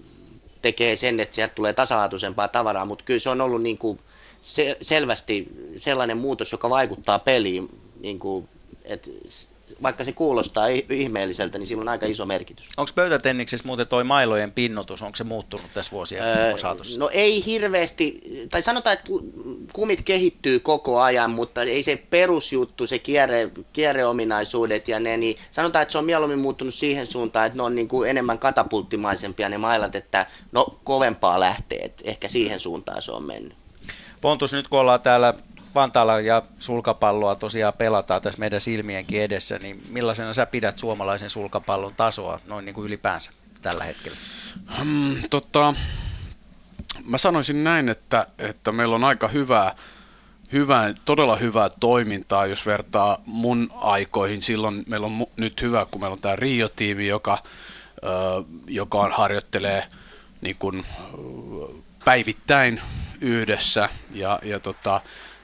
tekee 0.61 0.95
sen, 0.95 1.19
että 1.19 1.35
sieltä 1.35 1.55
tulee 1.55 1.73
tasa-arvoisempaa 1.73 2.47
tavaraa, 2.47 2.85
mutta 2.85 3.05
kyllä 3.05 3.19
se 3.19 3.29
on 3.29 3.41
ollut 3.41 3.61
niin 3.61 3.77
kuin 3.77 3.99
se, 4.41 4.77
selvästi 4.81 5.47
sellainen 5.77 6.17
muutos, 6.17 6.51
joka 6.51 6.69
vaikuttaa 6.69 7.19
peliin, 7.19 7.69
niin 7.99 8.19
kuin, 8.19 8.49
että 8.83 9.11
vaikka 9.83 10.03
se 10.03 10.11
kuulostaa 10.11 10.67
ihmeelliseltä, 10.89 11.57
niin 11.57 11.67
sillä 11.67 11.81
on 11.81 11.89
aika 11.89 12.05
iso 12.05 12.25
merkitys. 12.25 12.65
Onko 12.77 12.91
pöytätenniksessä 12.95 13.67
muuten 13.67 13.87
toi 13.87 14.03
mailojen 14.03 14.51
pinnotus, 14.51 15.01
onko 15.01 15.15
se 15.15 15.23
muuttunut 15.23 15.65
tässä 15.73 15.91
vuosien 15.91 16.23
öö, 16.23 16.57
saatossa? 16.57 16.99
No 16.99 17.09
ei 17.13 17.45
hirveästi, 17.45 18.21
tai 18.51 18.61
sanotaan, 18.61 18.93
että 18.93 19.11
kumit 19.73 20.01
kehittyy 20.01 20.59
koko 20.59 21.01
ajan, 21.01 21.31
mutta 21.31 21.63
ei 21.63 21.83
se 21.83 21.95
perusjuttu, 22.09 22.87
se 22.87 22.99
kierre, 22.99 23.49
kierreominaisuudet 23.73 24.87
ja 24.87 24.99
ne, 24.99 25.17
niin 25.17 25.37
sanotaan, 25.51 25.83
että 25.83 25.91
se 25.91 25.97
on 25.97 26.05
mieluummin 26.05 26.39
muuttunut 26.39 26.73
siihen 26.73 27.07
suuntaan, 27.07 27.45
että 27.45 27.57
ne 27.57 27.63
on 27.63 27.75
niin 27.75 27.87
kuin 27.87 28.09
enemmän 28.09 28.39
katapulttimaisempia 28.39 29.49
ne 29.49 29.57
mailat, 29.57 29.95
että 29.95 30.25
no 30.51 30.65
kovempaa 30.83 31.39
lähtee, 31.39 31.79
että 31.79 32.03
ehkä 32.05 32.27
siihen 32.27 32.59
suuntaan 32.59 33.01
se 33.01 33.11
on 33.11 33.23
mennyt. 33.23 33.53
Pontus, 34.21 34.53
nyt 34.53 34.67
kun 34.67 34.79
ollaan 34.79 35.01
täällä 35.01 35.33
Vantaalla 35.75 36.19
ja 36.19 36.41
sulkapalloa 36.59 37.35
tosiaan 37.35 37.73
pelataan 37.73 38.21
tässä 38.21 38.39
meidän 38.39 38.61
silmienkin 38.61 39.21
edessä, 39.21 39.59
niin 39.59 39.83
millaisena 39.89 40.33
sä 40.33 40.45
pidät 40.45 40.77
suomalaisen 40.77 41.29
sulkapallon 41.29 41.95
tasoa 41.95 42.39
noin 42.45 42.65
niin 42.65 42.75
kuin 42.75 42.87
ylipäänsä 42.87 43.31
tällä 43.61 43.83
hetkellä? 43.83 44.17
Hmm, 44.77 45.15
tota, 45.29 45.73
mä 47.05 47.17
sanoisin 47.17 47.63
näin, 47.63 47.89
että, 47.89 48.27
että 48.37 48.71
meillä 48.71 48.95
on 48.95 49.03
aika 49.03 49.27
hyvää, 49.27 49.75
hyvää, 50.51 50.93
todella 51.05 51.35
hyvää 51.35 51.69
toimintaa, 51.79 52.45
jos 52.45 52.65
vertaa 52.65 53.17
mun 53.25 53.69
aikoihin. 53.75 54.41
Silloin 54.41 54.83
meillä 54.87 55.07
on 55.07 55.25
nyt 55.37 55.61
hyvä, 55.61 55.85
kun 55.91 56.01
meillä 56.01 56.13
on 56.13 56.21
tämä 56.21 56.35
Rio-tiimi, 56.35 57.07
joka, 57.07 57.37
joka 58.67 59.09
harjoittelee 59.09 59.87
niin 60.41 60.55
kuin, 60.59 60.85
päivittäin 62.05 62.81
yhdessä 63.21 63.89
ja, 64.11 64.39
ja 64.43 64.59
tota, 64.59 65.01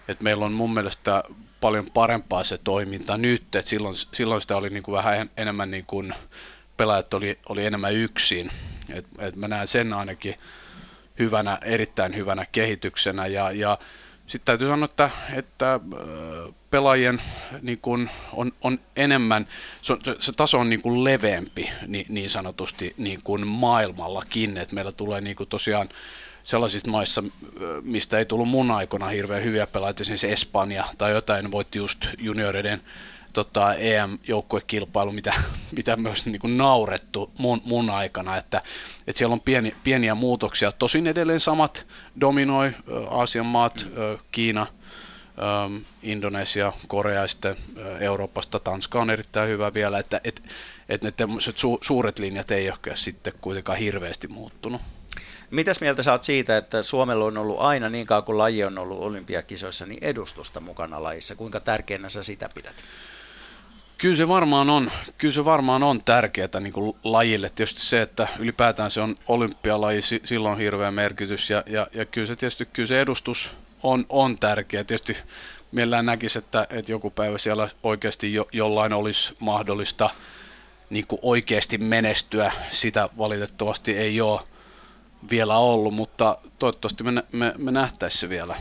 että 0.10 0.24
meillä 0.24 0.46
on 0.46 0.52
mun 0.52 0.74
mielestä 0.74 1.24
paljon 1.62 1.92
parempaa 1.92 2.44
se 2.44 2.58
toiminta 2.58 3.18
nyt, 3.18 3.56
että 3.56 3.70
silloin, 3.70 3.96
silloin 4.14 4.42
sitä 4.42 4.58
oli 4.58 4.70
niin 4.70 4.84
kuin 4.84 4.96
vähän 4.96 5.30
enemmän 5.38 5.72
niin 5.72 5.86
kuin 5.86 6.14
pelaajat 6.78 7.14
oli, 7.14 7.40
oli 7.50 7.66
enemmän 7.66 7.94
yksin, 7.94 8.52
et, 8.90 9.06
et 9.20 9.36
mä 9.36 9.48
näen 9.48 9.68
sen 9.68 9.94
ainakin 9.94 10.36
hyvänä, 11.20 11.58
erittäin 11.62 12.16
hyvänä 12.16 12.46
kehityksenä. 12.52 13.28
Ja, 13.28 13.52
ja 13.52 13.78
sitten 14.28 14.46
täytyy 14.46 14.68
sanoa, 14.68 14.86
että, 14.86 15.10
että 15.34 15.80
pelaajien 16.72 17.22
niin 17.62 17.80
kuin 17.82 18.10
on, 18.34 18.52
on 18.62 18.80
enemmän, 18.96 19.48
se, 19.82 19.98
se 20.20 20.32
taso 20.32 20.60
on 20.60 20.70
niin 20.70 20.82
kuin 20.82 21.04
leveämpi 21.04 21.70
niin, 21.88 22.06
niin 22.10 22.30
sanotusti 22.30 22.94
niin 22.98 23.22
kuin 23.24 23.48
maailmallakin, 23.48 24.58
että 24.58 24.76
meillä 24.76 24.92
tulee 24.92 25.22
niin 25.22 25.36
kuin 25.36 25.50
tosiaan 25.50 25.90
sellaisista 26.44 26.92
maissa, 26.92 27.24
mistä 27.82 28.18
ei 28.20 28.26
tullut 28.26 28.50
mun 28.50 28.72
aikana 28.72 29.08
hirveän 29.08 29.44
hyviä 29.44 29.68
pelaajia, 29.68 29.96
esimerkiksi 30.02 30.32
Espanja 30.32 30.86
tai 30.98 31.12
jotain, 31.12 31.52
voitti 31.52 31.78
just 31.78 32.06
junioreiden 32.18 32.82
tota, 33.34 33.74
EM-joukkuekilpailu, 33.74 35.12
mitä, 35.12 35.34
mitä 35.78 35.96
myös 35.96 36.26
niin 36.26 36.40
kuin 36.40 36.58
naurettu 36.58 37.32
mun, 37.38 37.62
mun 37.66 37.90
aikana, 37.90 38.38
että, 38.38 38.62
että 39.08 39.18
siellä 39.18 39.34
on 39.34 39.42
pieni, 39.42 39.76
pieniä 39.84 40.16
muutoksia. 40.16 40.72
Tosin 40.72 41.08
edelleen 41.08 41.40
samat 41.40 41.88
dominoi 42.22 42.72
Aasian 43.10 43.46
maat, 43.46 43.88
Kiina, 44.32 44.68
Indonesia, 46.04 46.74
Korea 46.88 47.22
ja 47.22 47.28
sitten 47.28 47.56
Euroopasta, 48.00 48.60
Tanska 48.60 49.02
on 49.02 49.10
erittäin 49.10 49.50
hyvä 49.50 49.74
vielä, 49.74 50.00
että 50.00 50.22
et, 50.24 50.44
et 50.90 51.02
ne 51.02 51.14
su, 51.40 51.78
suuret 51.82 52.20
linjat 52.20 52.52
ei 52.52 52.70
ole 52.70 52.96
sitten 52.96 53.34
kuitenkaan 53.42 53.78
hirveästi 53.78 54.28
muuttunut. 54.28 54.82
Mitäs 55.52 55.82
mieltä 55.82 56.04
saat 56.04 56.24
siitä, 56.24 56.58
että 56.58 56.84
Suomella 56.84 57.26
on 57.26 57.38
ollut 57.38 57.60
aina 57.60 57.90
niin 57.90 58.08
kauan 58.08 58.24
kuin 58.24 58.38
laji 58.38 58.64
on 58.64 58.78
ollut 58.78 59.00
olympiakisoissa, 59.00 59.86
niin 59.86 60.04
edustusta 60.04 60.60
mukana 60.60 61.04
lajissa? 61.04 61.36
Kuinka 61.36 61.60
tärkeänä 61.60 62.10
sä 62.10 62.24
sitä 62.24 62.50
pidät? 62.56 62.76
Kyllä 63.98 64.16
se 64.16 64.28
varmaan 64.28 64.70
on, 64.70 64.92
kyllä 65.18 65.34
se 65.34 65.46
varmaan 65.46 65.84
on 65.84 66.04
tärkeää 66.04 66.60
niin 66.60 66.74
kuin 66.74 66.96
lajille. 67.04 67.50
Tietysti 67.50 67.82
se, 67.82 68.02
että 68.02 68.28
ylipäätään 68.40 68.92
se 68.92 69.02
on 69.02 69.16
olympialaji, 69.28 70.02
silloin 70.02 70.54
on 70.54 70.60
hirveä 70.60 70.92
merkitys. 70.92 71.50
Ja, 71.50 71.64
ja, 71.68 71.88
ja 71.94 72.06
kyllä 72.06 72.28
se 72.28 72.36
tietysti 72.36 72.66
kyllä 72.66 72.88
se 72.88 73.02
edustus 73.02 73.52
on, 73.84 74.06
on 74.10 74.38
tärkeä. 74.38 74.84
Tietysti 74.84 75.18
mielellään 75.72 76.06
näkisi, 76.06 76.40
että, 76.40 76.68
että 76.70 76.92
joku 76.92 77.10
päivä 77.10 77.38
siellä 77.38 77.70
oikeasti 77.84 78.34
jo, 78.34 78.48
jollain 78.52 78.94
olisi 78.94 79.36
mahdollista 79.40 80.10
niin 80.90 81.08
kuin 81.08 81.20
oikeasti 81.22 81.78
menestyä. 81.78 82.52
Sitä 82.72 83.10
valitettavasti 83.18 83.98
ei 83.98 84.22
ole 84.22 84.42
vielä 85.30 85.58
ollut, 85.58 85.94
mutta 85.94 86.38
toivottavasti 86.60 87.04
me, 87.04 87.24
me, 87.32 87.54
me 87.58 87.72
nähtäisiin 87.72 88.20
se 88.20 88.30
vielä. 88.30 88.56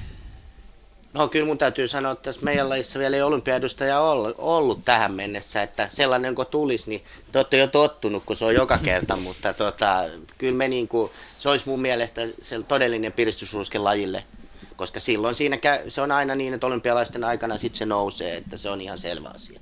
No 1.13 1.29
kyllä 1.29 1.47
mun 1.47 1.59
täytyy 1.59 1.89
sanoa, 1.89 2.13
että 2.13 2.23
tässä 2.23 2.45
meidän 2.45 2.69
lajissa 2.69 2.99
vielä 2.99 3.17
ei 3.17 3.23
olympiaedustaja 3.23 4.01
ollut, 4.39 4.85
tähän 4.85 5.15
mennessä, 5.15 5.63
että 5.63 5.89
sellainen 5.89 6.35
kun 6.35 6.47
tulisi, 6.47 6.91
niin 6.91 7.05
te 7.33 7.39
olette 7.39 7.57
jo 7.57 7.67
tottunut, 7.67 8.25
kun 8.27 8.37
se 8.37 8.45
on 8.45 8.55
joka 8.55 8.79
kerta, 8.79 9.17
mutta 9.27 9.53
tota, 9.53 10.05
kyllä 10.39 10.57
me 10.57 10.69
niin 10.69 10.89
kuin, 10.89 11.11
se 11.39 11.49
olisi 11.49 11.69
mun 11.69 11.81
mielestä 11.81 12.23
se 12.43 12.63
todellinen 12.63 13.13
piristysruiske 13.13 13.79
lajille, 13.79 14.25
koska 14.77 15.01
silloin 15.01 15.35
siinä 15.35 15.59
se 15.89 16.01
on 16.01 16.13
aina 16.13 16.35
niin, 16.35 16.55
että 16.55 16.67
olympialaisten 16.67 17.25
aikana 17.25 17.59
sitten 17.59 17.79
se 17.79 17.87
nousee, 17.87 18.37
että 18.37 18.57
se 18.57 18.71
on 18.71 18.81
ihan 18.81 18.99
selvä 18.99 19.29
asia. 19.35 19.61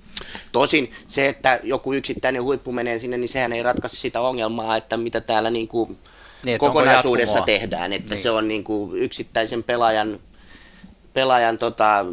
Tosin 0.53 0.91
se, 1.09 1.29
että 1.29 1.61
joku 1.63 1.93
yksittäinen 1.93 2.43
huippu 2.43 2.73
menee 2.73 2.99
sinne, 2.99 3.19
niin 3.19 3.29
sehän 3.29 3.53
ei 3.53 3.63
ratkaise 3.63 3.97
sitä 3.97 4.21
ongelmaa, 4.21 4.77
että 4.77 4.97
mitä 4.97 5.21
täällä 5.21 5.51
niin 5.51 5.69
kuin 5.69 5.99
niin, 6.45 6.59
kokonaisuudessa 6.59 7.41
tehdään, 7.41 7.93
että 7.93 8.15
niin. 8.15 8.23
se 8.23 8.31
on 8.31 8.49
niin 8.49 8.65
kuin 8.65 9.03
yksittäisen 9.03 9.63
pelaajan, 9.63 10.21
pelaajan 11.15 11.59
tota, 11.59 12.05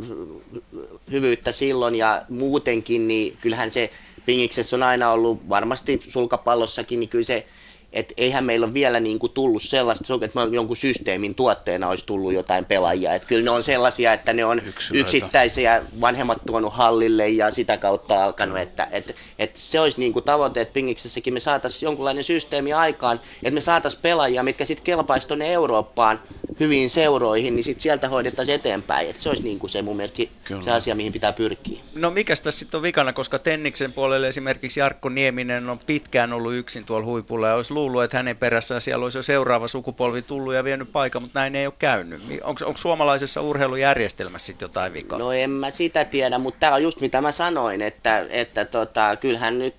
hyvyyttä 1.11 1.51
silloin 1.51 1.95
ja 1.95 2.25
muutenkin, 2.29 3.07
niin 3.07 3.37
kyllähän 3.41 3.71
se 3.71 3.89
Pingiksessä 4.25 4.75
on 4.75 4.83
aina 4.83 5.11
ollut 5.11 5.49
varmasti 5.49 6.01
sulkapallossakin, 6.09 6.99
niin 6.99 7.09
kyllä 7.09 7.25
se 7.25 7.45
että 7.93 8.13
eihän 8.17 8.45
meillä 8.45 8.65
ole 8.65 8.73
vielä 8.73 8.99
niin 8.99 9.19
kuin 9.19 9.31
tullut 9.31 9.61
sellaista, 9.61 10.13
että 10.21 10.39
jonkun 10.51 10.77
systeemin 10.77 11.35
tuotteena 11.35 11.89
olisi 11.89 12.05
tullut 12.05 12.33
jotain 12.33 12.65
pelaajia. 12.65 13.13
Että 13.13 13.27
kyllä 13.27 13.43
ne 13.43 13.49
on 13.49 13.63
sellaisia, 13.63 14.13
että 14.13 14.33
ne 14.33 14.45
on 14.45 14.61
Yksilöitä. 14.65 15.01
yksittäisiä, 15.01 15.83
vanhemmat 16.01 16.37
tuonut 16.45 16.73
hallille 16.73 17.29
ja 17.29 17.51
sitä 17.51 17.77
kautta 17.77 18.23
alkanut. 18.23 18.57
Että, 18.57 18.87
että, 18.91 19.13
että 19.39 19.59
se 19.59 19.79
olisi 19.79 19.99
niin 19.99 20.13
kuin 20.13 20.25
tavoite, 20.25 20.61
että 20.61 20.73
Pingiksessäkin 20.73 21.33
me 21.33 21.39
saataisiin 21.39 21.87
jonkunlainen 21.87 22.23
systeemi 22.23 22.73
aikaan, 22.73 23.19
että 23.35 23.51
me 23.51 23.61
saataisiin 23.61 24.01
pelaajia, 24.01 24.43
mitkä 24.43 24.65
sitten 24.65 24.83
kelpaisi 24.83 25.27
tuonne 25.27 25.53
Eurooppaan 25.53 26.19
hyviin 26.59 26.89
seuroihin, 26.89 27.55
niin 27.55 27.63
sitten 27.63 27.83
sieltä 27.83 28.09
hoidettaisiin 28.09 28.55
eteenpäin. 28.55 29.09
Että 29.09 29.23
se 29.23 29.29
olisi 29.29 29.43
niin 29.43 29.59
kuin 29.59 29.69
se 29.69 29.81
mun 29.81 29.95
mielestä 29.95 30.23
kyllä. 30.43 30.61
se 30.61 30.71
asia, 30.71 30.95
mihin 30.95 31.13
pitää 31.13 31.33
pyrkiä. 31.33 31.79
No 31.95 32.11
mikä 32.11 32.33
tässä 32.43 32.59
sitten 32.59 32.77
on 32.77 32.81
vikana, 32.81 33.13
koska 33.13 33.39
Tenniksen 33.39 33.93
puolelle 33.93 34.27
esimerkiksi 34.27 34.79
Jarkko 34.79 35.09
Nieminen 35.09 35.69
on 35.69 35.79
pitkään 35.79 36.33
ollut 36.33 36.53
yksin 36.53 36.85
tuolla 36.85 37.05
huipulla 37.05 37.47
ja 37.47 37.55
olisi 37.55 37.73
luullut, 37.83 38.03
että 38.03 38.17
hänen 38.17 38.37
perässään 38.37 38.81
siellä 38.81 39.03
olisi 39.03 39.17
jo 39.17 39.23
seuraava 39.23 39.67
sukupolvi 39.67 40.21
tullut 40.21 40.53
ja 40.53 40.63
vienyt 40.63 40.91
paikan, 40.91 41.21
mutta 41.21 41.39
näin 41.39 41.55
ei 41.55 41.65
ole 41.65 41.73
käynyt. 41.79 42.21
Onko, 42.43 42.65
onko 42.65 42.77
suomalaisessa 42.77 43.41
urheilujärjestelmässä 43.41 44.45
sitten 44.45 44.65
jotain 44.65 44.93
vikaa? 44.93 45.19
No 45.19 45.31
en 45.31 45.49
mä 45.49 45.69
sitä 45.69 46.05
tiedä, 46.05 46.37
mutta 46.37 46.59
tämä 46.59 46.73
on 46.73 46.83
just 46.83 47.01
mitä 47.01 47.21
mä 47.21 47.31
sanoin, 47.31 47.81
että, 47.81 48.25
että 48.29 48.65
tota, 48.65 49.15
kyllähän 49.15 49.59
nyt 49.59 49.75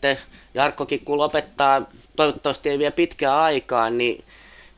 Jarkkokin 0.55 1.05
kun 1.05 1.19
lopettaa, 1.19 1.91
toivottavasti 2.17 2.69
ei 2.69 2.79
vie 2.79 2.91
pitkää 2.91 3.43
aikaa, 3.43 3.91
niin 3.91 4.25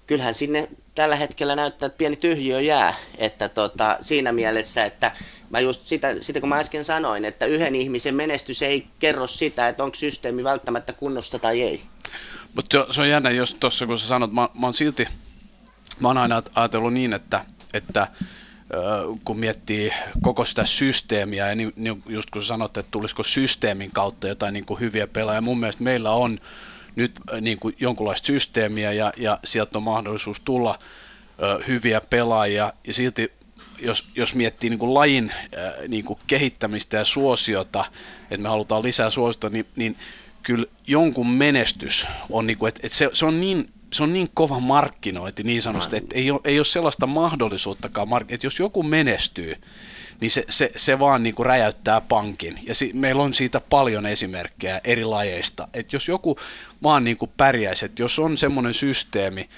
kyllähän 0.07 0.35
sinne 0.35 0.69
tällä 0.95 1.17
hetkellä 1.17 1.57
näyttää, 1.57 1.87
että 1.87 1.99
pieni 1.99 2.17
tyhjiö 2.17 2.61
jää. 2.61 2.95
Että 3.19 3.49
tota, 3.49 3.97
siinä 4.01 4.33
mielessä, 4.33 4.85
että 4.85 5.13
mä 5.51 5.61
just 5.61 5.87
sitä, 5.87 6.15
sitä 6.21 6.41
kun 6.41 6.49
mä 6.49 6.59
äsken 6.59 6.85
sanoin, 6.85 7.25
että 7.25 7.47
yhden 7.47 7.75
ihmisen 7.75 8.15
menestys 8.15 8.63
ei 8.63 8.87
kerro 8.99 9.27
sitä, 9.27 9.69
että 9.69 9.85
onko 9.85 9.95
systeemi 9.95 10.45
välttämättä 10.45 10.93
kunnossa 10.93 11.39
tai 11.39 11.63
ei. 11.63 11.83
Mutta 12.57 12.87
se 12.91 13.01
on 13.01 13.09
jännä, 13.09 13.31
jos 13.31 13.55
tuossa 13.55 13.87
kun 13.87 13.99
sä 13.99 14.07
sanot, 14.07 14.33
mä, 14.33 14.49
mä 14.55 14.67
oon 14.67 14.75
silti, 14.75 15.09
mä 16.01 16.09
oon 16.09 16.19
aina 16.19 16.43
ajatellut 16.55 16.93
niin, 16.93 17.13
että, 17.15 17.45
että 17.73 18.07
kun 19.25 19.39
miettii 19.39 19.93
koko 20.23 20.45
sitä 20.45 20.65
systeemiä, 20.65 21.49
ja 21.49 21.55
niin, 21.55 21.73
niin 21.77 22.03
just 22.07 22.31
kun 22.31 22.45
sanot, 22.45 22.77
että 22.77 22.91
tulisiko 22.91 23.23
systeemin 23.23 23.91
kautta 23.91 24.29
jotain 24.29 24.55
niin 24.55 24.65
kuin 24.65 24.81
hyviä 24.81 25.07
pelaajia, 25.07 25.41
mun 25.41 25.61
mielestä 25.61 25.83
meillä 25.83 26.11
on 26.11 26.41
nyt 26.97 27.13
niin 27.41 27.59
kuin 27.59 27.77
jonkunlaista 27.81 28.27
systeemiä, 28.27 28.93
ja, 28.93 29.13
ja 29.17 29.39
sieltä 29.45 29.79
on 29.79 29.83
mahdollisuus 29.83 30.41
tulla 30.41 30.79
hyviä 31.69 32.01
pelaajia, 32.01 32.73
ja 32.87 32.95
silti 32.95 33.33
jos, 33.79 34.09
jos 34.15 34.35
miettii 34.35 34.71
niin 34.71 34.79
kuin 34.79 34.95
lajin 34.95 35.33
niin 35.89 36.05
kuin 36.05 36.19
kehittämistä 36.27 36.97
ja 36.97 37.05
suosiota, 37.05 37.85
että 38.31 38.43
me 38.43 38.49
halutaan 38.49 38.83
lisää 38.83 39.11
suosiota, 39.11 39.51
niin, 39.51 39.67
niin 39.77 39.97
kyllä 40.47 40.67
jonkun 40.87 41.31
menestys 41.31 42.07
on, 42.31 42.47
niin 42.47 42.59
kuin, 42.59 42.69
että, 42.69 42.81
että 42.85 42.99
se, 42.99 43.11
se 43.13 43.27
on 43.27 43.41
niin 43.41 43.73
se 43.93 44.03
on 44.03 44.13
niin 44.13 44.31
kova 44.35 44.61
markkinointi 44.61 45.43
niin 45.43 45.63
sanotusti, 45.63 45.97
että 45.97 46.17
ei 46.17 46.31
ole, 46.31 46.41
ei 46.45 46.59
ole 46.59 46.65
sellaista 46.65 47.07
mahdollisuuttakaan, 47.07 48.09
että 48.29 48.47
jos 48.47 48.59
joku 48.59 48.83
menestyy, 48.83 49.55
niin 50.21 50.31
se, 50.31 50.45
se, 50.49 50.73
se 50.77 50.99
vaan 50.99 51.23
niin 51.23 51.35
kuin 51.35 51.47
räjäyttää 51.47 52.01
pankin. 52.01 52.59
Ja 52.63 52.75
si, 52.75 52.91
meillä 52.95 53.23
on 53.23 53.35
siitä 53.35 53.61
paljon 53.61 54.07
esimerkkejä 54.07 54.81
eri 54.85 55.05
lajeista. 55.05 55.69
Että 55.75 55.97
jos 55.97 56.09
joku 56.09 56.39
vaan 56.83 57.05
niin 57.05 57.17
kuin 57.17 57.31
pärjäisi, 57.37 57.85
että 57.85 58.03
jos 58.03 58.19
on 58.19 58.39
semmoinen 58.39 58.75
systeemi, 58.75 59.49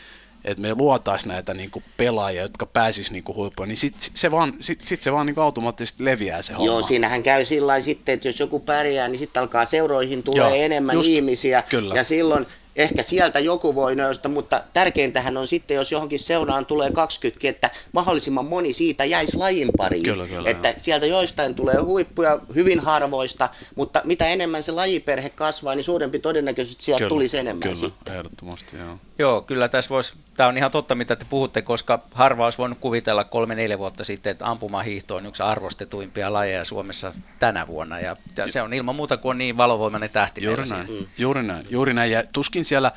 että 0.51 0.63
me 0.63 0.75
luotaisiin 0.75 1.29
näitä 1.29 1.55
niin 1.55 1.71
kuin 1.71 1.85
pelaajia, 1.97 2.43
jotka 2.43 2.67
pääsisivät 2.67 3.13
niin 3.13 3.37
huippuun, 3.37 3.69
niin 3.69 3.77
sitten 3.77 4.11
se 4.15 4.31
vaan, 4.31 4.55
sit, 4.61 4.81
sit 4.85 5.03
se 5.03 5.13
vaan 5.13 5.27
niin 5.27 5.35
kuin 5.35 5.45
automaattisesti 5.45 6.05
leviää 6.05 6.43
se 6.43 6.53
homma. 6.53 6.67
Joo, 6.67 6.83
siinähän 6.83 7.23
käy 7.23 7.45
sillä 7.45 7.81
sitten, 7.81 8.13
että 8.13 8.29
jos 8.29 8.41
joku 8.41 8.61
pärjää, 8.61 9.09
niin 9.09 9.19
sitten 9.19 9.41
alkaa 9.41 9.65
seuroihin 9.65 10.23
tulee 10.23 10.41
Joo, 10.41 10.55
enemmän 10.55 10.95
just, 10.95 11.09
ihmisiä, 11.09 11.63
kyllä. 11.63 11.95
ja 11.95 12.05
silloin 12.05 12.47
ehkä 12.79 13.03
sieltä 13.03 13.39
joku 13.39 13.75
voi 13.75 13.97
nousta, 13.97 14.29
mutta 14.29 14.63
tärkeintähän 14.73 15.37
on 15.37 15.49
sitten, 15.49 15.75
jos 15.75 15.93
johonkin 15.93 16.19
seuraan 16.19 16.67
tulee 16.67 16.91
20, 16.91 17.49
että 17.49 17.71
mahdollisimman 17.93 18.45
moni 18.45 18.73
siitä 18.73 19.05
jäisi 19.05 19.37
lajin 19.37 19.69
pariin. 19.77 20.03
Kyllä, 20.03 20.27
kyllä, 20.27 20.51
että 20.51 20.69
joo. 20.69 20.79
sieltä 20.79 21.07
joistain 21.07 21.55
tulee 21.55 21.77
huippuja 21.77 22.39
hyvin 22.55 22.81
harvoista, 22.81 23.49
mutta 23.75 24.03
mitä 24.05 24.27
enemmän 24.29 24.63
se 24.63 24.73
lajiperhe 24.73 25.31
kasvaa, 25.31 25.75
niin 25.75 25.85
suurempi 25.85 26.19
todennäköisesti 26.19 26.85
sieltä 26.85 26.99
kyllä, 26.99 27.09
tulisi 27.09 27.39
enemmän 27.39 27.63
kyllä, 27.63 27.75
sitten. 27.75 28.15
ehdottomasti, 28.15 28.77
joo. 28.77 28.99
Joo, 29.19 29.43
kyllä 29.43 29.69
tässä 29.69 29.91
voisi, 29.91 30.15
tämä 30.37 30.49
on 30.49 30.57
ihan 30.57 30.71
totta 30.71 30.95
mitä 30.95 31.17
te 31.17 31.25
puhutte, 31.31 31.63
koska 31.63 32.03
harva 32.13 32.45
olisi 32.45 32.59
voinut 32.59 32.79
kuvitella 32.79 33.25
kolme-neljä 33.25 33.79
vuotta 33.79 34.05
sitten, 34.05 34.31
että 34.31 34.47
ampumahiihto 34.47 35.17
on 35.17 35.27
yksi 35.27 35.43
arvostetuimpia 35.43 36.33
lajeja 36.33 36.65
Suomessa 36.65 37.15
tänä 37.39 37.67
vuonna, 37.67 38.01
ja 38.01 38.17
se 38.47 38.63
on 38.63 38.75
ilman 38.75 38.97
muuta 38.97 39.17
kuin 39.17 39.39
niin 39.39 39.57
valovoimainen 39.57 40.11
tähti. 40.11 40.45
Juuri 40.45 40.65
näin, 40.71 40.91
mm. 40.91 41.07
juuri 41.19 41.43
näin, 41.43 41.67
juuri 41.71 41.95
näin, 41.95 42.13
ja 42.13 42.23
tuskin 42.33 42.65
siellä 42.69 42.93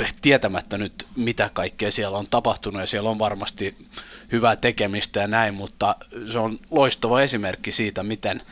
eh, 0.00 0.14
tietämättä 0.22 0.78
nyt, 0.78 1.06
mitä 1.16 1.50
kaikkea 1.52 1.92
siellä 1.92 2.18
on 2.18 2.26
tapahtunut, 2.30 2.80
ja 2.80 2.86
siellä 2.86 3.10
on 3.10 3.18
varmasti 3.18 3.76
hyvää 4.32 4.56
tekemistä 4.56 5.20
ja 5.20 5.28
näin, 5.28 5.54
mutta 5.54 5.96
se 6.32 6.38
on 6.38 6.58
loistava 6.70 7.20
esimerkki 7.20 7.72
siitä, 7.72 8.02
miten 8.02 8.42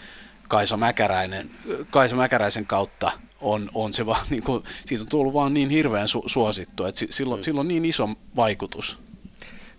Kaisa, 0.49 0.77
Mäkäräinen, 0.77 1.51
Kaisa 1.91 2.17
Mäkäräisen 2.17 2.67
kautta 2.67 3.13
on, 3.41 3.71
on 3.75 3.95
se 3.95 4.07
vaan, 4.07 4.27
niin 4.31 4.43
kuin, 4.43 4.65
siitä 4.87 5.03
on 5.03 5.09
tullut 5.09 5.35
vaan 5.35 5.55
niin 5.55 5.71
hirveän 5.71 6.09
su- 6.09 6.29
suosittu, 6.29 6.85
että 6.85 7.05
silloin, 7.11 7.41
mm. 7.41 7.45
silloin 7.45 7.65
on 7.65 7.69
niin 7.69 7.85
iso 7.85 8.09
vaikutus. 8.37 8.99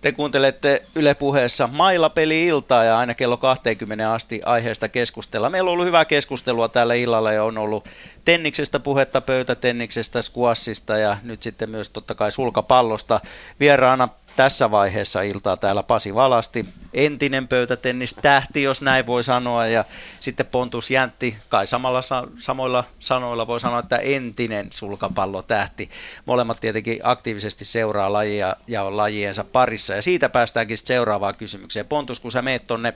Te 0.04 0.12
kuuntelette 0.12 0.84
Yle 0.96 1.14
Puheessa 1.14 1.68
Mailla-peli-iltaa 1.68 2.84
ja 2.84 2.98
aina 2.98 3.14
kello 3.14 3.38
20 3.38 4.14
asti 4.14 4.42
aiheesta 4.46 4.90
keskustella. 4.90 5.50
Meillä 5.50 5.68
on 5.68 5.74
ollut 5.74 5.86
hyvää 5.86 6.06
keskustelua 6.06 6.70
tällä 6.70 6.94
illalla 6.94 7.32
ja 7.32 7.44
on 7.44 7.58
ollut 7.58 7.90
tenniksestä 8.26 8.80
puhetta, 8.80 9.22
pöytätenniksestä, 9.22 10.22
squashista 10.22 10.98
ja 10.98 11.18
nyt 11.24 11.44
sitten 11.44 11.70
myös 11.70 11.90
totta 11.90 12.16
kai 12.16 12.32
sulkapallosta. 12.32 13.20
Vieraana 13.60 14.10
tässä 14.35 14.72
vaiheessa 14.72 15.22
iltaa 15.22 15.57
täällä 15.57 15.84
Pasi 15.84 16.15
Valasti, 16.15 16.65
entinen 16.93 17.47
pöytätennis 17.47 18.14
tähti, 18.14 18.64
jos 18.64 18.81
näin 18.81 19.05
voi 19.05 19.23
sanoa, 19.23 19.68
ja 19.68 19.85
sitten 20.19 20.45
Pontus 20.45 20.91
Jäntti, 20.91 21.38
kai 21.49 21.68
samalla, 21.68 22.01
samoilla 22.39 22.84
sanoilla 22.99 23.47
voi 23.47 23.60
sanoa, 23.60 23.80
että 23.80 23.97
entinen 23.97 24.68
sulkapallotähti. 24.72 25.89
Molemmat 26.26 26.60
tietenkin 26.60 26.99
aktiivisesti 27.03 27.65
seuraa 27.65 28.14
lajia 28.14 28.55
ja 28.68 28.84
on 28.84 28.97
lajiensa 28.97 29.43
parissa, 29.43 29.93
ja 29.93 30.01
siitä 30.01 30.30
päästäänkin 30.30 30.77
seuraavaan 30.77 31.35
kysymykseen. 31.35 31.85
Pontus, 31.85 32.19
kun 32.19 32.31
sä 32.31 32.41
meet 32.41 32.68
tonne 32.68 32.93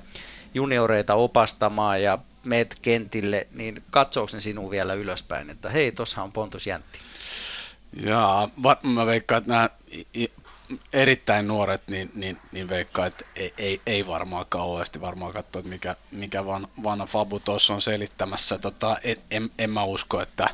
junioreita 0.53 1.13
opastamaan 1.13 2.03
ja 2.03 2.17
meet 2.43 2.77
kentille, 2.81 3.47
niin 3.53 3.83
katsoako 3.91 4.29
ne 4.33 4.39
sinun 4.39 4.71
vielä 4.71 4.93
ylöspäin, 4.93 5.49
että 5.49 5.69
hei, 5.69 5.91
tossahan 5.91 6.25
on 6.25 6.31
Pontus 6.31 6.67
Jäntti? 6.67 6.99
Jaa, 8.03 8.49
mä 8.83 9.05
veikkaan, 9.05 9.37
että 9.37 9.51
nämä 9.51 9.69
erittäin 10.93 11.47
nuoret, 11.47 11.81
niin, 11.87 12.11
niin, 12.15 12.37
niin 12.51 12.69
veikkaa, 12.69 13.05
että 13.05 13.25
ei, 13.35 13.53
ei, 13.57 13.81
ei 13.85 14.07
varmaan 14.07 14.45
kauheasti 14.49 15.01
varmaan 15.01 15.33
katsoa, 15.33 15.59
että 15.59 15.69
mikä, 15.69 15.95
mikä 16.11 16.45
van, 16.45 16.67
vanha 16.83 17.05
Fabu 17.05 17.39
tuossa 17.39 17.73
on 17.73 17.81
selittämässä. 17.81 18.57
Tota, 18.57 18.97
en, 19.03 19.17
en, 19.31 19.49
en 19.57 19.69
mä 19.69 19.83
usko, 19.83 20.21
että 20.21 20.49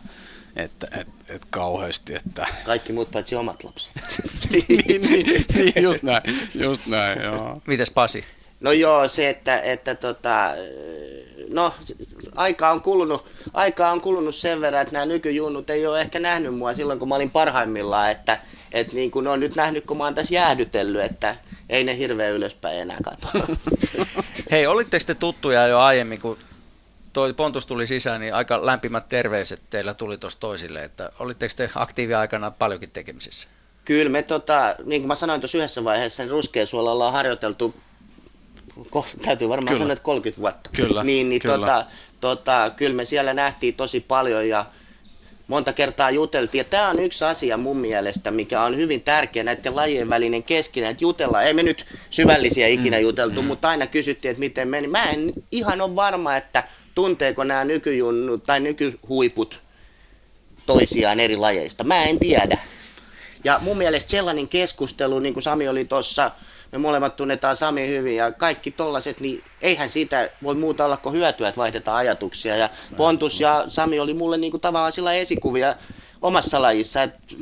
että 0.56 0.88
et, 0.91 1.07
et 1.27 1.41
kauheasti. 1.49 2.15
Että... 2.15 2.48
Kaikki 2.65 2.94
muut 2.94 3.11
paitsi 3.11 3.35
omat 3.35 3.64
lapset. 3.64 3.91
niin, 4.52 5.02
niin, 5.02 5.45
niin, 5.56 5.84
just 5.84 6.03
näin, 6.03 6.23
just 6.56 6.88
näin, 6.88 7.22
joo. 7.22 7.61
Mites 7.68 7.91
Pasi? 7.91 8.26
No 8.60 8.72
joo, 8.72 9.07
se, 9.07 9.30
että, 9.30 9.60
että 9.60 9.95
tota, 9.95 10.52
no, 11.49 11.74
aika 12.36 12.70
on, 12.70 12.82
kulunut, 12.82 13.26
aika 13.53 13.90
on 13.90 14.02
kulunut 14.02 14.36
sen 14.36 14.61
verran, 14.61 14.82
että 14.82 14.94
nämä 14.94 15.06
nykyjunnut 15.06 15.70
ei 15.70 15.88
ole 15.88 16.02
ehkä 16.02 16.20
nähnyt 16.20 16.56
mua 16.56 16.74
silloin, 16.74 16.99
kun 16.99 17.10
mä 17.10 17.15
olin 17.15 17.32
parhaimmillaan, 17.32 18.11
että 18.11 18.40
et 18.72 18.94
niin 18.94 19.11
kuin 19.11 19.28
on 19.28 19.40
nyt 19.40 19.56
nähnyt, 19.56 19.86
kun 19.86 19.98
mä 19.98 20.03
oon 20.03 20.15
tässä 20.15 20.34
jäädytellyt, 20.34 21.03
että 21.03 21.36
ei 21.70 21.84
ne 21.84 21.98
hirveän 21.98 22.34
ylöspäin 22.34 22.80
enää 22.80 22.98
katso. 23.03 23.28
Hei, 24.52 24.68
olitteko 24.68 25.03
te 25.07 25.15
tuttuja 25.15 25.68
jo 25.68 25.80
aiemmin, 25.80 26.22
kun 26.22 26.38
toi 27.14 27.34
Pontus 27.34 27.65
tuli 27.65 27.88
sisään, 27.88 28.22
niin 28.22 28.34
aika 28.34 28.65
lämpimät 28.65 29.10
terveiset 29.10 29.61
teillä 29.70 29.94
tuli 29.94 30.18
tuossa 30.18 30.40
toisille, 30.40 30.84
että 30.84 31.11
olitteko 31.20 31.53
te 31.57 31.70
aktiiviaikana 31.76 32.52
paljonkin 32.52 32.91
tekemisissä? 32.91 33.48
Kyllä 33.86 34.10
me, 34.10 34.22
tota, 34.24 34.76
niin 34.86 35.02
kuin 35.02 35.07
mä 35.07 35.15
sanoin 35.15 35.41
tuossa 35.41 35.57
yhdessä 35.57 35.84
vaiheessa, 35.84 36.24
niin 36.24 36.68
suolla 36.68 36.91
ollaan 36.91 37.14
harjoiteltu 37.14 37.76
kohta, 38.90 39.18
täytyy 39.18 39.50
varmaan 39.50 39.68
kyllä. 39.68 39.84
sanoa, 39.84 39.94
että 39.94 40.04
30 40.04 40.41
vuotta. 40.41 40.70
Kyllä, 40.74 41.04
niin, 41.04 41.30
niin 41.30 41.41
kyllä. 41.41 41.58
Tota, 41.58 41.86
tota, 42.22 42.72
kyllä 42.78 42.95
me 42.95 43.06
siellä 43.06 43.34
nähtiin 43.34 43.74
tosi 43.74 44.00
paljon 44.00 44.50
ja 44.50 44.66
monta 45.48 45.74
kertaa 45.74 46.12
juteltiin. 46.12 46.60
Ja 46.60 46.64
tämä 46.64 46.90
on 46.90 47.00
yksi 47.00 47.26
asia 47.26 47.58
mun 47.58 47.78
mielestä, 47.78 48.32
mikä 48.32 48.64
on 48.64 48.78
hyvin 48.78 49.02
tärkeä 49.02 49.44
näiden 49.44 49.76
lajien 49.76 50.10
välinen 50.10 50.44
keskinä, 50.44 50.90
että 50.90 51.04
jutellaan. 51.04 51.45
Ei 51.45 51.54
me 51.54 51.64
nyt 51.64 51.86
syvällisiä 52.10 52.68
ikinä 52.68 52.98
mm, 52.98 53.04
juteltu, 53.04 53.41
mm. 53.41 53.48
mutta 53.48 53.70
aina 53.70 53.88
kysyttiin, 53.88 54.30
että 54.30 54.40
miten 54.40 54.68
meni. 54.68 54.88
Mä 54.88 55.04
en 55.04 55.34
ihan 55.52 55.82
ole 55.82 55.95
varma, 55.95 56.36
että 56.36 56.64
tunteeko 56.95 57.44
nämä 57.44 57.66
nykyjunnut 57.66 58.44
tai 58.44 58.60
nykyhuiput 58.60 59.62
toisiaan 60.66 61.20
eri 61.20 61.38
lajeista. 61.38 61.84
Mä 61.84 62.04
en 62.04 62.20
tiedä. 62.20 62.58
Ja 63.44 63.60
mun 63.62 63.78
mielestä 63.78 64.12
sellainen 64.12 64.48
keskustelu, 64.48 65.20
niin 65.20 65.34
kuin 65.34 65.44
Sami 65.44 65.68
oli 65.68 65.86
tuossa 65.86 66.32
me 66.74 66.80
molemmat 66.80 67.16
tunnetaan 67.16 67.56
Sami 67.56 67.88
hyvin 67.88 68.16
ja 68.16 68.32
kaikki 68.32 68.72
tollaset, 68.72 69.20
niin 69.20 69.44
eihän 69.62 69.90
siitä 69.90 70.30
voi 70.44 70.56
muuta 70.56 70.86
olla 70.86 70.98
kuin 70.98 71.16
hyötyä, 71.16 71.50
että 71.50 71.62
vaihdetaan 71.62 71.98
ajatuksia. 71.98 72.58
Ja 72.58 72.70
Pontus 72.98 73.41
ja 73.41 73.64
Sami 73.68 74.00
oli 74.00 74.14
mulle 74.14 74.38
niin 74.38 74.52
kuin 74.52 74.62
tavallaan 74.62 74.91
sillä 74.91 75.14
esikuvia 75.14 75.76
omassa 76.22 76.62
lajissa, 76.62 77.04
että 77.04 77.36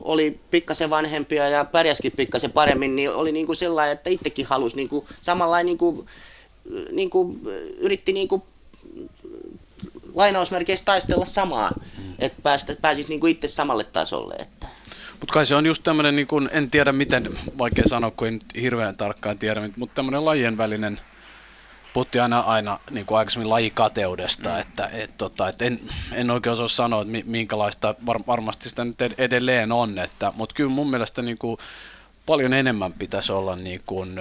oli 0.00 0.40
pikkasen 0.50 0.90
vanhempia 0.90 1.48
ja 1.48 1.64
pärjäskin 1.64 2.12
pikkasen 2.12 2.52
paremmin, 2.52 2.96
niin 2.96 3.10
oli 3.10 3.32
niin 3.32 3.46
kuin 3.46 3.56
sellainen, 3.56 3.92
että 3.92 4.10
itsekin 4.10 4.46
halusi 4.46 4.76
niin 4.76 4.88
kuin, 4.88 5.06
samanlainen 5.20 5.66
niin 5.66 5.78
kuin, 5.78 6.06
niin 6.92 7.10
kuin, 7.10 7.40
yritti 7.78 8.12
niin 8.12 8.28
kuin, 8.28 8.42
lainausmerkeissä 10.14 10.84
taistella 10.84 11.24
samaa, 11.24 11.70
mm. 11.98 12.14
että 12.18 12.42
päästä, 12.42 12.76
pääsisi 12.82 13.08
niin 13.08 13.20
kuin 13.20 13.30
itse 13.30 13.48
samalle 13.48 13.84
tasolle. 13.84 14.34
Että. 14.38 14.66
Mutta 15.20 15.32
kai 15.32 15.46
se 15.46 15.54
on 15.54 15.66
just 15.66 15.82
tämmöinen, 15.82 16.16
niin 16.16 16.26
kun, 16.26 16.50
en 16.52 16.70
tiedä 16.70 16.92
miten, 16.92 17.38
vaikea 17.58 17.84
sanoa, 17.86 18.10
kun 18.10 18.28
en 18.28 18.40
hirveän 18.60 18.96
tarkkaan 18.96 19.38
tiedä, 19.38 19.60
mutta 19.76 19.94
tämmöinen 19.94 20.24
lajien 20.24 20.58
välinen, 20.58 21.00
puhuttiin 21.94 22.22
aina, 22.22 22.40
aina 22.40 22.80
niin 22.90 23.06
kuin 23.06 23.18
aikaisemmin 23.18 23.50
lajikateudesta, 23.50 24.48
mm. 24.48 24.60
että 24.60 24.86
et, 24.92 25.18
tota, 25.18 25.48
et 25.48 25.62
en, 25.62 25.80
en 26.12 26.30
oikein 26.30 26.52
osaa 26.52 26.68
sanoa, 26.68 27.02
että 27.02 27.18
minkälaista 27.26 27.94
var, 28.06 28.20
varmasti 28.26 28.68
sitä 28.68 28.84
nyt 28.84 28.96
edelleen 29.18 29.72
on, 29.72 29.98
että, 29.98 30.32
mutta 30.36 30.54
kyllä 30.54 30.70
mun 30.70 30.90
mielestä 30.90 31.22
niin 31.22 31.38
kuin, 31.38 31.58
paljon 32.26 32.52
enemmän 32.52 32.92
pitäisi 32.92 33.32
olla 33.32 33.56
niin 33.56 33.82
kuin, 33.86 34.20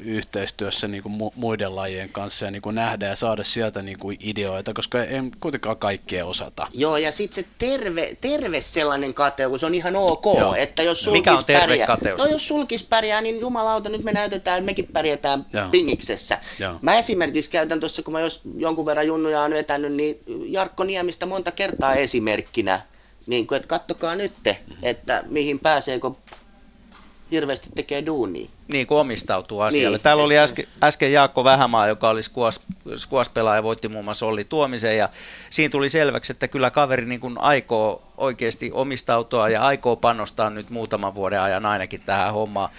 yhteistyössä 0.00 0.88
niin 0.88 1.02
kuin 1.02 1.32
muiden 1.34 1.76
lajien 1.76 2.08
kanssa 2.08 2.44
ja 2.44 2.50
niin 2.50 2.62
kuin 2.62 2.74
nähdä 2.74 3.06
ja 3.06 3.16
saada 3.16 3.44
sieltä 3.44 3.82
niin 3.82 3.98
kuin 3.98 4.16
ideoita, 4.20 4.74
koska 4.74 5.04
ei 5.04 5.20
kuitenkaan 5.40 5.76
kaikkea 5.76 6.26
osata. 6.26 6.66
Joo, 6.74 6.96
ja 6.96 7.12
sitten 7.12 7.44
se 7.44 7.50
terve, 7.58 8.16
terve 8.20 8.60
sellainen 8.60 9.14
kateus 9.14 9.64
on 9.64 9.74
ihan 9.74 9.96
ok, 9.96 10.24
Joo. 10.38 10.54
että 10.54 10.82
jos 10.82 11.04
sulkis 11.04 11.20
Mikä 11.20 11.32
on 11.32 11.44
terve 11.44 11.60
pärjää, 11.60 11.86
kateus? 11.86 12.18
No 12.18 12.26
jos 12.26 12.48
sulkis 12.48 12.82
pärjää, 12.82 13.20
niin 13.20 13.40
jumalauta, 13.40 13.88
nyt 13.88 14.02
me 14.02 14.12
näytetään, 14.12 14.58
että 14.58 14.66
mekin 14.66 14.88
pärjätään 14.92 15.46
Joo. 15.52 15.68
pingiksessä. 15.70 16.38
Joo. 16.58 16.78
Mä 16.82 16.98
esimerkiksi 16.98 17.50
käytän 17.50 17.80
tuossa, 17.80 18.02
kun 18.02 18.12
mä 18.12 18.20
jos 18.20 18.42
jonkun 18.56 18.86
verran 18.86 19.06
junnuja 19.06 19.40
on 19.42 19.50
vetänyt, 19.50 19.92
niin 19.92 20.18
Jarkko 20.46 20.84
Niemistä 20.84 21.26
monta 21.26 21.50
kertaa 21.50 21.94
esimerkkinä, 21.94 22.80
niin 23.26 23.46
kuin, 23.46 23.56
että 23.56 23.68
kattokaa 23.68 24.14
nyt, 24.14 24.32
että 24.82 25.24
mihin 25.28 25.58
pääsee, 25.58 25.98
kun 25.98 26.16
hirveästi 27.34 27.70
tekee 27.74 28.06
duunia. 28.06 28.48
Niin 28.68 28.86
kuin 28.86 28.98
omistautuu 28.98 29.60
asialle. 29.60 29.96
Niin, 29.96 30.02
Täällä 30.02 30.22
oli 30.22 30.38
äsken, 30.38 30.66
äsken 30.82 31.12
Jaakko 31.12 31.44
Vähämaa, 31.44 31.88
joka 31.88 32.08
oli 32.08 32.20
squash-pelaaja, 32.96 33.62
voitti 33.62 33.88
muun 33.88 34.04
muassa 34.04 34.26
Olli 34.26 34.44
Tuomisen, 34.44 34.98
ja 34.98 35.08
siinä 35.50 35.72
tuli 35.72 35.88
selväksi, 35.88 36.32
että 36.32 36.48
kyllä 36.48 36.70
kaveri 36.70 37.06
niin 37.06 37.20
kuin 37.20 37.38
aikoo 37.38 38.02
oikeasti 38.16 38.70
omistautua 38.72 39.48
ja 39.48 39.62
aikoo 39.62 39.96
panostaa 39.96 40.50
nyt 40.50 40.70
muutaman 40.70 41.14
vuoden 41.14 41.40
ajan 41.40 41.66
ainakin 41.66 42.02
tähän 42.02 42.32
hommaan. 42.32 42.70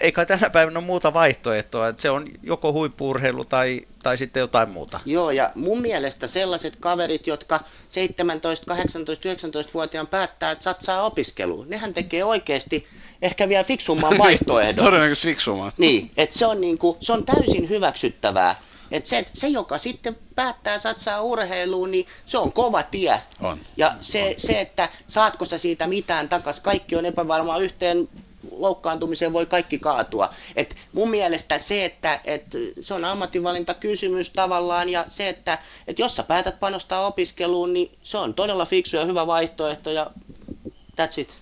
eikä 0.00 0.24
tänä 0.24 0.50
päivänä 0.50 0.78
ole 0.78 0.86
muuta 0.86 1.14
vaihtoehtoa, 1.14 1.88
että 1.88 2.02
se 2.02 2.10
on 2.10 2.26
joko 2.42 2.72
huippuurheilu 2.72 3.44
tai, 3.44 3.80
tai 4.02 4.18
sitten 4.18 4.40
jotain 4.40 4.68
muuta. 4.68 5.00
Joo, 5.04 5.30
ja 5.30 5.52
mun 5.54 5.80
mielestä 5.80 6.26
sellaiset 6.26 6.76
kaverit, 6.80 7.26
jotka 7.26 7.60
17, 7.88 8.66
18, 8.66 9.28
19-vuotiaan 9.28 10.06
päättää, 10.06 10.50
että 10.50 10.62
satsaa 10.62 11.02
opiskeluun, 11.02 11.70
nehän 11.70 11.94
tekee 11.94 12.24
oikeasti 12.24 12.86
ehkä 13.22 13.48
vielä 13.48 13.64
fiksumman 13.64 14.18
vaihtoehdon. 14.18 14.84
Todennäköisesti 14.84 15.28
fiksumman. 15.28 15.72
Niin, 15.78 16.10
että 16.16 16.38
se 16.38 16.46
on, 16.46 16.60
niinku, 16.60 16.96
se 17.00 17.12
on 17.12 17.24
täysin 17.24 17.68
hyväksyttävää. 17.68 18.56
Et 18.90 19.06
se, 19.06 19.24
se, 19.32 19.48
joka 19.48 19.78
sitten 19.78 20.16
päättää 20.34 20.78
satsaa 20.78 21.20
urheiluun, 21.22 21.90
niin 21.90 22.06
se 22.26 22.38
on 22.38 22.52
kova 22.52 22.82
tie. 22.82 23.20
On. 23.40 23.60
Ja 23.76 23.94
se, 24.00 24.24
on. 24.24 24.34
se, 24.36 24.60
että 24.60 24.88
saatko 25.06 25.44
sä 25.44 25.58
siitä 25.58 25.86
mitään 25.86 26.28
takas, 26.28 26.60
kaikki 26.60 26.96
on 26.96 27.06
epävarmaa 27.06 27.58
yhteen 27.58 28.08
loukkaantumiseen 28.50 29.32
voi 29.32 29.46
kaikki 29.46 29.78
kaatua. 29.78 30.30
Et 30.56 30.76
mun 30.92 31.10
mielestä 31.10 31.58
se, 31.58 31.84
että 31.84 32.20
et 32.24 32.44
se 32.80 32.94
on 32.94 33.04
ammattivalintakysymys 33.04 34.30
tavallaan 34.30 34.88
ja 34.88 35.04
se, 35.08 35.28
että 35.28 35.58
et 35.86 35.98
jos 35.98 36.16
sä 36.16 36.22
päätät 36.22 36.60
panostaa 36.60 37.06
opiskeluun, 37.06 37.72
niin 37.72 37.92
se 38.02 38.18
on 38.18 38.34
todella 38.34 38.64
fiksu 38.64 38.96
ja 38.96 39.04
hyvä 39.04 39.26
vaihtoehto 39.26 39.90
ja 39.90 40.10
that's 40.98 41.20
it. 41.20 41.38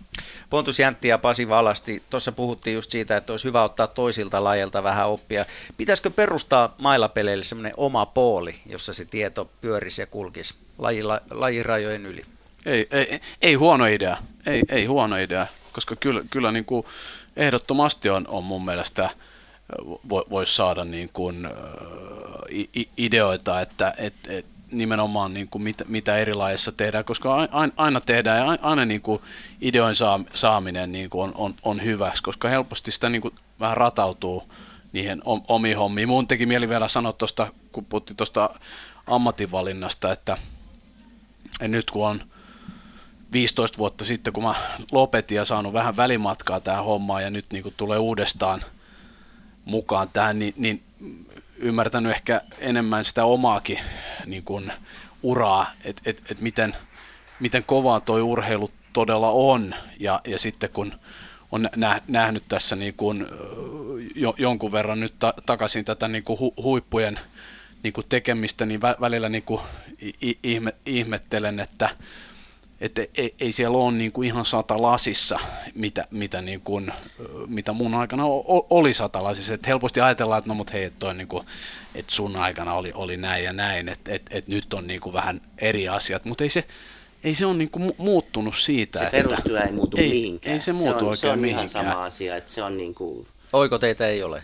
Pontus 0.50 0.78
Jäntti 0.78 1.08
ja 1.08 1.18
Pasi 1.18 1.48
Valasti, 1.48 2.02
tuossa 2.10 2.32
puhuttiin 2.32 2.74
just 2.74 2.90
siitä, 2.90 3.16
että 3.16 3.32
olisi 3.32 3.44
hyvä 3.44 3.62
ottaa 3.62 3.86
toisilta 3.86 4.44
lajeilta 4.44 4.82
vähän 4.82 5.08
oppia. 5.08 5.44
Pitäisikö 5.76 6.10
perustaa 6.10 6.74
mailapeleille 6.78 7.44
semmoinen 7.44 7.72
oma 7.76 8.06
pooli, 8.06 8.54
jossa 8.66 8.92
se 8.92 9.04
tieto 9.04 9.50
pyörisi 9.60 10.02
ja 10.02 10.06
kulkisi 10.06 10.54
lajila, 10.78 11.20
lajirajojen 11.30 12.06
yli? 12.06 12.22
Ei, 12.66 12.88
ei, 12.90 13.20
ei 13.42 13.54
huono 13.54 13.86
idea, 13.86 14.16
ei, 14.46 14.62
ei 14.68 14.86
huono 14.86 15.16
idea, 15.16 15.46
koska 15.72 15.96
kyllä, 15.96 16.22
kyllä 16.30 16.52
niin 16.52 16.64
kuin 16.64 16.86
ehdottomasti 17.36 18.10
on, 18.10 18.26
on 18.28 18.44
mun 18.44 18.64
mielestä 18.64 19.10
voisi 20.08 20.56
saada 20.56 20.84
niin 20.84 21.10
kuin, 21.12 21.48
ideoita, 22.96 23.60
että 23.60 23.94
et, 23.96 24.14
et, 24.28 24.46
nimenomaan 24.70 25.34
niin 25.34 25.48
kuin 25.48 25.62
mitä, 25.62 25.84
mitä 25.88 26.16
eri 26.16 26.34
lajeissa 26.34 26.72
tehdään, 26.72 27.04
koska 27.04 27.48
aina 27.76 28.00
tehdään 28.00 28.38
ja 28.38 28.58
aina 28.62 28.84
niin 28.84 29.00
kuin 29.00 29.22
ideoin 29.60 29.96
saaminen 30.34 30.92
niin 30.92 31.10
kuin 31.10 31.22
on, 31.22 31.32
on, 31.34 31.54
on 31.62 31.84
hyväksi, 31.84 32.22
koska 32.22 32.48
helposti 32.48 32.92
sitä 32.92 33.08
niin 33.08 33.22
kuin 33.22 33.34
vähän 33.60 33.76
ratautuu 33.76 34.52
niihin 34.92 35.22
omiin 35.48 35.78
hommiin. 35.78 36.08
Mun 36.08 36.28
teki 36.28 36.46
mieli 36.46 36.68
vielä 36.68 36.88
sanoa 36.88 37.12
tuosta, 37.12 37.46
kun 37.72 37.84
puhuttiin 37.84 38.16
tuosta 38.16 38.50
ammatinvalinnasta, 39.06 40.12
että 40.12 40.38
nyt 41.60 41.90
kun 41.90 42.08
on 42.08 42.22
15 43.32 43.78
vuotta 43.78 44.04
sitten, 44.04 44.32
kun 44.32 44.42
mä 44.42 44.54
lopetin 44.92 45.36
ja 45.36 45.44
saanut 45.44 45.72
vähän 45.72 45.96
välimatkaa 45.96 46.60
tähän 46.60 46.84
hommaan 46.84 47.22
ja 47.22 47.30
nyt 47.30 47.46
niin 47.52 47.62
kuin 47.62 47.74
tulee 47.76 47.98
uudestaan 47.98 48.64
mukaan 49.64 50.08
tähän, 50.12 50.38
niin, 50.38 50.54
niin 50.56 50.82
ymmärtänyt 51.58 52.12
ehkä 52.12 52.40
enemmän 52.58 53.04
sitä 53.04 53.24
omaakin 53.24 53.78
niin 54.26 54.44
kuin, 54.44 54.72
uraa, 55.22 55.72
että 55.84 56.02
et, 56.04 56.22
et 56.30 56.40
miten, 56.40 56.76
miten 57.40 57.64
kovaa 57.64 58.00
toi 58.00 58.22
urheilu 58.22 58.70
todella 58.92 59.30
on. 59.30 59.74
Ja, 60.00 60.20
ja 60.26 60.38
sitten 60.38 60.70
kun 60.70 60.94
on 61.52 61.68
nähnyt 62.08 62.42
tässä 62.48 62.76
niin 62.76 62.94
kuin, 62.94 63.26
jo, 64.14 64.34
jonkun 64.38 64.72
verran 64.72 65.00
nyt 65.00 65.14
ta, 65.18 65.34
takaisin 65.46 65.84
tätä 65.84 66.08
niin 66.08 66.24
kuin 66.24 66.38
hu, 66.38 66.54
huippujen 66.62 67.20
niin 67.82 67.92
kuin 67.92 68.06
tekemistä, 68.08 68.66
niin 68.66 68.80
vä, 68.80 68.96
välillä 69.00 69.28
niin 69.28 69.42
kuin 69.42 69.60
ihme, 70.42 70.74
ihmettelen, 70.86 71.60
että 71.60 71.88
että 72.80 73.06
ei, 73.14 73.34
ei 73.40 73.52
siellä 73.52 73.78
ole 73.78 73.92
niin 73.92 74.12
kuin 74.12 74.26
ihan 74.26 74.46
sata 74.46 74.82
lasissa, 74.82 75.38
mitä, 75.74 76.06
mitä, 76.10 76.42
niin 76.42 76.60
kuin, 76.60 76.92
mitä 77.46 77.72
mun 77.72 77.94
aikana 77.94 78.22
oli 78.70 78.94
sata 78.94 79.24
lasissa. 79.24 79.54
Et 79.54 79.66
helposti 79.66 80.00
ajatellaan, 80.00 80.38
että 80.38 80.48
no 80.48 80.54
mut 80.54 80.72
hei, 80.72 80.90
toi 80.98 81.14
niin 81.14 81.28
kuin, 81.28 81.46
että 81.94 82.14
sun 82.14 82.36
aikana 82.36 82.74
oli, 82.74 82.92
oli 82.94 83.16
näin 83.16 83.44
ja 83.44 83.52
näin, 83.52 83.88
että 83.88 84.12
et, 84.12 84.22
et 84.30 84.48
nyt 84.48 84.74
on 84.74 84.86
niin 84.86 85.00
kuin 85.00 85.12
vähän 85.12 85.40
eri 85.58 85.88
asiat, 85.88 86.24
mutta 86.24 86.44
ei 86.44 86.50
se, 86.50 86.64
ei 87.24 87.34
se 87.34 87.46
ole 87.46 87.54
niin 87.54 87.70
kuin 87.70 87.92
muuttunut 87.98 88.56
siitä. 88.56 88.98
Se 88.98 89.04
että 89.04 89.16
perustyö 89.16 89.60
ei 89.60 89.72
muutu 89.72 89.96
ei, 89.96 90.08
mihinkään. 90.08 90.52
Ei 90.52 90.60
se 90.60 90.72
muutu 90.72 90.92
se 90.92 90.96
on, 90.96 91.04
oikein 91.04 91.16
se 91.16 91.30
on 91.30 91.38
mihinkään. 91.38 91.66
ihan 91.66 91.68
sama 91.68 92.04
asia, 92.04 92.36
että 92.36 92.50
se 92.50 92.62
on 92.62 92.76
niin 92.76 92.94
kuin... 92.94 93.26
Oiko 93.52 93.78
teitä 93.78 94.08
ei 94.08 94.22
ole? 94.22 94.42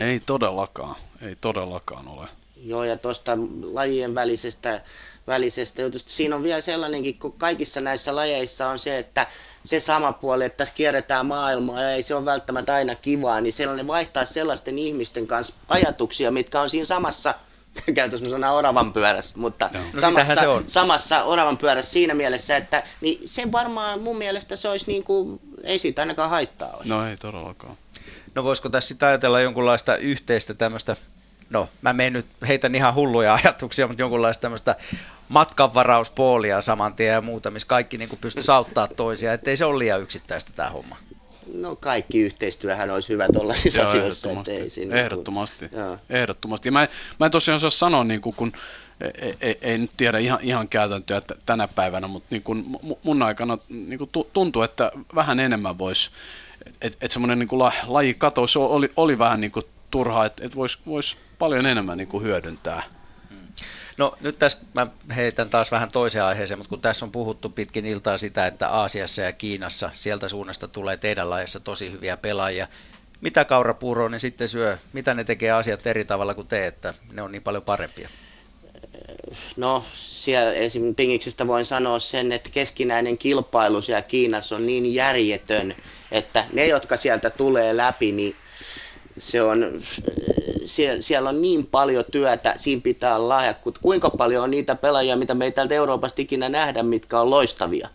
Ei 0.00 0.20
todellakaan, 0.20 0.96
ei 1.22 1.36
todellakaan 1.40 2.08
ole. 2.08 2.28
Joo, 2.64 2.84
ja 2.84 2.96
tuosta 2.96 3.38
lajien 3.62 4.14
välisestä 4.14 4.80
välisestä 5.26 5.82
jutusta. 5.82 6.10
Siinä 6.10 6.36
on 6.36 6.42
vielä 6.42 6.60
sellainenkin, 6.60 7.18
kun 7.18 7.32
kaikissa 7.32 7.80
näissä 7.80 8.16
lajeissa 8.16 8.68
on 8.68 8.78
se, 8.78 8.98
että 8.98 9.26
se 9.64 9.80
sama 9.80 10.12
puoli, 10.12 10.44
että 10.44 10.56
tässä 10.56 10.74
kierretään 10.74 11.26
maailmaa 11.26 11.82
ja 11.82 11.90
ei 11.90 12.02
se 12.02 12.14
ole 12.14 12.24
välttämättä 12.24 12.74
aina 12.74 12.94
kivaa, 12.94 13.40
niin 13.40 13.52
sellainen 13.52 13.86
vaihtaa 13.86 14.24
sellaisten 14.24 14.78
ihmisten 14.78 15.26
kanssa 15.26 15.54
ajatuksia, 15.68 16.30
mitkä 16.30 16.60
on 16.60 16.70
siinä 16.70 16.84
samassa 16.84 17.34
käytössä 17.94 18.30
sanaa 18.30 18.52
oravan 18.52 18.92
pyörässä, 18.92 19.38
mutta 19.38 19.70
no, 19.92 20.00
samassa, 20.00 20.34
se 20.34 20.48
on. 20.48 20.68
samassa 20.68 21.24
oravan 21.24 21.58
pyörässä 21.58 21.92
siinä 21.92 22.14
mielessä, 22.14 22.56
että 22.56 22.82
niin 23.00 23.28
sen 23.28 23.52
varmaan 23.52 24.00
mun 24.00 24.18
mielestä 24.18 24.56
se 24.56 24.68
olisi 24.68 24.86
niin 24.86 25.04
kuin, 25.04 25.40
ei 25.62 25.78
siitä 25.78 26.02
ainakaan 26.02 26.30
haittaa 26.30 26.70
olisi. 26.72 26.88
No 26.88 27.06
ei 27.06 27.16
todellakaan. 27.16 27.76
No 28.34 28.44
voisiko 28.44 28.68
tässä 28.68 28.88
sitten 28.88 29.08
ajatella 29.08 29.40
jonkunlaista 29.40 29.96
yhteistä 29.96 30.54
tämmöistä, 30.54 30.96
no 31.50 31.68
mä 31.82 31.92
menen 31.92 32.12
nyt, 32.12 32.26
heitän 32.48 32.74
ihan 32.74 32.94
hulluja 32.94 33.34
ajatuksia, 33.34 33.86
mutta 33.86 34.02
jonkunlaista 34.02 34.42
tämmöistä 34.42 34.76
matkanvarauspoolia 35.28 36.60
saman 36.60 36.94
tien 36.94 37.12
ja 37.12 37.20
muuta, 37.20 37.50
missä 37.50 37.68
kaikki 37.68 37.98
niin 37.98 38.08
pystyisi 38.20 38.52
auttaa 38.52 38.88
toisia, 38.88 39.32
ettei 39.32 39.56
se 39.56 39.64
ole 39.64 39.78
liian 39.78 40.02
yksittäistä 40.02 40.52
tämä 40.56 40.70
homma. 40.70 40.96
No 41.54 41.76
kaikki 41.76 42.20
yhteistyöhän 42.20 42.90
olisi 42.90 43.08
hyvä 43.08 43.26
tuollaisissa 43.32 43.80
Joo, 43.80 43.88
asioissa. 43.88 44.28
ehdottomasti. 44.28 44.52
Ettei 44.54 44.70
siinä 44.70 44.96
Ehdottomasti. 44.96 45.68
Joo. 45.72 45.98
ehdottomasti. 46.10 46.68
Ja 46.68 46.72
mä, 46.72 46.88
mä 47.20 47.26
en 47.26 47.32
tosiaan 47.32 47.56
osaa 47.56 47.70
sanoa, 47.70 48.04
niin 48.04 48.20
kuin, 48.20 48.36
kun 48.36 48.52
ei, 49.00 49.34
ei, 49.40 49.58
ei 49.62 49.78
nyt 49.78 49.90
tiedä 49.96 50.18
ihan, 50.18 50.38
ihan 50.42 50.68
käytäntöä 50.68 51.20
t- 51.20 51.38
tänä 51.46 51.68
päivänä, 51.68 52.06
mutta 52.08 52.26
niin 52.30 52.42
kuin 52.42 52.64
mun 53.02 53.22
aikana 53.22 53.58
niin 53.68 53.98
kuin 53.98 54.10
tuntuu, 54.32 54.62
että 54.62 54.92
vähän 55.14 55.40
enemmän 55.40 55.78
voisi, 55.78 56.10
että 56.80 56.98
et 57.00 57.10
semmoinen 57.10 57.38
niin 57.38 57.48
la, 57.52 57.72
lajikatos 57.86 58.56
oli, 58.56 58.92
oli 58.96 59.18
vähän 59.18 59.40
niin 59.40 59.52
kuin 59.52 59.66
turhaa, 59.90 60.26
että 60.26 60.46
et 60.46 60.56
voisi 60.56 60.78
vois 60.86 61.16
paljon 61.38 61.66
enemmän 61.66 61.98
niin 61.98 62.08
kuin 62.08 62.24
hyödyntää. 62.24 62.82
No 63.96 64.16
nyt 64.20 64.38
tässä 64.38 64.58
mä 64.74 64.86
heitän 65.16 65.50
taas 65.50 65.70
vähän 65.70 65.90
toiseen 65.90 66.24
aiheeseen, 66.24 66.58
mutta 66.58 66.68
kun 66.68 66.80
tässä 66.80 67.04
on 67.04 67.12
puhuttu 67.12 67.48
pitkin 67.48 67.86
iltaa 67.86 68.18
sitä, 68.18 68.46
että 68.46 68.68
Aasiassa 68.68 69.22
ja 69.22 69.32
Kiinassa 69.32 69.90
sieltä 69.94 70.28
suunnasta 70.28 70.68
tulee 70.68 70.96
teidän 70.96 71.30
lajissa 71.30 71.60
tosi 71.60 71.92
hyviä 71.92 72.16
pelaajia. 72.16 72.68
Mitä 73.20 73.44
kaurapuuroa 73.44 74.08
ne 74.08 74.18
sitten 74.18 74.48
syö? 74.48 74.78
Mitä 74.92 75.14
ne 75.14 75.24
tekee 75.24 75.50
asiat 75.50 75.86
eri 75.86 76.04
tavalla 76.04 76.34
kuin 76.34 76.46
te, 76.46 76.66
että 76.66 76.94
ne 77.12 77.22
on 77.22 77.32
niin 77.32 77.42
paljon 77.42 77.62
parempia? 77.62 78.08
No, 79.56 79.84
siellä 79.92 80.52
esim. 80.52 80.94
Pingiksestä 80.94 81.46
voin 81.46 81.64
sanoa 81.64 81.98
sen, 81.98 82.32
että 82.32 82.50
keskinäinen 82.50 83.18
kilpailu 83.18 83.82
siellä 83.82 84.02
Kiinassa 84.02 84.56
on 84.56 84.66
niin 84.66 84.94
järjetön, 84.94 85.74
että 86.12 86.44
ne, 86.52 86.66
jotka 86.66 86.96
sieltä 86.96 87.30
tulee 87.30 87.76
läpi, 87.76 88.12
niin 88.12 88.36
se 89.18 89.42
on, 89.42 89.80
siellä, 90.64 91.02
siellä 91.02 91.28
on 91.28 91.42
niin 91.42 91.66
paljon 91.66 92.04
työtä, 92.12 92.52
siinä 92.56 92.80
pitää 92.80 93.16
olla 93.16 93.28
lahjakkuutta. 93.28 93.80
Kuinka 93.80 94.10
paljon 94.10 94.44
on 94.44 94.50
niitä 94.50 94.74
pelaajia, 94.74 95.16
mitä 95.16 95.34
me 95.34 95.44
ei 95.44 95.52
täältä 95.52 95.74
Euroopasta 95.74 96.22
ikinä 96.22 96.48
nähdä, 96.48 96.82
mitkä 96.82 97.20
on 97.20 97.30
loistavia. 97.30 97.88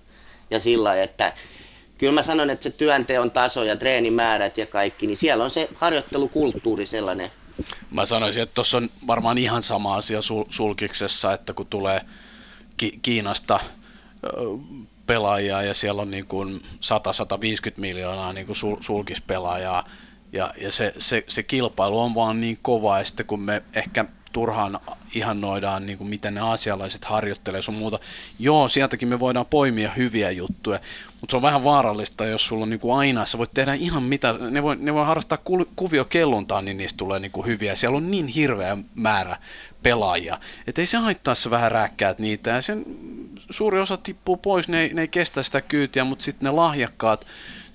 Ja 0.49 0.59
sillä 0.59 1.01
että 1.03 1.33
kyllä 1.97 2.13
mä 2.13 2.21
sanon, 2.21 2.49
että 2.49 2.63
se 2.63 2.69
työnteon 2.69 3.31
taso 3.31 3.63
ja 3.63 3.75
treenimäärät 3.75 4.57
ja 4.57 4.65
kaikki, 4.65 5.07
niin 5.07 5.17
siellä 5.17 5.43
on 5.43 5.49
se 5.49 5.69
harjoittelukulttuuri 5.75 6.85
sellainen. 6.85 7.29
Mä 7.91 8.05
sanoisin, 8.05 8.43
että 8.43 8.55
tuossa 8.55 8.77
on 8.77 8.89
varmaan 9.07 9.37
ihan 9.37 9.63
sama 9.63 9.95
asia 9.95 10.19
sul- 10.19 10.47
sulkiksessa, 10.49 11.33
että 11.33 11.53
kun 11.53 11.67
tulee 11.67 12.01
Ki- 12.77 12.99
Kiinasta 13.01 13.59
pelaajia 15.05 15.61
ja 15.61 15.73
siellä 15.73 16.01
on 16.01 16.11
niin 16.11 16.25
kuin 16.25 16.61
100-150 16.81 17.73
miljoonaa 17.77 18.33
niin 18.33 18.45
kuin 18.45 18.55
sul- 18.55 18.83
sulkispelaajaa, 18.83 19.89
ja, 20.33 20.53
ja 20.61 20.71
se, 20.71 20.93
se, 20.97 21.23
se 21.27 21.43
kilpailu 21.43 21.99
on 21.99 22.15
vaan 22.15 22.41
niin 22.41 22.59
kova, 22.61 22.99
ja 22.99 23.05
sitten 23.05 23.25
kun 23.25 23.41
me 23.41 23.63
ehkä 23.73 24.05
turhaan 24.33 24.79
ihannoidaan, 25.13 25.85
niin 25.85 25.97
kuin 25.97 26.09
miten 26.09 26.33
ne 26.33 26.41
asialaiset 26.41 27.05
harjoittelee 27.05 27.61
sun 27.61 27.75
muuta. 27.75 27.99
Joo, 28.39 28.69
sieltäkin 28.69 29.07
me 29.07 29.19
voidaan 29.19 29.45
poimia 29.45 29.91
hyviä 29.91 30.31
juttuja, 30.31 30.79
mutta 31.21 31.31
se 31.31 31.35
on 31.35 31.41
vähän 31.41 31.63
vaarallista, 31.63 32.25
jos 32.25 32.47
sulla 32.47 32.63
on 32.63 32.69
niin 32.69 32.79
kuin 32.79 32.97
aina, 32.97 33.25
sä 33.25 33.37
voit 33.37 33.53
tehdä 33.53 33.73
ihan 33.73 34.03
mitä, 34.03 34.35
ne 34.49 34.63
voi, 34.63 34.75
ne 34.75 34.93
voi 34.93 35.05
harrastaa 35.05 35.37
ku, 35.37 35.65
kuviokelluntaan, 35.75 36.65
niin 36.65 36.77
niistä 36.77 36.97
tulee 36.97 37.19
niin 37.19 37.31
kuin 37.31 37.47
hyviä. 37.47 37.75
Siellä 37.75 37.97
on 37.97 38.11
niin 38.11 38.27
hirveä 38.27 38.77
määrä 38.95 39.37
pelaajia, 39.83 40.37
että 40.67 40.81
ei 40.81 40.85
se 40.85 40.97
haittaa 40.97 41.35
se 41.35 41.49
vähän 41.49 41.71
rääkkäät 41.71 42.19
niitä, 42.19 42.49
ja 42.49 42.61
sen 42.61 42.85
suuri 43.49 43.79
osa 43.79 43.97
tippuu 43.97 44.37
pois, 44.37 44.67
ne 44.67 44.81
ei, 44.81 44.93
ne 44.93 45.01
ei 45.01 45.07
kestä 45.07 45.43
sitä 45.43 45.61
kyytiä, 45.61 46.03
mutta 46.03 46.25
sitten 46.25 46.45
ne 46.45 46.51
lahjakkaat, 46.51 47.25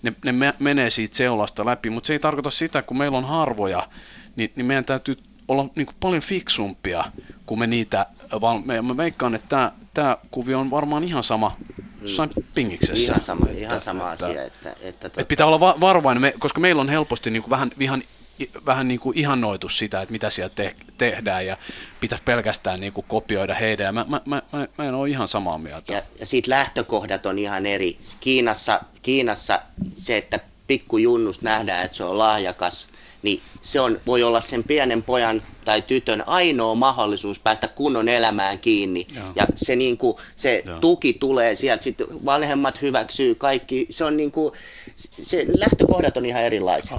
ne, 0.04 0.12
ne 0.24 0.32
me, 0.32 0.54
menee 0.58 0.90
siitä 0.90 1.16
seulasta 1.16 1.66
läpi, 1.66 1.90
mutta 1.90 2.06
se 2.06 2.12
ei 2.12 2.18
tarkoita 2.18 2.50
sitä, 2.50 2.82
kun 2.82 2.98
meillä 2.98 3.18
on 3.18 3.24
harvoja, 3.24 3.88
niin, 4.36 4.52
niin 4.56 4.66
meidän 4.66 4.84
täytyy 4.84 5.16
olla 5.48 5.66
niin 5.74 5.86
kuin 5.86 5.96
paljon 6.00 6.22
fiksumpia, 6.22 7.04
kun 7.46 7.58
me 7.58 7.66
niitä, 7.66 8.06
vaan 8.40 8.62
me, 8.64 8.82
mä 8.82 8.96
veikkaan, 8.96 9.34
että 9.34 9.48
tämä, 9.48 9.72
tämä 9.94 10.16
kuvio 10.30 10.60
on 10.60 10.70
varmaan 10.70 11.04
ihan 11.04 11.24
sama 11.24 11.56
jossain 12.02 12.30
mm. 12.36 12.42
pingiksessä. 12.54 13.12
Ihan 13.12 13.22
sama, 13.22 13.46
että, 13.46 13.60
ihan 13.60 13.80
sama 13.80 14.12
että, 14.12 14.26
asia. 14.26 14.42
Että, 14.42 14.70
että, 14.70 14.88
että, 14.88 15.06
että 15.06 15.24
pitää 15.24 15.46
olla 15.46 15.60
va- 15.60 15.80
varovainen, 15.80 16.20
me, 16.20 16.34
koska 16.38 16.60
meillä 16.60 16.80
on 16.80 16.88
helposti 16.88 17.30
niin 17.30 17.42
kuin 17.42 17.50
vähän, 17.50 17.70
ihan 17.80 18.02
vähän 18.66 18.88
niin 18.88 19.00
kuin 19.00 19.18
ihannoitu 19.18 19.68
sitä, 19.68 20.02
että 20.02 20.12
mitä 20.12 20.30
siellä 20.30 20.54
te- 20.54 20.76
tehdään 20.98 21.46
ja 21.46 21.56
pitäisi 22.00 22.24
pelkästään 22.24 22.80
niin 22.80 22.92
kuin 22.92 23.06
kopioida 23.08 23.54
heidän. 23.54 23.94
Mä, 23.94 24.06
mä, 24.08 24.20
mä, 24.24 24.42
mä 24.78 24.84
en 24.84 24.94
ole 24.94 25.08
ihan 25.08 25.28
samaa 25.28 25.58
mieltä. 25.58 25.92
Ja, 25.92 26.02
ja 26.20 26.26
siitä 26.26 26.50
lähtökohdat 26.50 27.26
on 27.26 27.38
ihan 27.38 27.66
eri. 27.66 27.98
Kiinassa, 28.20 28.80
Kiinassa 29.02 29.60
se, 29.94 30.16
että 30.16 30.40
pikkujunnus 30.66 31.42
nähdään, 31.42 31.84
että 31.84 31.96
se 31.96 32.04
on 32.04 32.18
lahjakas, 32.18 32.88
niin 33.24 33.42
se 33.60 33.80
on, 33.80 34.00
voi 34.06 34.22
olla 34.22 34.40
sen 34.40 34.64
pienen 34.64 35.02
pojan 35.02 35.42
tai 35.64 35.82
tytön 35.82 36.22
ainoa 36.26 36.74
mahdollisuus 36.74 37.38
päästä 37.40 37.68
kunnon 37.68 38.08
elämään 38.08 38.58
kiinni. 38.58 39.06
Joo. 39.14 39.24
Ja 39.36 39.46
se, 39.56 39.76
niin 39.76 39.98
kuin, 39.98 40.16
se 40.36 40.62
tuki 40.80 41.12
tulee 41.12 41.54
sieltä, 41.54 41.84
sitten 41.84 42.06
vanhemmat 42.24 42.82
hyväksyy 42.82 43.34
kaikki. 43.34 43.86
Se 43.90 44.04
on 44.04 44.16
niin 44.16 44.32
kuin, 44.32 44.52
se 45.20 45.46
lähtökohdat 45.58 46.16
on 46.16 46.26
ihan 46.26 46.42
erilaiset. 46.42 46.92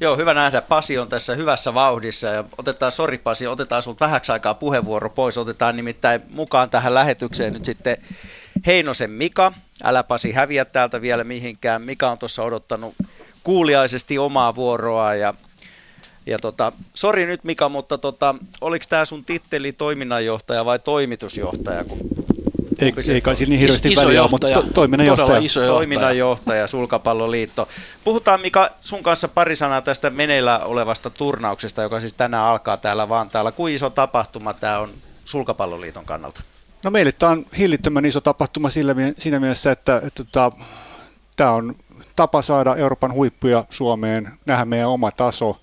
Joo, 0.00 0.16
hyvä 0.16 0.34
nähdä. 0.34 0.62
Pasi 0.62 0.98
on 0.98 1.08
tässä 1.08 1.34
hyvässä 1.34 1.74
vauhdissa 1.74 2.26
ja 2.26 2.44
otetaan, 2.58 2.92
sori 2.92 3.18
Pasi, 3.18 3.46
otetaan 3.46 3.82
sinulta 3.82 4.04
vähäksi 4.04 4.32
aikaa 4.32 4.54
puheenvuoro 4.54 5.10
pois. 5.10 5.38
Otetaan 5.38 5.76
nimittäin 5.76 6.20
mukaan 6.30 6.70
tähän 6.70 6.94
lähetykseen 6.94 7.52
nyt 7.52 7.64
sitten 7.64 7.96
Heinosen 8.66 9.10
Mika. 9.10 9.52
Älä 9.84 10.02
Pasi 10.02 10.32
häviä 10.32 10.64
täältä 10.64 11.02
vielä 11.02 11.24
mihinkään. 11.24 11.82
Mika 11.82 12.10
on 12.10 12.18
tuossa 12.18 12.42
odottanut 12.42 12.94
kuuliaisesti 13.42 14.18
omaa 14.18 14.54
vuoroa 14.54 15.14
ja 15.14 15.34
ja 16.26 16.38
tota, 16.38 16.72
sori 16.94 17.26
nyt 17.26 17.44
Mika, 17.44 17.68
mutta 17.68 17.98
tota, 17.98 18.34
oliko 18.60 18.84
tämä 18.88 19.04
sun 19.04 19.24
titteli 19.24 19.72
toiminnanjohtaja 19.72 20.64
vai 20.64 20.78
toimitusjohtaja? 20.78 21.84
Kun 21.84 21.98
ei, 22.78 22.92
ei 23.14 23.20
kai 23.20 23.36
siinä 23.36 23.50
niin 23.50 23.60
hirveästi 23.60 23.88
Is, 23.88 23.96
väliä 23.96 24.28
mutta 24.28 24.46
to, 24.50 24.62
toiminnanjohtaja. 24.74 25.38
Iso 25.38 25.60
johtaja. 25.60 25.76
Toiminnanjohtaja, 25.76 26.66
Sulkapalloliitto. 26.66 27.68
Puhutaan 28.04 28.40
Mika 28.40 28.70
sun 28.80 29.02
kanssa 29.02 29.28
pari 29.28 29.56
sanaa 29.56 29.82
tästä 29.82 30.10
meneillä 30.10 30.58
olevasta 30.58 31.10
turnauksesta, 31.10 31.82
joka 31.82 32.00
siis 32.00 32.14
tänään 32.14 32.46
alkaa 32.46 32.76
täällä 32.76 33.08
Vantaalla. 33.08 33.52
Kuinka 33.52 33.74
iso 33.74 33.90
tapahtuma 33.90 34.54
tämä 34.54 34.78
on 34.78 34.90
Sulkapalloliiton 35.24 36.04
kannalta? 36.04 36.42
No 36.82 36.90
meille 36.90 37.12
tämä 37.12 37.32
on 37.32 37.46
hillittömän 37.58 38.04
iso 38.04 38.20
tapahtuma 38.20 38.70
sillä, 38.70 38.94
siinä 39.18 39.40
mielessä, 39.40 39.72
että, 39.72 39.96
että, 39.96 40.06
että 40.06 40.24
tota, 40.24 40.52
tämä 41.36 41.50
on 41.50 41.76
tapa 42.16 42.42
saada 42.42 42.76
Euroopan 42.76 43.12
huippuja 43.12 43.64
Suomeen, 43.70 44.32
nähdä 44.46 44.64
meidän 44.64 44.88
oma 44.88 45.10
taso. 45.10 45.60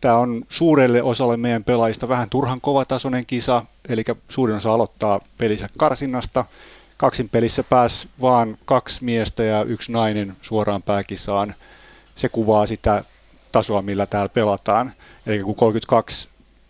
Tämä 0.00 0.16
on 0.16 0.44
suurelle 0.48 1.02
osalle 1.02 1.36
meidän 1.36 1.64
pelaajista 1.64 2.08
vähän 2.08 2.30
turhan 2.30 2.60
kovatasoinen 2.60 3.26
kisa, 3.26 3.64
eli 3.88 4.04
suurin 4.28 4.56
osa 4.56 4.74
aloittaa 4.74 5.20
pelissä 5.38 5.68
karsinnasta. 5.78 6.44
Kaksin 6.96 7.28
pelissä 7.28 7.62
pääsi 7.62 8.08
vaan 8.20 8.58
kaksi 8.64 9.04
miestä 9.04 9.42
ja 9.44 9.62
yksi 9.62 9.92
nainen 9.92 10.36
suoraan 10.40 10.82
pääkisaan. 10.82 11.54
Se 12.14 12.28
kuvaa 12.28 12.66
sitä 12.66 13.04
tasoa, 13.52 13.82
millä 13.82 14.06
täällä 14.06 14.28
pelataan. 14.28 14.92
Eli 15.26 15.42
kun 15.42 15.54
32 15.54 16.28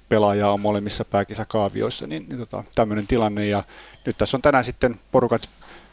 pelaajaa 0.08 0.52
on 0.52 0.60
molemmissa 0.60 1.04
pääkisakaavioissa, 1.04 2.06
niin, 2.06 2.26
niin 2.28 2.38
tota, 2.38 2.64
tämmöinen 2.74 3.06
tilanne. 3.06 3.46
Ja 3.46 3.64
nyt 4.06 4.18
tässä 4.18 4.36
on 4.36 4.42
tänään 4.42 4.64
sitten 4.64 5.00
porukat 5.12 5.50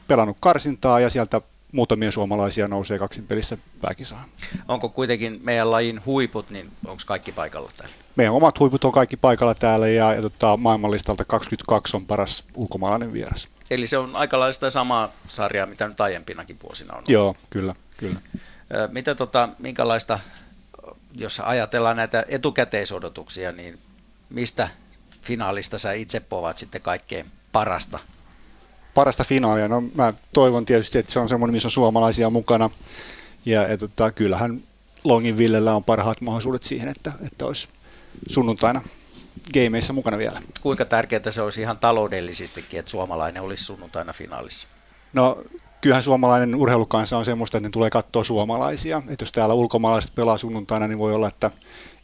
pelannut 0.08 0.38
karsintaa 0.40 1.00
ja 1.00 1.10
sieltä 1.10 1.42
muutamia 1.76 2.12
suomalaisia 2.12 2.68
nousee 2.68 3.00
kaksin 3.00 3.28
pelissä 3.28 3.58
pääkisaan. 3.82 4.26
Onko 4.68 4.90
kuitenkin 4.90 5.40
meidän 5.44 5.72
lajin 5.72 6.06
huiput, 6.06 6.50
niin 6.50 6.72
onko 6.86 7.04
kaikki 7.06 7.32
paikalla 7.32 7.72
täällä? 7.78 7.96
Meidän 8.16 8.34
omat 8.34 8.60
huiput 8.60 8.86
on 8.86 8.92
kaikki 8.92 9.18
paikalla 9.18 9.56
täällä 9.56 9.88
ja, 9.88 10.14
ja 10.14 10.22
tota, 10.22 10.58
maailmanlistalta 10.58 11.26
22 11.26 11.98
on 11.98 12.06
paras 12.06 12.44
ulkomaalainen 12.56 13.14
vieras. 13.14 13.50
Eli 13.70 13.88
se 13.88 13.98
on 13.98 14.16
aika 14.16 14.40
lailla 14.40 14.54
sitä 14.54 14.70
samaa 14.70 15.12
sarjaa, 15.28 15.66
mitä 15.66 15.88
nyt 15.88 16.02
aiempinakin 16.02 16.58
vuosina 16.64 16.94
on 16.94 16.98
ollut. 16.98 17.10
Joo, 17.10 17.36
kyllä. 17.50 17.76
kyllä. 17.98 18.20
Mitä 18.92 19.16
tota, 19.16 19.50
minkälaista, 19.60 20.20
jos 21.16 21.40
ajatellaan 21.40 21.98
näitä 21.98 22.26
etukäteisodotuksia, 22.28 23.52
niin 23.52 23.80
mistä 24.30 24.70
finaalista 25.22 25.80
sä 25.80 25.94
itse 25.94 26.20
povaat 26.20 26.58
sitten 26.58 26.82
kaikkein 26.82 27.32
parasta 27.52 28.00
parasta 28.96 29.24
finaalia. 29.24 29.68
No 29.68 29.84
mä 29.96 30.14
toivon 30.34 30.66
tietysti, 30.66 30.98
että 30.98 31.12
se 31.12 31.20
on 31.20 31.30
semmoinen, 31.30 31.54
missä 31.54 31.68
on 31.68 31.72
suomalaisia 31.72 32.30
mukana. 32.30 32.70
Ja, 33.46 33.68
ja 33.68 33.78
tota, 33.78 34.12
kyllähän 34.12 34.64
Longin 35.04 35.38
Villellä 35.38 35.76
on 35.76 35.84
parhaat 35.84 36.22
mahdollisuudet 36.22 36.64
siihen, 36.64 36.90
että, 36.90 37.12
että 37.26 37.46
olisi 37.46 37.70
sunnuntaina 38.30 38.82
gameissa 39.54 39.94
mukana 39.94 40.18
vielä. 40.18 40.42
Kuinka 40.62 40.86
tärkeää 40.86 41.32
se 41.32 41.42
olisi 41.42 41.62
ihan 41.62 41.78
taloudellisestikin, 41.78 42.80
että 42.80 42.92
suomalainen 42.92 43.44
olisi 43.44 43.64
sunnuntaina 43.64 44.14
finaalissa? 44.14 44.68
No 45.14 45.44
kyllähän 45.82 46.04
suomalainen 46.04 46.56
urheilukansa 46.56 47.18
on 47.18 47.26
semmoista, 47.26 47.58
että 47.58 47.68
ne 47.68 47.72
tulee 47.72 47.90
katsoa 47.90 48.24
suomalaisia. 48.24 49.02
Että 49.10 49.24
jos 49.24 49.32
täällä 49.32 49.54
ulkomaalaiset 49.54 50.16
pelaa 50.16 50.38
sunnuntaina, 50.38 50.88
niin 50.88 51.00
voi 51.00 51.14
olla, 51.14 51.28
että 51.28 51.52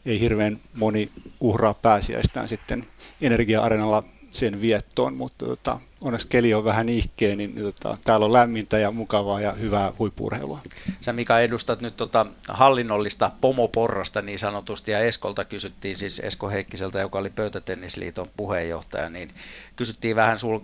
ei 0.06 0.20
hirveän 0.20 0.60
moni 0.76 1.10
uhraa 1.40 1.74
pääsiäistään 1.74 2.48
sitten 2.48 2.86
Energia-areenalla 3.20 4.02
sen 4.32 4.60
viettoon, 4.60 5.14
mutta 5.14 5.46
tota, 5.46 5.80
onneksi 6.02 6.28
keli 6.28 6.54
on 6.54 6.64
vähän 6.64 6.88
ihkeä, 6.88 7.36
niin, 7.36 7.54
niin 7.54 7.64
tota, 7.64 7.98
täällä 8.04 8.26
on 8.26 8.32
lämmintä 8.32 8.78
ja 8.78 8.90
mukavaa 8.90 9.40
ja 9.40 9.52
hyvää 9.52 9.92
huippurheilua. 9.98 10.58
Sä 11.00 11.12
Mika 11.12 11.40
edustat 11.40 11.80
nyt 11.80 11.96
tota 11.96 12.26
hallinnollista 12.48 13.30
pomoporrasta 13.40 14.22
niin 14.22 14.38
sanotusti 14.38 14.90
ja 14.90 14.98
Eskolta 14.98 15.44
kysyttiin, 15.44 15.98
siis 15.98 16.20
Esko 16.20 16.50
Heikkiseltä, 16.50 17.00
joka 17.00 17.18
oli 17.18 17.30
Pöytätennisliiton 17.30 18.30
puheenjohtaja, 18.36 19.10
niin 19.10 19.34
kysyttiin 19.76 20.16
vähän 20.16 20.38
sul, 20.38 20.58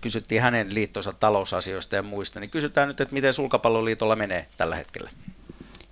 kysyttiin 0.00 0.42
hänen 0.42 0.74
liittonsa 0.74 1.12
talousasioista 1.12 1.96
ja 1.96 2.02
muista, 2.02 2.40
niin 2.40 2.50
kysytään 2.50 2.88
nyt, 2.88 3.00
että 3.00 3.14
miten 3.14 3.34
sulkapalloliitolla 3.34 4.16
menee 4.16 4.46
tällä 4.56 4.76
hetkellä? 4.76 5.10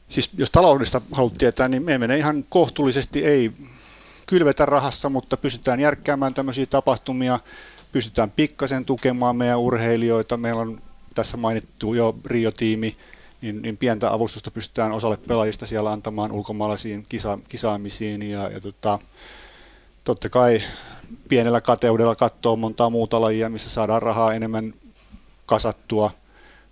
Siis 0.08 0.30
jos 0.36 0.50
taloudesta 0.50 1.00
haluat 1.12 1.38
tietää, 1.38 1.68
niin 1.68 1.82
me 1.82 1.98
menee 1.98 2.18
ihan 2.18 2.44
kohtuullisesti, 2.48 3.24
ei 3.24 3.52
kylvetä 4.26 4.66
rahassa, 4.66 5.08
mutta 5.08 5.36
pystytään 5.36 5.80
järkkäämään 5.80 6.34
tämmöisiä 6.34 6.66
tapahtumia, 6.66 7.40
pystytään 7.98 8.30
pikkasen 8.30 8.84
tukemaan 8.84 9.36
meidän 9.36 9.58
urheilijoita. 9.58 10.36
Meillä 10.36 10.62
on 10.62 10.80
tässä 11.14 11.36
mainittu 11.36 11.94
jo 11.94 12.16
Rio-tiimi, 12.24 12.96
niin, 13.40 13.62
niin 13.62 13.76
pientä 13.76 14.12
avustusta 14.12 14.50
pystytään 14.50 14.92
osalle 14.92 15.16
pelaajista 15.16 15.66
siellä 15.66 15.92
antamaan 15.92 16.32
ulkomaalaisiin 16.32 17.06
kisa, 17.08 17.38
kisaamisiin. 17.48 18.22
Ja, 18.22 18.48
ja 18.48 18.60
tota, 18.60 18.98
totta 20.04 20.28
kai 20.28 20.62
pienellä 21.28 21.60
kateudella 21.60 22.16
katsoo 22.16 22.56
montaa 22.56 22.90
muuta 22.90 23.20
lajia, 23.20 23.48
missä 23.48 23.70
saadaan 23.70 24.02
rahaa 24.02 24.34
enemmän 24.34 24.74
kasattua. 25.46 26.10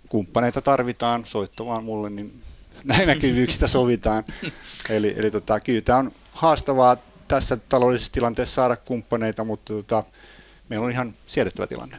Kumppaneita 0.09 0.61
tarvitaan, 0.61 1.25
soittamaan 1.25 1.83
mulle, 1.83 2.09
niin 2.09 2.41
näin 2.83 3.07
näkyvyyksistä 3.07 3.67
sovitaan. 3.67 4.23
Eli, 4.89 5.13
eli 5.17 5.31
tota, 5.31 5.59
kyllä 5.59 5.81
tämä 5.81 5.99
on 5.99 6.11
haastavaa 6.31 6.97
tässä 7.27 7.57
taloudellisessa 7.69 8.13
tilanteessa 8.13 8.55
saada 8.55 8.77
kumppaneita, 8.77 9.43
mutta 9.43 9.73
tota, 9.73 10.03
meillä 10.69 10.85
on 10.85 10.91
ihan 10.91 11.13
siedettävä 11.27 11.67
tilanne. 11.67 11.97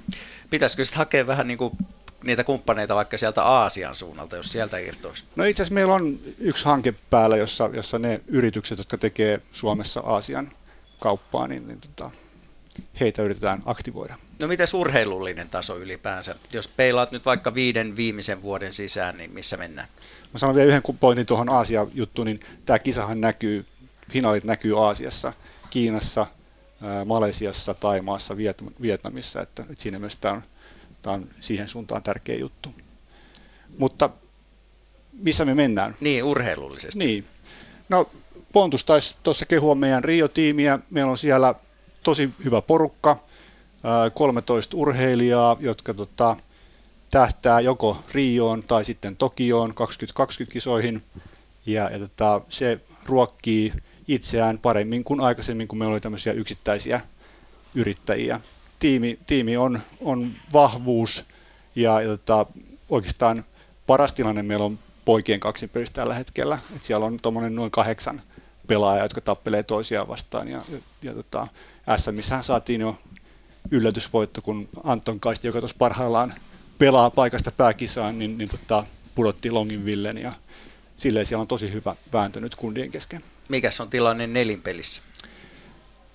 Pitäisikö 0.51 0.85
sitten 0.85 0.99
hakea 0.99 1.27
vähän 1.27 1.47
niin 1.47 1.59
kuin 1.59 1.77
niitä 2.25 2.45
kumppaneita 2.45 2.95
vaikka 2.95 3.19
sieltä 3.19 3.45
Aasian 3.45 3.95
suunnalta, 3.95 4.37
jos 4.37 4.53
sieltä 4.53 4.79
irtoisi? 4.79 5.25
No 5.37 5.45
itse 5.45 5.63
asiassa 5.63 5.75
meillä 5.75 5.95
on 5.95 6.19
yksi 6.39 6.65
hanke 6.65 6.95
päällä, 7.11 7.37
jossa, 7.37 7.71
jossa 7.73 7.99
ne 7.99 8.21
yritykset, 8.27 8.79
jotka 8.79 8.99
tekee 8.99 9.41
Suomessa 9.53 10.01
Aasian 10.01 10.53
kauppaa, 11.01 11.49
niin, 11.49 11.69
niin 11.69 11.81
tota, 11.81 12.11
heitä 13.01 13.23
yritetään 13.23 13.63
aktivoida. 13.67 14.15
No 14.39 14.49
miten 14.49 14.67
urheilullinen 14.75 15.49
taso 15.49 15.77
ylipäänsä? 15.77 16.35
Jos 16.53 16.69
peilaat 16.69 17.13
nyt 17.13 17.25
vaikka 17.25 17.55
viiden 17.55 17.97
viimeisen 17.97 18.43
vuoden 18.43 18.73
sisään, 18.73 19.17
niin 19.17 19.31
missä 19.31 19.57
mennään? 19.57 19.89
Mä 20.33 20.39
sanon 20.39 20.57
vielä 20.57 20.69
yhden 20.69 20.83
pointin 21.01 21.27
tuohon 21.27 21.49
Aasia-juttuun, 21.49 22.27
niin 22.27 22.41
tämä 22.67 22.79
kisahan 22.79 23.21
näkyy, 23.21 23.67
finaalit 24.11 24.45
näkyy 24.45 24.85
Aasiassa, 24.85 25.33
Kiinassa, 25.71 26.27
Malesiassa, 27.05 27.75
Taimaassa, 27.75 28.37
Vietnamissa, 28.83 29.43
että, 29.43 29.63
että 29.63 29.83
siinä 29.83 29.99
mielessä 29.99 30.21
tämä 30.21 30.35
on, 30.35 30.43
tämä 31.03 31.15
on 31.15 31.29
siihen 31.41 31.69
suuntaan 31.69 32.03
tärkeä 32.03 32.37
juttu. 32.37 32.75
Mutta 33.79 34.11
missä 35.13 35.45
me 35.45 35.55
mennään? 35.55 35.97
Niin, 36.01 36.25
urheilullisesti. 36.25 36.99
Niin. 36.99 37.25
No, 37.89 38.11
Pontus 38.53 38.85
taisi 38.85 39.17
tuossa 39.23 39.47
kehua 39.47 39.75
meidän 39.75 40.05
Rio-tiimiä. 40.05 40.79
Meillä 40.91 41.11
on 41.11 41.19
siellä 41.19 41.55
tosi 42.05 42.31
hyvä 42.45 42.63
porukka, 42.63 43.25
13 44.15 44.77
urheilijaa, 44.77 45.57
jotka 45.61 45.95
tota, 45.95 46.37
tähtää 47.11 47.61
joko 47.61 48.05
Rioon 48.13 48.63
tai 48.63 48.85
sitten 48.85 49.17
Tokioon 49.17 49.75
2020 49.75 50.53
kisoihin. 50.53 51.03
Ja, 51.67 51.91
ja 51.91 51.99
tota, 51.99 52.41
se 52.49 52.81
ruokkii 53.07 53.73
itseään 54.09 54.59
paremmin 54.59 55.05
kuin 55.05 55.21
aikaisemmin, 55.21 55.69
kun 55.69 55.79
meillä 55.79 55.93
oli 55.93 56.01
tämmöisiä 56.01 56.33
yksittäisiä 56.33 57.01
yrittäjiä. 57.75 58.41
Tiimi, 58.79 59.19
tiimi 59.27 59.57
on, 59.57 59.81
on 60.01 60.33
vahvuus 60.53 61.25
ja, 61.75 62.01
ja 62.01 62.09
tota, 62.09 62.47
oikeastaan 62.89 63.45
paras 63.87 64.13
tilanne 64.13 64.43
meillä 64.43 64.65
on 64.65 64.79
poikien 65.05 65.41
kaksinpelissä 65.41 65.95
tällä 65.95 66.15
hetkellä. 66.15 66.59
Et 66.77 66.85
siellä 66.85 67.07
on 67.07 67.19
tuommoinen 67.23 67.55
noin 67.55 67.71
kahdeksan 67.71 68.23
pelaajaa, 68.67 69.05
jotka 69.05 69.21
tappelee 69.21 69.63
toisiaan 69.63 70.09
vastaan. 70.09 70.49
Ja, 70.49 70.63
ja, 70.69 70.79
ja 71.03 71.15
tota, 71.15 71.47
SMissähän 71.97 72.45
saatiin 72.45 72.81
jo 72.81 72.99
yllätysvoitto, 73.71 74.43
kun 74.43 74.69
Anton 74.85 75.21
Kaisti, 75.21 75.49
joka 75.49 75.61
tuossa 75.61 75.77
parhaillaan 75.79 76.35
pelaa 76.79 77.11
paikasta 77.11 77.53
pääkisaan, 77.53 78.19
niin, 78.19 78.39
niin 78.39 78.49
tota, 78.49 78.85
pudottiin 79.15 79.55
Longin 79.55 80.03
ja 80.23 80.33
silleen 80.97 81.27
siellä 81.27 81.41
on 81.41 81.49
tosi 81.49 81.73
hyvä 81.73 81.97
vääntö 82.13 82.41
nyt 82.41 82.57
kundien 82.57 82.91
kesken. 82.91 83.23
Mikäs 83.49 83.81
on 83.81 83.91
tilanne 83.91 84.27
nelinpelissä? 84.27 85.03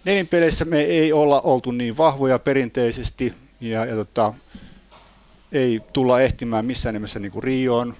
Nelinpelissä 0.05 0.65
me 0.65 0.81
ei 0.81 1.13
olla 1.13 1.41
oltu 1.41 1.71
niin 1.71 1.97
vahvoja 1.97 2.39
perinteisesti 2.39 3.33
ja, 3.61 3.85
ja 3.85 3.95
tota, 3.95 4.33
ei 5.51 5.81
tulla 5.93 6.21
ehtimään 6.21 6.65
missään 6.65 6.93
nimessä 6.93 7.19
niin 7.19 7.31
kuin 7.31 7.43
Rioon 7.43 7.95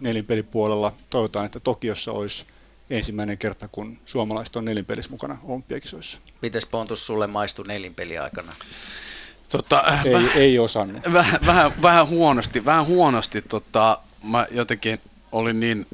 nelinpelipuolella. 0.00 0.92
Toivotaan, 1.10 1.46
että 1.46 1.60
Tokiossa 1.60 2.12
olisi 2.12 2.44
ensimmäinen 2.90 3.38
kerta, 3.38 3.68
kun 3.72 3.98
suomalaiset 4.04 4.56
on 4.56 4.64
nelinpelissä 4.64 5.10
mukana 5.10 5.38
olympiakisoissa. 5.44 6.18
Mites 6.42 6.66
Pontus 6.66 7.06
sulle 7.06 7.26
maistui 7.26 7.66
nelinpeli 7.66 8.18
aikana? 8.18 8.52
Tota, 9.48 9.82
ei, 10.04 10.12
väh, 10.12 10.36
ei 10.36 10.58
osannut. 10.58 11.02
Vähän, 11.12 11.40
vähän, 11.46 11.72
vähän 11.82 12.08
huonosti, 12.08 12.64
vähän 12.64 12.86
huonosti 12.86 13.42
tota, 13.42 13.98
mä 14.22 14.46
jotenkin 14.50 15.00
olin 15.32 15.60
niin, 15.60 15.86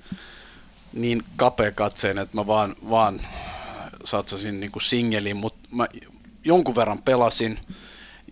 niin 0.93 1.23
kapea 1.36 1.73
katseen, 1.73 2.19
että 2.19 2.36
mä 2.36 2.47
vaan, 2.47 2.77
vaan 2.90 3.20
satsasin 4.05 4.60
niin 4.60 4.73
kuin 4.73 4.82
singeliin, 4.82 5.36
mutta 5.36 5.69
mä 5.70 5.86
jonkun 6.44 6.77
verran 6.77 7.02
pelasin. 7.02 7.59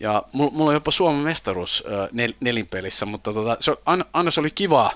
Ja 0.01 0.23
mulla, 0.33 0.69
on 0.71 0.75
jopa 0.75 0.91
Suomen 0.91 1.25
mestaruus 1.25 1.85
nel, 2.13 2.33
nelinpelissä, 2.41 3.07
mutta 3.07 3.33
tota, 3.33 3.57
se, 3.61 3.77
aina, 3.87 4.05
aina 4.13 4.31
se 4.31 4.41
oli 4.41 4.51
kiva 4.51 4.93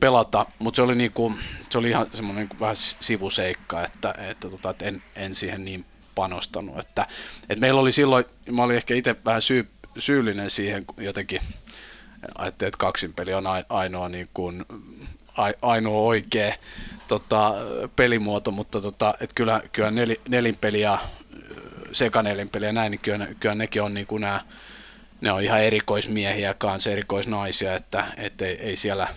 pelata, 0.00 0.46
mutta 0.58 0.76
se 0.76 0.82
oli, 0.82 0.94
niinku, 0.94 1.32
se 1.70 1.78
oli 1.78 1.88
ihan 1.88 2.06
semmoinen 2.14 2.42
niinku 2.42 2.60
vähän 2.60 2.76
sivuseikka, 2.76 3.84
että, 3.84 4.14
että, 4.18 4.50
tota, 4.50 4.70
että 4.70 4.84
en, 4.84 5.02
en 5.16 5.34
siihen 5.34 5.64
niin 5.64 5.84
panostanut. 6.14 6.78
Että, 6.78 7.06
että 7.42 7.60
meillä 7.60 7.80
oli 7.80 7.92
silloin, 7.92 8.24
mä 8.50 8.62
olin 8.62 8.76
ehkä 8.76 8.94
itse 8.94 9.16
vähän 9.24 9.42
syy, 9.42 9.68
syyllinen 9.98 10.50
siihen 10.50 10.84
jotenkin, 10.98 11.40
ajattelin, 12.38 12.68
että 12.68 12.78
kaksinpeli 12.78 13.34
on 13.34 13.44
ainoa, 13.68 14.08
niin 14.08 14.28
kuin, 14.34 14.64
ainoa 15.62 16.00
oikea 16.00 16.54
tota, 17.08 17.54
pelimuoto, 17.96 18.50
mutta 18.50 18.80
tota, 18.80 19.14
että 19.20 19.34
kyllä, 19.34 19.60
kyllä 19.72 19.90
nel, 19.90 20.16
nelinpeli 20.28 20.80
ja 20.80 20.98
sekanelinpeli 21.92 22.66
ja 22.66 22.72
näin, 22.72 22.90
niin 22.90 23.00
kyllä, 23.00 23.26
kyllä 23.40 23.54
nekin 23.54 23.82
on 23.82 23.94
niin 23.94 24.06
kuin 24.06 24.20
nämä, 24.20 24.40
ne 25.20 25.32
on 25.32 25.42
ihan 25.42 25.62
erikoismiehiä 25.62 26.54
kanssa, 26.54 26.90
erikoisnaisia, 26.90 27.74
että, 27.74 28.04
että 28.16 28.46
ei, 28.46 28.60
ei 28.60 28.76
siellä, 28.76 29.08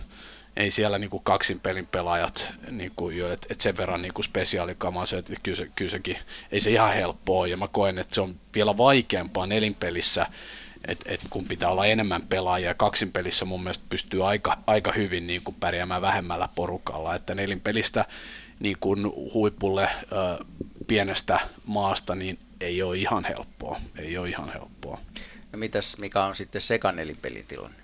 ei 0.55 0.71
siellä 0.71 0.99
niin 0.99 1.09
kuin 1.09 1.23
kaksin 1.23 1.59
pelin 1.59 1.87
pelaajat, 1.87 2.51
niin 2.71 2.91
kuin, 2.95 3.31
että, 3.31 3.47
että 3.49 3.63
sen 3.63 3.77
verran 3.77 4.01
niin 4.01 4.13
kuin 4.13 4.25
spesiaalikamaa 4.25 5.05
se, 5.05 5.17
että 5.17 5.33
kyllä, 5.43 5.57
se, 5.57 5.69
kyllä 5.75 5.91
sekin, 5.91 6.17
ei 6.51 6.61
se 6.61 6.71
ihan 6.71 6.93
helppoa, 6.93 7.47
ja 7.47 7.57
mä 7.57 7.67
koen, 7.67 7.99
että 7.99 8.15
se 8.15 8.21
on 8.21 8.35
vielä 8.55 8.77
vaikeampaa 8.77 9.47
nelinpelissä, 9.47 10.21
että 10.21 10.35
et 11.05 11.21
kun 11.29 11.45
pitää 11.45 11.69
olla 11.69 11.85
enemmän 11.85 12.21
pelaajia, 12.21 12.73
kaksin 12.73 13.11
pelissä 13.11 13.45
mun 13.45 13.63
mielestä 13.63 13.83
pystyy 13.89 14.27
aika, 14.27 14.57
aika 14.67 14.91
hyvin 14.91 15.27
niin 15.27 15.41
kuin 15.43 15.55
pärjäämään 15.59 16.01
vähemmällä 16.01 16.49
porukalla, 16.55 17.15
että 17.15 17.35
nelinpelistä 17.35 18.05
niin 18.59 18.77
kuin 18.79 19.05
huipulle 19.33 19.89
ö, 20.11 20.45
pienestä 20.87 21.39
maasta, 21.65 22.15
niin 22.15 22.39
ei 22.61 22.81
ole 22.81 22.97
ihan 22.97 23.25
helppoa. 23.25 23.81
Ei 23.95 24.17
ole 24.17 24.29
ihan 24.29 24.53
helppoa. 24.53 25.01
No 25.51 25.59
mitäs, 25.59 25.97
mikä 25.97 26.23
on 26.23 26.35
sitten 26.35 26.61
sekanelipelin 26.61 27.45
tilanne? 27.47 27.77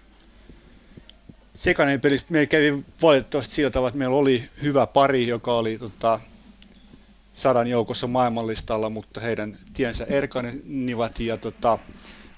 Sekanelipeli, 1.53 2.19
meillä 2.29 2.47
kävi 2.47 2.83
valitettavasti 3.01 3.53
sillä 3.53 3.69
tavalla, 3.69 3.87
että 3.87 3.97
meillä 3.97 4.15
oli 4.15 4.43
hyvä 4.61 4.87
pari, 4.87 5.27
joka 5.27 5.53
oli 5.53 5.77
tota, 5.77 6.19
sadan 7.33 7.67
joukossa 7.67 8.07
maailmanlistalla, 8.07 8.89
mutta 8.89 9.21
heidän 9.21 9.57
tiensä 9.73 10.05
erkanivat 10.09 11.19
ja 11.19 11.37
tota, 11.37 11.79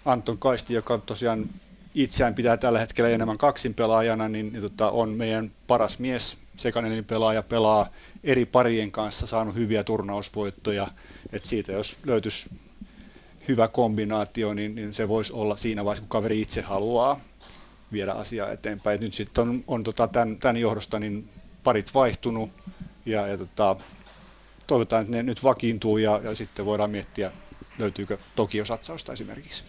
Anton 0.06 0.38
Kaisti, 0.38 0.74
joka 0.74 0.98
tosiaan 0.98 1.50
itseään 1.96 2.36
pitää 2.36 2.58
tällä 2.58 2.80
hetkellä 2.80 3.10
enemmän 3.10 3.38
kaksin 3.38 3.74
pelaajana, 3.74 4.30
niin, 4.30 4.54
niin 4.54 4.62
tota, 4.62 4.92
on 4.92 5.10
meidän 5.10 5.52
paras 5.68 6.00
mies, 6.00 6.38
sekainen 6.58 7.06
pelaaja, 7.06 7.44
pelaa 7.44 7.88
eri 8.24 8.46
parien 8.46 8.92
kanssa, 8.92 9.28
saanut 9.28 9.56
hyviä 9.56 9.84
turnausvoittoja, 9.84 10.88
että 11.34 11.48
siitä 11.48 11.72
jos 11.72 11.98
löytyisi 12.06 12.50
hyvä 13.48 13.68
kombinaatio, 13.68 14.54
niin, 14.54 14.76
niin 14.76 14.94
se 14.94 15.08
voisi 15.08 15.34
olla 15.34 15.58
siinä 15.58 15.86
vaiheessa, 15.86 16.02
kun 16.02 16.10
kaveri 16.10 16.42
itse 16.42 16.62
haluaa 16.62 17.20
viedä 17.92 18.12
asiaa 18.12 18.52
eteenpäin. 18.52 18.96
Et 18.96 19.02
nyt 19.02 19.14
sitten 19.14 19.42
on, 19.42 19.64
on 19.68 19.84
tota, 19.84 20.08
tämän, 20.08 20.38
tämän 20.38 20.58
johdosta 20.58 21.00
niin 21.00 21.30
parit 21.64 21.94
vaihtunut 21.94 22.50
ja, 23.06 23.28
ja 23.28 23.38
tota, 23.38 23.76
toivotaan, 24.68 25.02
että 25.02 25.12
ne 25.12 25.24
nyt 25.24 25.44
vakiintuu 25.44 25.98
ja, 25.98 26.22
ja 26.24 26.36
sitten 26.36 26.66
voidaan 26.66 26.92
miettiä 26.92 27.32
löytyykö 27.80 28.18
Tokio-satsausta 28.36 29.14
esimerkiksi. 29.14 29.64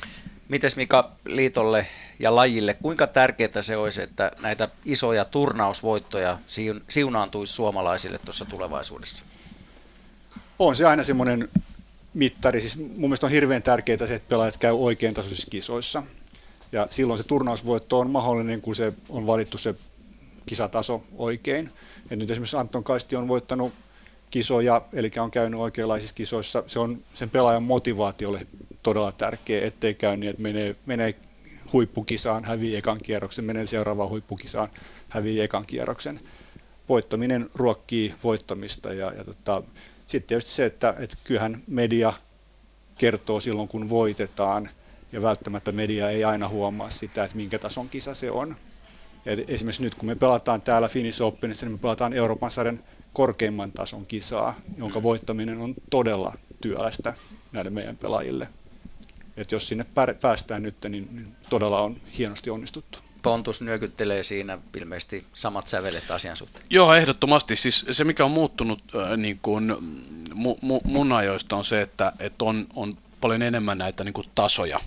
Mites 0.48 0.76
Mika 0.76 1.12
liitolle 1.24 1.86
ja 2.18 2.36
lajille, 2.36 2.74
kuinka 2.74 3.06
tärkeää 3.06 3.62
se 3.62 3.76
olisi, 3.76 4.02
että 4.02 4.32
näitä 4.40 4.68
isoja 4.84 5.24
turnausvoittoja 5.24 6.38
siunaantuisi 6.88 7.52
suomalaisille 7.52 8.18
tuossa 8.18 8.44
tulevaisuudessa? 8.44 9.24
On 10.58 10.76
se 10.76 10.84
aina 10.86 11.04
semmoinen 11.04 11.48
mittari. 12.14 12.60
Siis 12.60 12.76
mun 12.76 13.00
mielestä 13.00 13.26
on 13.26 13.32
hirveän 13.32 13.62
tärkeää 13.62 14.06
se, 14.06 14.14
että 14.14 14.28
pelaajat 14.28 14.56
käy 14.56 14.72
oikein 14.72 15.14
tasoisissa 15.14 15.50
kisoissa. 15.50 16.02
Ja 16.72 16.86
silloin 16.90 17.18
se 17.18 17.24
turnausvoitto 17.24 18.00
on 18.00 18.10
mahdollinen, 18.10 18.60
kun 18.60 18.76
se 18.76 18.92
on 19.08 19.26
valittu 19.26 19.58
se 19.58 19.74
kisataso 20.46 21.04
oikein. 21.16 21.70
Et 22.10 22.18
nyt 22.18 22.30
esimerkiksi 22.30 22.56
Anton 22.56 22.84
Kaisti 22.84 23.16
on 23.16 23.28
voittanut 23.28 23.72
kisoja, 24.30 24.82
eli 24.92 25.10
on 25.20 25.30
käynyt 25.30 25.60
oikeanlaisissa 25.60 26.14
kisoissa. 26.14 26.64
Se 26.66 26.78
on 26.78 27.02
sen 27.14 27.30
pelaajan 27.30 27.62
motivaatiolle 27.62 28.46
todella 28.82 29.12
tärkeä, 29.12 29.66
ettei 29.66 29.94
käy 29.94 30.16
niin, 30.16 30.30
että 30.30 30.42
menee, 30.42 30.76
menee 30.86 31.14
huippukisaan, 31.72 32.44
hävii 32.44 32.76
ekan 32.76 32.98
kierroksen, 33.02 33.44
menee 33.44 33.66
seuraavaan 33.66 34.08
huippukisaan, 34.08 34.68
hävii 35.08 35.40
ekan 35.40 35.66
kierroksen. 35.66 36.20
Voittaminen 36.88 37.50
ruokkii 37.54 38.14
voittamista 38.24 38.92
ja, 38.92 39.12
ja 39.12 39.24
tota, 39.24 39.62
sitten 40.06 40.28
tietysti 40.28 40.50
se, 40.50 40.64
että, 40.64 40.94
että 40.98 41.16
kyllähän 41.24 41.62
media 41.66 42.12
kertoo 42.98 43.40
silloin, 43.40 43.68
kun 43.68 43.88
voitetaan, 43.88 44.68
ja 45.12 45.22
välttämättä 45.22 45.72
media 45.72 46.10
ei 46.10 46.24
aina 46.24 46.48
huomaa 46.48 46.90
sitä, 46.90 47.24
että 47.24 47.36
minkä 47.36 47.58
tason 47.58 47.88
kisa 47.88 48.14
se 48.14 48.30
on. 48.30 48.56
Ja 49.24 49.32
esimerkiksi 49.48 49.82
nyt 49.82 49.94
kun 49.94 50.06
me 50.06 50.14
pelataan 50.14 50.62
täällä 50.62 50.88
Finnish 50.88 51.22
Openissa, 51.22 51.66
niin 51.66 51.72
me 51.72 51.78
pelataan 51.78 52.12
Euroopan 52.12 52.50
sarjan 52.50 52.84
korkeimman 53.16 53.72
tason 53.72 54.06
kisaa, 54.06 54.54
jonka 54.78 55.02
voittaminen 55.02 55.58
on 55.58 55.74
todella 55.90 56.34
työlästä 56.60 57.14
näille 57.52 57.70
meidän 57.70 57.96
pelaajille. 57.96 58.48
Et 59.36 59.52
jos 59.52 59.68
sinne 59.68 59.86
päästään 60.20 60.62
nyt, 60.62 60.76
niin, 60.88 61.08
niin 61.12 61.36
todella 61.50 61.80
on 61.80 61.96
hienosti 62.18 62.50
onnistuttu. 62.50 62.98
Pontus 63.22 63.60
nyökyttelee 63.60 64.22
siinä 64.22 64.58
ilmeisesti 64.76 65.24
samat 65.34 65.68
sävelet 65.68 66.10
asian 66.10 66.36
suhteen. 66.36 66.66
Joo, 66.70 66.94
ehdottomasti. 66.94 67.56
Siis 67.56 67.86
se, 67.92 68.04
mikä 68.04 68.24
on 68.24 68.30
muuttunut 68.30 68.82
äh, 68.94 69.16
niin 69.16 69.38
kuin, 69.42 69.76
mu, 70.34 70.56
mu, 70.60 70.80
mun 70.84 71.12
ajoista 71.12 71.56
on 71.56 71.64
se, 71.64 71.82
että, 71.82 72.12
että 72.18 72.44
on, 72.44 72.66
on 72.74 72.98
paljon 73.20 73.42
enemmän 73.42 73.78
näitä 73.78 74.04
niin 74.04 74.14
kuin 74.14 74.26
tasoja. 74.34 74.80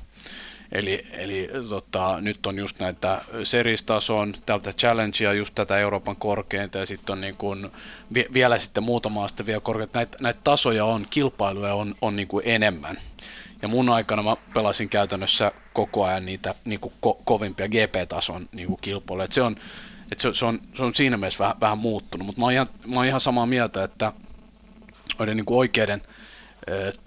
Eli, 0.72 1.08
eli 1.12 1.50
tota, 1.70 2.22
nyt 2.22 2.46
on 2.46 2.60
just 2.60 2.80
näitä 2.80 3.22
seristason, 3.44 4.34
tältä 4.46 4.74
challengea, 4.74 5.34
just 5.34 5.56
tätä 5.56 5.78
Euroopan 5.78 6.16
korkeinta 6.16 6.78
ja 6.78 6.86
sitten 6.86 7.14
on 7.14 7.22
niin 7.22 7.36
kuin, 7.36 7.72
vielä 8.34 8.60
sitten 8.60 8.84
muutama 8.84 9.24
aste 9.24 9.46
vielä 9.46 9.62
korkeat. 9.62 9.94
Näitä, 9.94 10.18
näitä 10.22 10.40
tasoja 10.44 10.86
on, 10.86 11.08
kilpailuja 11.10 11.74
on, 11.74 11.96
on 12.02 12.16
niin 12.16 12.28
kuin 12.28 12.44
enemmän. 12.48 12.98
Ja 13.62 13.68
mun 13.68 13.90
aikana 13.90 14.24
mä 14.24 14.38
pelasin 14.54 14.90
käytännössä 14.90 15.52
koko 15.74 16.04
ajan 16.04 16.26
niitä 16.26 16.56
niin 16.66 16.80
kuin 16.80 16.94
ko- 17.06 17.22
kovimpia 17.26 17.68
GP-tason 17.68 18.50
niin 18.52 18.68
kuin 18.68 18.80
kilpailuja. 18.82 19.26
Et 19.26 19.32
se, 19.32 19.42
on, 19.42 19.56
et 20.12 20.20
se, 20.20 20.34
se, 20.34 20.46
on, 20.46 20.60
se 20.78 20.84
on 20.84 20.96
siinä 20.96 21.18
mielessä 21.18 21.40
vähän, 21.40 21.60
vähän 21.60 21.78
muuttunut, 21.78 22.26
mutta 22.26 22.40
mä, 22.40 22.46
oon 22.46 22.54
ihan, 22.54 22.68
mä 22.86 22.96
oon 22.96 23.06
ihan 23.06 23.22
samaa 23.22 23.46
mieltä, 23.46 23.84
että 23.84 24.14
niin 25.26 25.46
kuin 25.46 25.58
oikeiden 25.58 26.02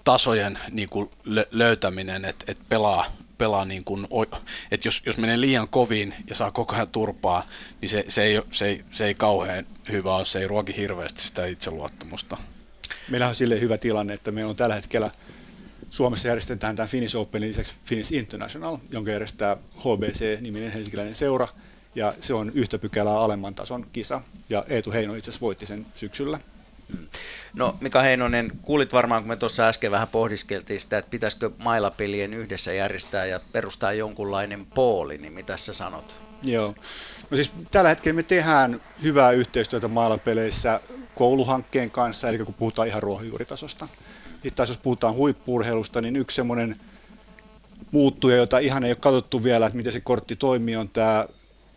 tasojen 0.03 0.59
niin 0.71 0.89
kuin 0.89 1.09
löytäminen, 1.51 2.25
että 2.25 2.45
et 2.47 2.57
pelaa 2.69 3.05
pelaa 3.43 3.65
niin 3.65 3.83
kuin, 3.83 4.07
että 4.71 4.87
jos, 4.87 5.01
jos 5.05 5.17
menee 5.17 5.41
liian 5.41 5.67
koviin 5.67 6.13
ja 6.29 6.35
saa 6.35 6.51
koko 6.51 6.75
ajan 6.75 6.89
turpaa, 6.89 7.47
niin 7.81 7.89
se, 7.89 8.05
se, 8.09 8.23
ei, 8.23 8.41
se, 8.51 8.65
ei, 8.65 8.83
se 8.91 9.05
ei 9.05 9.13
kauhean 9.13 9.65
hyvä 9.91 10.15
ole, 10.15 10.25
se 10.25 10.39
ei 10.39 10.47
ruoki 10.47 10.77
hirveästi 10.77 11.21
sitä 11.21 11.45
itseluottamusta. 11.45 12.37
Meillä 13.09 13.27
on 13.27 13.35
sille 13.35 13.59
hyvä 13.59 13.77
tilanne, 13.77 14.13
että 14.13 14.31
meillä 14.31 14.49
on 14.49 14.55
tällä 14.55 14.75
hetkellä 14.75 15.11
Suomessa 15.89 16.27
järjestetään 16.27 16.75
tämän 16.75 16.89
Finnish 16.89 17.17
Openin 17.17 17.49
lisäksi 17.49 17.73
Finnish 17.85 18.13
International, 18.13 18.77
jonka 18.91 19.11
järjestää 19.11 19.57
HBC-niminen 19.79 20.71
helsinkiläinen 20.71 21.15
seura, 21.15 21.47
ja 21.95 22.13
se 22.19 22.33
on 22.33 22.51
yhtä 22.55 22.79
pykälää 22.79 23.19
alemman 23.19 23.55
tason 23.55 23.87
kisa, 23.93 24.21
ja 24.49 24.65
Eetu 24.69 24.91
Heino 24.91 25.15
itse 25.15 25.31
asiassa 25.31 25.45
voitti 25.45 25.65
sen 25.65 25.85
syksyllä. 25.95 26.39
Mm. 26.93 27.07
No 27.53 27.75
Mika 27.81 28.01
Heinonen, 28.01 28.51
kuulit 28.61 28.93
varmaan, 28.93 29.21
kun 29.21 29.29
me 29.29 29.35
tuossa 29.35 29.67
äsken 29.67 29.91
vähän 29.91 30.07
pohdiskeltiin 30.07 30.81
sitä, 30.81 30.97
että 30.97 31.11
pitäisikö 31.11 31.51
mailapelien 31.63 32.33
yhdessä 32.33 32.73
järjestää 32.73 33.25
ja 33.25 33.39
perustaa 33.51 33.93
jonkunlainen 33.93 34.65
pooli, 34.65 35.17
niin 35.17 35.33
mitä 35.33 35.57
sä 35.57 35.73
sanot? 35.73 36.15
Joo. 36.43 36.75
No 37.29 37.35
siis 37.35 37.51
tällä 37.71 37.89
hetkellä 37.89 38.15
me 38.15 38.23
tehdään 38.23 38.81
hyvää 39.03 39.31
yhteistyötä 39.31 39.87
mailapeleissä 39.87 40.81
kouluhankkeen 41.15 41.91
kanssa, 41.91 42.29
eli 42.29 42.37
kun 42.37 42.53
puhutaan 42.53 42.87
ihan 42.87 43.03
ruohonjuuritasosta. 43.03 43.87
Sitten 44.33 44.53
taas 44.55 44.69
jos 44.69 44.77
puhutaan 44.77 45.15
huippurheilusta, 45.15 46.01
niin 46.01 46.15
yksi 46.15 46.35
semmoinen 46.35 46.79
muuttuja, 47.91 48.37
joita 48.37 48.59
ihan 48.59 48.83
ei 48.83 48.91
ole 48.91 48.95
katsottu 48.95 49.43
vielä, 49.43 49.65
että 49.65 49.77
miten 49.77 49.93
se 49.93 50.01
kortti 50.01 50.35
toimii, 50.35 50.75
on 50.75 50.89
tämä 50.89 51.27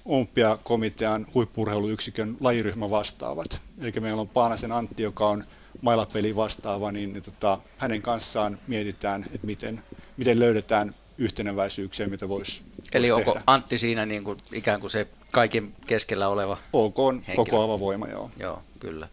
olympiakomitean 0.07 1.27
huippurheiluyksikön 1.35 2.37
lajiryhmä 2.41 2.91
vastaavat. 2.91 3.63
Eli 3.81 3.93
meillä 4.01 4.21
on 4.21 4.29
Paanasen 4.29 4.73
Antti, 4.73 5.03
joka 5.03 5.29
on 5.29 5.45
mailapeli 5.81 6.37
vastaava, 6.37 6.93
niin, 6.93 7.13
niin 7.13 7.23
tota, 7.23 7.59
hänen 7.79 8.03
kanssaan 8.03 8.59
mietitään, 8.67 9.25
että 9.33 9.47
miten, 9.47 9.83
miten 10.17 10.39
löydetään 10.39 10.95
yhteneväisyyksiä, 11.19 12.07
mitä 12.07 12.29
voisi 12.29 12.63
Eli 12.93 13.11
vois 13.11 13.19
onko 13.19 13.33
tehdä. 13.33 13.45
Antti 13.47 13.79
siinä 13.79 14.07
niin 14.07 14.25
kuin, 14.25 14.39
ikään 14.53 14.81
kuin 14.81 14.91
se 14.91 15.09
kaiken 15.33 15.75
keskellä 15.87 16.29
oleva 16.29 16.59
OK 16.73 16.99
on 16.99 17.15
henkilö? 17.15 17.35
kokoava 17.37 17.81
voima, 17.81 18.07
joo. 18.07 18.31
Joo, 18.37 18.63
kyllä. 18.81 19.09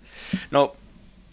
No, 0.52 0.76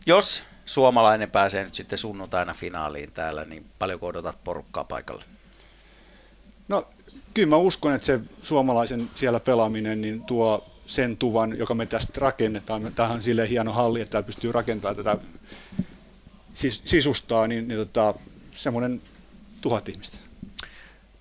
jos 0.07 0.43
suomalainen 0.67 1.31
pääsee 1.31 1.65
nyt 1.65 1.75
sitten 1.75 1.99
sunnuntaina 1.99 2.55
finaaliin 2.55 3.13
täällä, 3.13 3.45
niin 3.45 3.67
paljonko 3.79 4.07
odotat 4.07 4.45
porukkaa 4.45 4.85
paikalle? 4.85 5.25
No 6.69 6.87
kyllä 7.35 7.49
mä 7.49 7.57
uskon, 7.57 7.93
että 7.93 8.07
se 8.07 8.21
suomalaisen 8.43 9.11
siellä 9.15 9.41
pelaaminen 9.41 10.01
niin 10.01 10.23
tuo 10.23 10.67
sen 10.87 11.17
tuvan, 11.17 11.59
joka 11.59 11.75
me 11.75 11.87
tästä 11.87 12.13
rakennetaan. 12.21 12.93
Tämähän 12.95 13.17
on 13.17 13.23
silleen 13.23 13.49
hieno 13.49 13.73
halli, 13.73 14.01
että 14.01 14.13
täällä 14.13 14.27
pystyy 14.27 14.53
rakentamaan 14.53 14.97
tätä 14.97 15.17
sis- 16.55 16.83
sisustaa, 16.85 17.47
niin, 17.47 17.69
niin 17.69 17.79
tota, 17.79 18.15
semmoinen 18.53 19.03
tuhat 19.61 19.89
ihmistä. 19.89 20.19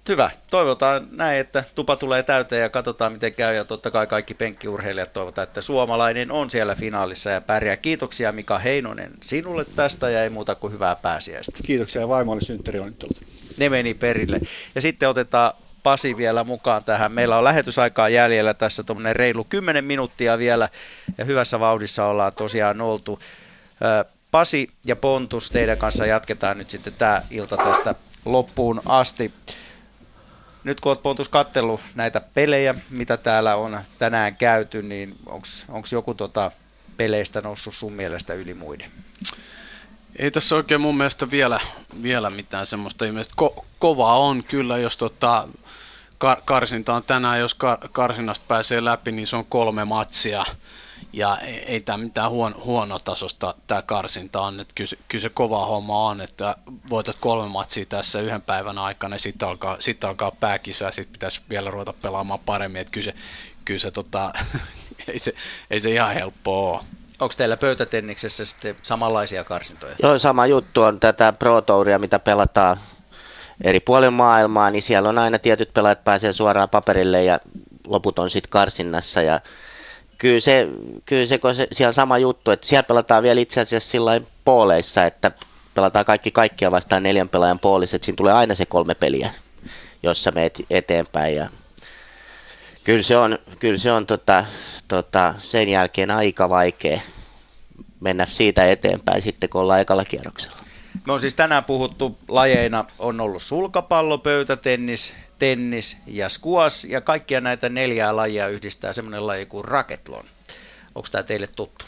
Hyvä. 0.09 0.31
Toivotaan 0.49 1.07
näin, 1.11 1.39
että 1.39 1.63
tupa 1.75 1.95
tulee 1.95 2.23
täyteen 2.23 2.61
ja 2.61 2.69
katsotaan 2.69 3.13
miten 3.13 3.33
käy. 3.33 3.55
Ja 3.55 3.65
totta 3.65 3.91
kai 3.91 4.07
kaikki 4.07 4.33
penkkiurheilijat 4.33 5.13
toivotaan, 5.13 5.47
että 5.47 5.61
suomalainen 5.61 6.31
on 6.31 6.49
siellä 6.49 6.75
finaalissa 6.75 7.29
ja 7.29 7.41
pärjää. 7.41 7.77
Kiitoksia 7.77 8.31
Mika 8.31 8.59
Heinonen 8.59 9.11
sinulle 9.21 9.65
tästä 9.75 10.09
ja 10.09 10.23
ei 10.23 10.29
muuta 10.29 10.55
kuin 10.55 10.73
hyvää 10.73 10.95
pääsiäistä. 10.95 11.51
Kiitoksia 11.63 12.01
ja 12.01 12.07
vaimoille 12.07 12.41
synttärionnittelut. 12.41 13.23
Ne 13.57 13.69
meni 13.69 13.93
perille. 13.93 14.39
Ja 14.75 14.81
sitten 14.81 15.09
otetaan 15.09 15.53
Pasi 15.83 16.17
vielä 16.17 16.43
mukaan 16.43 16.83
tähän. 16.83 17.11
Meillä 17.11 17.37
on 17.37 17.43
lähetysaikaa 17.43 18.09
jäljellä 18.09 18.53
tässä 18.53 18.83
tuommoinen 18.83 19.15
reilu 19.15 19.43
10 19.43 19.85
minuuttia 19.85 20.37
vielä 20.37 20.69
ja 21.17 21.25
hyvässä 21.25 21.59
vauhdissa 21.59 22.05
ollaan 22.05 22.33
tosiaan 22.33 22.81
oltu. 22.81 23.19
Pasi 24.31 24.69
ja 24.85 24.95
Pontus, 24.95 25.49
teidän 25.49 25.77
kanssa 25.77 26.05
jatketaan 26.05 26.57
nyt 26.57 26.69
sitten 26.69 26.93
tämä 26.93 27.21
ilta 27.31 27.57
tästä 27.57 27.95
loppuun 28.25 28.81
asti. 28.85 29.33
Nyt 30.63 30.79
kun 30.79 30.89
olet 30.89 31.03
Pontus 31.03 31.29
kattellut 31.29 31.81
näitä 31.95 32.21
pelejä, 32.33 32.75
mitä 32.89 33.17
täällä 33.17 33.55
on 33.55 33.79
tänään 33.99 34.35
käyty, 34.35 34.81
niin 34.81 35.15
onko 35.69 35.87
joku 35.91 36.13
tota 36.13 36.51
peleistä 36.97 37.41
noussut 37.41 37.73
sun 37.73 37.93
mielestä 37.93 38.33
yli 38.33 38.53
muiden? 38.53 38.91
Ei 40.15 40.31
tässä 40.31 40.55
oikein 40.55 40.81
mun 40.81 40.97
mielestä 40.97 41.31
vielä, 41.31 41.59
vielä 42.03 42.29
mitään 42.29 42.67
semmoista. 42.67 43.05
Ko- 43.41 43.65
kovaa 43.79 44.17
on 44.19 44.43
kyllä, 44.43 44.77
jos 44.77 44.97
tota, 44.97 45.47
kar- 46.25 46.41
karsinta 46.45 46.93
on 46.93 47.03
tänään, 47.03 47.39
jos 47.39 47.53
kar- 47.55 47.89
karsinnasta 47.91 48.45
pääsee 48.47 48.85
läpi, 48.85 49.11
niin 49.11 49.27
se 49.27 49.35
on 49.35 49.45
kolme 49.45 49.85
matsia. 49.85 50.45
Ja 51.13 51.37
ei, 51.37 51.57
ei 51.59 51.79
tämä 51.79 51.97
mitään 51.97 52.29
huon, 52.29 52.55
huonotasosta 52.63 53.55
tämä 53.67 53.81
karsinta 53.81 54.41
on, 54.41 54.59
että 54.59 54.73
kyllä, 54.75 54.87
se- 54.87 54.97
kyllä 55.07 55.21
se 55.21 55.29
kova 55.29 55.65
homma 55.65 56.05
on, 56.05 56.21
että 56.21 56.55
voitat 56.89 57.17
kolme 57.19 57.47
matsia 57.47 57.85
tässä 57.85 58.19
yhden 58.21 58.41
päivän 58.41 58.77
aikana, 58.77 59.15
ja 59.15 59.19
sitten 59.19 59.47
alkaa, 59.47 59.77
sit 59.79 60.03
alkaa 60.03 60.31
pääkisä, 60.31 60.85
ja 60.85 60.91
sitten 60.91 61.13
pitäisi 61.13 61.41
vielä 61.49 61.71
ruveta 61.71 61.93
pelaamaan 62.01 62.39
paremmin, 62.45 62.81
että 62.81 62.91
kyllä 62.91 63.05
se, 63.05 63.13
kyllä 63.65 63.79
se, 63.79 63.91
tota, 63.91 64.33
ei, 65.07 65.19
se, 65.19 65.33
ei 65.69 65.81
se 65.81 65.91
ihan 65.91 66.13
helppoa 66.13 66.71
ole. 66.71 66.83
Onko 67.19 67.33
teillä 67.37 67.57
pöytätenniksessä 67.57 68.45
sitten 68.45 68.75
samanlaisia 68.81 69.43
karsintoja? 69.43 69.95
Joo, 70.03 70.19
sama 70.19 70.45
juttu 70.45 70.81
on 70.81 70.99
tätä 70.99 71.33
Pro 71.33 71.61
Touria, 71.61 71.99
mitä 71.99 72.19
pelataan 72.19 72.77
eri 73.63 73.79
puolilla 73.79 74.11
maailmaa, 74.11 74.69
niin 74.69 74.81
siellä 74.81 75.09
on 75.09 75.17
aina 75.17 75.39
tietyt 75.39 75.73
pelaajat 75.73 76.03
pääsee 76.03 76.33
suoraan 76.33 76.69
paperille 76.69 77.23
ja 77.23 77.39
loput 77.87 78.19
on 78.19 78.29
sitten 78.29 78.49
karsinnassa. 78.49 79.21
Ja 79.21 79.41
kyllä 80.17 80.39
se, 80.39 80.67
kyllä 81.05 81.25
se, 81.25 81.37
kun 81.37 81.55
se, 81.55 81.67
siellä 81.71 81.91
sama 81.91 82.17
juttu, 82.17 82.51
että 82.51 82.67
siellä 82.67 82.83
pelataan 82.83 83.23
vielä 83.23 83.41
itse 83.41 83.61
asiassa 83.61 83.91
sillä 83.91 84.21
pooleissa, 84.45 85.05
että 85.05 85.31
pelataan 85.73 86.05
kaikki 86.05 86.31
kaikkia 86.31 86.71
vastaan 86.71 87.03
neljän 87.03 87.29
pelaajan 87.29 87.59
poolissa, 87.59 87.95
että 87.95 88.05
siinä 88.05 88.15
tulee 88.15 88.33
aina 88.33 88.55
se 88.55 88.65
kolme 88.65 88.95
peliä, 88.95 89.31
jossa 90.03 90.31
meet 90.31 90.65
eteenpäin. 90.69 91.35
Ja 91.35 91.49
kyllä 92.83 93.03
se 93.03 93.17
on, 93.17 93.37
kyllä 93.59 93.77
se 93.77 93.91
on 93.91 94.05
tota, 94.05 94.45
tota, 94.87 95.33
sen 95.37 95.69
jälkeen 95.69 96.11
aika 96.11 96.49
vaikea 96.49 96.99
mennä 97.99 98.25
siitä 98.25 98.71
eteenpäin 98.71 99.21
sitten, 99.21 99.49
kun 99.49 99.61
ollaan 99.61 99.81
ekalla 99.81 100.05
kierroksella. 100.05 100.68
Me 101.07 101.13
on 101.13 101.21
siis 101.21 101.35
tänään 101.35 101.63
puhuttu 101.63 102.17
lajeina, 102.27 102.85
on 102.99 103.21
ollut 103.21 103.43
sulkapallo, 103.43 104.17
pöytätennis, 104.17 105.13
tennis 105.39 105.97
ja 106.07 106.29
squash, 106.29 106.89
ja 106.89 107.01
kaikkia 107.01 107.41
näitä 107.41 107.69
neljää 107.69 108.15
lajia 108.15 108.47
yhdistää 108.47 108.93
semmoinen 108.93 109.27
laji 109.27 109.45
kuin 109.45 109.65
racketlon. 109.65 110.25
Onko 110.95 111.07
tämä 111.11 111.23
teille 111.23 111.47
tuttu? 111.47 111.85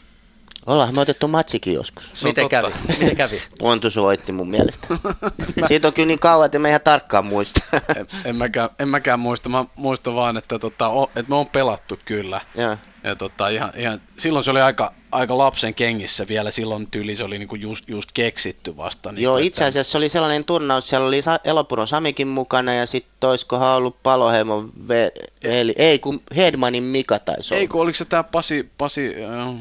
Ollaan 0.66 0.96
me 0.96 1.02
otettu 1.02 1.28
matsikin 1.28 1.74
joskus. 1.74 2.10
Se 2.14 2.28
on 2.28 2.30
Miten 2.30 2.44
totta. 2.50 2.62
kävi? 2.62 2.98
Miten 3.00 3.16
kävi? 3.16 3.42
Pontus 3.60 3.96
voitti 3.96 4.32
mun 4.32 4.50
mielestä. 4.50 4.88
Siitä 5.68 5.88
on 5.88 5.94
kyllä 5.94 6.08
niin 6.08 6.20
kauan, 6.20 6.46
että 6.46 6.60
me 6.60 6.70
ihan 6.70 6.82
tarkkaan 6.82 7.26
muista. 7.26 7.60
en, 7.96 8.08
en, 8.26 8.36
mäkään, 8.36 8.70
en 8.80 8.90
mäkään 8.90 9.20
muista, 9.20 9.50
mä 9.50 9.66
muistan 9.76 10.16
vaan, 10.16 10.38
että, 10.38 10.60
tota, 10.60 10.88
o, 10.88 11.04
että 11.04 11.30
me 11.30 11.36
on 11.36 11.48
pelattu 11.48 12.00
kyllä. 12.06 12.42
Joo. 12.56 12.78
Ja 13.04 13.16
tota, 13.16 13.50
ihan, 13.50 13.72
ihan, 13.78 14.02
silloin 14.18 14.46
se 14.46 14.52
oli 14.52 14.62
aika, 14.62 14.94
aika 15.12 15.38
lapsen 15.38 15.74
kengissä 15.74 16.28
vielä, 16.28 16.52
silloin 16.52 16.88
tyyli 16.92 17.16
se 17.16 17.24
oli 17.24 17.38
niinku 17.38 17.56
just, 17.56 17.90
just 17.90 18.10
keksitty 18.14 18.78
vasta. 18.78 19.12
Niin 19.12 19.24
Joo, 19.24 19.38
itse 19.38 19.66
asiassa 19.66 19.92
se 19.92 19.98
oli 19.98 20.10
sellainen 20.10 20.44
turnaus, 20.46 20.90
siellä 20.90 21.08
oli 21.08 21.22
Sa- 21.22 21.40
Elopuron 21.44 21.88
Samikin 21.88 22.28
mukana 22.28 22.74
ja 22.74 22.86
sitten 22.86 23.30
olisikohan 23.30 23.78
ollut 23.78 24.04
Paloheimon 24.04 24.72
ve- 24.88 25.30
veli, 25.44 25.74
ei 25.78 26.00
kun 26.00 26.22
Hedmanin 26.36 26.84
Mika 26.84 27.20
taisi 27.20 27.56
Ei 27.56 27.62
olla. 27.62 27.70
kun 27.72 27.82
oliko 27.82 27.98
se 27.98 28.06
tää 28.06 28.24
Pasi, 28.24 28.70
Pasi 28.78 29.16
äh, 29.24 29.56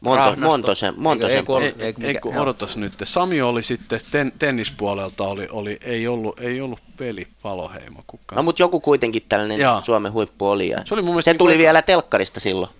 Monto, 0.00 0.18
Rahnasto. 0.24 0.46
Montosen, 0.46 0.94
Montosen 0.96 1.36
Eikö- 1.38 1.52
eikö 1.52 1.64
ei, 1.64 1.70
ollut- 1.70 1.82
eikö 1.82 2.00
ei 2.02 2.08
mikä- 2.08 2.20
kun 2.20 2.38
odotas 2.38 2.76
nyt. 2.76 2.92
Sami 3.04 3.42
oli 3.42 3.62
sitten 3.62 4.00
ten, 4.10 4.32
tennispuolelta, 4.38 5.24
oli, 5.24 5.48
oli, 5.50 5.78
ei, 5.80 6.08
ollut, 6.08 6.40
ei 6.40 6.60
ollut 6.60 6.78
peli 6.96 7.28
Paloheimo 7.42 8.02
kukaan. 8.06 8.36
No 8.36 8.42
mutta 8.42 8.62
joku 8.62 8.80
kuitenkin 8.80 9.22
tällainen 9.28 9.58
Joo. 9.60 9.80
Suomen 9.80 10.12
huippu 10.12 10.46
oli. 10.50 10.68
Ja 10.68 10.78
se 10.84 10.94
oli 10.94 11.02
mun 11.02 11.22
se 11.22 11.34
tuli 11.34 11.58
vielä 11.58 11.82
telkkarista 11.82 12.40
silloin. 12.40 12.70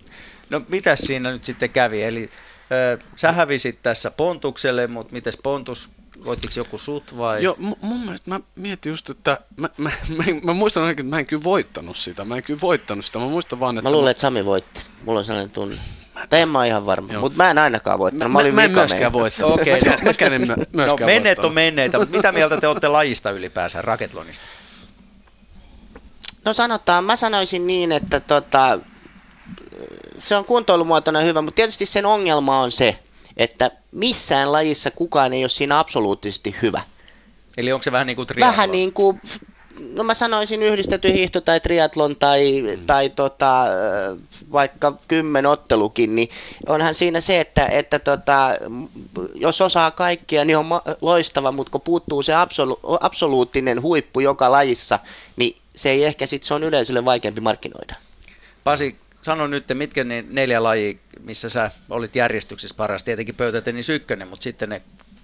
No 0.49 0.61
mitäs 0.67 0.99
siinä 0.99 1.31
nyt 1.31 1.45
sitten 1.45 1.69
kävi? 1.69 2.03
Eli 2.03 2.29
ö, 2.71 2.97
sä 3.15 3.31
hävisit 3.31 3.79
tässä 3.83 4.11
Pontukselle, 4.11 4.87
mutta 4.87 5.13
mites 5.13 5.37
Pontus, 5.43 5.89
voittiko 6.25 6.53
joku 6.57 6.77
sut 6.77 7.17
vai? 7.17 7.43
Joo, 7.43 7.55
m- 7.59 7.71
mun 7.81 7.99
mielestä 7.99 8.29
mä 8.29 8.39
mietin 8.55 8.89
just, 8.89 9.09
että 9.09 9.37
mä, 9.57 9.69
mä, 9.77 9.91
mä, 10.17 10.23
mä 10.43 10.53
muistan 10.53 10.83
ainakin, 10.83 11.05
että 11.05 11.15
mä 11.15 11.19
en 11.19 11.25
kyllä 11.25 11.43
voittanut 11.43 11.97
sitä. 11.97 12.25
Mä 12.25 12.35
en 12.37 12.43
kyllä 12.43 12.61
voittanut 12.61 13.05
sitä. 13.05 13.19
Mä 13.19 13.25
muistan 13.27 13.59
vaan, 13.59 13.77
että... 13.77 13.89
Mä 13.89 13.91
luulen, 13.95 14.11
että 14.11 14.21
Sami 14.21 14.45
voitti. 14.45 14.81
Mulla 15.05 15.19
on 15.19 15.25
sellainen 15.25 15.49
tunne. 15.51 15.77
Tai 16.29 16.41
en 16.41 16.49
mä 16.49 16.59
ole 16.59 16.67
ihan 16.67 16.85
varma, 16.85 17.19
mutta 17.19 17.37
mä 17.37 17.51
en 17.51 17.57
ainakaan 17.57 17.99
voittanut. 17.99 18.31
Mä, 18.31 18.39
olin 18.39 18.55
mä 18.55 18.63
en 18.63 18.71
myöskään 18.71 19.13
voittanut. 19.13 19.61
Okei, 19.61 19.73
Mä- 19.81 19.91
no- 19.91 19.97
mäkään 20.05 20.33
en 20.33 20.47
mä- 20.47 20.55
No 20.55 20.63
myöskään 20.71 21.05
menneet 21.05 21.39
on 21.39 21.53
menneitä, 21.53 21.99
mutta 21.99 22.15
mitä 22.17 22.31
mieltä 22.31 22.57
te 22.57 22.67
olette 22.67 22.87
lajista 22.87 23.31
ylipäänsä, 23.31 23.81
raketlonista? 23.81 24.45
No 26.45 26.53
sanotaan, 26.53 27.03
mä 27.03 27.15
sanoisin 27.15 27.67
niin, 27.67 27.91
että 27.91 28.19
tota, 28.19 28.79
se 30.17 30.35
on 30.35 30.45
kuntoilumuotona 30.45 31.19
hyvä, 31.19 31.41
mutta 31.41 31.55
tietysti 31.55 31.85
sen 31.85 32.05
ongelma 32.05 32.59
on 32.59 32.71
se, 32.71 32.99
että 33.37 33.71
missään 33.91 34.51
lajissa 34.51 34.91
kukaan 34.91 35.33
ei 35.33 35.43
ole 35.43 35.49
siinä 35.49 35.79
absoluuttisesti 35.79 36.55
hyvä. 36.61 36.81
Eli 37.57 37.71
onko 37.71 37.83
se 37.83 37.91
vähän 37.91 38.07
niin 38.07 38.15
kuin 38.15 38.27
triathlon? 38.27 38.51
Vähän 38.57 38.71
niin 38.71 38.93
kuin, 38.93 39.21
no 39.93 40.03
mä 40.03 40.13
sanoisin 40.13 40.63
yhdistetty 40.63 41.13
hiihto 41.13 41.41
tai 41.41 41.59
triatlon 41.59 42.15
tai, 42.15 42.61
mm. 42.61 42.85
tai 42.85 43.09
tota, 43.09 43.65
vaikka 44.51 44.93
kymmenottelukin, 45.07 46.15
niin 46.15 46.29
onhan 46.67 46.95
siinä 46.95 47.21
se, 47.21 47.39
että, 47.39 47.65
että 47.65 47.99
tota, 47.99 48.49
jos 49.35 49.61
osaa 49.61 49.91
kaikkia, 49.91 50.45
niin 50.45 50.57
on 50.57 50.65
loistava, 51.01 51.51
mutta 51.51 51.71
kun 51.71 51.81
puuttuu 51.81 52.23
se 52.23 52.33
absolu- 52.33 52.97
absoluuttinen 52.99 53.81
huippu 53.81 54.19
joka 54.19 54.51
lajissa, 54.51 54.99
niin 55.35 55.55
se 55.75 55.89
ei 55.89 56.03
ehkä 56.03 56.25
sitten 56.25 56.47
se 56.47 56.53
on 56.53 56.63
yleisölle 56.63 57.05
vaikeampi 57.05 57.41
markkinoida. 57.41 57.95
Pasi, 58.63 58.95
sano 59.21 59.47
nyt, 59.47 59.65
mitkä 59.73 60.03
ne 60.03 60.25
neljä 60.29 60.63
lajia, 60.63 60.93
missä 61.19 61.49
sä 61.49 61.71
olit 61.89 62.15
järjestyksessä 62.15 62.77
paras? 62.77 63.03
Tietenkin 63.03 63.35
pöytätennis 63.35 63.89
ykkönen, 63.89 64.27
mutta 64.27 64.43
sitten 64.43 64.69
ne 64.69 64.81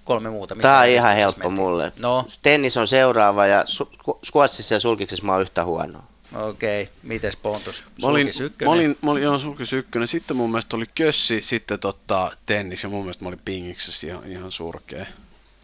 kolme 0.07 0.29
muuta. 0.29 0.55
missä 0.55 0.69
Tämä 0.69 0.79
on 0.79 0.87
ihan 0.87 1.15
helppo 1.15 1.49
mentiin? 1.49 1.53
mulle. 1.65 1.91
No, 1.99 2.25
Tennis 2.41 2.77
on 2.77 2.87
seuraava 2.87 3.45
ja 3.45 3.63
su- 3.63 4.17
squashissa 4.25 4.73
ja 4.75 4.79
sulkiksessa 4.79 5.25
mä 5.25 5.31
oon 5.31 5.41
yhtä 5.41 5.65
huono. 5.65 5.99
okei. 6.35 6.83
Okay. 6.83 6.93
Mites 7.03 7.37
Pontus? 7.37 7.83
Mä 8.01 8.07
olin, 8.09 8.29
mä 8.65 8.71
olin, 8.71 8.97
mä 9.01 9.11
olin 9.11 9.23
joo, 9.23 9.39
sulkis 9.39 9.73
ykkönen. 9.73 10.07
Sitten 10.07 10.37
mun 10.37 10.51
mielestä 10.51 10.75
oli 10.75 10.85
kössi, 10.95 11.41
sitten 11.43 11.79
tota, 11.79 12.31
tennis 12.45 12.83
ja 12.83 12.89
mun 12.89 13.03
mielestä 13.03 13.23
mä 13.23 13.27
olin 13.27 13.41
pingiksessä 13.45 14.07
ihan, 14.07 14.31
ihan 14.31 14.51
surkea. 14.51 15.05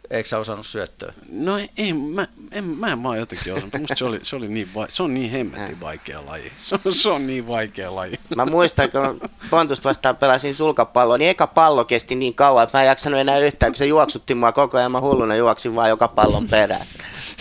Eikö 0.10 0.30
sä 0.30 0.40
osannut 0.40 0.66
syöttöä? 0.66 1.14
No 1.30 1.58
ei, 1.58 1.70
ei 1.78 1.94
mä, 1.94 2.28
en, 2.52 2.64
mä 2.64 2.92
en 2.92 3.04
vaan 3.04 3.18
jotenkin 3.20 3.54
osannut. 3.54 3.80
Musta 3.80 3.96
se 3.98 4.06
oli, 4.06 4.20
se 4.24 4.36
oli 4.36 4.48
niin, 4.48 4.70
se 4.90 5.04
on 5.04 5.14
niin 5.14 5.32
hemmetin 5.32 5.80
vaikea 5.80 6.26
laji. 6.26 6.52
Se 6.62 6.80
on, 6.86 6.96
se 6.96 7.10
on 7.10 7.28
niin 7.28 7.48
vaikea 7.48 7.96
laji. 7.96 8.20
Mä 8.36 8.46
muistan, 8.46 8.90
kun 8.92 9.30
Pontusta 9.50 9.90
vastaan 9.90 10.18
pelasin 10.18 10.56
sulkapalloa, 10.56 11.18
niin 11.18 11.30
eka 11.30 11.48
pallo 11.48 11.86
kesti 11.86 12.16
niin 12.16 12.36
kauan, 12.36 12.64
että 12.64 12.78
mä 12.78 12.82
en 12.82 12.88
jaksanut 12.88 13.20
enää 13.20 13.38
yhtään, 13.38 13.72
kun 13.72 13.78
se 13.78 13.86
juoksutti 13.86 14.36
mua 14.36 14.52
koko 14.52 14.78
ajan. 14.78 14.92
Mä 14.92 15.02
hulluna 15.02 15.36
juoksin 15.36 15.76
vaan 15.76 15.90
joka 15.90 16.08
pallon 16.08 16.48
perään. 16.50 16.86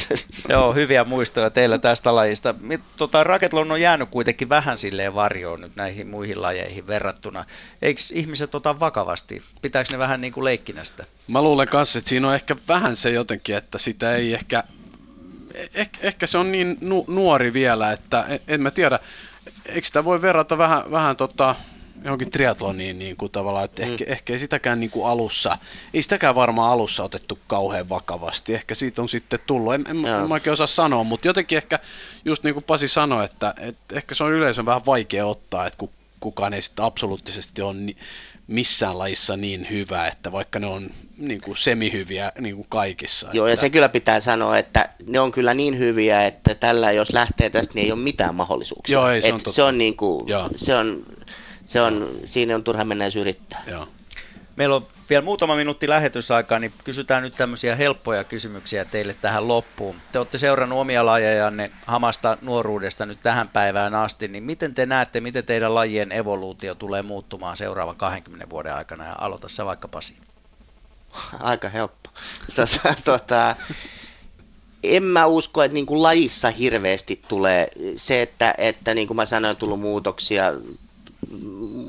Joo, 0.48 0.72
hyviä 0.72 1.04
muistoja 1.04 1.50
teillä 1.50 1.78
tästä 1.78 2.14
lajista. 2.14 2.54
Tota, 2.96 3.24
Raketlon 3.24 3.72
on 3.72 3.80
jäänyt 3.80 4.08
kuitenkin 4.10 4.48
vähän 4.48 4.78
silleen 4.78 5.14
varjoon 5.14 5.60
nyt 5.60 5.76
näihin 5.76 6.06
muihin 6.06 6.42
lajeihin 6.42 6.86
verrattuna. 6.86 7.44
Eikö 7.82 8.00
ihmiset 8.12 8.54
ota 8.54 8.80
vakavasti? 8.80 9.42
Pitääkö 9.62 9.92
ne 9.92 9.98
vähän 9.98 10.20
niin 10.20 10.32
kuin 10.32 10.44
leikkinästä? 10.44 11.04
Mä 11.28 11.42
luulen 11.42 11.68
kanssa, 11.68 11.98
että 11.98 12.08
siinä 12.08 12.28
on 12.28 12.34
ehkä 12.34 12.56
vähän 12.68 12.96
se 12.96 13.10
jotenkin, 13.10 13.56
että 13.56 13.78
sitä 13.78 14.14
ei 14.14 14.34
ehkä... 14.34 14.64
Eh, 15.74 15.90
ehkä 16.02 16.26
se 16.26 16.38
on 16.38 16.52
niin 16.52 16.78
nu- 16.80 17.04
nuori 17.08 17.52
vielä, 17.52 17.92
että 17.92 18.24
en, 18.28 18.40
en 18.48 18.62
mä 18.62 18.70
tiedä, 18.70 18.98
eikö 19.66 19.86
sitä 19.86 20.04
voi 20.04 20.22
verrata 20.22 20.58
vähän, 20.58 20.90
vähän 20.90 21.16
tota, 21.16 21.54
johonkin 22.04 22.30
triatloniin 22.30 22.98
niin 22.98 23.16
kuin 23.16 23.32
tavallaan, 23.32 23.64
että 23.64 23.82
mm. 23.82 23.92
ehkä, 23.92 24.04
ehkä 24.08 24.32
ei 24.32 24.38
sitäkään 24.38 24.80
niin 24.80 24.90
kuin 24.90 25.06
alussa, 25.06 25.58
ei 25.94 26.02
sitäkään 26.02 26.34
varmaan 26.34 26.72
alussa 26.72 27.04
otettu 27.04 27.38
kauhean 27.46 27.88
vakavasti, 27.88 28.54
ehkä 28.54 28.74
siitä 28.74 29.02
on 29.02 29.08
sitten 29.08 29.40
tullut, 29.46 29.74
en, 29.74 29.84
en, 29.88 29.96
en 29.96 30.28
mä 30.28 30.34
oikein 30.34 30.52
osaa 30.52 30.66
sanoa, 30.66 31.04
mutta 31.04 31.28
jotenkin 31.28 31.58
ehkä 31.58 31.78
just 32.24 32.44
niin 32.44 32.54
kuin 32.54 32.64
Pasi 32.64 32.88
sanoi, 32.88 33.24
että, 33.24 33.54
että 33.58 33.96
ehkä 33.96 34.14
se 34.14 34.24
on 34.24 34.32
yleisön 34.32 34.66
vähän 34.66 34.86
vaikea 34.86 35.26
ottaa, 35.26 35.66
että 35.66 35.86
kukaan 36.20 36.54
ei 36.54 36.62
sitten 36.62 36.84
absoluuttisesti 36.84 37.62
ole 37.62 37.74
ni, 37.74 37.96
missään 38.46 38.98
lajissa 38.98 39.36
niin 39.36 39.66
hyvä, 39.70 40.06
että 40.06 40.32
vaikka 40.32 40.58
ne 40.58 40.66
on 40.66 40.90
niin 41.16 41.40
kuin 41.40 41.56
semihyviä 41.56 42.32
niin 42.40 42.56
kuin 42.56 42.66
kaikissa. 42.68 43.28
Joo, 43.32 43.46
että... 43.46 43.52
ja 43.52 43.56
se 43.56 43.70
kyllä 43.70 43.88
pitää 43.88 44.20
sanoa, 44.20 44.58
että 44.58 44.88
ne 45.06 45.20
on 45.20 45.32
kyllä 45.32 45.54
niin 45.54 45.78
hyviä, 45.78 46.26
että 46.26 46.54
tällä 46.54 46.92
jos 46.92 47.12
lähtee 47.12 47.50
tästä, 47.50 47.74
niin 47.74 47.84
ei 47.84 47.92
ole 47.92 48.00
mitään 48.00 48.34
mahdollisuuksia. 48.34 48.94
Joo, 48.94 49.08
ei, 49.08 49.22
se, 49.22 49.32
on 49.32 49.40
se 49.46 49.62
on 49.62 49.78
niin 49.78 49.96
kuin, 49.96 50.26
se 50.56 50.76
on 50.76 51.04
se 51.64 51.80
on, 51.80 52.20
siinä 52.24 52.54
on 52.54 52.64
turha 52.64 52.84
mennä 52.84 53.04
yrittää. 53.20 53.62
Joo. 53.66 53.88
Meillä 54.56 54.76
on 54.76 54.86
vielä 55.10 55.24
muutama 55.24 55.56
minuutti 55.56 55.88
lähetysaikaa, 55.88 56.58
niin 56.58 56.72
kysytään 56.84 57.22
nyt 57.22 57.36
tämmöisiä 57.36 57.76
helppoja 57.76 58.24
kysymyksiä 58.24 58.84
teille 58.84 59.14
tähän 59.14 59.48
loppuun. 59.48 59.96
Te 60.12 60.18
olette 60.18 60.38
seurannut 60.38 60.78
omia 60.78 61.06
lajejanne 61.06 61.70
hamasta 61.86 62.38
nuoruudesta 62.42 63.06
nyt 63.06 63.18
tähän 63.22 63.48
päivään 63.48 63.94
asti, 63.94 64.28
niin 64.28 64.44
miten 64.44 64.74
te 64.74 64.86
näette, 64.86 65.20
miten 65.20 65.44
teidän 65.44 65.74
lajien 65.74 66.12
evoluutio 66.12 66.74
tulee 66.74 67.02
muuttumaan 67.02 67.56
seuraavan 67.56 67.96
20 67.96 68.50
vuoden 68.50 68.74
aikana? 68.74 69.04
Ja 69.04 69.14
aloita 69.18 69.48
se 69.48 69.64
vaikka 69.64 69.88
Pasi. 69.88 70.16
Aika 71.40 71.68
helppo. 71.68 72.10
Tota, 72.56 72.94
tota, 73.04 73.56
en 74.82 75.02
mä 75.02 75.26
usko, 75.26 75.62
että 75.62 75.74
niin 75.74 75.86
kuin 75.86 76.02
lajissa 76.02 76.50
hirveästi 76.50 77.22
tulee 77.28 77.68
se, 77.96 78.22
että, 78.22 78.54
että 78.58 78.94
niin 78.94 79.06
kuin 79.06 79.16
mä 79.16 79.26
sanoin, 79.26 79.50
on 79.50 79.56
tullut 79.56 79.80
muutoksia 79.80 80.52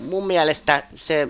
mun 0.10 0.28
mielestä 0.28 0.84
se, 0.96 1.28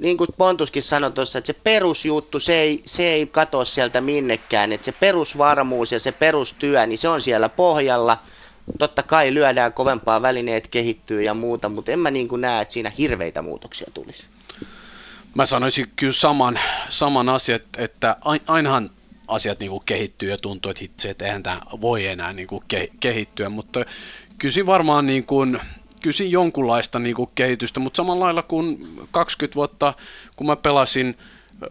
niin 0.00 0.16
kuin 0.16 0.28
Pontuskin 0.38 0.82
sanoi 0.82 1.12
tuossa, 1.12 1.38
että 1.38 1.46
se 1.46 1.58
perusjuttu, 1.64 2.40
se 2.40 2.60
ei, 2.60 2.82
se 2.84 3.02
ei 3.02 3.26
katoa 3.26 3.64
sieltä 3.64 4.00
minnekään, 4.00 4.72
että 4.72 4.84
se 4.84 4.92
perusvarmuus 4.92 5.92
ja 5.92 6.00
se 6.00 6.12
perustyö, 6.12 6.86
niin 6.86 6.98
se 6.98 7.08
on 7.08 7.22
siellä 7.22 7.48
pohjalla. 7.48 8.18
Totta 8.78 9.02
kai 9.02 9.34
lyödään 9.34 9.72
kovempaa 9.72 10.22
välineet 10.22 10.68
kehittyy 10.68 11.22
ja 11.22 11.34
muuta, 11.34 11.68
mutta 11.68 11.92
en 11.92 11.98
mä 11.98 12.10
niin 12.10 12.28
kuin 12.28 12.40
näe, 12.40 12.62
että 12.62 12.74
siinä 12.74 12.92
hirveitä 12.98 13.42
muutoksia 13.42 13.90
tulisi. 13.94 14.26
Mä 15.34 15.46
sanoisin 15.46 15.92
kyllä 15.96 16.12
saman, 16.12 16.60
saman 16.88 17.28
asian, 17.28 17.60
että 17.78 18.16
ainahan 18.46 18.90
asiat 19.28 19.58
niin 19.58 19.70
kuin 19.70 19.82
kehittyy 19.86 20.30
ja 20.30 20.38
tuntuu, 20.38 20.70
että 20.70 20.80
hitse, 20.80 21.10
että 21.10 21.24
eihän 21.24 21.42
tämä 21.42 21.60
voi 21.80 22.06
enää 22.06 22.32
niin 22.32 22.48
kuin 22.48 22.64
kehittyä, 23.00 23.48
mutta 23.48 23.84
kyllä 24.38 24.66
varmaan 24.66 25.06
niin 25.06 25.26
kuin, 25.26 25.60
kyllä 26.00 26.28
jonkunlaista 26.28 26.98
niin 26.98 27.16
kuin 27.16 27.30
kehitystä, 27.34 27.80
mutta 27.80 27.96
samalla 27.96 28.24
lailla 28.24 28.42
kuin 28.42 28.88
20 29.10 29.54
vuotta, 29.54 29.94
kun 30.36 30.46
mä 30.46 30.56
pelasin 30.56 31.18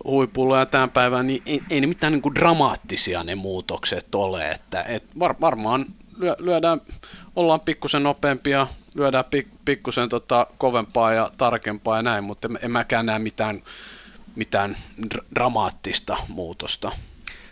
huipulla 0.03 0.59
ja 0.59 0.65
tämän 0.65 0.89
päivän, 0.89 1.27
niin 1.27 1.43
ei, 1.45 1.61
ei 1.69 1.87
mitään 1.87 2.13
niin 2.13 2.21
kuin 2.21 2.35
dramaattisia 2.35 3.23
ne 3.23 3.35
muutokset 3.35 4.15
ole, 4.15 4.51
että 4.51 4.83
et 4.83 5.03
var, 5.19 5.35
varmaan 5.41 5.85
lyö, 6.17 6.35
lyödään, 6.39 6.81
ollaan 7.35 7.59
pikkusen 7.59 8.03
nopeampia, 8.03 8.67
lyödään 8.95 9.25
pik, 9.25 9.47
pikkusen 9.65 10.09
tota, 10.09 10.47
kovempaa 10.57 11.13
ja 11.13 11.31
tarkempaa 11.37 11.97
ja 11.97 12.03
näin, 12.03 12.23
mutta 12.23 12.47
en, 12.47 12.59
en 12.61 12.71
mäkään 12.71 13.05
näe 13.05 13.19
mitään, 13.19 13.61
mitään 14.35 14.77
dramaattista 15.35 16.17
muutosta. 16.27 16.91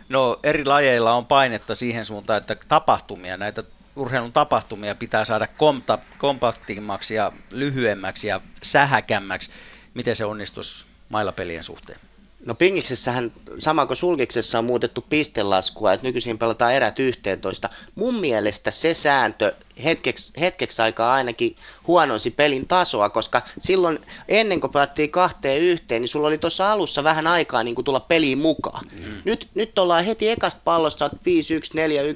No 0.09 0.39
eri 0.43 0.65
lajeilla 0.65 1.13
on 1.13 1.25
painetta 1.25 1.75
siihen 1.75 2.05
suuntaan, 2.05 2.37
että 2.37 2.55
tapahtumia, 2.67 3.37
näitä 3.37 3.63
urheilun 3.98 4.34
tapahtumia 4.34 4.95
pitää 4.95 5.26
saada 5.26 5.48
komta, 5.48 5.99
kompaktimmaksi 6.18 7.15
ja 7.15 7.32
lyhyemmäksi 7.52 8.28
ja 8.28 8.41
sähäkämmäksi. 8.64 9.52
Miten 9.94 10.15
se 10.15 10.26
onnistuisi 10.26 10.86
mailapelien 11.10 11.64
suhteen? 11.64 11.99
No 12.48 12.56
Pingiksessähän 12.56 13.32
sama 13.60 13.86
kuin 13.86 13.98
Sulkiksessa 13.98 14.60
on 14.60 14.65
muutettu 14.65 15.06
pistelaskua, 15.10 15.94
että 15.94 16.07
nykyisin 16.07 16.38
pelataan 16.38 16.74
erät 16.74 16.99
11. 16.99 17.69
Mun 17.95 18.15
mielestä 18.15 18.72
se 18.72 18.94
sääntö 18.94 19.53
hetkeksi, 19.84 20.34
hetkeksi 20.40 20.82
aikaa 20.82 21.14
ainakin 21.14 21.56
huononsi 21.88 22.32
pelin 22.32 22.68
tasoa, 22.68 23.10
koska 23.10 23.41
silloin 23.60 23.99
ennen 24.28 24.61
kuin 24.61 24.72
pelattiin 24.72 25.11
kahteen 25.11 25.61
yhteen, 25.61 26.02
niin 26.02 26.10
sulla 26.10 26.28
oli 26.28 26.38
tuossa 26.38 26.72
alussa 26.72 27.03
vähän 27.03 27.28
aikaa 27.28 27.64
niin 27.64 27.76
kuin 27.76 27.86
tulla 27.86 27.99
peliin 27.99 28.38
mukaan. 28.38 28.86
Mm. 28.91 29.22
Nyt, 29.26 29.48
nyt 29.56 29.80
ollaan 29.80 30.06
heti 30.06 30.30
ekasta 30.30 30.61
pallosta 30.64 31.07
5-1, 31.07 31.10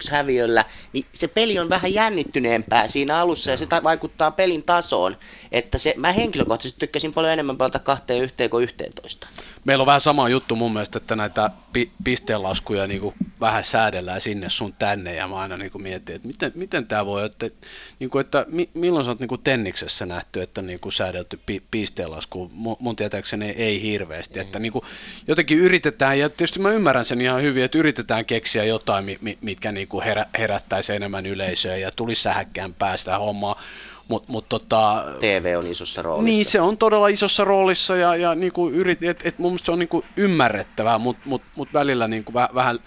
4-1 0.08 0.12
häviöllä, 0.12 0.66
niin 0.94 1.06
se 1.12 1.28
peli 1.28 1.60
on 1.60 1.70
vähän 1.70 1.94
jännittyneempää 1.94 2.88
siinä 2.88 3.18
alussa 3.18 3.52
ja 3.52 3.58
se 3.58 3.68
vaikuttaa 3.84 4.32
pelin 4.32 4.64
tasoon. 4.64 5.18
Että 5.52 5.78
se, 5.78 5.94
mä 5.98 6.12
henkilökohtaisesti 6.12 6.80
tykkäsin 6.80 7.14
paljon 7.14 7.34
enemmän 7.34 7.58
pelata 7.58 7.80
kahteen 7.80 8.24
yhteen 8.24 8.50
kuin 8.50 8.64
yhteentoista. 8.64 9.28
Meillä 9.66 9.82
on 9.82 9.86
vähän 9.86 10.02
sama 10.02 10.30
juttu 10.30 10.56
mun 10.56 10.74
mielestä, 10.74 10.98
että 10.98 11.16
näitä 11.16 11.50
pi- 11.74 11.92
pisteenlaskuja 12.04 12.88
niin 12.88 13.02
kuin 13.02 13.16
vähän 13.40 13.64
säädellään 13.64 14.22
sinne 14.22 14.50
sun 14.50 14.74
tänne 14.74 15.16
ja 15.16 15.28
mä 15.28 15.36
aina 15.36 15.58
niin 15.58 15.72
kuin 15.72 15.82
mietin, 15.82 16.16
että 16.16 16.28
miten, 16.28 16.52
miten 16.56 16.88
tämä 16.88 17.06
voi, 17.06 17.26
että, 17.26 17.50
niin 18.00 18.10
kuin, 18.10 18.22
että 18.22 18.46
mi, 18.50 18.70
milloin 18.74 19.06
sä 19.06 19.12
oot 19.12 19.20
niin 19.20 19.28
kuin 19.28 19.42
tenniksessä 19.44 20.06
nähty, 20.06 20.42
että 20.42 20.62
niin 20.62 20.80
kuin 20.80 20.94
säädelty 20.94 21.40
pi, 21.46 21.64
pisteenlasku, 21.72 22.52
mun, 22.54 22.78
mun 22.80 22.96
tietääkseni 22.96 23.50
ei 23.50 23.82
hirveästi, 23.82 24.36
mm. 24.36 24.42
että 24.42 24.60
niin 24.60 24.72
kuin, 24.72 24.86
jotenkin 25.28 25.58
yritetään, 25.58 26.20
ja 26.20 26.30
tietysti 26.30 26.60
mä 26.60 26.72
ymmärrän 26.72 27.06
sen 27.06 27.22
ihan 27.22 27.42
hyvin, 27.42 27.64
että 27.64 27.78
yritetään 27.78 28.26
keksiä 28.26 28.64
jotain, 28.64 29.20
mitkä 29.42 29.72
niin 29.72 29.88
kuin 29.88 30.04
herä, 30.04 30.26
herättäisi 30.38 30.94
enemmän 30.94 31.26
yleisöä 31.26 31.78
ja 31.78 31.92
tulisi 31.92 32.22
sähäkkään 32.22 32.74
päästä 32.74 33.18
hommaa, 33.18 33.62
Mut, 34.08 34.28
mut 34.28 34.50
tota, 34.50 35.06
TV 35.20 35.56
on 35.58 35.68
isossa 35.68 36.02
roolissa. 36.02 36.26
Niin, 36.26 36.46
se 36.46 36.62
on 36.62 36.78
todella 36.78 37.08
isossa 37.08 37.44
roolissa 37.44 37.96
ja, 37.96 38.16
ja 38.16 38.36
niinku 38.36 38.70
yrit, 38.70 39.04
et, 39.04 39.22
et 39.24 39.40
mun 39.40 39.52
mielestä 39.52 39.66
se 39.66 39.72
on 39.72 39.80
niinku 39.80 40.06
ymmärrettävää, 40.18 40.98
mutta 40.98 41.22
mut, 41.26 41.42
mut 41.56 41.74
välillä 41.74 42.08
niinku 42.08 42.34
väh, 42.34 42.50
vähän, 42.56 42.80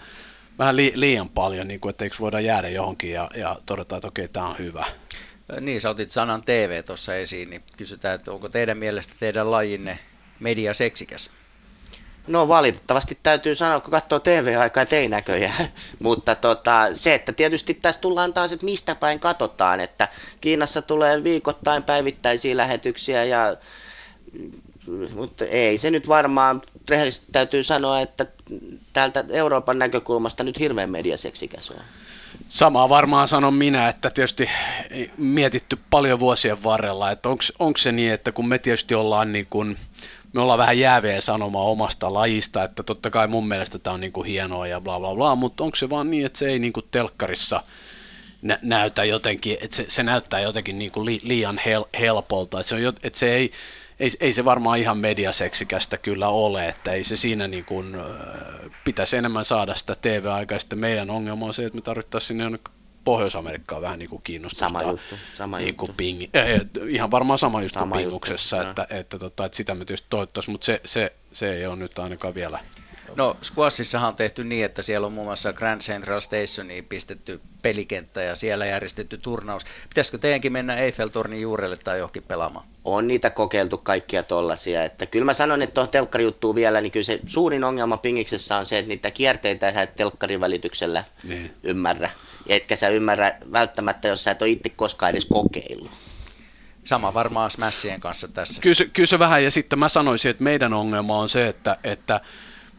vähän 0.59 0.75
li, 0.75 0.91
liian 0.95 1.29
paljon, 1.29 1.67
niinku, 1.67 1.89
että 1.89 2.03
eikö 2.03 2.15
voida 2.19 2.39
jäädä 2.39 2.69
johonkin 2.69 3.11
ja, 3.11 3.29
ja 3.35 3.59
todeta, 3.65 3.95
että 3.95 4.07
okei, 4.07 4.27
tämä 4.27 4.47
on 4.47 4.57
hyvä. 4.59 4.85
Niin, 5.61 5.81
sä 5.81 5.89
otit 5.89 6.11
sanan 6.11 6.43
TV 6.43 6.83
tuossa 6.83 7.15
esiin, 7.15 7.49
niin 7.49 7.63
kysytään, 7.77 8.15
että 8.15 8.31
onko 8.31 8.49
teidän 8.49 8.77
mielestä 8.77 9.13
teidän 9.19 9.51
lajinne 9.51 9.99
media 10.39 10.73
seksikäs? 10.73 11.31
No 12.27 12.47
valitettavasti 12.47 13.17
täytyy 13.23 13.55
sanoa, 13.55 13.79
kun 13.79 13.91
katsoo 13.91 14.19
TV-aikaa, 14.19 14.85
ei 14.91 15.09
näköjään. 15.09 15.65
Mutta 16.03 16.35
tota, 16.35 16.87
se, 16.93 17.13
että 17.15 17.31
tietysti 17.33 17.73
tässä 17.73 18.01
tullaan 18.01 18.33
taas, 18.33 18.51
että 18.51 18.65
mistä 18.65 18.95
päin 18.95 19.19
katsotaan, 19.19 19.79
että 19.79 20.07
Kiinassa 20.41 20.81
tulee 20.81 21.23
viikoittain 21.23 21.83
päivittäisiä 21.83 22.57
lähetyksiä 22.57 23.23
ja 23.23 23.57
mutta 25.15 25.45
ei 25.45 25.77
se 25.77 25.91
nyt 25.91 26.07
varmaan, 26.07 26.61
rehellisesti 26.89 27.31
täytyy 27.31 27.63
sanoa, 27.63 27.99
että 27.99 28.25
täältä 28.93 29.25
Euroopan 29.29 29.79
näkökulmasta 29.79 30.43
nyt 30.43 30.59
hirveän 30.59 30.89
mediaseksikäs 30.89 31.69
on. 31.69 31.77
Samaa 32.49 32.89
varmaan 32.89 33.27
sanon 33.27 33.53
minä, 33.53 33.89
että 33.89 34.09
tietysti 34.09 34.49
mietitty 35.17 35.77
paljon 35.89 36.19
vuosien 36.19 36.63
varrella, 36.63 37.11
että 37.11 37.29
onko 37.59 37.77
se 37.77 37.91
niin, 37.91 38.11
että 38.13 38.31
kun 38.31 38.47
me 38.47 38.57
tietysti 38.59 38.95
ollaan 38.95 39.31
niin 39.31 39.47
kuin, 39.49 39.77
me 40.35 40.41
ollaan 40.41 40.59
vähän 40.59 40.79
jääviä 40.79 41.21
sanomaan 41.21 41.65
omasta 41.65 42.13
lajista, 42.13 42.63
että 42.63 42.83
totta 42.83 43.09
kai 43.09 43.27
mun 43.27 43.47
mielestä 43.47 43.79
tämä 43.79 43.93
on 43.93 44.01
niin 44.01 44.11
kuin 44.11 44.27
hienoa 44.27 44.67
ja 44.67 44.81
bla 44.81 44.99
bla 44.99 45.15
bla, 45.15 45.35
mutta 45.35 45.63
onko 45.63 45.75
se 45.75 45.89
vaan 45.89 46.11
niin, 46.11 46.25
että 46.25 46.39
se 46.39 46.47
ei 46.47 46.59
niin 46.59 46.73
kuin 46.73 46.85
telkkarissa 46.91 47.63
nä- 48.41 48.59
näytä 48.61 49.03
jotenkin, 49.03 49.57
että 49.61 49.77
se, 49.77 49.85
se 49.87 50.03
näyttää 50.03 50.39
jotenkin 50.39 50.79
niin 50.79 50.91
kuin 50.91 51.05
li- 51.05 51.21
liian 51.23 51.59
hel- 51.65 51.99
helpolta, 51.99 52.59
että 52.59 52.69
se, 52.69 52.87
on, 52.87 52.93
että 53.03 53.19
se 53.19 53.33
ei, 53.35 53.51
ei, 53.99 54.11
ei 54.19 54.33
se 54.33 54.45
varmaan 54.45 54.79
ihan 54.79 54.97
mediaseksikästä 54.97 55.97
kyllä 55.97 56.27
ole, 56.27 56.69
että 56.69 56.91
ei 56.91 57.03
se 57.03 57.17
siinä 57.17 57.47
niin 57.47 57.65
kuin, 57.65 57.97
pitäisi 58.83 59.17
enemmän 59.17 59.45
saada 59.45 59.75
sitä 59.75 59.95
TV-aikaa. 60.01 60.59
Sitten 60.59 60.79
meidän 60.79 61.09
ongelma 61.09 61.45
on 61.45 61.53
se, 61.53 61.65
että 61.65 61.75
me 61.75 61.81
tarvittaisiin 61.81 62.27
sinne 62.27 62.59
Pohjois-Amerikkaa 63.05 63.81
vähän 63.81 63.99
niin 63.99 64.09
kuin 64.09 64.21
kiinnostaa. 64.21 64.69
Sama 64.69 64.83
juttu. 64.83 65.15
Sama 65.37 65.57
niin 65.57 65.67
juttu. 65.67 65.93
Ping, 65.97 66.21
eh, 66.21 66.61
ihan 66.89 67.11
varmaan 67.11 67.39
sama 67.39 67.61
just 67.61 67.73
sama 67.73 67.95
pinguksessa, 67.95 68.57
juttu, 68.57 68.69
että, 68.69 68.83
että, 68.83 68.97
että, 68.97 69.19
tota, 69.19 69.45
että, 69.45 69.55
sitä 69.55 69.75
me 69.75 69.85
tietysti 69.85 70.07
toivottaisiin, 70.09 70.51
mutta 70.51 70.65
se, 70.65 70.81
se, 70.85 71.13
se 71.33 71.53
ei 71.53 71.65
ole 71.65 71.75
nyt 71.75 71.99
ainakaan 71.99 72.35
vielä. 72.35 72.59
No 73.15 73.37
Squashissahan 73.41 74.07
on 74.07 74.15
tehty 74.15 74.43
niin, 74.43 74.65
että 74.65 74.81
siellä 74.81 75.07
on 75.07 75.13
muun 75.13 75.27
muassa 75.27 75.53
Grand 75.53 75.81
Central 75.81 76.19
Stationiin 76.19 76.85
pistetty 76.85 77.41
pelikenttä 77.61 78.21
ja 78.21 78.35
siellä 78.35 78.65
järjestetty 78.65 79.17
turnaus. 79.17 79.65
Pitäisikö 79.89 80.17
teidänkin 80.17 80.51
mennä 80.51 80.75
Eiffeltornin 80.75 81.41
juurelle 81.41 81.77
tai 81.77 81.97
johonkin 81.97 82.23
pelaamaan? 82.23 82.65
on 82.85 83.07
niitä 83.07 83.29
kokeiltu 83.29 83.77
kaikkia 83.77 84.23
tollasia. 84.23 84.83
Että 84.83 85.05
kyllä 85.05 85.25
mä 85.25 85.33
sanon, 85.33 85.61
että 85.61 85.73
tuohon 85.73 85.91
telkkarijuttuun 85.91 86.55
vielä, 86.55 86.81
niin 86.81 86.91
kyllä 86.91 87.03
se 87.03 87.19
suurin 87.25 87.63
ongelma 87.63 87.97
Pingiksessä 87.97 88.57
on 88.57 88.65
se, 88.65 88.79
että 88.79 88.87
niitä 88.87 89.11
kierteitä 89.11 89.71
sä 89.71 89.81
et 89.81 89.95
telkkarin 89.95 90.41
välityksellä 90.41 91.03
niin. 91.23 91.53
ymmärrä. 91.63 92.09
Etkä 92.47 92.75
sä 92.75 92.89
ymmärrä 92.89 93.33
välttämättä, 93.51 94.07
jos 94.07 94.23
sä 94.23 94.31
et 94.31 94.41
ole 94.41 94.49
itse 94.49 94.69
koskaan 94.69 95.09
edes 95.09 95.25
kokeillut. 95.25 95.91
Sama 96.83 97.13
varmaan 97.13 97.51
Smashien 97.51 97.99
kanssa 97.99 98.27
tässä. 98.27 98.61
Kyllä 98.61 98.73
se, 98.73 98.85
kyllä 98.85 99.07
se 99.07 99.19
vähän, 99.19 99.43
ja 99.43 99.51
sitten 99.51 99.79
mä 99.79 99.89
sanoisin, 99.89 100.31
että 100.31 100.43
meidän 100.43 100.73
ongelma 100.73 101.19
on 101.19 101.29
se, 101.29 101.47
että, 101.47 101.77
että 101.83 102.21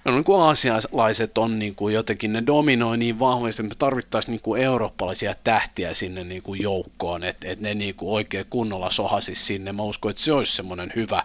no 0.05 0.13
niin 0.13 0.25
kuin 0.25 0.41
aasialaiset 0.41 1.39
on 1.39 1.59
niin 1.59 1.75
kuin 1.75 1.95
jotenkin, 1.95 2.33
ne 2.33 2.43
dominoi 2.47 2.99
niin 2.99 3.19
vahvasti, 3.19 3.63
että 3.63 3.75
me 3.75 3.79
tarvittaisiin 3.79 4.33
niin 4.33 4.41
kuin 4.41 4.63
eurooppalaisia 4.63 5.35
tähtiä 5.45 5.95
sinne 5.95 6.25
niin 6.25 6.43
kuin 6.43 6.63
joukkoon, 6.63 7.25
että, 7.25 7.49
että 7.49 7.63
ne 7.63 7.75
niin 7.75 7.95
kuin 7.95 8.11
oikein 8.13 8.47
kunnolla 8.51 8.91
sohasisi 8.91 9.45
sinne. 9.45 9.73
Mä 9.73 9.83
uskon, 9.83 10.11
että 10.11 10.23
se 10.23 10.33
olisi 10.33 10.57
semmoinen 10.57 10.93
hyvä 10.97 11.23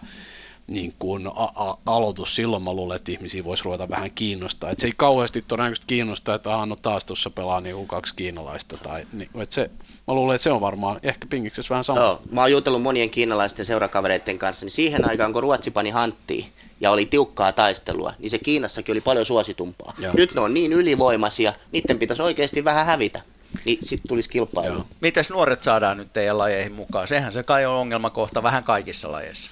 niin 0.66 0.94
kuin 0.98 1.26
a- 1.26 1.52
a- 1.70 1.78
aloitus. 1.86 2.36
Silloin 2.36 2.62
mä 2.62 2.72
luulen, 2.72 2.96
että 2.96 3.12
ihmisiä 3.12 3.44
voisi 3.44 3.64
ruveta 3.64 3.88
vähän 3.88 4.10
kiinnostaa. 4.10 4.70
Että 4.70 4.80
se 4.82 4.86
ei 4.86 4.94
kauheasti 4.96 5.42
todennäköisesti 5.48 5.86
kiinnostaa, 5.86 6.34
että 6.34 6.54
aha, 6.54 6.66
no 6.66 6.76
taas 6.76 7.04
tuossa 7.04 7.30
pelaa 7.30 7.60
niin 7.60 7.76
kuin 7.76 7.88
kaksi 7.88 8.14
kiinalaista. 8.16 8.76
Tai, 8.76 9.06
niin, 9.12 9.30
että 9.42 9.54
se, 9.54 9.70
mä 10.08 10.14
luulen, 10.14 10.34
että 10.34 10.42
se 10.42 10.52
on 10.52 10.60
varmaan 10.60 11.00
ehkä 11.02 11.26
pingiksessä 11.30 11.70
vähän 11.70 11.84
sama. 11.84 12.00
Joo, 12.00 12.22
mä 12.30 12.40
oon 12.40 12.52
jutellut 12.52 12.82
monien 12.82 13.10
kiinalaisten 13.10 13.64
seurakavereiden 13.66 14.38
kanssa, 14.38 14.66
niin 14.66 14.70
siihen 14.70 15.04
aikaan 15.08 15.32
kun 15.32 15.42
Ruotsi 15.42 15.70
pani 15.70 15.90
hanttiin 15.90 16.46
ja 16.80 16.90
oli 16.90 17.06
tiukkaa 17.06 17.52
taistelua, 17.52 18.14
niin 18.18 18.30
se 18.30 18.38
Kiinassakin 18.38 18.92
oli 18.92 19.00
paljon 19.00 19.26
suositumpaa. 19.26 19.94
Joo. 19.98 20.12
Nyt 20.16 20.34
ne 20.34 20.40
on 20.40 20.54
niin 20.54 20.72
ylivoimaisia, 20.72 21.52
niiden 21.72 21.98
pitäisi 21.98 22.22
oikeasti 22.22 22.64
vähän 22.64 22.86
hävitä. 22.86 23.20
Niin 23.64 23.78
sitten 23.80 24.08
tulisi 24.08 24.30
kilpailu. 24.30 24.86
Mites 25.00 25.30
nuoret 25.30 25.62
saadaan 25.62 25.96
nyt 25.96 26.12
teidän 26.12 26.38
lajeihin 26.38 26.72
mukaan? 26.72 27.08
Sehän 27.08 27.32
se 27.32 27.42
kai 27.42 27.66
on 27.66 27.74
ongelmakohta 27.74 28.42
vähän 28.42 28.64
kaikissa 28.64 29.12
lajeissa. 29.12 29.50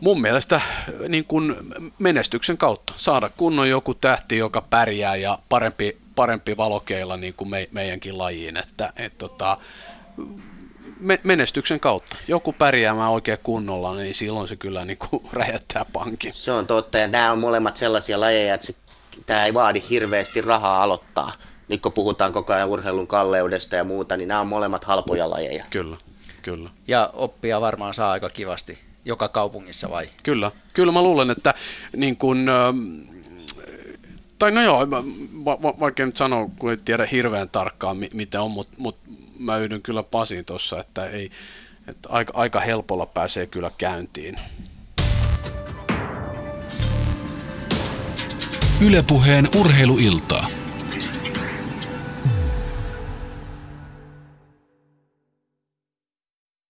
Mun 0.00 0.20
mielestä 0.20 0.60
niin 1.08 1.24
kun 1.24 1.72
menestyksen 1.98 2.58
kautta 2.58 2.94
saada 2.96 3.30
kunnon 3.36 3.68
joku 3.68 3.94
tähti, 3.94 4.38
joka 4.38 4.60
pärjää 4.60 5.16
ja 5.16 5.38
parempi, 5.48 5.98
parempi 6.16 6.56
valokeilla 6.56 7.16
niin 7.16 7.34
kuin 7.34 7.48
me, 7.48 7.68
meidänkin 7.72 8.18
lajiin. 8.18 8.56
Että, 8.56 8.92
et, 8.96 9.18
tota, 9.18 9.58
menestyksen 11.22 11.80
kautta. 11.80 12.16
Joku 12.28 12.52
pärjäämään 12.52 13.10
oikein 13.10 13.38
kunnolla, 13.42 13.94
niin 13.94 14.14
silloin 14.14 14.48
se 14.48 14.56
kyllä 14.56 14.84
niin 14.84 14.98
kuin 14.98 15.22
räjättää 15.32 15.84
pankin. 15.92 16.32
Se 16.32 16.52
on 16.52 16.66
totta, 16.66 16.98
ja 16.98 17.08
nämä 17.08 17.32
on 17.32 17.38
molemmat 17.38 17.76
sellaisia 17.76 18.20
lajeja, 18.20 18.54
että 18.54 18.66
se, 18.66 18.74
tämä 19.26 19.44
ei 19.44 19.54
vaadi 19.54 19.82
hirveästi 19.90 20.40
rahaa 20.40 20.82
aloittaa. 20.82 21.32
Nyt 21.68 21.80
kun 21.80 21.92
puhutaan 21.92 22.32
koko 22.32 22.52
ajan 22.52 22.68
urheilun 22.68 23.06
kalleudesta 23.06 23.76
ja 23.76 23.84
muuta, 23.84 24.16
niin 24.16 24.28
nämä 24.28 24.40
on 24.40 24.46
molemmat 24.46 24.84
halpoja 24.84 25.30
lajeja. 25.30 25.64
Kyllä, 25.70 25.96
kyllä. 26.42 26.70
Ja 26.88 27.10
oppia 27.12 27.60
varmaan 27.60 27.94
saa 27.94 28.12
aika 28.12 28.30
kivasti 28.30 28.78
joka 29.04 29.28
kaupungissa 29.28 29.90
vai? 29.90 30.06
Kyllä, 30.22 30.50
kyllä 30.72 30.92
mä 30.92 31.02
luulen, 31.02 31.30
että 31.30 31.54
niin 31.96 32.16
kun, 32.16 32.46
tai 34.38 34.50
no 34.50 34.62
joo, 34.62 34.90
va- 34.90 35.62
va- 35.62 35.80
vaikka 35.80 36.06
nyt 36.06 36.16
sanoa, 36.16 36.48
kun 36.58 36.70
ei 36.70 36.76
tiedä 36.76 37.06
hirveän 37.06 37.48
tarkkaan 37.48 37.96
mitä 38.12 38.42
on, 38.42 38.50
mutta 38.50 38.74
mut 38.78 38.96
mä 39.38 39.56
yhdyn 39.58 39.82
kyllä 39.82 40.02
Pasiin 40.02 40.44
tuossa, 40.44 40.80
että, 40.80 41.06
ei, 41.06 41.30
että 41.88 42.08
aika, 42.08 42.32
aika 42.36 42.60
helpolla 42.60 43.06
pääsee 43.06 43.46
kyllä 43.46 43.70
käyntiin. 43.78 44.40
Ylepuheen 48.86 49.48
urheiluilta. 49.60 50.44